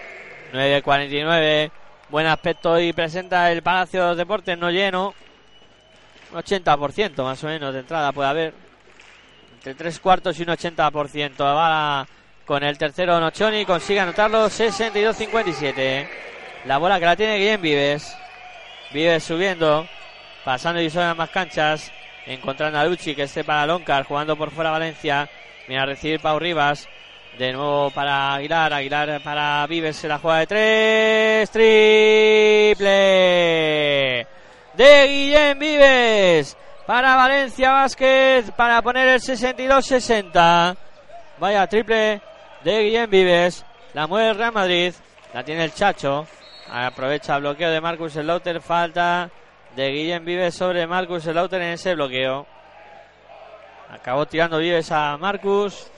9-49. 0.52 1.83
Buen 2.10 2.26
aspecto 2.26 2.72
hoy 2.72 2.92
presenta 2.92 3.50
el 3.50 3.62
Palacio 3.62 4.02
de 4.02 4.08
los 4.08 4.16
Deportes 4.18 4.58
no 4.58 4.70
lleno. 4.70 5.14
Un 6.32 6.38
80% 6.38 7.22
más 7.24 7.42
o 7.42 7.46
menos 7.46 7.72
de 7.72 7.80
entrada 7.80 8.12
puede 8.12 8.28
haber. 8.28 8.54
Entre 9.54 9.74
tres 9.74 9.98
cuartos 10.00 10.38
y 10.38 10.42
un 10.42 10.48
80%. 10.48 11.38
Va 11.38 12.06
con 12.44 12.62
el 12.62 12.76
tercero 12.76 13.18
Nochoni. 13.18 13.64
Consigue 13.64 14.00
anotarlo. 14.00 14.46
62-57. 14.46 16.06
La 16.66 16.76
bola 16.76 17.00
que 17.00 17.06
la 17.06 17.16
tiene 17.16 17.38
Guillem 17.38 17.62
Vives. 17.62 18.14
Vives 18.92 19.24
subiendo. 19.24 19.88
Pasando 20.44 20.82
y 20.82 20.90
sobre 20.90 21.14
más 21.14 21.30
canchas. 21.30 21.90
Encontrando 22.26 22.78
a 22.78 22.84
Luchi 22.84 23.14
que 23.14 23.22
esté 23.22 23.44
para 23.44 23.66
Loncar. 23.66 24.04
Jugando 24.04 24.36
por 24.36 24.50
fuera 24.50 24.70
Valencia. 24.70 25.30
Viene 25.66 25.82
a 25.82 25.86
recibir 25.86 26.20
Pau 26.20 26.38
Rivas. 26.38 26.86
De 27.38 27.52
nuevo 27.52 27.90
para 27.90 28.34
Aguilar. 28.34 28.72
Aguilar 28.72 29.20
para 29.20 29.66
Vives 29.66 30.04
en 30.04 30.10
la 30.10 30.18
jugada 30.18 30.40
de 30.40 30.46
tres. 30.46 31.50
Triple 31.50 32.84
de 34.74 35.06
Guillem 35.08 35.58
Vives. 35.58 36.56
Para 36.86 37.16
Valencia 37.16 37.72
Vázquez. 37.72 38.52
Para 38.52 38.80
poner 38.82 39.08
el 39.08 39.20
62-60. 39.20 40.76
Vaya 41.40 41.66
triple 41.66 42.20
de 42.62 42.82
Guillem 42.82 43.10
Vives. 43.10 43.64
La 43.94 44.06
mueve 44.06 44.30
el 44.30 44.36
Real 44.36 44.52
Madrid. 44.52 44.94
La 45.32 45.42
tiene 45.42 45.64
el 45.64 45.74
Chacho. 45.74 46.28
Aprovecha 46.70 47.34
el 47.34 47.40
bloqueo 47.40 47.70
de 47.70 47.80
Marcus 47.80 48.12
Slaughter. 48.12 48.60
Falta 48.60 49.28
de 49.74 49.90
Guillem 49.90 50.24
Vives 50.24 50.54
sobre 50.54 50.86
Marcus 50.86 51.24
Slaughter 51.24 51.60
en 51.60 51.72
ese 51.72 51.96
bloqueo. 51.96 52.46
Acabó 53.90 54.24
tirando 54.26 54.58
Vives 54.58 54.92
a 54.92 55.16
Marcus. 55.16 55.90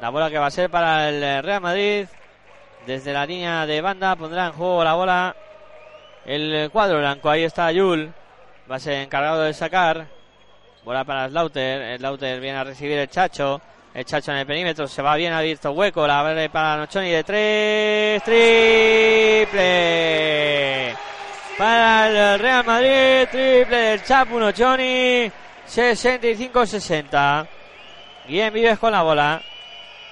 La 0.00 0.10
bola 0.10 0.28
que 0.30 0.38
va 0.38 0.46
a 0.46 0.50
ser 0.50 0.68
para 0.70 1.08
el 1.08 1.42
Real 1.42 1.60
Madrid. 1.60 2.06
Desde 2.86 3.12
la 3.12 3.26
línea 3.26 3.66
de 3.66 3.80
banda 3.80 4.14
pondrá 4.14 4.46
en 4.46 4.52
juego 4.52 4.84
la 4.84 4.94
bola 4.94 5.34
el 6.26 6.70
cuadro 6.70 6.98
blanco. 6.98 7.30
Ahí 7.30 7.44
está 7.44 7.72
Yul. 7.72 8.12
Va 8.70 8.76
a 8.76 8.80
ser 8.80 8.94
encargado 8.94 9.42
de 9.42 9.54
sacar. 9.54 10.06
Bola 10.84 11.04
para 11.04 11.28
Slaughter. 11.28 11.98
Slaughter 11.98 12.40
viene 12.40 12.58
a 12.58 12.64
recibir 12.64 12.98
el 12.98 13.08
Chacho. 13.08 13.60
El 13.94 14.04
Chacho 14.04 14.32
en 14.32 14.38
el 14.38 14.46
perímetro. 14.46 14.86
Se 14.86 15.00
va 15.02 15.16
bien 15.16 15.32
abierto 15.32 15.72
hueco. 15.72 16.06
La 16.06 16.22
verde 16.22 16.50
para 16.50 16.76
Nochoni 16.76 17.10
de 17.10 17.24
tres. 17.24 18.22
Triple. 18.22 19.56
Para 21.56 22.08
el 22.34 22.38
Real 22.38 22.64
Madrid. 22.66 23.28
Triple 23.30 23.76
del 23.76 24.02
Chapu 24.02 24.38
Nochoni. 24.38 25.32
65-60. 25.66 27.46
Bien 28.28 28.52
Vives 28.52 28.78
con 28.78 28.92
la 28.92 29.02
bola. 29.02 29.40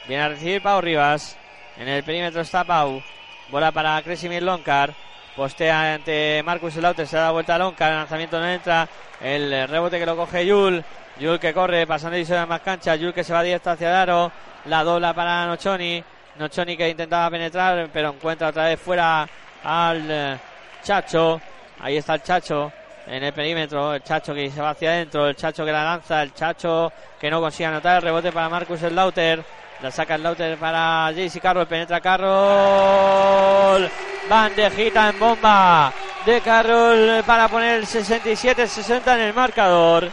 Viene 0.06 0.22
a 0.22 0.28
recibir 0.28 0.60
Pau 0.60 0.80
Rivas. 0.80 1.36
En 1.78 1.88
el 1.88 2.02
perímetro 2.04 2.42
está 2.42 2.62
Pau. 2.64 3.02
Bola 3.50 3.72
para 3.72 4.00
Kresimir 4.02 4.42
Lonkar. 4.42 4.92
Postea 5.34 5.94
ante 5.94 6.42
Marcus 6.44 6.76
Lauter. 6.76 7.06
Se 7.06 7.16
da 7.16 7.30
vuelta 7.30 7.54
a 7.54 7.58
Lonkar. 7.58 7.90
El 7.90 7.98
lanzamiento 7.98 8.38
no 8.38 8.46
entra. 8.46 8.86
El 9.20 9.66
rebote 9.66 9.98
que 9.98 10.04
lo 10.04 10.14
coge 10.14 10.44
Yul. 10.44 10.84
Yul 11.18 11.40
que 11.40 11.54
corre 11.54 11.86
pasando 11.86 12.18
y 12.18 12.24
se 12.26 12.34
da 12.34 12.44
más 12.44 12.60
cancha. 12.60 12.96
Yul 12.96 13.14
que 13.14 13.24
se 13.24 13.32
va 13.32 13.42
directo 13.42 13.70
hacia 13.70 13.88
el 13.88 13.94
aro. 13.94 14.32
La 14.66 14.84
dobla 14.84 15.14
para 15.14 15.46
Nochoni. 15.46 16.04
Nochoni 16.36 16.76
que 16.76 16.90
intentaba 16.90 17.30
penetrar. 17.30 17.88
Pero 17.90 18.10
encuentra 18.10 18.48
otra 18.48 18.66
vez 18.66 18.78
fuera 18.78 19.26
al 19.62 20.06
eh, 20.10 20.38
Chacho. 20.82 21.40
Ahí 21.80 21.96
está 21.96 22.16
el 22.16 22.22
Chacho 22.22 22.70
en 23.06 23.24
el 23.24 23.32
perímetro. 23.32 23.94
El 23.94 24.02
Chacho 24.02 24.34
que 24.34 24.50
se 24.50 24.60
va 24.60 24.70
hacia 24.70 24.90
adentro. 24.90 25.26
El 25.26 25.34
Chacho 25.34 25.64
que 25.64 25.72
la 25.72 25.82
lanza. 25.82 26.22
El 26.22 26.34
Chacho 26.34 26.92
que 27.18 27.30
no 27.30 27.40
consigue 27.40 27.66
anotar. 27.66 27.96
El 27.96 28.02
rebote 28.02 28.32
para 28.32 28.50
Marcus 28.50 28.82
Lauter. 28.82 29.42
La 29.80 29.90
saca 29.90 30.14
el 30.14 30.22
Lauter 30.22 30.56
para 30.58 31.10
JC 31.12 31.40
Carroll. 31.40 31.66
Penetra 31.66 32.00
Carroll. 32.00 33.90
Bandejita 34.28 35.10
en 35.10 35.18
bomba 35.18 35.92
de 36.24 36.40
Carroll 36.40 37.22
para 37.24 37.48
poner 37.48 37.80
el 37.80 37.86
67-60 37.86 39.14
en 39.14 39.20
el 39.20 39.34
marcador. 39.34 40.10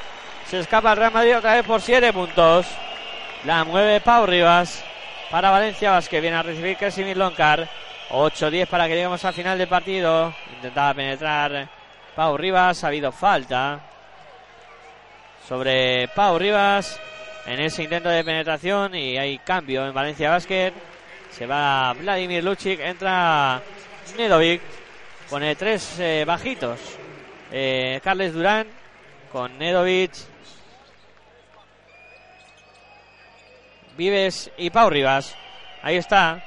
Se 0.48 0.60
escapa 0.60 0.92
el 0.92 0.98
Real 0.98 1.14
Madrid 1.14 1.38
otra 1.38 1.56
vez 1.56 1.66
por 1.66 1.82
7 1.82 2.12
puntos. 2.12 2.68
La 3.46 3.64
mueve 3.64 4.02
Pau 4.02 4.26
Rivas 4.26 4.84
para 5.30 5.50
Valencia 5.50 5.92
Vázquez. 5.92 6.22
Viene 6.22 6.38
a 6.38 6.44
recibir 6.44 6.76
Casimir 6.78 7.16
Loncar. 7.16 7.70
8-10 8.10 8.68
para 8.68 8.88
que 8.88 8.96
lleguemos 8.96 9.24
al 9.24 9.34
final 9.34 9.58
del 9.58 9.70
partido. 9.70 10.34
Intentaba 10.56 10.94
penetrar 10.94 11.70
Pau 12.16 12.36
Rivas. 12.36 12.84
Ha 12.84 12.88
habido 12.88 13.12
falta 13.14 13.80
sobre 15.48 16.10
Pau 16.10 16.38
Rivas 16.38 17.00
en 17.46 17.60
ese 17.60 17.84
intento 17.84 18.10
de 18.10 18.24
penetración 18.24 18.96
y 18.96 19.18
hay 19.18 19.38
cambio 19.40 19.86
en 19.86 19.94
Valencia 19.94 20.30
Basket. 20.30 20.74
Se 21.32 21.46
va 21.46 21.94
Vladimir 21.94 22.44
Lucic, 22.44 22.80
entra 22.80 23.62
Nedovic, 24.18 24.62
pone 25.30 25.56
tres 25.56 26.00
eh, 26.00 26.24
bajitos. 26.26 26.80
Eh, 27.52 28.00
Carles 28.04 28.34
Durán 28.34 28.68
con 29.32 29.58
Nedovic. 29.58 30.12
Vives 33.98 34.52
y 34.58 34.70
Pau 34.70 34.90
Rivas. 34.90 35.36
Ahí 35.82 35.98
está. 35.98 36.44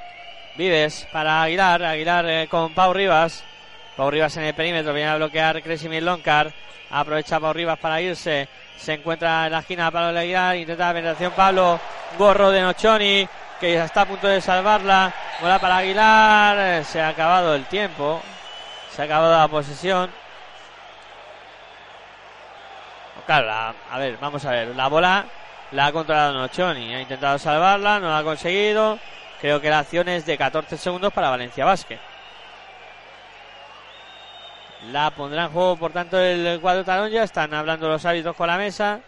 Vives 0.57 1.07
para 1.13 1.43
Aguilar. 1.43 1.83
Aguilar 1.83 2.29
eh, 2.29 2.49
con 2.49 2.75
Pau 2.75 2.93
Rivas. 2.93 3.45
Pau 3.97 4.11
Rivas 4.11 4.37
en 4.37 4.45
el 4.45 4.55
perímetro. 4.55 4.93
Viene 4.93 5.11
a 5.11 5.17
bloquear 5.17 5.63
Cresimir 5.63 6.03
Loncar. 6.03 6.53
Aprovecha 6.91 7.41
Pau 7.41 7.53
Rivas 7.53 7.79
para 7.79 8.01
irse. 8.01 8.49
Se 8.77 8.95
encuentra 8.95 9.47
en 9.47 9.53
la 9.53 9.59
esquina 9.61 9.91
Pablo 9.91 10.19
Aguilar. 10.19 10.57
Intenta 10.57 10.87
la 10.89 10.93
penetración 10.93 11.33
Pablo. 11.33 11.81
Gorro 12.19 12.51
de 12.51 12.61
Nochoni. 12.63 13.29
Que 13.61 13.83
está 13.83 14.03
a 14.03 14.07
punto 14.07 14.27
de 14.29 14.41
salvarla. 14.41 15.13
Bola 15.41 15.59
para 15.59 15.79
Aguilar. 15.79 16.57
Eh, 16.59 16.85
Se 16.85 17.01
ha 17.01 17.09
acabado 17.09 17.55
el 17.55 17.65
tiempo. 17.67 18.21
Se 18.91 19.03
ha 19.03 19.05
acabado 19.07 19.37
la 19.39 19.49
posesión. 19.49 20.11
Claro, 23.27 23.47
la- 23.47 23.75
a 23.91 23.99
ver, 23.99 24.19
vamos 24.21 24.45
a 24.45 24.51
ver. 24.51 24.69
La 24.77 24.89
bola 24.89 25.25
la 25.73 25.87
ha 25.87 25.93
controlado 25.93 26.35
Nochoni. 26.35 26.95
Ha 26.95 27.01
intentado 27.01 27.39
salvarla, 27.39 27.99
no 27.99 28.09
lo 28.11 28.17
ha 28.17 28.23
conseguido. 28.23 28.99
Creo 29.41 29.61
que 29.61 29.71
la 29.71 29.79
acción 29.81 30.09
es 30.09 30.27
de 30.27 30.37
14 30.37 30.77
segundos 30.77 31.13
para 31.13 31.31
Valencia 31.31 31.65
Basket. 31.65 31.99
La 34.91 35.11
pondrá 35.11 35.45
en 35.45 35.51
juego, 35.51 35.77
por 35.77 35.93
tanto, 35.93 36.19
el 36.21 36.61
cuadro 36.61 36.85
talón. 36.85 37.11
Ya 37.11 37.23
están 37.25 37.53
hablando 37.55 37.89
los 37.89 38.05
árbitros 38.05 38.37
con 38.37 38.47
la 38.47 38.57
mesa. 38.59 39.01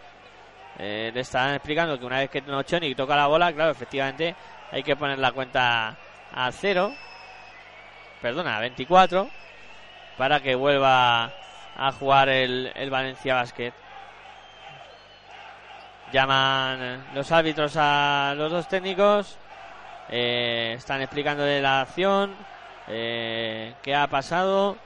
Eh, 0.79 1.11
le 1.13 1.21
están 1.21 1.53
explicando 1.55 1.97
que 1.99 2.05
una 2.05 2.19
vez 2.19 2.29
que 2.29 2.41
Nochoni 2.41 2.93
toca 2.95 3.15
la 3.15 3.27
bola, 3.27 3.51
claro, 3.53 3.71
efectivamente 3.71 4.35
hay 4.71 4.83
que 4.83 4.95
poner 4.95 5.19
la 5.19 5.31
cuenta 5.31 5.95
a 6.33 6.51
cero. 6.51 6.91
Perdona, 8.21 8.57
a 8.57 8.59
24. 8.61 9.29
Para 10.17 10.39
que 10.39 10.55
vuelva 10.55 11.25
a 11.77 11.91
jugar 11.91 12.29
el, 12.29 12.71
el 12.75 12.89
Valencia 12.89 13.35
Basket. 13.35 13.73
Llaman 16.11 17.05
los 17.13 17.31
árbitros 17.31 17.75
a 17.77 18.33
los 18.35 18.51
dos 18.51 18.67
técnicos. 18.67 19.37
eh, 20.09 20.73
están 20.77 21.01
explicando 21.01 21.43
de 21.43 21.61
la 21.61 21.81
acción. 21.81 22.33
eh, 22.87 23.73
qué 23.83 23.93
ha 23.95 24.07
pasado. 24.07 24.77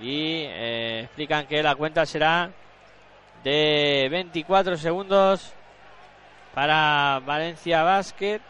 Y 0.00 0.44
eh, 0.46 1.00
explican 1.04 1.46
que 1.46 1.62
la 1.62 1.74
cuenta 1.74 2.04
será 2.04 2.50
de 3.42 4.08
24 4.10 4.76
segundos 4.76 5.52
para 6.54 7.20
Valencia 7.24 7.82
Basket. 7.82 8.40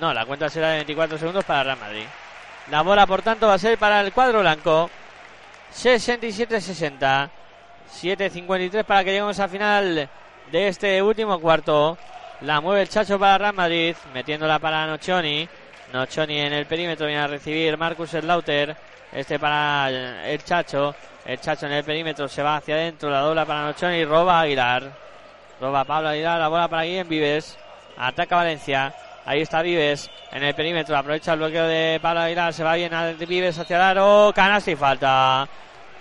No, 0.00 0.14
la 0.14 0.24
cuenta 0.26 0.48
será 0.48 0.70
de 0.70 0.76
24 0.76 1.18
segundos 1.18 1.44
para 1.44 1.64
Real 1.64 1.78
Madrid. 1.78 2.04
La 2.70 2.82
bola, 2.82 3.06
por 3.06 3.22
tanto, 3.22 3.48
va 3.48 3.54
a 3.54 3.58
ser 3.58 3.78
para 3.78 4.00
el 4.00 4.12
cuadro 4.12 4.40
blanco. 4.40 4.90
67-60. 5.72 7.30
7.53 7.92 8.84
para 8.84 9.02
que 9.02 9.10
lleguemos 9.10 9.38
al 9.40 9.50
final 9.50 10.08
de 10.50 10.68
este 10.68 11.02
último 11.02 11.40
cuarto. 11.40 11.98
La 12.42 12.60
mueve 12.60 12.82
el 12.82 12.88
Chacho 12.88 13.18
para 13.18 13.38
Real 13.38 13.54
Madrid, 13.54 13.94
metiéndola 14.14 14.58
para 14.58 14.86
Nochoni. 14.86 15.48
Nochoni 15.92 16.38
en 16.38 16.52
el 16.52 16.66
perímetro 16.66 17.06
viene 17.06 17.22
a 17.22 17.26
recibir 17.26 17.76
Marcus 17.76 18.10
Slaughter. 18.10 18.76
Este 19.12 19.38
para 19.38 19.88
el 20.24 20.44
Chacho. 20.44 20.94
El 21.24 21.40
Chacho 21.40 21.66
en 21.66 21.72
el 21.72 21.84
perímetro 21.84 22.28
se 22.28 22.42
va 22.42 22.56
hacia 22.56 22.76
adentro. 22.76 23.10
La 23.10 23.20
dobla 23.20 23.44
para 23.44 23.64
Nochoni. 23.64 24.04
Roba 24.04 24.40
Aguilar. 24.40 24.90
Roba 25.60 25.84
Pablo 25.84 26.10
Aguilar. 26.10 26.38
La 26.38 26.48
bola 26.48 26.68
para 26.68 26.84
Guillem 26.84 27.08
Vives. 27.08 27.58
Ataca 27.96 28.36
Valencia. 28.36 28.94
Ahí 29.24 29.42
está 29.42 29.62
Vives 29.62 30.08
en 30.30 30.44
el 30.44 30.54
perímetro. 30.54 30.96
Aprovecha 30.96 31.32
el 31.32 31.38
bloqueo 31.40 31.66
de 31.66 31.98
Pablo 32.00 32.20
Aguilar. 32.20 32.52
Se 32.52 32.62
va 32.62 32.74
bien 32.74 32.94
a 32.94 33.12
Vives 33.12 33.58
hacia 33.58 33.76
el 33.76 33.82
aro. 33.82 34.32
Canasta 34.34 34.70
y 34.70 34.76
falta. 34.76 35.48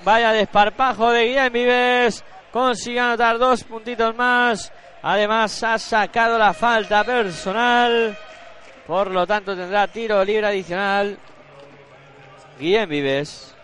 Vaya 0.04 0.32
desparpajo 0.32 1.12
de 1.12 1.26
Guillem 1.26 1.52
Vives. 1.52 2.24
Consigue 2.52 3.00
anotar 3.00 3.38
dos 3.38 3.64
puntitos 3.64 4.16
más. 4.16 4.72
Además 5.02 5.64
ha 5.64 5.80
sacado 5.80 6.38
la 6.38 6.54
falta 6.54 7.04
personal. 7.04 8.16
Por 8.86 9.12
lo 9.12 9.26
tanto 9.26 9.56
tendrá 9.56 9.88
tiro 9.88 10.24
libre 10.24 10.48
adicional. 10.48 11.18
Guillem 12.60 12.90
Vives. 12.90 13.56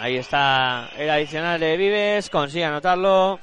Ahí 0.00 0.16
está 0.16 0.88
el 0.96 1.10
adicional 1.10 1.60
de 1.60 1.76
Vives. 1.76 2.30
Consigue 2.30 2.64
anotarlo. 2.64 3.38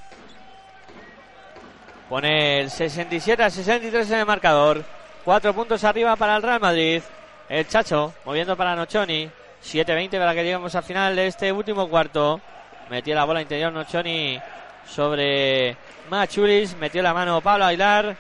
Pone 2.10 2.62
el 2.62 2.72
67 2.72 3.44
a 3.44 3.52
63 3.52 4.10
en 4.10 4.20
el 4.20 4.26
marcador. 4.26 4.84
Cuatro 5.24 5.54
puntos 5.54 5.84
arriba 5.84 6.16
para 6.16 6.38
el 6.38 6.42
Real 6.42 6.60
Madrid. 6.60 7.04
El 7.50 7.68
Chacho 7.68 8.16
moviendo 8.26 8.58
para 8.58 8.76
Nochoni. 8.76 9.30
7-20 9.64 10.18
para 10.18 10.34
que 10.34 10.44
lleguemos 10.44 10.74
al 10.74 10.84
final 10.84 11.16
de 11.16 11.28
este 11.28 11.52
último 11.52 11.88
cuarto. 11.88 12.42
Metió 12.90 13.14
la 13.14 13.26
bola 13.26 13.42
interior 13.44 13.72
Nochoni 13.72 14.40
sobre 14.88 15.78
Machulis. 16.10 16.76
Metió 16.78 17.02
la 17.02 17.14
mano 17.14 17.42
Pablo 17.42 17.66
Aguilar. 17.66 18.16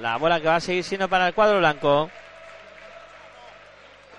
La 0.00 0.16
bola 0.16 0.40
que 0.40 0.48
va 0.48 0.56
a 0.56 0.60
seguir 0.60 0.84
siendo 0.84 1.08
para 1.08 1.28
el 1.28 1.34
cuadro 1.34 1.58
blanco. 1.58 2.10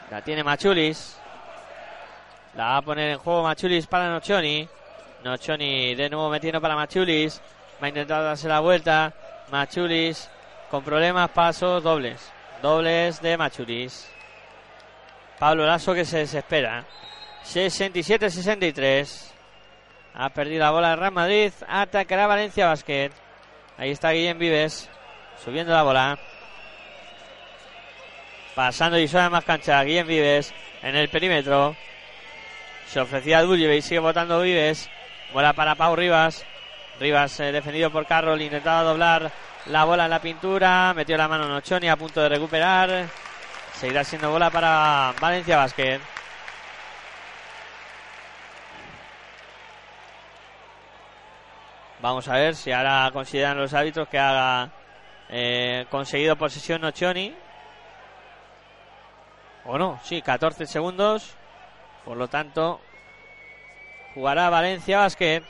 La 0.09 0.21
tiene 0.21 0.43
Machulis. 0.43 1.17
La 2.55 2.65
va 2.65 2.77
a 2.77 2.81
poner 2.81 3.11
en 3.11 3.17
juego 3.17 3.43
Machulis 3.43 3.87
para 3.87 4.09
Nochoni. 4.09 4.67
Nochoni 5.23 5.95
de 5.95 6.09
nuevo 6.09 6.29
metiendo 6.29 6.59
para 6.59 6.75
Machulis. 6.75 7.41
Va 7.81 7.85
a 7.85 7.89
intentar 7.89 8.23
darse 8.23 8.47
la 8.47 8.59
vuelta. 8.59 9.13
Machulis 9.51 10.29
con 10.69 10.83
problemas, 10.83 11.29
pasos 11.31 11.83
dobles. 11.83 12.31
Dobles 12.61 13.21
de 13.21 13.37
Machulis. 13.37 14.09
Pablo 15.39 15.65
Lasso 15.65 15.93
que 15.93 16.05
se 16.05 16.19
desespera. 16.19 16.85
67-63. 17.43 19.31
Ha 20.13 20.29
perdido 20.29 20.59
la 20.61 20.71
bola 20.71 20.89
de 20.89 20.95
Real 20.97 21.11
Madrid. 21.11 21.51
Atacará 21.67 22.27
Valencia 22.27 22.67
Basket. 22.67 23.11
Ahí 23.77 23.91
está 23.91 24.11
Guillem 24.11 24.37
Vives. 24.37 24.89
Subiendo 25.43 25.73
la 25.73 25.83
bola. 25.83 26.19
Pasando 28.55 28.99
y 28.99 29.07
suena 29.07 29.29
más 29.29 29.45
cancha. 29.45 29.83
Guillem 29.83 30.07
Vives 30.07 30.53
en 30.81 30.95
el 30.95 31.09
perímetro. 31.09 31.75
Se 32.87 32.99
ofrecía 32.99 33.39
a 33.39 33.43
y 33.43 33.81
sigue 33.81 33.99
votando 33.99 34.41
Vives. 34.41 34.89
Bola 35.33 35.53
para 35.53 35.75
Pau 35.75 35.95
Rivas. 35.95 36.45
Rivas 36.99 37.39
eh, 37.39 37.51
defendido 37.51 37.89
por 37.89 38.05
Carroll. 38.05 38.41
Intentaba 38.41 38.83
doblar 38.83 39.31
la 39.67 39.85
bola 39.85 40.05
en 40.05 40.11
la 40.11 40.21
pintura. 40.21 40.93
Metió 40.93 41.15
la 41.15 41.29
mano 41.29 41.47
Nochoni 41.47 41.87
a 41.87 41.95
punto 41.95 42.21
de 42.21 42.29
recuperar. 42.29 43.07
Seguirá 43.73 44.03
siendo 44.03 44.29
bola 44.29 44.49
para 44.49 45.13
Valencia 45.19 45.55
Basket. 45.57 46.01
Vamos 52.01 52.27
a 52.27 52.33
ver 52.33 52.55
si 52.55 52.71
ahora 52.71 53.11
consideran 53.13 53.57
los 53.57 53.75
árbitros 53.75 54.07
que 54.07 54.17
haga 54.17 54.71
eh, 55.29 55.85
conseguido 55.91 56.35
posesión 56.35 56.81
Nochoni. 56.81 57.35
O 59.65 59.77
no, 59.77 59.99
sí, 60.03 60.23
14 60.23 60.65
segundos. 60.65 61.35
Por 62.03 62.17
lo 62.17 62.27
tanto, 62.27 62.81
jugará 64.15 64.49
Valencia 64.49 64.97
Basket. 64.97 65.43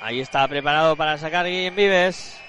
Ahí 0.00 0.20
está 0.20 0.46
preparado 0.48 0.96
para 0.96 1.18
sacar 1.18 1.46
Guillem 1.46 1.76
Vives. 1.76 2.40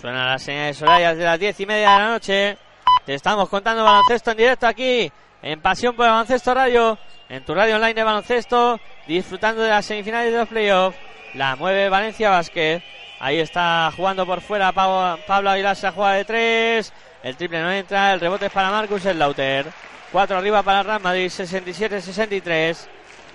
Suena 0.00 0.26
la 0.26 0.38
señal 0.38 0.74
de 0.74 1.14
de 1.16 1.24
las 1.24 1.38
diez 1.38 1.60
y 1.60 1.66
media 1.66 1.90
de 1.90 1.98
la 1.98 2.08
noche. 2.08 2.67
Estamos 3.08 3.48
contando 3.48 3.84
baloncesto 3.84 4.32
en 4.32 4.36
directo 4.36 4.66
aquí 4.66 5.10
en 5.40 5.62
Pasión 5.62 5.96
por 5.96 6.04
el 6.04 6.12
Baloncesto 6.12 6.52
Radio, 6.52 6.98
en 7.30 7.42
tu 7.42 7.54
radio 7.54 7.76
online 7.76 7.94
de 7.94 8.02
baloncesto, 8.02 8.78
disfrutando 9.06 9.62
de 9.62 9.70
las 9.70 9.86
semifinales 9.86 10.30
de 10.30 10.38
los 10.38 10.48
playoffs. 10.48 10.98
La 11.32 11.56
mueve 11.56 11.88
Valencia 11.88 12.28
Basket. 12.28 12.82
Ahí 13.18 13.38
está 13.38 13.90
jugando 13.96 14.26
por 14.26 14.42
fuera 14.42 14.72
Pablo, 14.72 15.50
Aguilar, 15.50 15.74
se 15.74 15.90
juega 15.90 16.12
de 16.12 16.24
tres. 16.26 16.92
El 17.22 17.34
triple 17.34 17.62
no 17.62 17.72
entra, 17.72 18.12
el 18.12 18.20
rebote 18.20 18.46
es 18.46 18.52
para 18.52 18.70
Marcus 18.70 19.06
Lauter. 19.06 19.64
Cuatro 20.12 20.36
arriba 20.36 20.62
para 20.62 20.82
Real 20.82 21.00
Madrid, 21.00 21.30
67-63. 21.30 22.76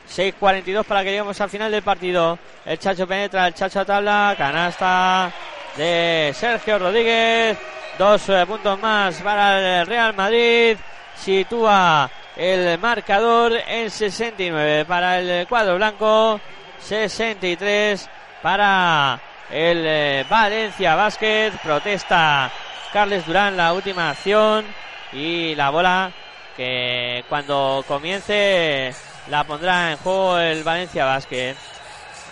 6.42 0.08 0.84
para 0.84 1.04
que 1.04 1.10
lleguemos 1.10 1.41
al 1.41 1.50
final 1.50 1.72
del 1.72 1.82
partido. 1.82 2.38
El 2.64 2.78
Chacho 2.78 3.08
penetra, 3.08 3.48
el 3.48 3.56
Chacho 3.56 3.80
a 3.80 3.86
tabla, 3.86 4.36
canasta 4.38 5.34
de 5.76 6.32
Sergio 6.36 6.78
Rodríguez. 6.78 7.58
Dos 7.98 8.28
eh, 8.30 8.44
puntos 8.48 8.80
más 8.80 9.22
para 9.22 9.82
el 9.82 9.88
Real 9.88 10.15
Madrid. 10.15 10.78
Sitúa 11.15 12.10
el 12.36 12.80
marcador 12.80 13.53
en 13.68 13.91
69 13.91 14.86
para 14.86 15.20
el 15.20 15.48
cuadro 15.48 15.76
blanco. 15.76 16.40
63 16.80 18.10
para 18.41 19.20
el 19.52 19.84
eh, 19.86 20.26
Valencia 20.28 20.95
Basket. 20.95 21.52
Protesta 21.61 22.52
Carles 22.91 23.28
Durán 23.28 23.56
la 23.56 23.74
última 23.74 24.10
acción. 24.10 24.65
Y 25.11 25.53
la 25.53 25.70
bola 25.70 26.11
que 26.57 27.24
cuando 27.30 27.86
comience 27.88 28.91
la 29.28 29.44
pondrá 29.44 29.91
en 29.91 29.98
juego 29.98 30.40
el 30.40 30.64
Valencia 30.64 31.06
Basket. 31.06 31.56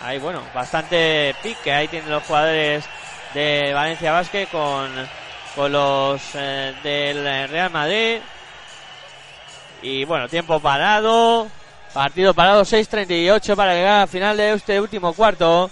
Ahí, 0.04 0.18
bueno, 0.18 0.42
bastante 0.56 1.36
pique. 1.44 1.72
Ahí 1.72 1.88
tienen 1.88 2.10
los 2.10 2.24
jugadores 2.24 2.84
de 3.36 3.72
Valencia 3.74 4.12
Basket 4.12 4.48
con, 4.48 4.90
con 5.56 5.72
los 5.72 6.22
eh, 6.36 6.74
del 6.84 7.50
Real 7.50 7.72
Madrid. 7.72 8.20
Y 9.82 10.06
bueno, 10.06 10.30
tiempo 10.30 10.60
parado. 10.60 11.48
Partido 11.94 12.34
parado 12.34 12.62
6.38 12.62 13.56
para 13.56 13.74
llegar 13.74 14.02
al 14.02 14.08
final 14.08 14.38
de 14.38 14.54
este 14.54 14.80
último 14.80 15.14
cuarto. 15.14 15.70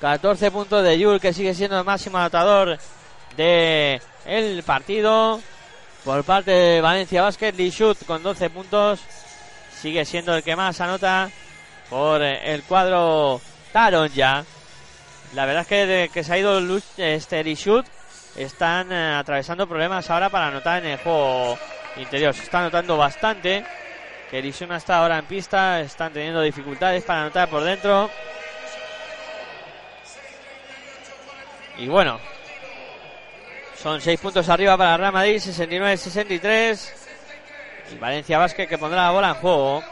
14 0.00 0.50
puntos 0.50 0.84
de 0.84 0.98
Yul 0.98 1.20
que 1.20 1.32
sigue 1.32 1.54
siendo 1.54 1.78
el 1.78 1.84
máximo 1.84 2.18
anotador 2.18 2.78
de 3.36 4.00
el 4.26 4.62
partido. 4.62 5.40
Por 6.04 6.22
parte 6.24 6.50
de 6.50 6.80
Valencia 6.80 7.22
Basket, 7.22 7.52
Lishut 7.52 8.04
con 8.04 8.22
12 8.22 8.50
puntos. 8.50 9.00
Sigue 9.80 10.04
siendo 10.04 10.34
el 10.34 10.42
que 10.42 10.56
más 10.56 10.80
anota 10.80 11.30
por 11.88 12.22
el 12.22 12.62
cuadro 12.64 13.40
Taron 13.72 14.08
ya. 14.12 14.44
La 15.34 15.46
verdad 15.46 15.62
es 15.62 15.68
que 15.68 16.10
que 16.12 16.22
se 16.22 16.32
ha 16.32 16.38
ido 16.38 16.60
este 16.98 17.42
Lishut 17.42 17.86
están 18.36 18.92
eh, 18.92 19.14
atravesando 19.14 19.66
problemas 19.66 20.10
ahora 20.10 20.28
para 20.28 20.48
anotar 20.48 20.84
en 20.84 20.92
el 20.92 20.98
juego 20.98 21.58
interior. 21.96 22.34
Se 22.34 22.42
está 22.42 22.60
anotando 22.60 22.96
bastante. 22.96 23.64
Que 24.30 24.42
no 24.68 24.76
está 24.76 24.98
ahora 24.98 25.18
en 25.18 25.24
pista. 25.24 25.80
Están 25.80 26.12
teniendo 26.12 26.42
dificultades 26.42 27.04
para 27.04 27.22
anotar 27.22 27.48
por 27.48 27.62
dentro. 27.62 28.10
Y 31.78 31.88
bueno, 31.88 32.18
son 33.76 34.00
6 34.00 34.18
puntos 34.20 34.48
arriba 34.48 34.76
para 34.76 34.96
Real 34.96 35.12
Madrid, 35.12 35.36
69-63. 35.36 36.92
Y 37.92 37.98
Valencia 37.98 38.38
Vázquez 38.38 38.68
que 38.68 38.78
pondrá 38.78 39.04
la 39.04 39.10
bola 39.10 39.28
en 39.28 39.34
juego. 39.34 39.82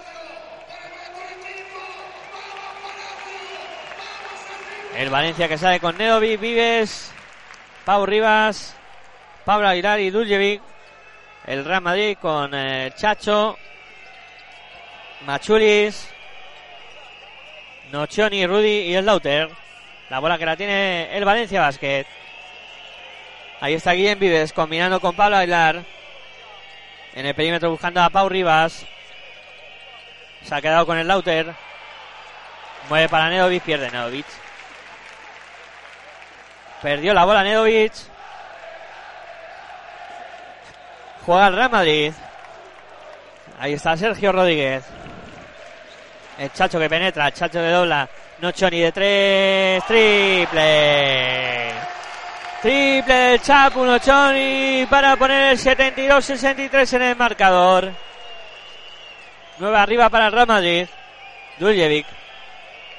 El 4.96 5.10
Valencia 5.10 5.48
que 5.48 5.58
sale 5.58 5.80
con 5.80 5.98
Nedovic, 5.98 6.40
Vives, 6.40 7.13
Pau 7.84 8.06
Rivas, 8.06 8.74
Pablo 9.44 9.68
Aguilar 9.68 10.00
y 10.00 10.10
Duljevic. 10.10 10.62
El 11.46 11.64
Real 11.64 11.82
Madrid 11.82 12.16
con 12.20 12.52
eh, 12.54 12.90
Chacho, 12.96 13.58
Machulis, 15.26 16.08
Nocioni, 17.92 18.46
Rudy 18.46 18.88
y 18.88 18.94
el 18.94 19.04
Lauter. 19.04 19.50
La 20.08 20.20
bola 20.20 20.38
que 20.38 20.46
la 20.46 20.56
tiene 20.56 21.14
el 21.14 21.24
Valencia 21.26 21.60
Basket. 21.60 22.06
Ahí 23.60 23.74
está 23.74 23.92
Guillem 23.92 24.18
Vives 24.18 24.54
combinando 24.54 25.00
con 25.00 25.14
Pablo 25.14 25.36
Aguilar. 25.36 25.82
En 27.14 27.26
el 27.26 27.34
perímetro 27.34 27.70
buscando 27.70 28.02
a 28.02 28.08
Pau 28.08 28.28
Rivas. 28.30 28.86
Se 30.42 30.54
ha 30.54 30.62
quedado 30.62 30.86
con 30.86 30.96
el 30.96 31.06
Lauter. 31.06 31.52
Mueve 32.88 33.08
para 33.10 33.28
Nedovic, 33.28 33.62
pierde 33.62 33.90
Nedovic. 33.90 34.26
Perdió 36.84 37.14
la 37.14 37.24
bola 37.24 37.42
Nedovic. 37.42 37.94
Juega 41.24 41.46
el 41.46 41.56
Real 41.56 41.70
Madrid. 41.70 42.12
Ahí 43.58 43.72
está 43.72 43.96
Sergio 43.96 44.30
Rodríguez. 44.32 44.84
El 46.38 46.52
Chacho 46.52 46.78
que 46.78 46.90
penetra, 46.90 47.28
el 47.28 47.32
Chacho 47.32 47.58
de 47.58 47.70
dobla. 47.70 48.06
Nochoni 48.40 48.80
de 48.80 48.92
tres, 48.92 49.84
triple. 49.86 51.72
Triple 52.60 53.14
del 53.14 53.40
Chapu 53.40 53.82
Nochoni 53.82 54.86
para 54.90 55.16
poner 55.16 55.52
el 55.52 55.58
72-63 55.58 56.96
en 56.96 57.02
el 57.02 57.16
marcador. 57.16 57.92
Nueve 59.56 59.78
arriba 59.78 60.10
para 60.10 60.26
el 60.26 60.32
Real 60.32 60.48
Madrid. 60.48 60.86
Duljevic 61.56 62.06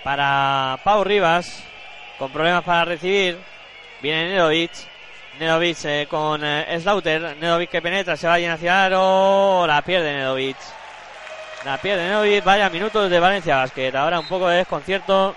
para 0.03 0.79
Pau 0.83 1.03
Rivas 1.03 1.63
con 2.17 2.31
problemas 2.31 2.63
para 2.63 2.85
recibir. 2.85 3.54
Viene 4.01 4.29
Nedovic. 4.29 4.71
Nedovic 5.39 5.85
eh, 5.85 6.07
con 6.09 6.43
eh, 6.43 6.79
Slaughter. 6.79 7.37
Nedovic 7.37 7.69
que 7.69 7.81
penetra, 7.81 8.15
se 8.15 8.27
va 8.27 8.37
bien 8.37 8.51
hacia 8.51 8.85
aro. 8.85 9.65
La 9.67 9.81
pierde 9.81 10.13
Nedovic. 10.13 10.57
La 11.63 11.77
pierde 11.77 12.07
Nedovic. 12.07 12.43
Vaya 12.43 12.69
minutos 12.69 13.09
de 13.09 13.19
Valencia 13.19 13.57
Basket. 13.57 13.95
Ahora 13.95 14.19
un 14.19 14.27
poco 14.27 14.47
de 14.47 14.57
desconcierto. 14.57 15.35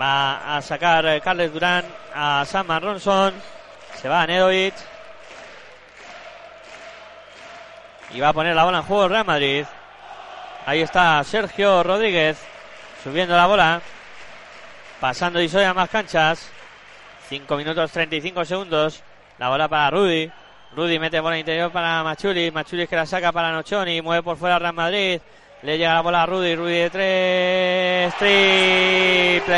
Va 0.00 0.56
a 0.56 0.62
sacar 0.62 1.04
eh, 1.06 1.20
Carles 1.20 1.52
Durán 1.52 1.84
a 2.14 2.44
Sam 2.46 2.68
Ronson. 2.80 3.34
Se 4.00 4.08
va 4.08 4.22
a 4.22 4.26
Nedovic. 4.26 4.74
Y 8.12 8.20
va 8.20 8.28
a 8.28 8.32
poner 8.32 8.56
la 8.56 8.64
bola 8.64 8.78
en 8.78 8.84
juego 8.84 9.08
Real 9.08 9.24
Madrid. 9.24 9.64
Ahí 10.66 10.82
está 10.82 11.22
Sergio 11.24 11.82
Rodríguez. 11.82 12.38
Subiendo 13.02 13.36
la 13.36 13.46
bola. 13.46 13.80
Pasando 15.00 15.40
y 15.40 15.50
a 15.56 15.74
más 15.74 15.88
canchas. 15.88 16.50
5 17.30 17.56
minutos 17.56 17.90
35 17.92 18.44
segundos. 18.44 19.02
La 19.38 19.48
bola 19.48 19.68
para 19.68 19.88
Rudy. 19.90 20.28
Rudy 20.74 20.98
mete 20.98 21.20
bola 21.20 21.38
interior 21.38 21.70
para 21.70 22.02
Machulis. 22.02 22.52
Machulis 22.52 22.88
que 22.88 22.96
la 22.96 23.06
saca 23.06 23.30
para 23.30 23.52
Nochoni. 23.52 24.02
Mueve 24.02 24.24
por 24.24 24.36
fuera 24.36 24.58
Real 24.58 24.74
Madrid. 24.74 25.20
Le 25.62 25.78
llega 25.78 25.94
la 25.94 26.00
bola 26.00 26.24
a 26.24 26.26
Rudy. 26.26 26.56
Rudy 26.56 26.74
de 26.74 26.90
tres. 26.90 28.12
Triple. 28.18 29.54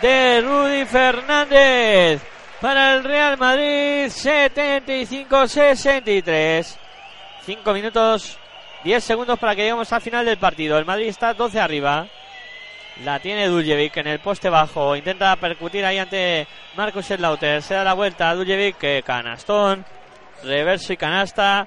De 0.00 0.40
Rudy 0.40 0.86
Fernández. 0.86 2.22
Para 2.58 2.94
el 2.94 3.04
Real 3.04 3.36
Madrid. 3.36 4.06
75-63. 4.06 6.78
5 7.44 7.72
minutos 7.74 8.38
10 8.84 9.04
segundos 9.04 9.38
para 9.38 9.54
que 9.54 9.60
lleguemos 9.60 9.92
al 9.92 10.00
final 10.00 10.24
del 10.24 10.38
partido. 10.38 10.78
El 10.78 10.86
Madrid 10.86 11.08
está 11.08 11.34
12 11.34 11.60
arriba. 11.60 12.06
La 13.04 13.18
tiene 13.18 13.48
Duljevic 13.48 13.96
en 13.96 14.06
el 14.06 14.20
poste 14.20 14.48
bajo. 14.48 14.94
Intenta 14.94 15.34
percutir 15.34 15.84
ahí 15.84 15.98
ante 15.98 16.46
Marcus 16.76 17.06
Slaughter. 17.06 17.60
Se 17.60 17.74
da 17.74 17.82
la 17.82 17.94
vuelta 17.94 18.30
a 18.30 18.34
Duljevic. 18.36 19.02
Canastón. 19.04 19.84
Reverso 20.44 20.92
y 20.92 20.96
canasta 20.96 21.66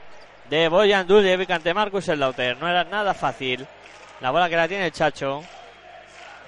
de 0.49 0.69
Boyan 0.69 1.05
Duljevic 1.05 1.51
ante 1.51 1.73
Marcus 1.73 2.05
Slaughter. 2.05 2.57
No 2.57 2.69
era 2.69 2.85
nada 2.85 3.13
fácil. 3.13 3.67
La 4.21 4.31
bola 4.31 4.47
que 4.47 4.55
la 4.55 4.67
tiene 4.69 4.85
el 4.85 4.93
Chacho. 4.93 5.43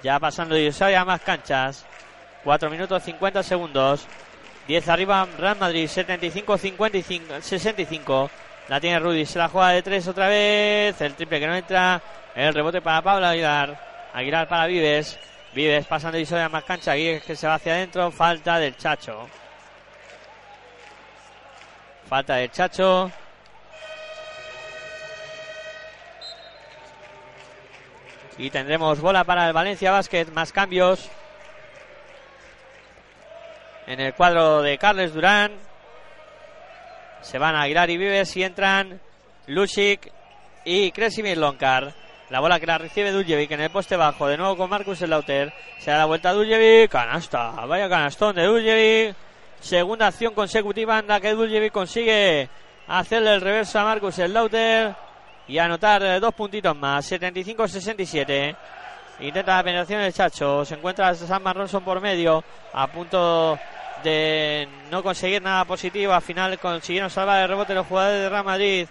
Ya 0.02 0.18
pasando 0.18 0.56
y 0.56 0.70
a 0.70 1.04
más 1.04 1.20
canchas. 1.20 1.84
4 2.44 2.70
minutos 2.70 3.02
50 3.02 3.42
segundos. 3.42 4.06
10 4.68 4.88
arriba 4.88 5.28
Real 5.38 5.58
Madrid. 5.58 5.86
75-55. 5.86 7.42
65. 7.42 8.30
La 8.68 8.80
tiene 8.80 8.98
Rudy. 9.00 9.26
Se 9.26 9.38
la 9.38 9.48
juega 9.48 9.68
de 9.68 9.82
3 9.82 10.08
otra 10.08 10.28
vez. 10.28 10.98
El 10.98 11.12
triple 11.12 11.40
que 11.40 11.46
no 11.46 11.54
entra. 11.54 12.00
El 12.34 12.54
rebote 12.54 12.80
para 12.80 13.02
Pablo 13.02 13.26
Aguilar. 13.26 13.87
Aguilar 14.12 14.48
para 14.48 14.66
Vives. 14.66 15.18
Vives 15.54 15.86
pasando 15.86 16.18
y 16.18 16.26
a 16.34 16.48
más 16.48 16.64
cancha. 16.64 16.94
Que 16.94 17.36
se 17.36 17.46
va 17.46 17.54
hacia 17.54 17.74
adentro. 17.74 18.10
Falta 18.10 18.58
del 18.58 18.76
Chacho. 18.76 19.28
Falta 22.08 22.36
del 22.36 22.50
Chacho. 22.50 23.10
Y 28.38 28.50
tendremos 28.50 29.00
bola 29.00 29.24
para 29.24 29.46
el 29.46 29.52
Valencia 29.52 29.90
Basket. 29.90 30.26
Más 30.26 30.52
cambios. 30.52 31.10
En 33.86 34.00
el 34.00 34.14
cuadro 34.14 34.62
de 34.62 34.78
Carles 34.78 35.14
Durán. 35.14 35.52
Se 37.20 37.38
van 37.38 37.56
a 37.56 37.62
Aguilar 37.62 37.90
y 37.90 37.96
Vives 37.96 38.36
y 38.36 38.44
entran 38.44 39.00
Lucic 39.46 40.12
y 40.64 40.92
Kresimir 40.92 41.38
Lonkar. 41.38 41.94
La 42.30 42.40
bola 42.40 42.60
que 42.60 42.66
la 42.66 42.76
recibe 42.76 43.10
Duljevic 43.10 43.50
en 43.52 43.62
el 43.62 43.70
poste 43.70 43.96
bajo. 43.96 44.26
De 44.26 44.36
nuevo 44.36 44.54
con 44.56 44.68
Marcus 44.68 44.98
Slaughter. 44.98 45.50
Se 45.78 45.90
da 45.90 45.98
la 45.98 46.04
vuelta 46.04 46.30
a 46.30 46.32
Duljevic. 46.34 46.90
Canasta. 46.90 47.52
Vaya 47.66 47.88
canastón 47.88 48.36
de 48.36 48.44
Duljevic. 48.44 49.16
Segunda 49.60 50.08
acción 50.08 50.34
consecutiva 50.34 50.98
en 50.98 51.06
la 51.06 51.20
que 51.20 51.32
Duljevic 51.32 51.72
consigue 51.72 52.50
hacerle 52.86 53.34
el 53.34 53.40
reverso 53.40 53.78
a 53.78 53.84
Marcus 53.84 54.16
Slaughter. 54.16 54.94
Y 55.46 55.56
anotar 55.56 56.02
eh, 56.02 56.20
dos 56.20 56.34
puntitos 56.34 56.76
más. 56.76 57.10
75-67. 57.10 58.54
Intenta 59.20 59.56
la 59.56 59.62
penetración 59.62 60.02
del 60.02 60.12
Chacho. 60.12 60.66
Se 60.66 60.74
encuentra 60.74 61.14
Sam 61.14 61.44
Ronson 61.44 61.82
por 61.82 61.98
medio. 62.02 62.44
A 62.74 62.88
punto 62.88 63.58
de 64.04 64.68
no 64.90 65.02
conseguir 65.02 65.40
nada 65.40 65.64
positivo. 65.64 66.12
Al 66.12 66.20
final 66.20 66.58
consiguieron 66.58 67.08
salvar 67.08 67.40
el 67.40 67.48
rebote 67.48 67.72
los 67.72 67.86
jugadores 67.86 68.20
de 68.20 68.28
Real 68.28 68.44
Madrid. 68.44 68.86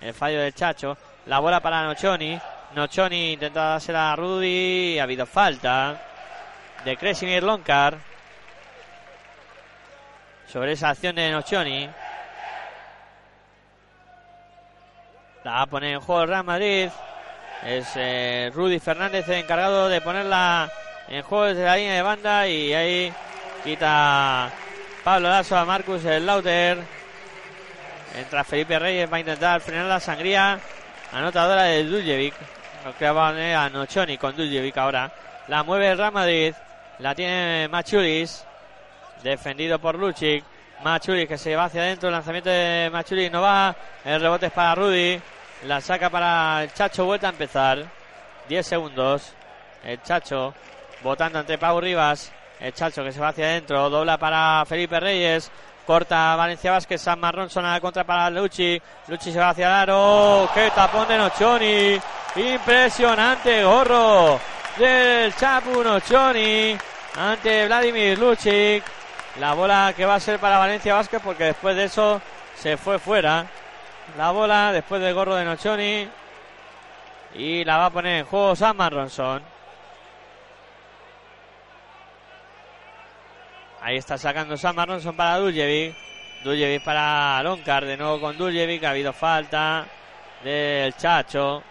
El 0.00 0.14
fallo 0.14 0.40
del 0.40 0.54
Chacho. 0.54 0.96
La 1.26 1.38
bola 1.40 1.60
para 1.60 1.84
Nochoni. 1.84 2.40
Nochoni 2.74 3.32
intenta 3.32 3.70
dársela 3.70 4.12
a 4.12 4.16
Rudy. 4.16 4.98
Ha 4.98 5.04
habido 5.04 5.26
falta 5.26 6.00
de 6.84 6.96
Kresimir 6.96 7.42
Lonkar. 7.42 7.96
Sobre 10.46 10.72
esa 10.72 10.90
acción 10.90 11.16
de 11.16 11.30
Nochoni. 11.30 11.88
La 15.44 15.52
va 15.52 15.62
a 15.62 15.66
poner 15.66 15.94
en 15.94 16.00
juego 16.00 16.22
el 16.22 16.28
Real 16.28 16.44
Madrid. 16.44 16.88
Es 17.64 17.88
eh, 17.96 18.50
Rudy 18.54 18.78
Fernández 18.78 19.28
encargado 19.28 19.88
de 19.88 20.00
ponerla 20.00 20.70
en 21.08 21.22
juego 21.22 21.46
desde 21.46 21.64
la 21.64 21.76
línea 21.76 21.94
de 21.94 22.02
banda. 22.02 22.46
Y 22.46 22.74
ahí 22.74 23.12
quita 23.64 24.50
Pablo 25.02 25.30
Lasso 25.30 25.56
a 25.56 25.64
Marcus 25.64 26.04
el 26.04 26.26
Lauter. 26.26 26.78
Entra 28.14 28.44
Felipe 28.44 28.78
Reyes, 28.78 29.10
va 29.10 29.16
a 29.16 29.20
intentar 29.20 29.60
frenar 29.60 29.86
la 29.86 30.00
sangría. 30.00 30.60
Anotadora 31.12 31.62
de 31.64 31.84
Duljevic. 31.84 32.34
Lo 32.88 32.96
que 32.96 33.10
va 33.10 33.28
a 33.28 33.68
Nochoni 33.68 34.16
con 34.16 34.34
Duljevic 34.34 34.78
ahora. 34.78 35.12
La 35.48 35.62
mueve 35.62 35.90
el 35.90 35.98
Real 35.98 36.10
Madrid. 36.10 36.54
La 37.00 37.14
tiene 37.14 37.68
Machulis. 37.68 38.46
Defendido 39.22 39.78
por 39.78 39.94
Luchik. 39.94 40.42
Machulis 40.82 41.28
que 41.28 41.36
se 41.36 41.54
va 41.54 41.64
hacia 41.64 41.82
adentro. 41.82 42.08
El 42.08 42.14
lanzamiento 42.14 42.48
de 42.48 42.88
Machulis 42.90 43.30
no 43.30 43.42
va. 43.42 43.76
El 44.06 44.22
rebote 44.22 44.46
es 44.46 44.52
para 44.52 44.74
Rudy. 44.74 45.20
La 45.66 45.82
saca 45.82 46.08
para 46.08 46.62
el 46.62 46.72
Chacho. 46.72 47.04
Vuelta 47.04 47.26
a 47.26 47.30
empezar. 47.30 47.84
10 48.48 48.66
segundos. 48.66 49.34
El 49.84 50.02
Chacho 50.02 50.54
votando 51.02 51.40
entre 51.40 51.58
Pau 51.58 51.78
Rivas. 51.82 52.32
El 52.58 52.72
Chacho 52.72 53.04
que 53.04 53.12
se 53.12 53.20
va 53.20 53.28
hacia 53.28 53.44
adentro. 53.44 53.90
Dobla 53.90 54.16
para 54.16 54.64
Felipe 54.64 54.98
Reyes. 54.98 55.50
Corta 55.88 56.36
Valencia 56.36 56.72
Vázquez. 56.72 57.00
San 57.00 57.18
Marrón 57.18 57.48
a 57.56 57.62
la 57.62 57.80
contra 57.80 58.04
para 58.04 58.28
Luchi. 58.28 58.78
Luchi 59.06 59.32
se 59.32 59.38
va 59.38 59.48
hacia 59.48 59.68
el 59.68 59.72
aro. 59.72 60.46
¡Qué 60.52 60.70
tapón 60.74 61.08
de 61.08 61.16
Nochoni! 61.16 61.98
Impresionante 62.36 63.64
gorro 63.64 64.38
del 64.76 65.34
Chapu 65.34 65.82
Nochoni 65.82 66.76
ante 67.18 67.64
Vladimir 67.64 68.18
Lucic. 68.18 68.84
La 69.40 69.54
bola 69.54 69.94
que 69.96 70.04
va 70.04 70.16
a 70.16 70.20
ser 70.20 70.38
para 70.38 70.58
Valencia 70.58 70.92
Vázquez 70.92 71.22
porque 71.24 71.44
después 71.44 71.74
de 71.74 71.84
eso 71.84 72.20
se 72.54 72.76
fue 72.76 72.98
fuera. 72.98 73.46
La 74.18 74.30
bola 74.30 74.72
después 74.72 75.00
del 75.00 75.14
gorro 75.14 75.36
de 75.36 75.46
Nochoni. 75.46 76.06
Y 77.34 77.64
la 77.64 77.78
va 77.78 77.86
a 77.86 77.90
poner 77.90 78.18
en 78.18 78.26
juego 78.26 78.54
San 78.54 78.76
Marronson. 78.76 79.42
Ahí 83.80 83.96
está 83.96 84.18
sacando 84.18 84.56
San 84.56 84.74
Marronson 84.74 85.14
para 85.14 85.38
Duljevic. 85.38 85.96
Duljevic 86.44 86.82
para 86.82 87.42
Loncar. 87.42 87.84
De 87.84 87.96
nuevo 87.96 88.20
con 88.20 88.36
Duljevic. 88.36 88.84
Ha 88.84 88.90
habido 88.90 89.12
falta 89.12 89.86
del 90.42 90.94
Chacho 90.96 91.62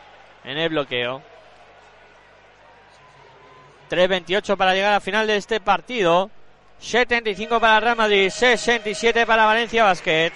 en 0.44 0.58
el 0.58 0.70
bloqueo. 0.70 1.22
3.28 3.90 4.58
para 4.58 4.74
llegar 4.74 4.94
al 4.94 5.02
final 5.02 5.28
de 5.28 5.38
este 5.38 5.60
partido. 5.60 6.30
75 6.80 7.60
para 7.60 7.78
el 7.78 7.82
Real 7.82 7.96
Madrid, 7.96 8.30
67 8.30 9.26
para 9.26 9.46
Valencia 9.46 9.84
Basket. 9.84 10.32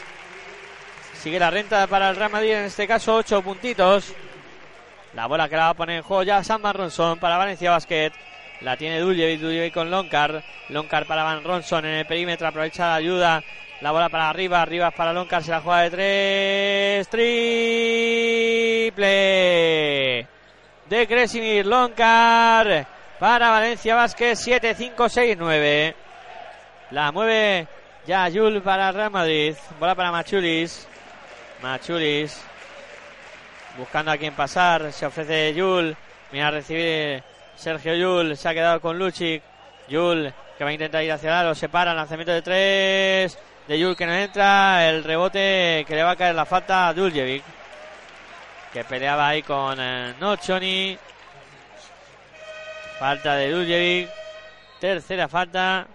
Sigue 1.14 1.38
la 1.38 1.52
renta 1.52 1.86
para 1.88 2.10
el 2.10 2.16
Real 2.16 2.32
Madrid, 2.32 2.54
en 2.54 2.66
este 2.66 2.88
caso 2.88 3.16
8 3.16 3.42
puntitos. 3.44 4.14
La 5.14 5.28
bola 5.28 5.48
que 5.48 5.56
la 5.56 5.64
va 5.64 5.70
a 5.70 5.74
poner 5.76 5.98
en 5.98 6.04
juego 6.04 6.24
ya 6.24 6.44
San 6.44 6.62
Ronson 6.64 7.20
para 7.20 7.38
Valencia 7.38 7.70
Basket. 7.72 8.12
La 8.62 8.78
tiene 8.78 9.00
Duljevic, 9.00 9.40
Duljevic 9.40 9.74
con 9.74 9.90
Loncar. 9.90 10.44
Loncar 10.70 11.06
para 11.06 11.24
Van 11.24 11.44
Ronson 11.44 11.86
en 11.86 11.96
el 11.96 12.06
perímetro, 12.06 12.48
aprovecha 12.48 12.88
la 12.88 12.96
ayuda. 12.96 13.44
La 13.82 13.92
bola 13.92 14.10
para 14.10 14.30
arriba, 14.30 14.62
arriba 14.62 14.92
para 14.92 15.14
Loncar, 15.14 15.44
se 15.44 15.52
la 15.52 15.62
juega 15.62 15.82
de 15.82 15.90
tres. 15.90 17.08
Triple 17.10 19.02
de 20.92 21.08
Kresimir 21.08 21.66
Loncar 21.66 22.86
para 23.18 23.50
Valencia 23.50 23.96
Vázquez, 23.96 24.46
7-5-6-9. 24.46 25.96
La 26.92 27.14
mueve 27.14 27.66
ya 28.06 28.28
Yul 28.28 28.62
para 28.62 28.92
Real 28.92 29.10
Madrid. 29.10 29.56
Bola 29.80 29.96
para 29.96 30.12
Machulis. 30.12 30.86
Machulis. 31.62 32.44
Buscando 33.78 34.12
a 34.12 34.18
quien 34.18 34.34
pasar. 34.34 34.92
Se 34.92 35.06
ofrece 35.06 35.54
Yul. 35.54 35.96
Mira 36.34 36.50
a 36.50 36.52
recibir 36.52 37.24
Sergio 37.62 37.94
Yul. 37.94 38.36
Se 38.36 38.50
ha 38.50 38.54
quedado 38.54 38.82
con 38.82 38.98
Luchik. 38.98 39.44
Yul 39.88 40.34
que 40.58 40.64
va 40.64 40.70
a 40.72 40.74
intentar 40.74 41.04
ir 41.04 41.12
hacia 41.12 41.30
el 41.30 41.36
aro. 41.36 41.56
Se 41.56 41.70
para. 41.70 41.94
Lanzamiento 41.94 42.34
de 42.34 42.42
tres. 42.42 43.38
De 43.68 43.80
Yul 43.80 43.96
que 43.96 44.08
no 44.08 44.14
entra. 44.14 44.90
El 44.90 45.04
rebote 45.04 45.86
que 45.88 45.96
le 45.96 46.04
va 46.04 46.12
a 46.12 46.16
caer 46.16 46.34
la 46.34 46.46
falta 46.46 46.88
a 46.88 46.94
Duljevic. 46.94 47.44
Que 48.74 48.84
peleaba 48.84 49.28
ahí 49.28 49.44
con 49.44 49.78
eh, 49.80 50.16
Nochoni. 50.20 50.98
Falta 53.00 53.36
de 53.36 53.52
Duljevic. 53.52 54.10
Tercera 54.80 55.28
falta. 55.28 55.86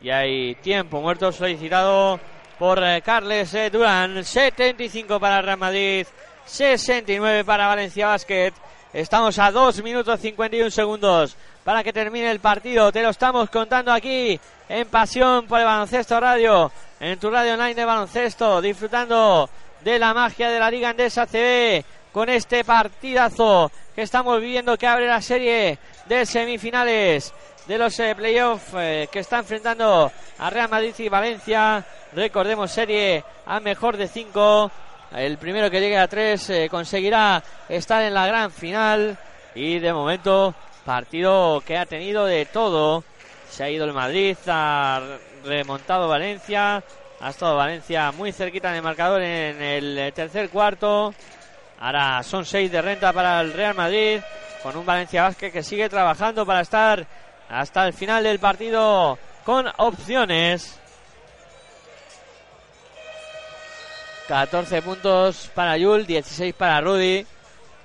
Y 0.00 0.10
hay 0.10 0.54
tiempo 0.56 1.00
muerto 1.00 1.32
solicitado 1.32 2.20
por 2.58 2.80
eh, 2.82 3.02
Carles 3.02 3.52
eh, 3.54 3.70
Durán. 3.70 4.24
75 4.24 5.18
para 5.18 5.42
Real 5.42 5.58
Madrid. 5.58 6.06
69 6.44 7.44
para 7.44 7.66
Valencia 7.66 8.06
Basket. 8.06 8.52
Estamos 8.92 9.38
a 9.38 9.52
2 9.52 9.84
minutos 9.84 10.18
51 10.18 10.68
segundos 10.68 11.36
para 11.62 11.84
que 11.84 11.92
termine 11.92 12.28
el 12.28 12.40
partido. 12.40 12.90
Te 12.90 13.02
lo 13.02 13.10
estamos 13.10 13.48
contando 13.48 13.92
aquí 13.92 14.38
en 14.68 14.88
Pasión 14.88 15.46
por 15.46 15.60
el 15.60 15.64
Baloncesto 15.64 16.18
Radio. 16.18 16.72
En 16.98 17.16
tu 17.20 17.30
radio 17.30 17.54
online 17.54 17.76
de 17.76 17.84
baloncesto. 17.84 18.60
Disfrutando 18.60 19.48
de 19.82 19.96
la 19.96 20.12
magia 20.12 20.50
de 20.50 20.58
la 20.58 20.72
Liga 20.72 20.88
Andesa 20.88 21.24
CB. 21.24 21.84
Con 22.10 22.28
este 22.30 22.64
partidazo 22.64 23.70
que 23.94 24.02
estamos 24.02 24.40
viviendo 24.40 24.76
que 24.76 24.88
abre 24.88 25.06
la 25.06 25.22
serie 25.22 25.78
de 26.06 26.26
semifinales 26.26 27.32
de 27.68 27.78
los 27.78 27.96
eh, 28.00 28.12
playoffs 28.16 28.74
eh, 28.74 29.08
que 29.12 29.20
está 29.20 29.38
enfrentando 29.38 30.10
a 30.36 30.50
Real 30.50 30.68
Madrid 30.68 30.94
y 30.98 31.08
Valencia. 31.08 31.86
Recordemos 32.12 32.72
serie 32.72 33.22
a 33.46 33.60
mejor 33.60 33.96
de 33.96 34.08
cinco. 34.08 34.68
El 35.12 35.38
primero 35.38 35.70
que 35.70 35.80
llegue 35.80 35.98
a 35.98 36.06
tres 36.08 36.50
eh, 36.50 36.68
conseguirá 36.70 37.42
estar 37.68 38.02
en 38.02 38.14
la 38.14 38.26
gran 38.26 38.50
final. 38.50 39.18
Y 39.54 39.78
de 39.78 39.92
momento, 39.92 40.54
partido 40.84 41.62
que 41.66 41.76
ha 41.76 41.86
tenido 41.86 42.24
de 42.26 42.46
todo. 42.46 43.04
Se 43.48 43.64
ha 43.64 43.70
ido 43.70 43.84
el 43.84 43.92
Madrid, 43.92 44.36
ha 44.46 45.02
remontado 45.44 46.08
Valencia. 46.08 46.82
Ha 47.20 47.30
estado 47.30 47.56
Valencia 47.56 48.12
muy 48.12 48.32
cerquita 48.32 48.74
el 48.74 48.82
marcador 48.82 49.20
en 49.22 49.60
el 49.60 50.12
tercer 50.14 50.48
cuarto. 50.48 51.12
Ahora 51.80 52.22
son 52.22 52.44
seis 52.44 52.70
de 52.70 52.80
renta 52.80 53.12
para 53.12 53.40
el 53.40 53.52
Real 53.52 53.74
Madrid 53.74 54.20
con 54.62 54.76
un 54.76 54.86
Valencia 54.86 55.22
Vázquez 55.22 55.52
que 55.52 55.62
sigue 55.62 55.88
trabajando 55.88 56.46
para 56.46 56.60
estar 56.60 57.06
hasta 57.48 57.86
el 57.86 57.92
final 57.92 58.22
del 58.22 58.38
partido 58.38 59.18
con 59.44 59.66
opciones. 59.78 60.79
14 64.30 64.80
puntos 64.82 65.50
para 65.56 65.76
Yul, 65.76 66.06
16 66.06 66.54
para 66.54 66.80
Rudy, 66.80 67.26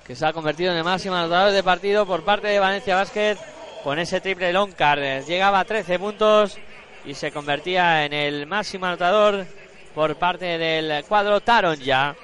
que 0.06 0.14
se 0.14 0.24
ha 0.24 0.32
convertido 0.32 0.70
en 0.70 0.78
el 0.78 0.84
máximo 0.84 1.16
anotador 1.16 1.50
de 1.50 1.64
partido 1.64 2.06
por 2.06 2.22
parte 2.22 2.46
de 2.46 2.60
Valencia 2.60 2.94
Basket 2.94 3.36
con 3.82 3.98
ese 3.98 4.20
triple 4.20 4.52
Loncar. 4.52 5.24
Llegaba 5.24 5.58
a 5.58 5.64
13 5.64 5.98
puntos 5.98 6.56
y 7.04 7.14
se 7.14 7.32
convertía 7.32 8.04
en 8.04 8.12
el 8.12 8.46
máximo 8.46 8.86
anotador 8.86 9.44
por 9.92 10.14
parte 10.18 10.56
del 10.56 11.04
cuadro 11.06 11.40
Taron 11.40 11.80
ya. 11.80 12.14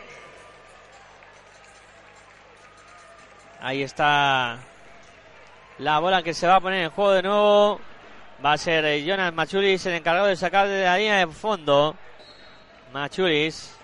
Ahí 3.60 3.82
está 3.82 4.60
la 5.78 5.98
bola 5.98 6.22
que 6.22 6.32
se 6.32 6.46
va 6.46 6.56
a 6.56 6.60
poner 6.60 6.84
en 6.84 6.90
juego 6.90 7.10
de 7.10 7.22
nuevo. 7.24 7.80
Va 8.44 8.52
a 8.52 8.56
ser 8.56 9.02
Jonas 9.02 9.34
Machulis 9.34 9.84
el 9.86 9.94
encargado 9.94 10.28
de 10.28 10.36
sacar 10.36 10.68
de 10.68 10.84
la 10.84 10.96
línea 10.96 11.18
de 11.18 11.26
fondo. 11.26 11.96
Machulis. 12.92 13.81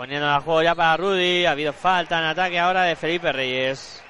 Poniendo 0.00 0.34
el 0.34 0.40
juego 0.40 0.62
ya 0.62 0.74
para 0.74 0.96
Rudy. 0.96 1.44
Ha 1.44 1.50
habido 1.50 1.74
falta 1.74 2.18
en 2.18 2.24
ataque 2.24 2.58
ahora 2.58 2.84
de 2.84 2.96
Felipe 2.96 3.32
Reyes. 3.32 4.02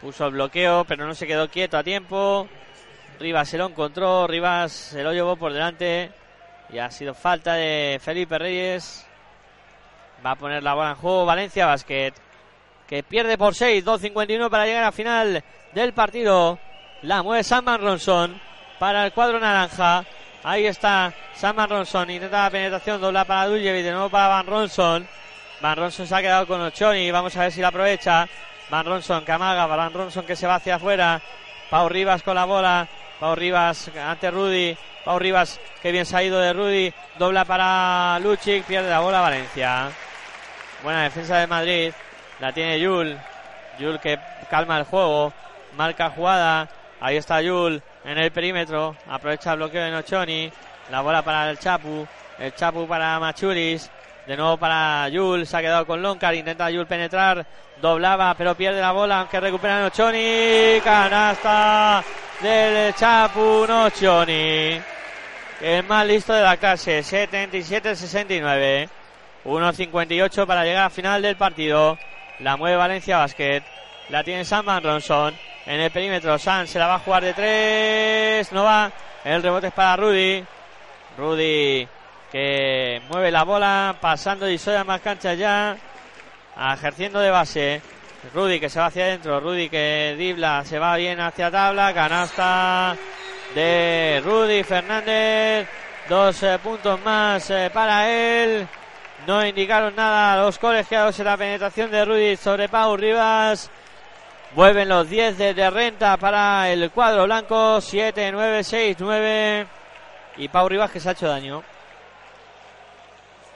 Puso 0.00 0.26
el 0.26 0.32
bloqueo, 0.34 0.84
pero 0.84 1.08
no 1.08 1.14
se 1.16 1.26
quedó 1.26 1.50
quieto 1.50 1.76
a 1.76 1.82
tiempo. 1.82 2.46
Rivas 3.18 3.48
se 3.48 3.58
lo 3.58 3.66
encontró. 3.66 4.28
Rivas 4.28 4.70
se 4.70 5.02
lo 5.02 5.12
llevó 5.12 5.34
por 5.34 5.52
delante. 5.52 6.12
Y 6.72 6.78
ha 6.78 6.88
sido 6.92 7.14
falta 7.14 7.54
de 7.54 7.98
Felipe 8.00 8.38
Reyes. 8.38 9.04
Va 10.24 10.30
a 10.30 10.36
poner 10.36 10.62
la 10.62 10.74
bola 10.74 10.90
en 10.90 10.96
juego 10.96 11.26
Valencia 11.26 11.66
Basket 11.66 12.12
que 12.86 13.02
pierde 13.02 13.36
por 13.36 13.56
6, 13.56 13.84
2.51 13.84 14.48
para 14.50 14.66
llegar 14.66 14.84
a 14.84 14.92
final 14.92 15.42
del 15.72 15.92
partido. 15.94 16.60
La 17.02 17.24
mueve 17.24 17.42
Samman 17.42 17.80
Ronson 17.80 18.40
para 18.78 19.04
el 19.04 19.12
cuadro 19.12 19.40
naranja. 19.40 20.04
Ahí 20.42 20.66
está 20.66 21.12
Samman 21.34 21.68
Ronson, 21.68 22.08
intenta 22.08 22.44
la 22.44 22.50
penetración, 22.50 22.98
dobla 22.98 23.26
para 23.26 23.46
Duljevic, 23.46 23.84
de 23.84 23.90
nuevo 23.92 24.08
para 24.08 24.28
Van 24.28 24.46
Ronson. 24.46 25.06
Van 25.60 25.76
Ronson 25.76 26.06
se 26.06 26.14
ha 26.14 26.22
quedado 26.22 26.46
con 26.46 26.62
Ochoni, 26.62 27.10
vamos 27.10 27.36
a 27.36 27.40
ver 27.42 27.52
si 27.52 27.60
la 27.60 27.68
aprovecha. 27.68 28.26
Van 28.70 28.86
Ronson 28.86 29.22
que 29.22 29.32
amaga, 29.32 29.66
Van 29.66 29.92
Ronson 29.92 30.24
que 30.24 30.36
se 30.36 30.46
va 30.46 30.54
hacia 30.54 30.76
afuera. 30.76 31.20
Pau 31.68 31.88
Rivas 31.90 32.22
con 32.22 32.34
la 32.34 32.46
bola, 32.46 32.88
Pau 33.18 33.34
Rivas 33.34 33.90
ante 33.94 34.30
Rudy, 34.30 34.74
Pau 35.04 35.18
Rivas 35.18 35.60
que 35.82 35.92
bien 35.92 36.06
se 36.06 36.16
ha 36.16 36.22
ido 36.22 36.40
de 36.40 36.54
Rudy, 36.54 36.94
dobla 37.18 37.44
para 37.44 38.18
Luchic, 38.20 38.64
pierde 38.64 38.88
la 38.88 39.00
bola 39.00 39.20
Valencia. 39.20 39.90
Buena 40.82 41.02
defensa 41.02 41.36
de 41.36 41.46
Madrid. 41.46 41.92
La 42.40 42.50
tiene 42.52 42.80
Yul. 42.80 43.18
Yul 43.78 44.00
que 44.00 44.18
calma 44.48 44.78
el 44.78 44.84
juego. 44.84 45.34
Marca 45.76 46.08
jugada. 46.08 46.66
Ahí 46.98 47.18
está 47.18 47.42
Yul 47.42 47.82
en 48.04 48.18
el 48.18 48.30
perímetro. 48.30 48.96
Aprovecha 49.08 49.52
el 49.52 49.58
bloqueo 49.58 49.84
de 49.84 49.90
Nochoni. 49.90 50.50
La 50.90 51.00
bola 51.00 51.22
para 51.22 51.50
el 51.50 51.58
Chapu. 51.58 52.06
El 52.38 52.54
Chapu 52.54 52.86
para 52.86 53.18
Machuris. 53.20 53.90
De 54.26 54.36
nuevo 54.36 54.56
para 54.56 55.08
Yul. 55.08 55.46
Se 55.46 55.56
ha 55.56 55.60
quedado 55.60 55.86
con 55.86 56.02
Loncar. 56.02 56.34
Intenta 56.34 56.70
Yul 56.70 56.86
penetrar. 56.86 57.46
Doblaba, 57.80 58.34
pero 58.34 58.54
pierde 58.54 58.80
la 58.80 58.92
bola. 58.92 59.20
Aunque 59.20 59.40
recupera 59.40 59.80
Nochoni. 59.80 60.80
Canasta 60.82 62.02
del 62.40 62.94
Chapu 62.94 63.66
Nochoni. 63.66 64.80
El 65.60 65.84
más 65.84 66.06
listo 66.06 66.32
de 66.32 66.42
la 66.42 66.56
clase. 66.56 67.00
77-69. 67.00 68.88
1.58 69.44 70.46
para 70.46 70.64
llegar 70.64 70.84
al 70.84 70.90
final 70.90 71.22
del 71.22 71.36
partido. 71.36 71.98
La 72.40 72.56
mueve 72.56 72.76
Valencia 72.76 73.18
Basket. 73.18 73.62
La 74.10 74.24
tiene 74.24 74.44
Sam 74.44 74.66
Van 74.66 74.82
Ronson. 74.82 75.34
en 75.66 75.80
el 75.80 75.90
perímetro. 75.90 76.36
San 76.38 76.66
se 76.66 76.78
la 76.78 76.88
va 76.88 76.96
a 76.96 76.98
jugar 76.98 77.22
de 77.22 77.32
tres. 77.32 78.52
No 78.52 78.64
va. 78.64 78.90
El 79.24 79.42
rebote 79.42 79.68
es 79.68 79.72
para 79.72 79.96
Rudy. 79.96 80.44
Rudy 81.16 81.88
que 82.30 83.02
mueve 83.08 83.30
la 83.30 83.44
bola, 83.44 83.96
pasando 84.00 84.48
y 84.48 84.58
soy 84.58 84.76
a 84.76 84.84
más 84.84 85.00
canchas 85.00 85.36
ya, 85.36 85.76
ejerciendo 86.74 87.20
de 87.20 87.30
base. 87.30 87.82
Rudy 88.34 88.60
que 88.60 88.68
se 88.68 88.78
va 88.78 88.86
hacia 88.86 89.04
adentro, 89.04 89.40
Rudy 89.40 89.68
que 89.68 90.14
dibla, 90.16 90.64
se 90.64 90.78
va 90.78 90.96
bien 90.96 91.18
hacia 91.20 91.50
tabla, 91.50 91.92
canasta 91.94 92.96
de 93.54 94.20
Rudy 94.24 94.62
Fernández, 94.62 95.66
dos 96.08 96.42
eh, 96.42 96.58
puntos 96.62 97.00
más 97.02 97.50
eh, 97.50 97.70
para 97.72 98.10
él. 98.10 98.68
No 99.26 99.44
indicaron 99.44 99.96
nada 99.96 100.42
los 100.44 100.58
colegiados 100.58 101.18
en 101.18 101.24
la 101.24 101.36
penetración 101.36 101.90
de 101.90 102.04
Rudy 102.04 102.36
sobre 102.36 102.68
Pau 102.68 102.96
Rivas. 102.96 103.70
Vuelven 104.52 104.88
los 104.88 105.08
10 105.08 105.38
de, 105.38 105.70
renta 105.70 106.16
para 106.16 106.68
el 106.70 106.90
cuadro 106.90 107.24
blanco. 107.24 107.80
7, 107.80 108.32
9, 108.32 108.64
6, 108.64 108.96
9. 108.98 109.66
Y 110.38 110.48
Pau 110.48 110.68
Rivas 110.68 110.90
que 110.90 110.98
se 110.98 111.08
ha 111.08 111.12
hecho 111.12 111.28
daño. 111.28 111.62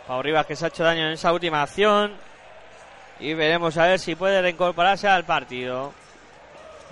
Pau 0.06 0.22
Rivas 0.22 0.46
que 0.46 0.54
se 0.54 0.64
ha 0.64 0.68
hecho 0.68 0.84
daño 0.84 1.06
en 1.06 1.14
esa 1.14 1.32
última 1.32 1.62
acción. 1.62 2.12
Y 3.18 3.34
veremos 3.34 3.76
a 3.76 3.86
ver 3.86 3.98
si 3.98 4.14
puede 4.14 4.40
reincorporarse 4.40 5.08
al 5.08 5.24
partido. 5.24 5.92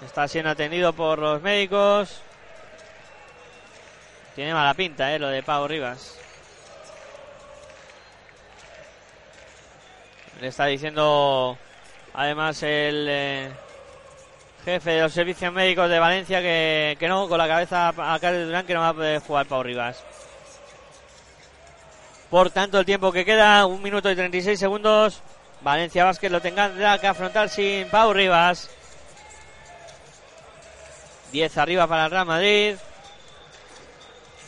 Está 0.04 0.26
siendo 0.26 0.50
atendido 0.50 0.92
por 0.92 1.20
los 1.20 1.40
médicos. 1.40 2.22
Tiene 4.34 4.52
mala 4.52 4.74
pinta, 4.74 5.14
eh, 5.14 5.18
lo 5.20 5.28
de 5.28 5.44
Pau 5.44 5.68
Rivas. 5.68 6.18
Le 10.40 10.48
está 10.48 10.66
diciendo 10.66 11.56
además 12.14 12.62
el 12.64 13.06
eh, 13.08 13.52
jefe 14.64 14.90
de 14.90 15.00
los 15.02 15.12
servicios 15.12 15.52
médicos 15.52 15.90
de 15.90 15.98
Valencia 15.98 16.40
que, 16.40 16.96
que 16.98 17.08
no, 17.08 17.28
con 17.28 17.38
la 17.38 17.48
cabeza 17.48 17.88
a 17.88 18.18
Carlos 18.20 18.46
Durán, 18.46 18.66
que 18.66 18.74
no 18.74 18.80
va 18.80 18.88
a 18.88 18.94
poder 18.94 19.20
jugar 19.20 19.46
Pau 19.46 19.62
Rivas. 19.62 20.02
Por 22.30 22.50
tanto, 22.50 22.78
el 22.78 22.86
tiempo 22.86 23.12
que 23.12 23.24
queda, 23.24 23.66
un 23.66 23.82
minuto 23.82 24.10
y 24.10 24.16
36 24.16 24.58
segundos. 24.58 25.20
Valencia 25.60 26.04
Vázquez 26.04 26.32
lo 26.32 26.40
tendrá 26.40 26.98
que 26.98 27.06
afrontar 27.06 27.48
sin 27.48 27.88
Pau 27.88 28.12
Rivas. 28.12 28.70
10 31.30 31.58
arriba 31.58 31.86
para 31.86 32.06
el 32.06 32.10
Real 32.10 32.26
Madrid. 32.26 32.76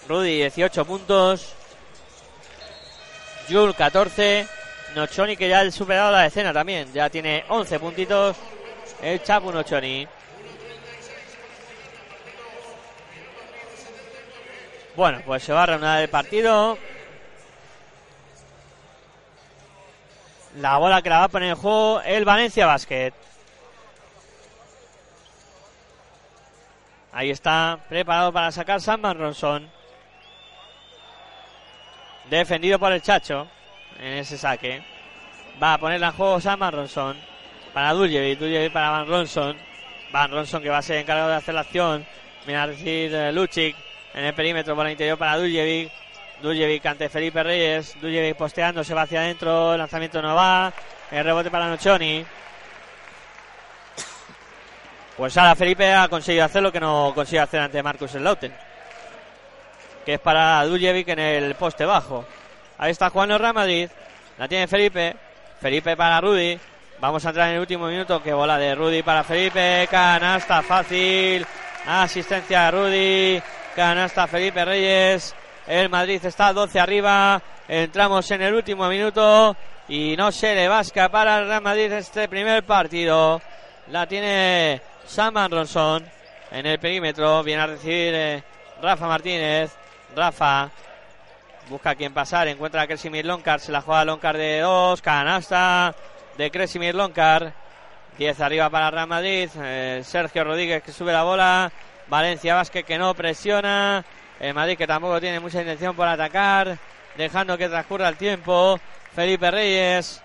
Rudy 0.08 0.36
18 0.36 0.84
puntos. 0.84 1.54
Jul 3.50 3.74
14. 3.74 4.46
Nochoni 4.94 5.36
que 5.36 5.48
ya 5.48 5.60
ha 5.60 5.70
superado 5.70 6.12
la 6.12 6.22
decena 6.22 6.52
también. 6.52 6.92
Ya 6.92 7.10
tiene 7.10 7.44
11 7.48 7.78
puntitos. 7.80 8.36
El 9.04 9.22
Chapu 9.22 9.52
Nochoni. 9.52 10.08
Bueno, 14.96 15.20
pues 15.26 15.42
se 15.42 15.52
va 15.52 15.64
a 15.64 15.66
reanudar 15.66 16.00
el 16.00 16.08
partido. 16.08 16.78
La 20.56 20.78
bola 20.78 21.02
que 21.02 21.10
la 21.10 21.18
va 21.18 21.24
a 21.24 21.28
poner 21.28 21.50
en 21.50 21.56
juego 21.56 22.00
el 22.00 22.24
Valencia 22.24 22.64
Basket. 22.64 23.12
Ahí 27.12 27.28
está, 27.28 27.80
preparado 27.90 28.32
para 28.32 28.50
sacar 28.52 28.80
Sam 28.80 29.02
Ronson. 29.02 29.70
Defendido 32.30 32.78
por 32.78 32.90
el 32.90 33.02
Chacho 33.02 33.48
en 33.98 34.14
ese 34.14 34.38
saque. 34.38 34.82
Va 35.62 35.74
a 35.74 35.78
ponerla 35.78 36.06
en 36.06 36.14
juego 36.14 36.40
Sam 36.40 36.70
Ronson. 36.70 37.33
Para 37.74 37.92
Duljevic, 37.92 38.38
Duljevic 38.38 38.72
para 38.72 38.90
Van 38.90 39.08
Ronson. 39.08 39.56
Van 40.12 40.30
Ronson 40.30 40.62
que 40.62 40.70
va 40.70 40.78
a 40.78 40.82
ser 40.82 40.98
encargado 40.98 41.30
de 41.30 41.36
hacer 41.36 41.54
la 41.54 41.62
acción. 41.62 42.06
Mira 42.46 42.68
decir 42.68 43.12
eh, 43.12 43.32
Luchik 43.32 43.74
en 44.14 44.24
el 44.24 44.32
perímetro 44.32 44.76
por 44.76 44.86
el 44.86 44.92
interior 44.92 45.18
para 45.18 45.36
Duljevic. 45.36 45.90
Duljevic 46.40 46.86
ante 46.86 47.08
Felipe 47.08 47.42
Reyes. 47.42 48.00
Duljevic 48.00 48.36
posteando, 48.36 48.84
se 48.84 48.94
va 48.94 49.02
hacia 49.02 49.22
adentro. 49.22 49.72
El 49.72 49.78
lanzamiento 49.78 50.22
no 50.22 50.36
va. 50.36 50.72
El 51.10 51.24
rebote 51.24 51.50
para 51.50 51.66
Nochoni. 51.68 52.24
Pues 55.16 55.36
ahora 55.36 55.56
Felipe 55.56 55.92
ha 55.92 56.06
conseguido 56.06 56.44
hacer 56.44 56.62
lo 56.62 56.70
que 56.70 56.80
no 56.80 57.10
consigue 57.12 57.40
hacer 57.40 57.60
ante 57.60 57.82
Marcus 57.82 58.14
Lauten. 58.14 58.54
Que 60.06 60.14
es 60.14 60.20
para 60.20 60.64
Duljevic 60.64 61.08
en 61.08 61.18
el 61.18 61.54
poste 61.56 61.84
bajo. 61.84 62.24
Ahí 62.78 62.92
está 62.92 63.10
Juan 63.10 63.30
Real 63.30 63.54
Madrid. 63.54 63.88
La 64.38 64.46
tiene 64.46 64.68
Felipe. 64.68 65.16
Felipe 65.60 65.96
para 65.96 66.20
Rudy. 66.20 66.56
Vamos 67.00 67.24
a 67.26 67.30
entrar 67.30 67.48
en 67.48 67.54
el 67.54 67.60
último 67.60 67.86
minuto. 67.88 68.22
Que 68.22 68.32
bola 68.32 68.58
de 68.58 68.74
Rudy 68.74 69.02
para 69.02 69.24
Felipe. 69.24 69.86
Canasta 69.90 70.62
fácil. 70.62 71.44
Asistencia 71.86 72.68
a 72.68 72.70
Rudy. 72.70 73.42
Canasta 73.74 74.26
Felipe 74.26 74.64
Reyes. 74.64 75.34
El 75.66 75.88
Madrid 75.88 76.24
está 76.24 76.52
12 76.52 76.80
arriba. 76.80 77.42
Entramos 77.68 78.30
en 78.30 78.42
el 78.42 78.54
último 78.54 78.88
minuto. 78.88 79.56
Y 79.88 80.14
no 80.16 80.32
se 80.32 80.54
le 80.54 80.68
va 80.68 80.78
a 80.78 80.82
escapar 80.82 81.28
al 81.28 81.46
Real 81.46 81.62
Madrid 81.62 81.92
este 81.92 82.28
primer 82.28 82.64
partido. 82.64 83.42
La 83.90 84.06
tiene 84.06 84.80
Saman 85.04 85.50
Ronson 85.50 86.04
en 86.50 86.66
el 86.66 86.78
perímetro. 86.78 87.42
Viene 87.42 87.62
a 87.62 87.66
recibir 87.66 88.14
eh, 88.14 88.42
Rafa 88.80 89.06
Martínez. 89.06 89.72
Rafa 90.16 90.70
busca 91.68 91.90
a 91.90 91.94
quien 91.96 92.14
pasar. 92.14 92.48
Encuentra 92.48 92.82
a 92.82 92.86
Kresimir 92.86 93.26
Loncar. 93.26 93.60
Se 93.60 93.72
la 93.72 93.82
juega 93.82 94.04
Loncar 94.04 94.38
de 94.38 94.60
dos. 94.60 95.02
Canasta 95.02 95.94
de 96.36 96.50
Kresimir 96.50 96.94
Loncar. 96.94 97.52
10 98.18 98.40
arriba 98.40 98.70
para 98.70 98.90
Real 98.90 99.08
Madrid. 99.08 99.50
Eh, 99.56 100.02
Sergio 100.04 100.44
Rodríguez 100.44 100.82
que 100.82 100.92
sube 100.92 101.12
la 101.12 101.22
bola. 101.22 101.72
Valencia 102.08 102.54
Vázquez 102.54 102.84
que 102.84 102.98
no 102.98 103.14
presiona. 103.14 104.04
El 104.38 104.54
Madrid 104.54 104.76
que 104.76 104.86
tampoco 104.86 105.20
tiene 105.20 105.40
mucha 105.40 105.60
intención 105.60 105.94
por 105.94 106.08
atacar, 106.08 106.76
dejando 107.16 107.56
que 107.56 107.68
transcurra 107.68 108.08
el 108.08 108.16
tiempo. 108.16 108.78
Felipe 109.14 109.50
Reyes 109.50 110.22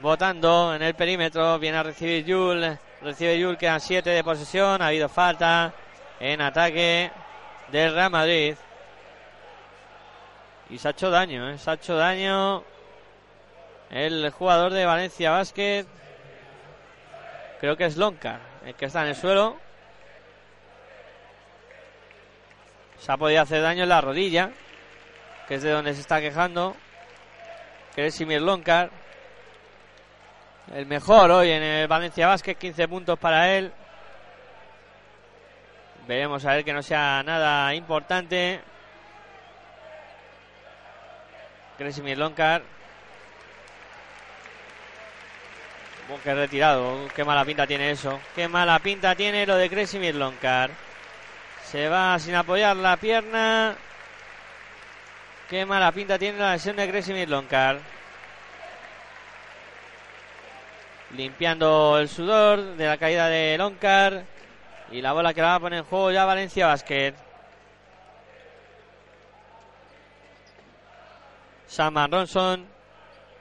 votando 0.00 0.74
en 0.74 0.82
el 0.82 0.94
perímetro, 0.94 1.60
viene 1.60 1.78
a 1.78 1.82
recibir 1.84 2.24
Yul, 2.24 2.76
recibe 3.02 3.38
Yul, 3.38 3.56
quedan 3.56 3.80
7 3.80 4.10
de 4.10 4.24
posesión, 4.24 4.82
ha 4.82 4.88
habido 4.88 5.08
falta 5.08 5.72
en 6.18 6.40
ataque 6.40 7.10
del 7.70 7.94
Real 7.94 8.10
Madrid. 8.10 8.56
Y 10.70 10.78
se 10.78 10.88
ha 10.88 10.90
hecho 10.90 11.08
daño, 11.08 11.50
¿eh? 11.50 11.58
se 11.58 11.70
ha 11.70 11.74
hecho 11.74 11.94
daño 11.94 12.64
el 13.92 14.30
jugador 14.30 14.72
de 14.72 14.86
Valencia 14.86 15.30
Basket. 15.30 15.86
Creo 17.60 17.76
que 17.76 17.84
es 17.84 17.96
Loncar, 17.96 18.40
el 18.64 18.74
que 18.74 18.86
está 18.86 19.02
en 19.02 19.08
el 19.08 19.14
suelo. 19.14 19.56
Se 22.98 23.12
ha 23.12 23.16
podido 23.16 23.42
hacer 23.42 23.62
daño 23.62 23.82
en 23.82 23.88
la 23.88 24.00
rodilla, 24.00 24.50
que 25.46 25.56
es 25.56 25.62
de 25.62 25.70
donde 25.70 25.94
se 25.94 26.00
está 26.00 26.20
quejando. 26.20 26.74
Kresimir 27.94 28.40
Loncar. 28.40 28.90
El 30.72 30.86
mejor 30.86 31.30
hoy 31.30 31.50
en 31.50 31.62
el 31.62 31.86
Valencia 31.86 32.28
Basket, 32.28 32.54
15 32.54 32.88
puntos 32.88 33.18
para 33.18 33.52
él. 33.52 33.72
Veremos 36.06 36.44
a 36.46 36.54
ver 36.54 36.64
que 36.64 36.72
no 36.72 36.82
sea 36.82 37.22
nada 37.22 37.74
importante. 37.74 38.60
Kresimir 41.76 42.16
Loncar. 42.16 42.62
Qué 46.22 46.34
retirado. 46.34 47.08
Qué 47.14 47.24
mala 47.24 47.44
pinta 47.44 47.66
tiene 47.66 47.90
eso. 47.90 48.20
Qué 48.34 48.48
mala 48.48 48.78
pinta 48.78 49.14
tiene 49.14 49.46
lo 49.46 49.56
de 49.56 49.68
Kresimir 49.68 50.14
Loncar. 50.14 50.70
Se 51.64 51.88
va 51.88 52.18
sin 52.18 52.34
apoyar 52.34 52.76
la 52.76 52.96
pierna. 52.96 53.76
Qué 55.48 55.66
mala 55.66 55.92
pinta 55.92 56.18
tiene 56.18 56.38
la 56.38 56.52
lesión 56.52 56.76
de 56.76 56.88
Kresimir 56.88 57.28
Loncar. 57.28 57.78
Limpiando 61.16 61.98
el 61.98 62.08
sudor 62.08 62.76
de 62.76 62.86
la 62.86 62.96
caída 62.96 63.28
de 63.28 63.56
Loncar. 63.58 64.24
Y 64.90 65.00
la 65.00 65.12
bola 65.12 65.32
que 65.32 65.40
la 65.40 65.48
va 65.48 65.54
a 65.56 65.60
poner 65.60 65.78
en 65.80 65.84
juego 65.84 66.10
ya 66.10 66.24
Valencia 66.24 66.66
Basket. 66.66 67.14
Sam 71.66 71.96
Ronson 72.10 72.66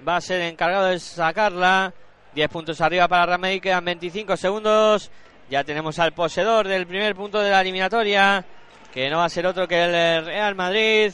va 0.08 0.16
a 0.16 0.22
ser 0.22 0.42
encargado 0.42 0.86
de 0.86 1.00
sacarla. 1.00 1.94
10 2.34 2.50
puntos 2.50 2.80
arriba 2.80 3.08
para 3.08 3.26
Ramey, 3.26 3.60
quedan 3.60 3.84
25 3.84 4.38
segundos. 4.38 5.12
Ya 5.50 5.64
tenemos 5.64 6.00
al 6.00 6.14
poseedor 6.14 6.68
del 6.68 6.88
primer 6.88 7.14
punto 7.16 7.40
de 7.40 7.50
la 7.50 7.60
eliminatoria, 7.60 8.46
que 8.94 9.10
no 9.10 9.18
va 9.18 9.26
a 9.26 9.30
ser 9.30 9.46
otro 9.46 9.68
que 9.68 9.84
el 9.84 10.26
Real 10.26 10.56
Madrid, 10.56 11.12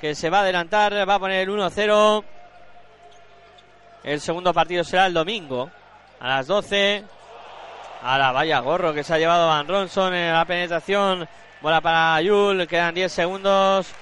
que 0.00 0.14
se 0.14 0.30
va 0.30 0.38
a 0.38 0.42
adelantar, 0.42 1.08
va 1.08 1.14
a 1.14 1.18
poner 1.18 1.40
el 1.40 1.50
1-0. 1.50 2.24
El 4.04 4.20
segundo 4.20 4.54
partido 4.54 4.84
será 4.84 5.06
el 5.06 5.12
domingo, 5.12 5.70
a 6.20 6.28
las 6.28 6.46
12. 6.46 7.04
A 8.02 8.16
la 8.16 8.32
vaya 8.32 8.60
gorro 8.60 8.94
que 8.94 9.04
se 9.04 9.12
ha 9.12 9.18
llevado 9.18 9.48
Van 9.48 9.68
Ronson 9.68 10.14
en 10.14 10.32
la 10.32 10.44
penetración. 10.44 11.28
Bola 11.60 11.80
para 11.80 12.22
Yul, 12.22 12.66
quedan 12.66 12.94
10 12.94 13.12
segundos. 13.12 13.92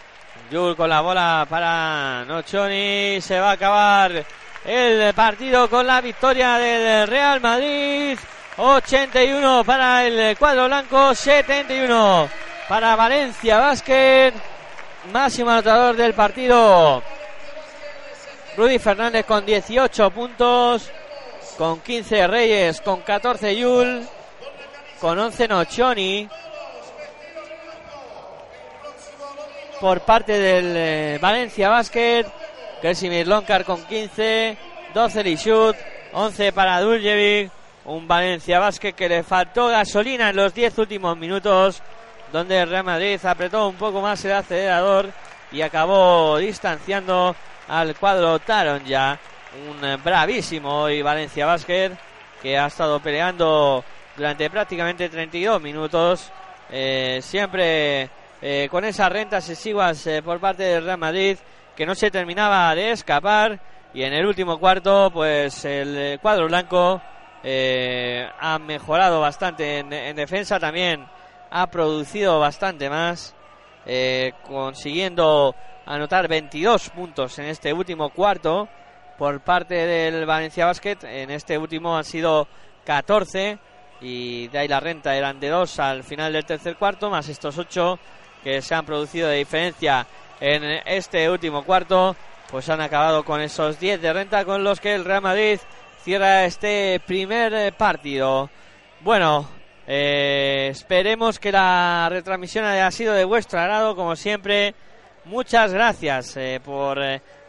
Yul 0.53 0.77
con 0.77 0.89
la 0.89 1.01
bola 1.01 1.47
para 1.49 2.25
Nochoni. 2.27 3.21
Se 3.21 3.41
va 3.41 3.51
a 3.51 3.53
acabar 3.55 4.25
el 4.65 5.15
partido 5.15 5.69
con 5.69 5.87
la 5.87 6.01
victoria 6.01 6.59
del 6.59 7.07
Real 7.07 7.41
Madrid. 7.41 8.19
81 8.61 9.63
para 9.65 10.05
el 10.05 10.37
cuadro 10.37 10.67
blanco, 10.67 11.15
71 11.15 12.29
para 12.69 12.97
Valencia 12.97 13.59
Basket, 13.59 14.33
máximo 15.13 15.51
anotador 15.51 15.97
del 15.97 16.13
partido. 16.13 17.03
Rudy 18.57 18.81
Fernández 18.81 19.25
con 19.25 19.47
18 19.47 20.11
puntos, 20.11 20.91
con 21.57 21.81
15 21.81 22.27
Reyes, 22.27 22.81
con 22.81 23.01
14 23.03 23.57
Yul, 23.57 24.07
con 25.01 25.17
11 25.17 25.49
Nochoni. 25.49 26.29
Por 29.81 30.01
parte 30.01 30.33
del 30.33 30.75
eh, 30.77 31.19
Valencia 31.21 31.69
Basket, 31.69 32.27
Kersimir 32.81 33.27
Lonkar 33.27 33.65
con 33.65 33.85
15, 33.85 34.57
12 34.95 35.25
Lishut, 35.25 35.77
11 36.13 36.53
para 36.53 36.81
Duljevic, 36.81 37.51
un 37.87 38.07
Valencia 38.07 38.59
Basket 38.59 38.93
que 38.93 39.09
le 39.09 39.23
faltó 39.23 39.69
gasolina 39.69 40.31
en 40.31 40.37
los 40.37 40.55
10 40.55 40.79
últimos 40.79 41.17
minutos, 41.17 41.83
donde 42.33 42.65
Real 42.65 42.85
Madrid 42.85 43.19
apretó 43.25 43.69
un 43.69 43.77
poco 43.77 44.01
más 44.01 44.25
el 44.25 44.33
acelerador 44.33 45.11
y 45.51 45.63
acabó 45.63 46.39
distanciando 46.39 47.35
al 47.69 47.97
cuadro 47.97 48.39
Taron 48.39 48.85
ya. 48.85 49.19
Un 49.69 50.03
bravísimo 50.05 50.89
y 50.89 51.01
Valencia 51.01 51.47
Basket 51.47 51.93
que 52.43 52.59
ha 52.59 52.67
estado 52.67 53.01
peleando 53.01 53.83
durante 54.17 54.51
prácticamente 54.51 55.09
32 55.09 55.61
minutos. 55.61 56.31
Eh, 56.71 57.21
siempre 57.23 58.11
eh, 58.43 58.69
con 58.71 58.85
esas 58.85 59.11
rentas 59.11 59.49
exiguas 59.49 60.07
eh, 60.07 60.23
por 60.23 60.39
parte 60.39 60.63
del 60.65 60.85
Real 60.85 60.99
Madrid 60.99 61.39
que 61.79 61.87
no 61.87 61.95
se 61.95 62.11
terminaba 62.11 62.75
de 62.75 62.91
escapar. 62.91 63.61
Y 63.95 64.03
en 64.03 64.13
el 64.13 64.27
último 64.27 64.59
cuarto, 64.59 65.13
pues 65.13 65.65
el 65.65 65.97
eh, 65.97 66.19
cuadro 66.21 66.49
blanco 66.49 67.01
eh, 67.45 68.29
ha 68.41 68.59
mejorado 68.59 69.21
bastante 69.21 69.79
en, 69.79 69.93
en 69.93 70.17
defensa. 70.17 70.59
También 70.59 71.07
ha 71.53 71.69
producido 71.69 72.41
bastante 72.41 72.91
más, 72.91 73.33
eh, 73.87 74.33
consiguiendo 74.43 75.55
anotar 75.87 76.27
22 76.27 76.91
puntos 76.91 77.39
en 77.39 77.45
este 77.45 77.73
último 77.73 78.11
cuarto 78.11 78.69
por 79.17 79.41
parte 79.41 79.87
del 79.87 80.27
Valencia 80.27 80.67
Basket. 80.67 80.99
En 81.05 81.31
este 81.31 81.57
último 81.57 81.97
han 81.97 82.05
sido 82.05 82.49
14 82.87 83.57
y 84.01 84.49
de 84.49 84.59
ahí 84.59 84.67
la 84.67 84.81
renta 84.81 85.15
eran 85.15 85.39
de 85.39 85.49
2 85.49 85.79
al 85.79 86.03
final 86.03 86.33
del 86.33 86.45
tercer 86.45 86.75
cuarto, 86.75 87.09
más 87.09 87.29
estos 87.29 87.57
8 87.57 88.01
que 88.43 88.63
se 88.63 88.75
han 88.75 88.85
producido 88.85 89.29
de 89.29 89.37
diferencia 89.37 90.07
en 90.41 90.63
este 90.87 91.29
último 91.31 91.65
cuarto, 91.65 92.17
pues 92.51 92.69
han 92.69 92.81
acabado 92.81 93.25
con 93.25 93.41
esos 93.41 93.79
10 93.79 94.01
de 94.01 94.13
renta 94.13 94.45
con 94.45 94.65
los 94.65 94.81
que 94.81 94.95
el 94.95 95.05
Real 95.05 95.23
Madrid 95.23 95.59
cierra 96.03 96.45
este 96.45 97.01
primer 97.07 97.53
eh, 97.53 97.73
partido. 97.73 98.49
Bueno, 99.01 99.49
eh, 99.87 100.69
esperemos 100.71 101.39
que 101.39 101.53
la 101.53 102.09
retransmisión 102.11 102.65
haya 102.65 102.91
sido 102.91 103.13
de 103.15 103.25
vuestro 103.25 103.61
agrado, 103.61 103.95
como 103.95 104.17
siempre. 104.17 104.75
Muchas 105.25 105.73
gracias 105.73 106.37
eh, 106.37 106.61
por 106.65 106.99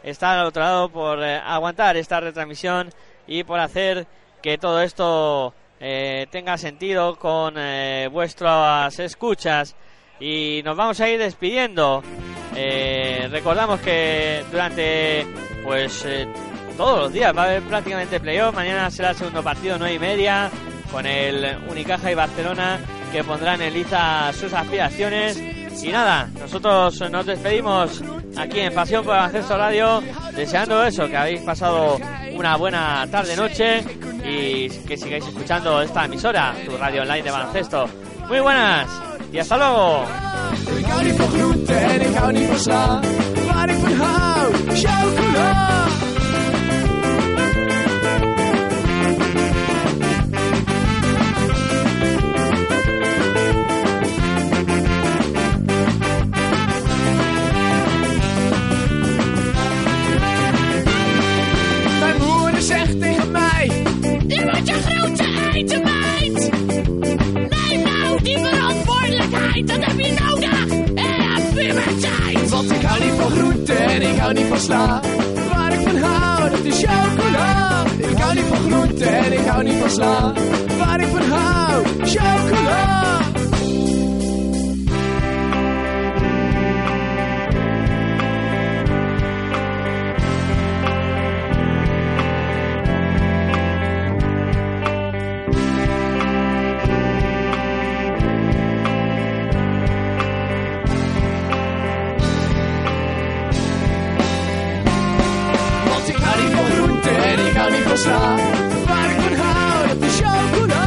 estar 0.02 0.38
al 0.38 0.46
otro 0.46 0.62
lado, 0.62 0.88
por 0.90 1.22
aguantar 1.22 1.96
esta 1.96 2.20
retransmisión 2.20 2.90
y 3.26 3.44
por 3.44 3.60
hacer 3.60 4.06
que 4.42 4.58
todo 4.58 4.82
esto 4.82 5.54
tenga 5.78 6.58
sentido 6.58 7.16
con 7.16 7.54
vuestras 8.10 8.98
escuchas. 8.98 9.74
Y 10.20 10.62
nos 10.64 10.76
vamos 10.76 11.00
a 11.00 11.08
ir 11.08 11.18
despidiendo. 11.18 12.02
Eh, 12.54 13.28
recordamos 13.30 13.80
que 13.80 14.44
durante 14.50 15.26
pues 15.64 16.04
eh, 16.04 16.28
todos 16.76 16.98
los 16.98 17.12
días 17.12 17.36
va 17.36 17.42
a 17.42 17.44
haber 17.46 17.62
prácticamente 17.62 18.20
playoff. 18.20 18.54
Mañana 18.54 18.90
será 18.90 19.10
el 19.10 19.16
segundo 19.16 19.42
partido, 19.42 19.76
nueve 19.78 19.94
y 19.94 19.98
media, 19.98 20.50
con 20.92 21.06
el 21.06 21.56
Unicaja 21.68 22.12
y 22.12 22.14
Barcelona 22.14 22.78
que 23.10 23.24
pondrán 23.24 23.60
en 23.62 23.74
liza 23.74 24.32
sus 24.32 24.52
aspiraciones. 24.52 25.38
Y 25.82 25.88
nada, 25.88 26.28
nosotros 26.38 27.10
nos 27.10 27.26
despedimos 27.26 28.02
aquí 28.36 28.60
en 28.60 28.74
Pasión 28.74 29.04
por 29.04 29.14
Baloncesto 29.14 29.56
Radio, 29.56 30.02
deseando 30.34 30.84
eso, 30.84 31.08
que 31.08 31.16
habéis 31.16 31.40
pasado 31.40 31.98
una 32.34 32.56
buena 32.56 33.06
tarde-noche 33.10 33.82
y 34.24 34.68
que 34.86 34.96
sigáis 34.96 35.26
escuchando 35.26 35.80
esta 35.80 36.04
emisora, 36.04 36.54
tu 36.64 36.76
radio 36.76 37.02
online 37.02 37.22
de 37.22 37.30
baloncesto. 37.30 37.88
Muy 38.28 38.40
buenas 38.40 39.09
y 39.32 39.38
hasta 39.38 39.56
luego. 39.56 40.04
Ik 40.78 40.86
hou 40.86 41.04
niet 41.04 41.16
van 41.16 41.28
groente 41.28 41.74
en 41.74 42.00
ik 42.00 42.14
hou 42.14 42.32
niet 42.32 42.46
van 42.46 42.58
sla. 42.58 43.00
Waar 43.46 43.68
ik 43.68 43.76
van 43.76 43.92
hou, 43.92 44.52
chocola. 44.74 45.68
Mijn 62.00 62.16
moeder 62.18 62.62
zegt 62.62 63.00
tegen 63.00 63.30
mij: 63.30 63.70
Je 64.26 64.50
moet 64.52 64.68
je 64.68 64.74
groente 64.74 65.50
eten, 65.54 65.82
meid. 65.82 65.99
Dat 69.66 69.84
heb 69.84 69.98
je 69.98 70.12
nodig. 70.12 70.68
En 70.94 71.20
heb 71.34 71.58
je 71.58 71.72
maar 71.74 71.94
tijd. 72.00 72.50
Want 72.50 72.70
ik 72.70 72.82
hou 72.82 73.04
niet 73.04 73.12
van 73.20 73.30
groente 73.30 73.72
en 73.72 74.02
ik 74.02 74.18
hou 74.18 74.32
niet 74.32 74.46
van 74.46 74.60
sla. 74.60 75.00
Waar 75.52 75.72
ik 75.72 75.80
van 75.80 75.96
hou, 75.96 76.50
dat 76.50 76.64
is 76.64 76.84
chocola. 76.84 77.84
Ik 77.96 78.18
hou 78.18 78.34
niet 78.34 78.44
van 78.44 78.70
groente 78.70 79.04
en 79.04 79.32
ik 79.32 79.46
hou 79.46 79.64
niet 79.64 79.76
van 79.80 79.90
sla. 79.90 80.32
Waar 80.78 81.00
ik 81.00 81.08
van 81.08 81.30
hou, 81.30 81.84
chocola. 82.04 82.99
fossa 107.90 108.18
Farkon 108.86 109.34
har 109.42 109.86
det 110.02 110.10
sjøl 110.18 110.44
kula 110.54 110.82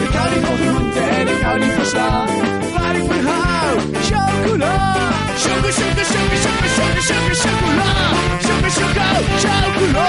Vi 0.00 0.06
kan 0.14 0.28
ikke 0.36 0.48
holde 0.48 0.68
rundt 0.74 0.94
det, 0.96 1.18
vi 1.28 1.34
kan 1.42 1.62
ikke 1.62 1.76
fossa 1.80 2.06
Farkon 2.74 3.20
har 3.28 3.74
sjøl 4.08 4.36
kula 4.46 4.72
Sugar, 5.42 5.72
sugar, 5.78 6.06
sugar, 6.12 6.38
sugar, 6.44 6.70
sugar, 6.78 7.02
sugar, 7.08 7.36
sugar, 7.42 7.74
sugar, 8.46 8.70
sugar, 8.78 9.16
sjøl 9.42 9.68
kula 9.78 10.08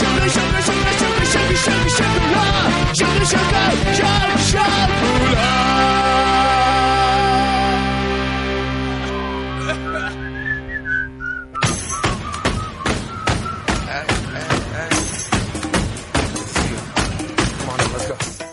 Sugar, 0.00 0.28
sugar, 0.36 0.62
sugar, 0.68 0.94
sugar, 1.00 1.26
sugar, 1.32 1.56
sugar, 1.64 1.88
sugar, 1.96 2.20
sugar, 2.20 2.50
sugar, 3.00 3.26
sugar, 3.32 3.72
sjøl 3.96 4.31